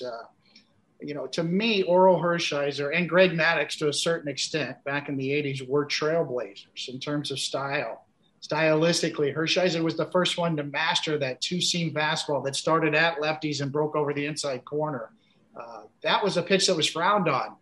You 1.01 1.13
know, 1.13 1.27
to 1.27 1.43
me, 1.43 1.83
Orel 1.83 2.21
Hershiser 2.21 2.95
and 2.95 3.07
Greg 3.07 3.31
Maddux 3.31 3.77
to 3.79 3.89
a 3.89 3.93
certain 3.93 4.29
extent, 4.29 4.83
back 4.83 5.09
in 5.09 5.17
the 5.17 5.29
'80s, 5.29 5.67
were 5.67 5.85
trailblazers 5.85 6.89
in 6.89 6.99
terms 6.99 7.31
of 7.31 7.39
style. 7.39 8.05
Stylistically, 8.41 9.35
Hershiser 9.35 9.83
was 9.83 9.97
the 9.97 10.09
first 10.11 10.37
one 10.37 10.55
to 10.57 10.63
master 10.63 11.17
that 11.17 11.41
two-seam 11.41 11.93
fastball 11.93 12.43
that 12.45 12.55
started 12.55 12.95
at 12.95 13.17
lefties 13.17 13.61
and 13.61 13.71
broke 13.71 13.95
over 13.95 14.13
the 14.13 14.25
inside 14.25 14.63
corner. 14.63 15.11
Uh, 15.59 15.83
that 16.03 16.23
was 16.23 16.37
a 16.37 16.43
pitch 16.43 16.67
that 16.67 16.75
was 16.75 16.87
frowned 16.87 17.27
on 17.27 17.55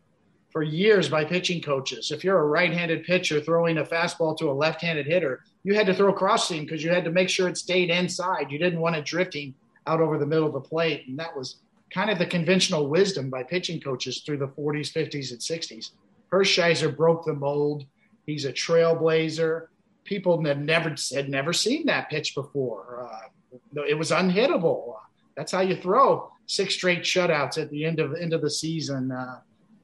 for 0.51 0.63
years 0.63 1.09
by 1.09 1.25
pitching 1.25 1.61
coaches. 1.61 2.11
If 2.11 2.23
you're 2.23 2.39
a 2.39 2.45
right-handed 2.45 3.03
pitcher 3.03 3.41
throwing 3.41 3.77
a 3.77 3.83
fastball 3.83 4.37
to 4.37 4.49
a 4.49 4.53
left-handed 4.53 5.05
hitter, 5.05 5.43
you 5.63 5.75
had 5.75 5.85
to 5.87 5.93
throw 5.93 6.13
cross 6.13 6.47
seam 6.47 6.63
because 6.63 6.83
you 6.83 6.91
had 6.91 7.03
to 7.05 7.11
make 7.11 7.29
sure 7.29 7.47
it 7.47 7.57
stayed 7.57 7.89
inside. 7.89 8.51
You 8.51 8.59
didn't 8.59 8.79
want 8.79 8.95
it 8.95 9.05
drifting 9.05 9.55
out 9.87 10.01
over 10.01 10.17
the 10.17 10.25
middle 10.25 10.47
of 10.47 10.53
the 10.53 10.61
plate, 10.61 11.07
and 11.07 11.17
that 11.19 11.35
was 11.35 11.57
kind 11.95 12.09
of 12.09 12.19
the 12.19 12.25
conventional 12.25 12.89
wisdom 12.89 13.29
by 13.29 13.41
pitching 13.41 13.79
coaches 13.79 14.21
through 14.25 14.37
the 14.37 14.49
40s, 14.49 14.91
50s, 14.91 15.31
and 15.31 15.39
60s. 15.39 15.91
Hershiser 16.29 16.93
broke 16.93 17.23
the 17.23 17.33
mold. 17.33 17.85
He's 18.25 18.43
a 18.43 18.51
trailblazer. 18.51 19.67
People 20.03 20.43
had 20.43 20.61
never 20.61 20.93
had 21.13 21.29
never 21.29 21.53
seen 21.53 21.85
that 21.85 22.09
pitch 22.09 22.35
before. 22.35 23.07
Uh, 23.09 23.81
it 23.87 23.97
was 23.97 24.11
unhittable. 24.11 24.95
That's 25.37 25.53
how 25.53 25.61
you 25.61 25.77
throw 25.77 26.31
six 26.47 26.73
straight 26.73 27.03
shutouts 27.03 27.57
at 27.57 27.69
the 27.69 27.85
end 27.85 28.01
of 28.01 28.13
end 28.13 28.33
of 28.33 28.41
the 28.41 28.49
season. 28.49 29.11
Uh, 29.11 29.39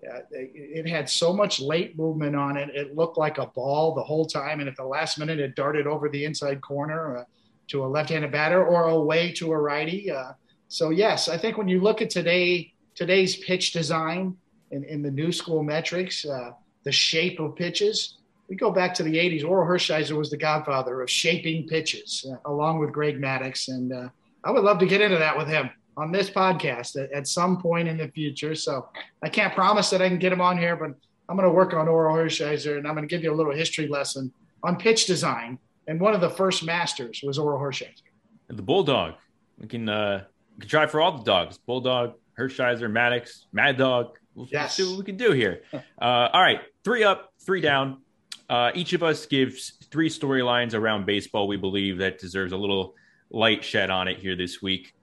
uh, 0.05 0.19
it 0.31 0.87
had 0.87 1.07
so 1.07 1.31
much 1.31 1.61
late 1.61 1.97
movement 1.97 2.35
on 2.35 2.57
it. 2.57 2.69
It 2.75 2.95
looked 2.95 3.17
like 3.17 3.37
a 3.37 3.47
ball 3.47 3.95
the 3.95 4.03
whole 4.03 4.25
time. 4.25 4.59
And 4.59 4.67
at 4.67 4.75
the 4.75 4.83
last 4.83 5.17
minute, 5.17 5.39
it 5.39 5.55
darted 5.55 5.87
over 5.87 6.09
the 6.09 6.25
inside 6.25 6.59
corner 6.59 7.19
uh, 7.19 7.23
to 7.69 7.85
a 7.85 7.87
left 7.87 8.09
handed 8.09 8.31
batter 8.31 8.65
or 8.65 8.89
away 8.89 9.31
to 9.33 9.51
a 9.51 9.57
righty. 9.57 10.11
Uh, 10.11 10.33
so, 10.71 10.89
yes, 10.89 11.27
I 11.27 11.37
think 11.37 11.57
when 11.57 11.67
you 11.67 11.81
look 11.81 12.01
at 12.01 12.09
today, 12.09 12.71
today's 12.95 13.35
pitch 13.35 13.73
design 13.73 14.37
in, 14.71 14.85
in 14.85 15.01
the 15.01 15.11
new 15.11 15.33
school 15.33 15.63
metrics, 15.63 16.25
uh, 16.25 16.51
the 16.85 16.93
shape 16.93 17.41
of 17.41 17.57
pitches, 17.57 18.19
we 18.47 18.55
go 18.55 18.71
back 18.71 18.93
to 18.93 19.03
the 19.03 19.15
80s. 19.15 19.43
Orel 19.43 19.67
Hershiser 19.67 20.15
was 20.15 20.29
the 20.29 20.37
godfather 20.37 21.01
of 21.01 21.09
shaping 21.09 21.67
pitches, 21.67 22.25
uh, 22.25 22.37
along 22.49 22.79
with 22.79 22.93
Greg 22.93 23.19
Maddux. 23.19 23.67
And 23.67 23.91
uh, 23.91 24.07
I 24.45 24.51
would 24.51 24.63
love 24.63 24.79
to 24.79 24.85
get 24.85 25.01
into 25.01 25.17
that 25.17 25.37
with 25.37 25.49
him 25.49 25.69
on 25.97 26.13
this 26.13 26.29
podcast 26.29 26.95
at, 26.95 27.11
at, 27.11 27.27
some 27.27 27.61
point 27.61 27.89
in 27.89 27.97
the 27.97 28.07
future. 28.07 28.55
So 28.55 28.87
I 29.21 29.27
can't 29.27 29.53
promise 29.53 29.89
that 29.89 30.01
I 30.01 30.07
can 30.07 30.19
get 30.19 30.31
him 30.31 30.39
on 30.39 30.57
here, 30.57 30.77
but 30.77 30.91
I'm 31.27 31.35
going 31.35 31.49
to 31.49 31.53
work 31.53 31.73
on 31.73 31.87
Orel 31.87 32.15
Hershiser 32.15 32.77
and 32.77 32.87
I'm 32.87 32.95
going 32.95 33.05
to 33.05 33.13
give 33.13 33.25
you 33.25 33.33
a 33.33 33.35
little 33.35 33.53
history 33.53 33.89
lesson 33.89 34.31
on 34.63 34.77
pitch 34.77 35.05
design. 35.05 35.59
And 35.87 35.99
one 35.99 36.13
of 36.13 36.21
the 36.21 36.29
first 36.29 36.63
masters 36.63 37.19
was 37.25 37.37
Orel 37.37 37.59
Hershiser. 37.59 38.03
The 38.47 38.61
Bulldog. 38.61 39.15
We 39.57 39.67
can, 39.67 39.89
uh, 39.89 40.23
can 40.61 40.69
try 40.69 40.85
for 40.85 41.01
all 41.01 41.17
the 41.17 41.23
dogs. 41.23 41.57
Bulldog, 41.57 42.13
Hershiser, 42.37 42.89
Maddux, 42.89 43.45
Mad 43.51 43.77
Dog. 43.77 44.17
We'll 44.35 44.47
yes. 44.49 44.75
see 44.75 44.83
what 44.83 44.97
we 44.97 45.03
can 45.03 45.17
do 45.17 45.31
here. 45.31 45.63
Uh, 46.01 46.29
all 46.33 46.41
right, 46.41 46.61
three 46.83 47.03
up, 47.03 47.31
three 47.45 47.61
down. 47.61 48.01
Uh, 48.49 48.71
each 48.73 48.93
of 48.93 49.03
us 49.03 49.27
gives 49.27 49.73
three 49.91 50.09
storylines 50.09 50.73
around 50.73 51.05
baseball 51.05 51.47
we 51.47 51.55
believe 51.55 51.99
that 51.99 52.17
deserves 52.17 52.53
a 52.53 52.57
little 52.57 52.95
light 53.29 53.63
shed 53.63 53.91
on 53.91 54.07
it 54.07 54.17
here 54.17 54.35
this 54.35 54.63
week. 54.63 54.95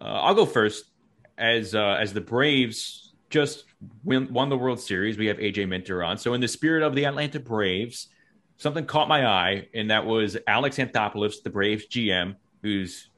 Uh, 0.00 0.04
I'll 0.04 0.34
go 0.34 0.46
first. 0.46 0.86
As 1.38 1.76
uh, 1.76 1.96
as 2.00 2.12
the 2.12 2.20
Braves 2.20 3.14
just 3.30 3.66
win, 4.02 4.32
won 4.32 4.48
the 4.48 4.58
World 4.58 4.80
Series, 4.80 5.16
we 5.16 5.26
have 5.26 5.38
AJ 5.38 5.68
Minter 5.68 6.02
on. 6.02 6.18
So 6.18 6.34
in 6.34 6.40
the 6.40 6.48
spirit 6.48 6.82
of 6.82 6.96
the 6.96 7.06
Atlanta 7.06 7.38
Braves, 7.38 8.08
something 8.56 8.84
caught 8.84 9.08
my 9.08 9.26
eye, 9.26 9.68
and 9.72 9.90
that 9.90 10.04
was 10.04 10.36
Alex 10.48 10.76
Anthopoulos, 10.76 11.42
the 11.44 11.50
Braves 11.50 11.86
GM, 11.86 12.34
who's 12.62 13.09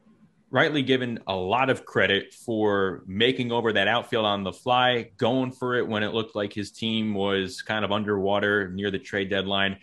rightly 0.53 0.83
given 0.83 1.19
a 1.27 1.35
lot 1.35 1.71
of 1.71 1.85
credit 1.85 2.33
for 2.33 3.03
making 3.07 3.51
over 3.51 3.73
that 3.73 3.89
outfield 3.89 4.25
on 4.25 4.45
the 4.45 4.53
fly, 4.53 5.11
going 5.17 5.51
for 5.51 5.75
it 5.77 5.89
when 5.89 6.05
it 6.05 6.15
looked 6.15 6.37
like 6.37 6.53
his 6.53 6.71
team 6.71 7.15
was 7.15 7.63
kind 7.63 7.85
of 7.85 7.91
underwater 7.91 8.69
near 8.69 8.93
the 8.93 8.99
trade 9.01 9.29
deadline 9.29 9.79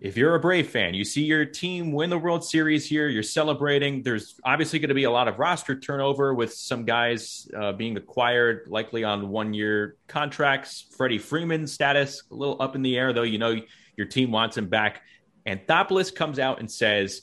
if 0.00 0.16
you're 0.16 0.34
a 0.34 0.40
Brave 0.40 0.70
fan, 0.70 0.94
you 0.94 1.04
see 1.04 1.24
your 1.24 1.44
team 1.44 1.92
win 1.92 2.08
the 2.08 2.18
World 2.18 2.42
Series 2.42 2.86
here, 2.86 3.08
you're 3.08 3.22
celebrating. 3.22 4.02
There's 4.02 4.34
obviously 4.44 4.78
going 4.78 4.88
to 4.88 4.94
be 4.94 5.04
a 5.04 5.10
lot 5.10 5.28
of 5.28 5.38
roster 5.38 5.78
turnover 5.78 6.32
with 6.32 6.54
some 6.54 6.86
guys 6.86 7.46
uh, 7.54 7.72
being 7.72 7.98
acquired, 7.98 8.66
likely 8.68 9.04
on 9.04 9.28
one 9.28 9.52
year 9.52 9.96
contracts. 10.08 10.86
Freddie 10.96 11.18
Freeman's 11.18 11.72
status, 11.72 12.22
a 12.30 12.34
little 12.34 12.56
up 12.60 12.74
in 12.74 12.82
the 12.82 12.96
air, 12.96 13.12
though. 13.12 13.22
You 13.22 13.38
know, 13.38 13.60
your 13.96 14.06
team 14.06 14.32
wants 14.32 14.56
him 14.56 14.68
back. 14.68 15.02
Anthopoulos 15.46 16.14
comes 16.14 16.38
out 16.38 16.60
and 16.60 16.70
says, 16.70 17.22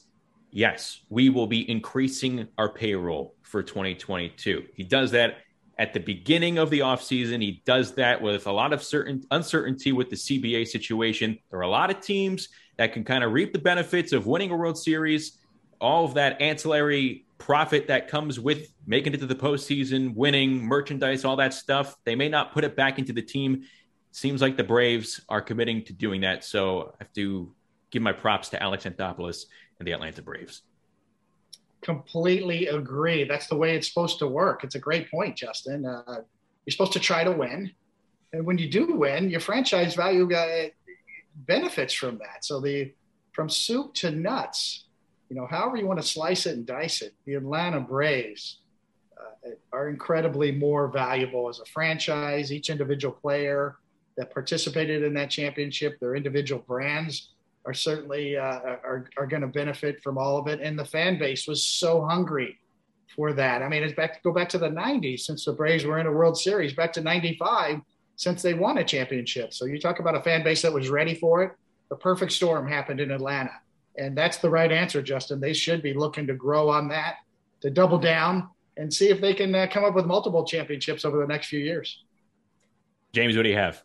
Yes, 0.52 1.02
we 1.10 1.30
will 1.30 1.48
be 1.48 1.70
increasing 1.70 2.48
our 2.58 2.70
payroll 2.70 3.36
for 3.44 3.62
2022. 3.62 4.66
He 4.74 4.84
does 4.84 5.12
that 5.12 5.38
at 5.78 5.94
the 5.94 6.00
beginning 6.00 6.58
of 6.58 6.70
the 6.70 6.80
offseason. 6.80 7.42
He 7.42 7.62
does 7.66 7.94
that 7.96 8.22
with 8.22 8.48
a 8.48 8.52
lot 8.52 8.74
of 8.74 8.82
certain 8.82 9.24
uncertainty 9.32 9.92
with 9.92 10.10
the 10.10 10.16
CBA 10.16 10.68
situation. 10.68 11.38
There 11.52 11.60
are 11.60 11.64
a 11.64 11.70
lot 11.70 11.92
of 11.92 12.02
teams 12.02 12.50
that 12.78 12.94
can 12.94 13.04
kind 13.04 13.24
of 13.24 13.34
reap 13.34 13.54
the 13.54 13.60
benefits 13.60 14.14
of 14.14 14.26
winning 14.26 14.52
a 14.52 14.56
World 14.56 14.78
Series, 14.78 15.38
all 15.80 16.06
of 16.06 16.14
that 16.16 16.42
ancillary 16.42 17.26
profit 17.38 17.88
that 17.88 18.08
comes 18.08 18.40
with 18.40 18.74
making 18.88 19.14
it 19.14 19.20
to 19.20 19.28
the 19.28 19.36
postseason, 19.36 20.16
winning 20.16 20.64
merchandise, 20.64 21.26
all 21.26 21.36
that 21.36 21.54
stuff. 21.54 21.96
They 22.04 22.16
may 22.16 22.30
not 22.30 22.54
put 22.54 22.64
it 22.64 22.76
back 22.76 22.98
into 22.98 23.14
the 23.14 23.22
team. 23.22 23.64
Seems 24.12 24.42
like 24.42 24.58
the 24.58 24.64
Braves 24.64 25.22
are 25.30 25.42
committing 25.42 25.84
to 25.86 25.94
doing 25.94 26.22
that. 26.22 26.44
So 26.44 26.94
I 27.00 27.04
have 27.04 27.14
to 27.14 27.54
give 27.92 28.02
my 28.02 28.12
props 28.12 28.50
to 28.50 28.62
Alex 28.62 28.86
Anthopoulos 28.86 29.46
and 29.80 29.88
the 29.88 29.92
Atlanta 29.92 30.22
Braves. 30.22 30.64
Completely 31.82 32.68
agree. 32.68 33.24
That's 33.24 33.48
the 33.48 33.56
way 33.56 33.76
it's 33.76 33.88
supposed 33.88 34.20
to 34.20 34.28
work. 34.28 34.64
It's 34.64 34.76
a 34.76 34.80
great 34.80 35.10
point, 35.12 35.38
Justin. 35.38 35.86
Uh, 35.86 36.22
you're 36.66 36.72
supposed 36.72 36.94
to 36.94 37.00
try 37.00 37.24
to 37.24 37.32
win. 37.32 37.72
And 38.34 38.46
when 38.46 38.58
you 38.58 38.70
do 38.70 38.94
win, 38.94 39.30
your 39.30 39.40
franchise 39.40 39.96
value 39.96 40.32
uh, 40.34 40.68
benefits 41.36 41.94
from 41.94 42.18
that. 42.18 42.44
So 42.44 42.60
the 42.60 42.94
from 43.34 43.50
soup 43.50 43.94
to 43.96 44.12
nuts, 44.12 44.86
you 45.30 45.36
know, 45.36 45.46
however 45.46 45.78
you 45.78 45.86
want 45.86 46.02
to 46.02 46.08
slice 46.08 46.46
it 46.46 46.58
and 46.58 46.66
dice 46.66 47.02
it, 47.02 47.14
the 47.26 47.36
Atlanta 47.36 47.80
Braves 47.80 48.62
uh, 49.18 49.52
are 49.72 49.90
incredibly 49.90 50.52
more 50.52 50.88
valuable 50.88 51.48
as 51.48 51.60
a 51.60 51.66
franchise. 51.66 52.52
Each 52.52 52.70
individual 52.70 53.14
player 53.14 53.76
that 54.18 54.34
participated 54.34 55.04
in 55.04 55.14
that 55.14 55.30
championship, 55.30 56.00
their 56.00 56.16
individual 56.16 56.64
brands 56.68 57.34
are 57.68 57.74
certainly 57.74 58.38
uh, 58.38 58.60
are, 58.84 59.10
are 59.18 59.28
going 59.28 59.42
to 59.42 59.48
benefit 59.48 60.02
from 60.02 60.18
all 60.18 60.38
of 60.38 60.48
it. 60.48 60.62
And 60.62 60.80
the 60.80 60.86
fan 60.86 61.20
base 61.20 61.48
was 61.48 61.66
so 61.66 62.02
hungry 62.06 62.58
for 63.14 63.34
that. 63.34 63.62
I 63.62 63.68
mean, 63.68 63.84
it's 63.84 63.94
back 63.94 64.14
to 64.14 64.20
go 64.24 64.32
back 64.32 64.48
to 64.50 64.58
the 64.58 64.70
90s 64.70 65.22
since 65.22 65.44
the 65.44 65.52
Braves 65.52 65.84
were 65.84 66.00
in 66.00 66.08
a 66.08 66.12
World 66.12 66.38
Series, 66.40 66.74
back 66.74 66.94
to 66.94 67.02
95 67.02 67.82
since 68.16 68.42
they 68.42 68.54
won 68.54 68.78
a 68.78 68.86
championship. 68.86 69.54
So 69.54 69.66
you 69.66 69.80
talk 69.80 70.00
about 70.00 70.16
a 70.16 70.22
fan 70.22 70.46
base 70.46 70.62
that 70.62 70.72
was 70.72 70.90
ready 70.90 71.14
for 71.14 71.44
it. 71.44 71.52
The 71.90 71.98
perfect 71.98 72.32
storm 72.32 72.70
happened 72.70 73.02
in 73.02 73.12
Atlanta. 73.12 73.52
And 73.98 74.18
that's 74.18 74.38
the 74.38 74.50
right 74.50 74.72
answer, 74.72 75.02
Justin. 75.02 75.42
They 75.42 75.54
should 75.54 75.84
be 75.84 75.94
looking 75.94 76.26
to 76.28 76.36
grow 76.36 76.70
on 76.70 76.88
that, 76.88 77.16
to 77.62 77.70
double 77.70 77.98
down 77.98 78.50
and 78.78 78.94
see 78.94 79.10
if 79.10 79.20
they 79.20 79.34
can 79.34 79.54
uh, 79.54 79.68
come 79.70 79.84
up 79.84 79.94
with 79.94 80.06
multiple 80.06 80.46
championships 80.46 81.04
over 81.04 81.20
the 81.20 81.28
next 81.28 81.48
few 81.48 81.60
years. 81.60 82.04
James, 83.14 83.36
what 83.36 83.44
do 83.44 83.50
you 83.50 83.58
have? 83.58 83.84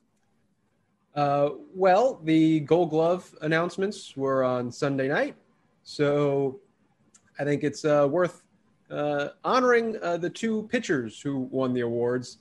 Uh, 1.14 1.50
well, 1.74 2.20
the 2.24 2.60
Gold 2.60 2.90
Glove 2.90 3.34
announcements 3.42 4.16
were 4.16 4.44
on 4.44 4.72
Sunday 4.72 5.08
night, 5.08 5.36
so 5.82 6.60
I 7.38 7.44
think 7.44 7.64
it's 7.64 7.84
uh, 7.84 8.08
worth 8.10 8.42
uh, 8.90 9.28
honoring 9.44 9.98
uh, 10.02 10.16
the 10.16 10.30
two 10.30 10.68
pitchers 10.70 11.20
who 11.20 11.48
won 11.50 11.74
the 11.74 11.80
awards 11.80 12.38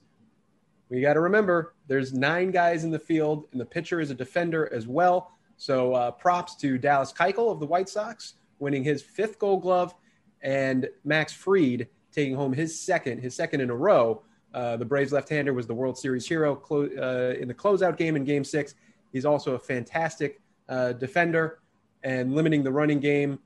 we 0.91 0.99
got 0.99 1.13
to 1.13 1.21
remember 1.21 1.73
there's 1.87 2.13
nine 2.13 2.51
guys 2.51 2.83
in 2.83 2.91
the 2.91 2.99
field, 2.99 3.45
and 3.53 3.61
the 3.61 3.65
pitcher 3.65 4.01
is 4.01 4.11
a 4.11 4.13
defender 4.13 4.71
as 4.73 4.87
well. 4.87 5.31
So 5.55 5.93
uh, 5.93 6.11
props 6.11 6.55
to 6.57 6.77
Dallas 6.77 7.13
Keuchel 7.13 7.49
of 7.49 7.61
the 7.61 7.65
White 7.65 7.87
Sox 7.87 8.33
winning 8.59 8.83
his 8.83 9.01
fifth 9.01 9.39
Gold 9.39 9.61
Glove, 9.61 9.95
and 10.43 10.89
Max 11.05 11.31
Fried 11.31 11.87
taking 12.11 12.35
home 12.35 12.51
his 12.51 12.77
second, 12.77 13.21
his 13.21 13.33
second 13.33 13.61
in 13.61 13.69
a 13.69 13.75
row. 13.75 14.21
Uh, 14.53 14.77
the 14.77 14.85
Braves 14.85 15.11
left-hander 15.11 15.53
was 15.53 15.67
the 15.67 15.73
World 15.73 15.97
Series 15.97 16.27
hero 16.27 16.55
clo- 16.55 16.89
uh, 16.97 17.39
in 17.39 17.47
the 17.47 17.53
closeout 17.53 17.97
game 17.97 18.15
in 18.15 18.23
Game 18.23 18.43
Six. 18.43 18.75
He's 19.11 19.25
also 19.25 19.55
a 19.55 19.59
fantastic 19.59 20.41
uh, 20.69 20.93
defender 20.93 21.59
and 22.03 22.33
limiting 22.33 22.63
the 22.63 22.71
running 22.71 22.99
game. 22.99 23.39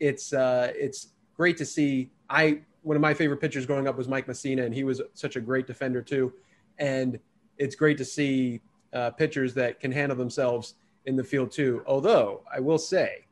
It's 0.00 0.32
uh, 0.32 0.72
it's 0.74 1.08
great 1.36 1.56
to 1.58 1.64
see. 1.64 2.10
I 2.28 2.60
one 2.82 2.96
of 2.96 3.02
my 3.02 3.14
favorite 3.14 3.40
pitchers 3.40 3.66
growing 3.66 3.88
up 3.88 3.96
was 3.96 4.08
Mike 4.08 4.26
Mussina, 4.26 4.64
and 4.64 4.74
he 4.74 4.84
was 4.84 5.00
such 5.14 5.36
a 5.36 5.40
great 5.40 5.66
defender 5.66 6.02
too. 6.02 6.32
And 6.78 7.18
it's 7.58 7.74
great 7.74 7.98
to 7.98 8.04
see 8.04 8.60
uh, 8.92 9.10
pitchers 9.10 9.54
that 9.54 9.80
can 9.80 9.90
handle 9.90 10.16
themselves 10.16 10.74
in 11.06 11.16
the 11.16 11.24
field 11.24 11.50
too. 11.50 11.82
Although 11.86 12.42
I 12.52 12.60
will 12.60 12.78
say, 12.78 13.26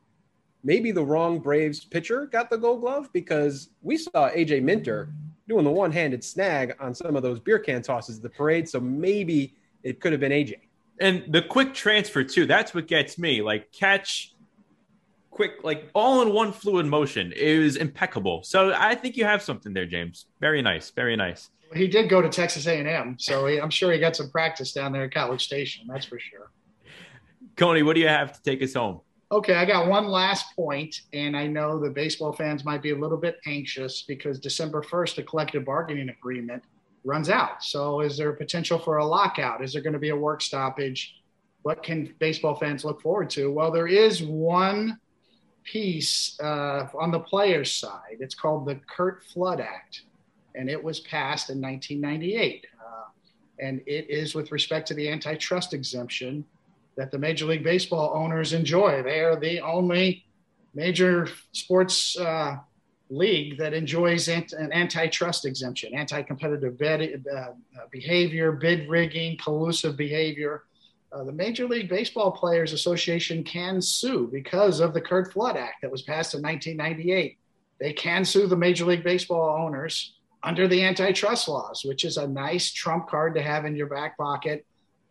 maybe 0.63 0.91
the 0.91 1.03
wrong 1.03 1.39
Braves 1.39 1.85
pitcher 1.85 2.25
got 2.25 2.49
the 2.49 2.57
Gold 2.57 2.81
Glove 2.81 3.09
because 3.13 3.69
we 3.81 3.97
saw 3.97 4.29
AJ 4.29 4.63
Minter 4.63 5.13
doing 5.47 5.63
the 5.63 5.71
one-handed 5.71 6.23
snag 6.23 6.75
on 6.79 6.93
some 6.93 7.15
of 7.15 7.23
those 7.23 7.39
beer 7.39 7.59
can 7.59 7.81
tosses 7.81 8.17
at 8.17 8.23
the 8.23 8.29
parade. 8.29 8.67
So 8.67 8.79
maybe 8.79 9.55
it 9.83 9.99
could 9.99 10.11
have 10.11 10.21
been 10.21 10.31
AJ. 10.31 10.55
And 10.99 11.25
the 11.29 11.41
quick 11.41 11.73
transfer 11.73 12.23
too. 12.23 12.45
That's 12.45 12.73
what 12.73 12.87
gets 12.87 13.17
me. 13.17 13.41
Like 13.41 13.71
catch, 13.71 14.33
quick, 15.29 15.63
like 15.63 15.89
all 15.93 16.21
in 16.21 16.33
one 16.33 16.51
fluid 16.51 16.85
motion. 16.85 17.33
It 17.35 17.59
was 17.59 17.75
impeccable. 17.75 18.43
So 18.43 18.73
I 18.75 18.95
think 18.95 19.17
you 19.17 19.25
have 19.25 19.41
something 19.41 19.73
there, 19.73 19.85
James. 19.85 20.27
Very 20.39 20.61
nice. 20.61 20.89
Very 20.91 21.15
nice. 21.15 21.49
He 21.73 21.87
did 21.87 22.09
go 22.09 22.21
to 22.21 22.29
Texas 22.29 22.67
A&M, 22.67 23.17
so 23.19 23.47
he, 23.47 23.59
I'm 23.59 23.71
sure 23.71 23.91
he 23.91 23.99
got 23.99 24.15
some 24.15 24.29
practice 24.29 24.71
down 24.71 24.93
there 24.93 25.03
at 25.03 25.13
College 25.13 25.43
Station. 25.43 25.85
That's 25.89 26.05
for 26.05 26.19
sure. 26.19 26.51
Coney, 27.57 27.83
what 27.83 27.95
do 27.95 28.01
you 28.01 28.07
have 28.07 28.33
to 28.33 28.41
take 28.43 28.61
us 28.61 28.75
home? 28.75 29.01
Okay, 29.31 29.55
I 29.55 29.65
got 29.65 29.87
one 29.87 30.07
last 30.07 30.55
point, 30.55 31.01
and 31.11 31.35
I 31.35 31.47
know 31.47 31.79
the 31.79 31.89
baseball 31.89 32.31
fans 32.31 32.63
might 32.63 32.83
be 32.83 32.91
a 32.91 32.95
little 32.95 33.17
bit 33.17 33.39
anxious 33.47 34.03
because 34.03 34.39
December 34.39 34.83
1st, 34.83 35.15
the 35.15 35.23
collective 35.23 35.65
bargaining 35.65 36.09
agreement 36.09 36.63
runs 37.03 37.29
out. 37.29 37.63
So, 37.63 38.01
is 38.01 38.17
there 38.17 38.31
potential 38.33 38.77
for 38.77 38.97
a 38.97 39.05
lockout? 39.05 39.63
Is 39.63 39.73
there 39.73 39.81
going 39.81 39.93
to 39.93 39.99
be 39.99 40.09
a 40.09 40.15
work 40.15 40.43
stoppage? 40.43 41.15
What 41.63 41.81
can 41.81 42.13
baseball 42.19 42.53
fans 42.53 42.85
look 42.85 43.01
forward 43.01 43.31
to? 43.31 43.51
Well, 43.51 43.71
there 43.71 43.87
is 43.87 44.21
one 44.21 44.99
piece 45.63 46.39
uh, 46.39 46.87
on 46.95 47.09
the 47.09 47.19
players' 47.19 47.75
side. 47.75 48.17
It's 48.19 48.35
called 48.35 48.67
the 48.67 48.79
Curt 48.87 49.23
Flood 49.23 49.59
Act, 49.59 50.03
and 50.53 50.69
it 50.69 50.81
was 50.81 50.99
passed 50.99 51.49
in 51.49 51.59
1998. 51.59 52.67
Uh, 52.79 53.05
and 53.57 53.81
it 53.87 54.07
is 54.07 54.35
with 54.35 54.51
respect 54.51 54.87
to 54.89 54.93
the 54.93 55.09
antitrust 55.09 55.73
exemption 55.73 56.45
that 56.97 57.11
the 57.11 57.19
Major 57.19 57.45
League 57.45 57.63
Baseball 57.63 58.13
owners 58.15 58.53
enjoy. 58.53 59.03
They 59.03 59.19
are 59.19 59.39
the 59.39 59.61
only 59.61 60.25
major 60.73 61.27
sports 61.51 62.17
uh, 62.17 62.57
league 63.09 63.57
that 63.57 63.73
enjoys 63.73 64.27
an 64.27 64.71
antitrust 64.71 65.45
exemption, 65.45 65.93
anti 65.93 66.21
competitive 66.21 66.79
uh, 66.81 67.47
behavior, 67.91 68.51
bid 68.51 68.89
rigging, 68.89 69.37
collusive 69.37 69.97
behavior. 69.97 70.63
Uh, 71.11 71.23
the 71.23 71.31
Major 71.31 71.67
League 71.67 71.87
Baseball 71.87 72.31
Players 72.31 72.73
Association 72.73 73.43
can 73.43 73.81
sue 73.81 74.27
because 74.31 74.79
of 74.79 74.93
the 74.93 74.99
Curt 74.99 75.31
Flood 75.31 75.55
Act 75.55 75.81
that 75.81 75.91
was 75.91 76.01
passed 76.01 76.33
in 76.33 76.41
1998. 76.41 77.37
They 77.79 77.93
can 77.93 78.25
sue 78.25 78.47
the 78.47 78.57
Major 78.57 78.85
League 78.85 79.03
Baseball 79.03 79.63
owners 79.63 80.13
under 80.43 80.67
the 80.67 80.83
antitrust 80.83 81.47
laws, 81.47 81.83
which 81.85 82.05
is 82.05 82.17
a 82.17 82.27
nice 82.27 82.71
trump 82.71 83.07
card 83.07 83.35
to 83.35 83.41
have 83.41 83.65
in 83.65 83.75
your 83.75 83.87
back 83.87 84.17
pocket 84.17 84.65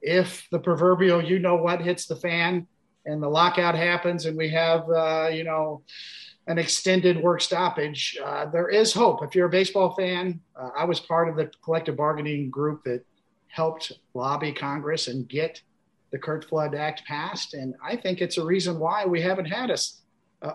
if 0.05 0.47
the 0.51 0.59
proverbial 0.59 1.25
you 1.25 1.39
know 1.39 1.57
what 1.57 1.81
hits 1.81 2.07
the 2.07 2.17
fan 2.17 2.67
and 3.07 3.23
the 3.23 3.29
lockout 3.29 3.75
happens 3.75 4.27
and 4.27 4.37
we 4.37 4.51
have 4.51 4.89
uh, 4.91 5.29
you 5.33 5.45
know 5.45 5.83
an 6.47 6.59
extended 6.59 7.21
work 7.23 7.41
stoppage 7.41 8.19
uh, 8.23 8.45
there 8.47 8.69
is 8.69 8.93
hope. 8.93 9.25
If 9.25 9.35
you're 9.35 9.47
a 9.47 9.51
baseball 9.51 9.95
fan 9.95 10.41
uh, 10.57 10.71
i 10.77 10.85
was 10.85 11.01
part 11.01 11.29
of 11.29 11.37
the 11.37 11.51
collective 11.65 11.97
bargaining 11.97 12.51
group 12.51 12.85
that 12.85 13.05
helped 13.49 13.93
lobby 14.13 14.53
congress 14.53 15.09
and 15.09 15.29
get 15.29 15.61
the 16.13 16.19
curt 16.19 16.45
flood 16.45 16.75
act 16.75 17.05
passed. 17.07 17.55
And 17.55 17.75
i 17.83 17.97
think 17.97 18.21
it's 18.21 18.39
a 18.39 18.45
reason 18.45 18.79
why 18.79 19.07
we 19.07 19.23
haven't 19.23 19.47
had 19.47 19.71
a, 19.71 19.79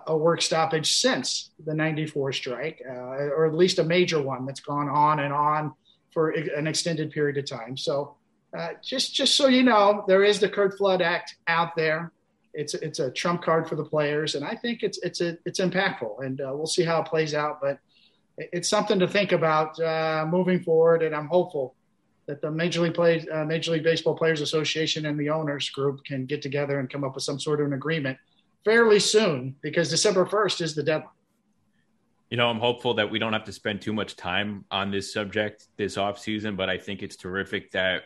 a 0.06 0.16
work 0.16 0.42
stoppage 0.42 0.94
since 0.94 1.50
the 1.66 1.74
94 1.74 2.32
strike 2.32 2.82
uh, 2.88 2.92
or 3.36 3.46
at 3.46 3.54
least 3.54 3.80
a 3.80 3.84
major 3.84 4.22
one 4.22 4.46
that's 4.46 4.60
gone 4.60 4.88
on 4.88 5.18
and 5.18 5.32
on 5.32 5.72
for 6.12 6.30
an 6.30 6.66
extended 6.66 7.10
period 7.12 7.38
of 7.38 7.46
time. 7.46 7.76
So 7.76 8.16
uh, 8.56 8.70
just 8.82 9.14
just 9.14 9.36
so 9.36 9.46
you 9.46 9.62
know, 9.62 10.04
there 10.08 10.24
is 10.24 10.40
the 10.40 10.48
Curt 10.48 10.76
Flood 10.76 11.02
Act 11.02 11.36
out 11.46 11.76
there. 11.76 12.12
It's 12.52 12.74
it's 12.74 12.98
a 12.98 13.10
trump 13.10 13.42
card 13.42 13.68
for 13.68 13.76
the 13.76 13.84
players, 13.84 14.34
and 14.34 14.44
I 14.44 14.54
think 14.56 14.82
it's 14.82 14.98
it's 14.98 15.20
a, 15.20 15.38
it's 15.44 15.60
impactful, 15.60 16.24
and 16.24 16.40
uh, 16.40 16.52
we'll 16.52 16.66
see 16.66 16.82
how 16.82 17.00
it 17.00 17.06
plays 17.06 17.32
out. 17.32 17.60
But 17.60 17.78
it's 18.36 18.68
something 18.68 18.98
to 18.98 19.06
think 19.06 19.32
about 19.32 19.78
uh, 19.80 20.26
moving 20.28 20.60
forward, 20.60 21.02
and 21.02 21.14
I'm 21.14 21.28
hopeful 21.28 21.74
that 22.26 22.40
the 22.40 22.50
Major 22.50 22.80
League 22.82 22.94
Play, 22.94 23.26
uh, 23.28 23.44
Major 23.44 23.72
League 23.72 23.84
Baseball 23.84 24.16
Players 24.16 24.40
Association 24.40 25.06
and 25.06 25.18
the 25.18 25.30
owners 25.30 25.68
group 25.70 26.04
can 26.04 26.26
get 26.26 26.42
together 26.42 26.78
and 26.78 26.88
come 26.88 27.04
up 27.04 27.14
with 27.14 27.24
some 27.24 27.40
sort 27.40 27.60
of 27.60 27.66
an 27.66 27.72
agreement 27.72 28.18
fairly 28.64 29.00
soon, 29.00 29.56
because 29.62 29.90
December 29.90 30.24
1st 30.24 30.60
is 30.60 30.74
the 30.74 30.82
deadline. 30.82 31.10
You 32.30 32.36
know, 32.36 32.48
I'm 32.48 32.60
hopeful 32.60 32.94
that 32.94 33.10
we 33.10 33.18
don't 33.18 33.32
have 33.32 33.44
to 33.44 33.52
spend 33.52 33.80
too 33.80 33.92
much 33.92 34.14
time 34.14 34.64
on 34.70 34.92
this 34.92 35.12
subject 35.12 35.66
this 35.76 35.96
off 35.96 36.18
season, 36.18 36.54
but 36.54 36.70
I 36.70 36.78
think 36.78 37.02
it's 37.02 37.16
terrific 37.16 37.72
that 37.72 38.04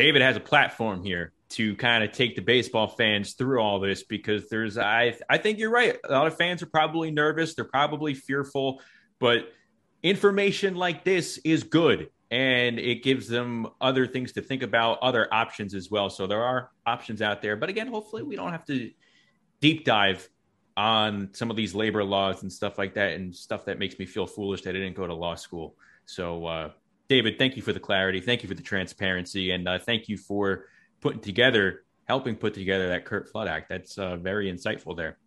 David 0.00 0.22
has 0.22 0.34
a 0.34 0.40
platform 0.40 1.04
here 1.04 1.34
to 1.50 1.76
kind 1.76 2.02
of 2.02 2.10
take 2.10 2.34
the 2.34 2.40
baseball 2.40 2.88
fans 2.88 3.34
through 3.34 3.60
all 3.60 3.80
this 3.80 4.02
because 4.02 4.48
there's 4.48 4.78
I 4.78 5.14
I 5.28 5.36
think 5.36 5.58
you're 5.58 5.70
right. 5.70 5.94
A 6.04 6.12
lot 6.12 6.26
of 6.26 6.38
fans 6.38 6.62
are 6.62 6.66
probably 6.66 7.10
nervous, 7.10 7.54
they're 7.54 7.66
probably 7.66 8.14
fearful, 8.14 8.80
but 9.18 9.52
information 10.02 10.74
like 10.74 11.04
this 11.04 11.36
is 11.44 11.64
good 11.64 12.08
and 12.30 12.78
it 12.78 13.02
gives 13.02 13.28
them 13.28 13.66
other 13.78 14.06
things 14.06 14.32
to 14.32 14.40
think 14.40 14.62
about, 14.62 15.00
other 15.02 15.28
options 15.34 15.74
as 15.74 15.90
well. 15.90 16.08
So 16.08 16.26
there 16.26 16.42
are 16.42 16.70
options 16.86 17.20
out 17.20 17.42
there. 17.42 17.56
But 17.56 17.68
again, 17.68 17.88
hopefully 17.88 18.22
we 18.22 18.36
don't 18.36 18.52
have 18.52 18.64
to 18.68 18.90
deep 19.60 19.84
dive 19.84 20.26
on 20.78 21.28
some 21.34 21.50
of 21.50 21.58
these 21.58 21.74
labor 21.74 22.04
laws 22.04 22.40
and 22.40 22.50
stuff 22.50 22.78
like 22.78 22.94
that 22.94 23.16
and 23.16 23.36
stuff 23.36 23.66
that 23.66 23.78
makes 23.78 23.98
me 23.98 24.06
feel 24.06 24.26
foolish 24.26 24.62
that 24.62 24.70
I 24.70 24.78
didn't 24.78 24.96
go 24.96 25.06
to 25.06 25.12
law 25.12 25.34
school. 25.34 25.74
So 26.06 26.46
uh 26.46 26.70
David, 27.10 27.38
thank 27.38 27.56
you 27.56 27.62
for 27.62 27.72
the 27.72 27.80
clarity. 27.80 28.20
Thank 28.20 28.44
you 28.44 28.48
for 28.48 28.54
the 28.54 28.62
transparency. 28.62 29.50
And 29.50 29.66
uh, 29.66 29.80
thank 29.80 30.08
you 30.08 30.16
for 30.16 30.66
putting 31.00 31.18
together, 31.18 31.82
helping 32.04 32.36
put 32.36 32.54
together 32.54 32.88
that 32.88 33.04
Curt 33.04 33.28
Flood 33.28 33.48
Act. 33.48 33.68
That's 33.68 33.98
uh, 33.98 34.16
very 34.16 34.50
insightful 34.50 34.96
there. 34.96 35.18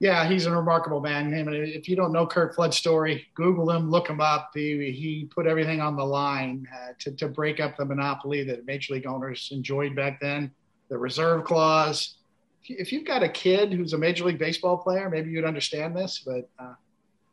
Yeah, 0.00 0.28
he's 0.28 0.44
a 0.44 0.54
remarkable 0.54 1.00
man. 1.00 1.32
I 1.32 1.42
mean, 1.44 1.54
if 1.64 1.88
you 1.88 1.96
don't 1.96 2.12
know 2.12 2.26
Curt 2.26 2.54
Flood's 2.54 2.76
story, 2.76 3.26
Google 3.34 3.70
him, 3.70 3.90
look 3.90 4.06
him 4.06 4.20
up. 4.20 4.50
He, 4.52 4.92
he 4.92 5.30
put 5.34 5.46
everything 5.46 5.80
on 5.80 5.96
the 5.96 6.04
line 6.04 6.68
uh, 6.74 6.92
to, 6.98 7.12
to 7.12 7.26
break 7.26 7.58
up 7.58 7.78
the 7.78 7.86
monopoly 7.86 8.44
that 8.44 8.66
major 8.66 8.92
league 8.92 9.06
owners 9.06 9.48
enjoyed 9.50 9.96
back 9.96 10.20
then, 10.20 10.52
the 10.90 10.98
reserve 10.98 11.42
clause. 11.42 12.16
If 12.64 12.92
you've 12.92 13.06
got 13.06 13.22
a 13.22 13.30
kid 13.30 13.72
who's 13.72 13.94
a 13.94 13.98
major 13.98 14.26
league 14.26 14.38
baseball 14.38 14.76
player, 14.76 15.08
maybe 15.08 15.30
you'd 15.30 15.46
understand 15.46 15.96
this, 15.96 16.22
but 16.22 16.50
uh, 16.58 16.74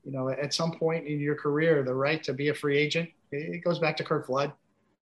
you 0.06 0.14
know, 0.14 0.30
at 0.30 0.54
some 0.54 0.72
point 0.72 1.08
in 1.08 1.20
your 1.20 1.36
career, 1.36 1.84
the 1.84 1.94
right 1.94 2.24
to 2.24 2.32
be 2.32 2.48
a 2.48 2.54
free 2.54 2.78
agent, 2.78 3.10
it 3.36 3.64
goes 3.64 3.80
back 3.80 3.98
to 3.98 4.04
Curt 4.04 4.26
Flood 4.26 4.54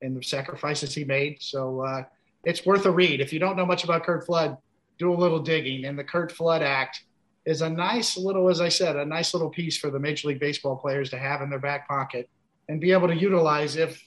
and 0.02 0.18
the 0.18 0.24
sacrifices 0.24 0.94
he 0.94 1.04
made. 1.04 1.42
So 1.42 1.82
uh, 1.82 2.04
it's 2.44 2.66
worth 2.66 2.86
a 2.86 2.92
read. 2.92 3.22
If 3.22 3.32
you 3.34 3.40
don't 3.40 3.56
know 3.56 3.66
much 3.66 3.84
about 3.84 4.04
Curt 4.04 4.26
Flood, 4.26 4.58
do 5.00 5.14
a 5.14 5.16
little 5.16 5.40
digging. 5.40 5.86
And 5.86 5.98
the 5.98 6.04
Curt 6.04 6.32
Flood 6.32 6.62
Act 6.62 7.04
is 7.46 7.62
a 7.62 7.70
nice 7.70 8.18
little, 8.18 8.50
as 8.50 8.62
I 8.62 8.70
said, 8.70 8.96
a 8.96 9.06
nice 9.06 9.34
little 9.34 9.50
piece 9.50 9.78
for 9.78 9.90
the 9.90 10.00
Major 10.00 10.30
League 10.30 10.40
Baseball 10.40 10.76
players 10.76 11.10
to 11.12 11.18
have 11.18 11.42
in 11.42 11.50
their 11.50 11.60
back 11.60 11.88
pocket 11.88 12.30
and 12.70 12.80
be 12.80 12.92
able 12.92 13.08
to 13.08 13.16
utilize 13.16 13.76
if 13.76 14.02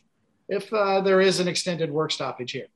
if 0.48 0.72
uh, 0.72 1.00
there 1.00 1.20
is 1.20 1.40
an 1.40 1.48
extended 1.48 1.90
work 1.90 2.12
stoppage 2.12 2.52
here. 2.52 2.68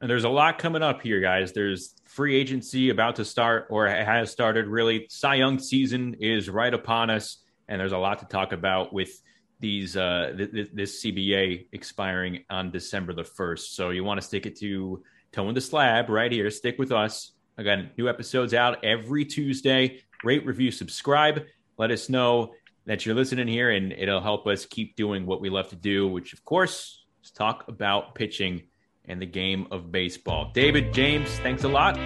And 0.00 0.08
there's 0.08 0.24
a 0.24 0.28
lot 0.28 0.58
coming 0.58 0.82
up 0.82 1.02
here, 1.02 1.20
guys. 1.20 1.52
There's 1.52 1.94
free 2.04 2.36
agency 2.36 2.90
about 2.90 3.16
to 3.16 3.24
start 3.24 3.66
or 3.70 3.88
has 3.88 4.30
started. 4.30 4.66
Really, 4.66 5.06
Cy 5.08 5.36
Young 5.36 5.58
season 5.58 6.14
is 6.20 6.48
right 6.48 6.72
upon 6.72 7.10
us, 7.10 7.38
and 7.68 7.80
there's 7.80 7.92
a 7.92 7.98
lot 7.98 8.20
to 8.20 8.26
talk 8.26 8.52
about 8.52 8.92
with 8.92 9.20
these 9.60 9.96
uh, 9.96 10.32
th- 10.36 10.52
th- 10.52 10.70
this 10.72 11.02
CBA 11.02 11.68
expiring 11.72 12.44
on 12.50 12.70
December 12.70 13.12
the 13.12 13.24
first. 13.24 13.74
So 13.74 13.90
you 13.90 14.04
want 14.04 14.20
to 14.20 14.26
stick 14.26 14.46
it 14.46 14.58
to 14.60 15.02
Toeing 15.32 15.54
the 15.54 15.60
Slab 15.60 16.08
right 16.08 16.30
here. 16.30 16.50
Stick 16.50 16.78
with 16.78 16.92
us. 16.92 17.32
Again, 17.58 17.90
new 17.96 18.08
episodes 18.08 18.52
out 18.54 18.84
every 18.84 19.24
Tuesday. 19.24 20.02
Rate, 20.24 20.44
review, 20.44 20.70
subscribe. 20.70 21.44
Let 21.78 21.90
us 21.90 22.08
know 22.08 22.52
that 22.86 23.04
you're 23.04 23.14
listening 23.14 23.48
here, 23.48 23.70
and 23.70 23.92
it'll 23.92 24.20
help 24.20 24.46
us 24.46 24.64
keep 24.64 24.96
doing 24.96 25.26
what 25.26 25.40
we 25.40 25.50
love 25.50 25.68
to 25.70 25.76
do, 25.76 26.06
which 26.06 26.32
of 26.32 26.44
course 26.44 27.04
is 27.24 27.30
talk 27.30 27.64
about 27.68 28.14
pitching 28.14 28.62
and 29.06 29.20
the 29.20 29.26
game 29.26 29.66
of 29.70 29.90
baseball. 29.90 30.50
David, 30.52 30.92
James, 30.92 31.30
thanks 31.40 31.64
a 31.64 31.68
lot. 31.68 31.96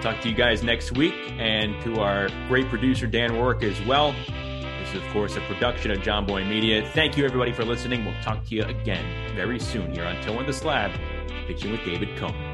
Talk 0.00 0.20
to 0.22 0.28
you 0.28 0.34
guys 0.34 0.62
next 0.62 0.92
week 0.92 1.14
and 1.38 1.80
to 1.82 2.00
our 2.00 2.28
great 2.48 2.68
producer, 2.68 3.06
Dan 3.06 3.32
Rourke, 3.34 3.62
as 3.62 3.80
well. 3.82 4.14
Is, 4.90 4.96
of 4.96 5.06
course, 5.12 5.36
a 5.36 5.40
production 5.42 5.90
of 5.90 5.98
Jomboy 5.98 6.48
Media. 6.48 6.88
Thank 6.94 7.16
you, 7.16 7.24
everybody, 7.24 7.52
for 7.52 7.64
listening. 7.64 8.04
We'll 8.04 8.20
talk 8.22 8.44
to 8.46 8.54
you 8.54 8.64
again 8.64 9.34
very 9.36 9.58
soon 9.58 9.92
here 9.92 10.04
on 10.04 10.20
Toeing 10.22 10.46
the 10.46 10.52
Slab, 10.52 10.90
pitching 11.46 11.72
with 11.72 11.84
David 11.84 12.16
Cone. 12.16 12.49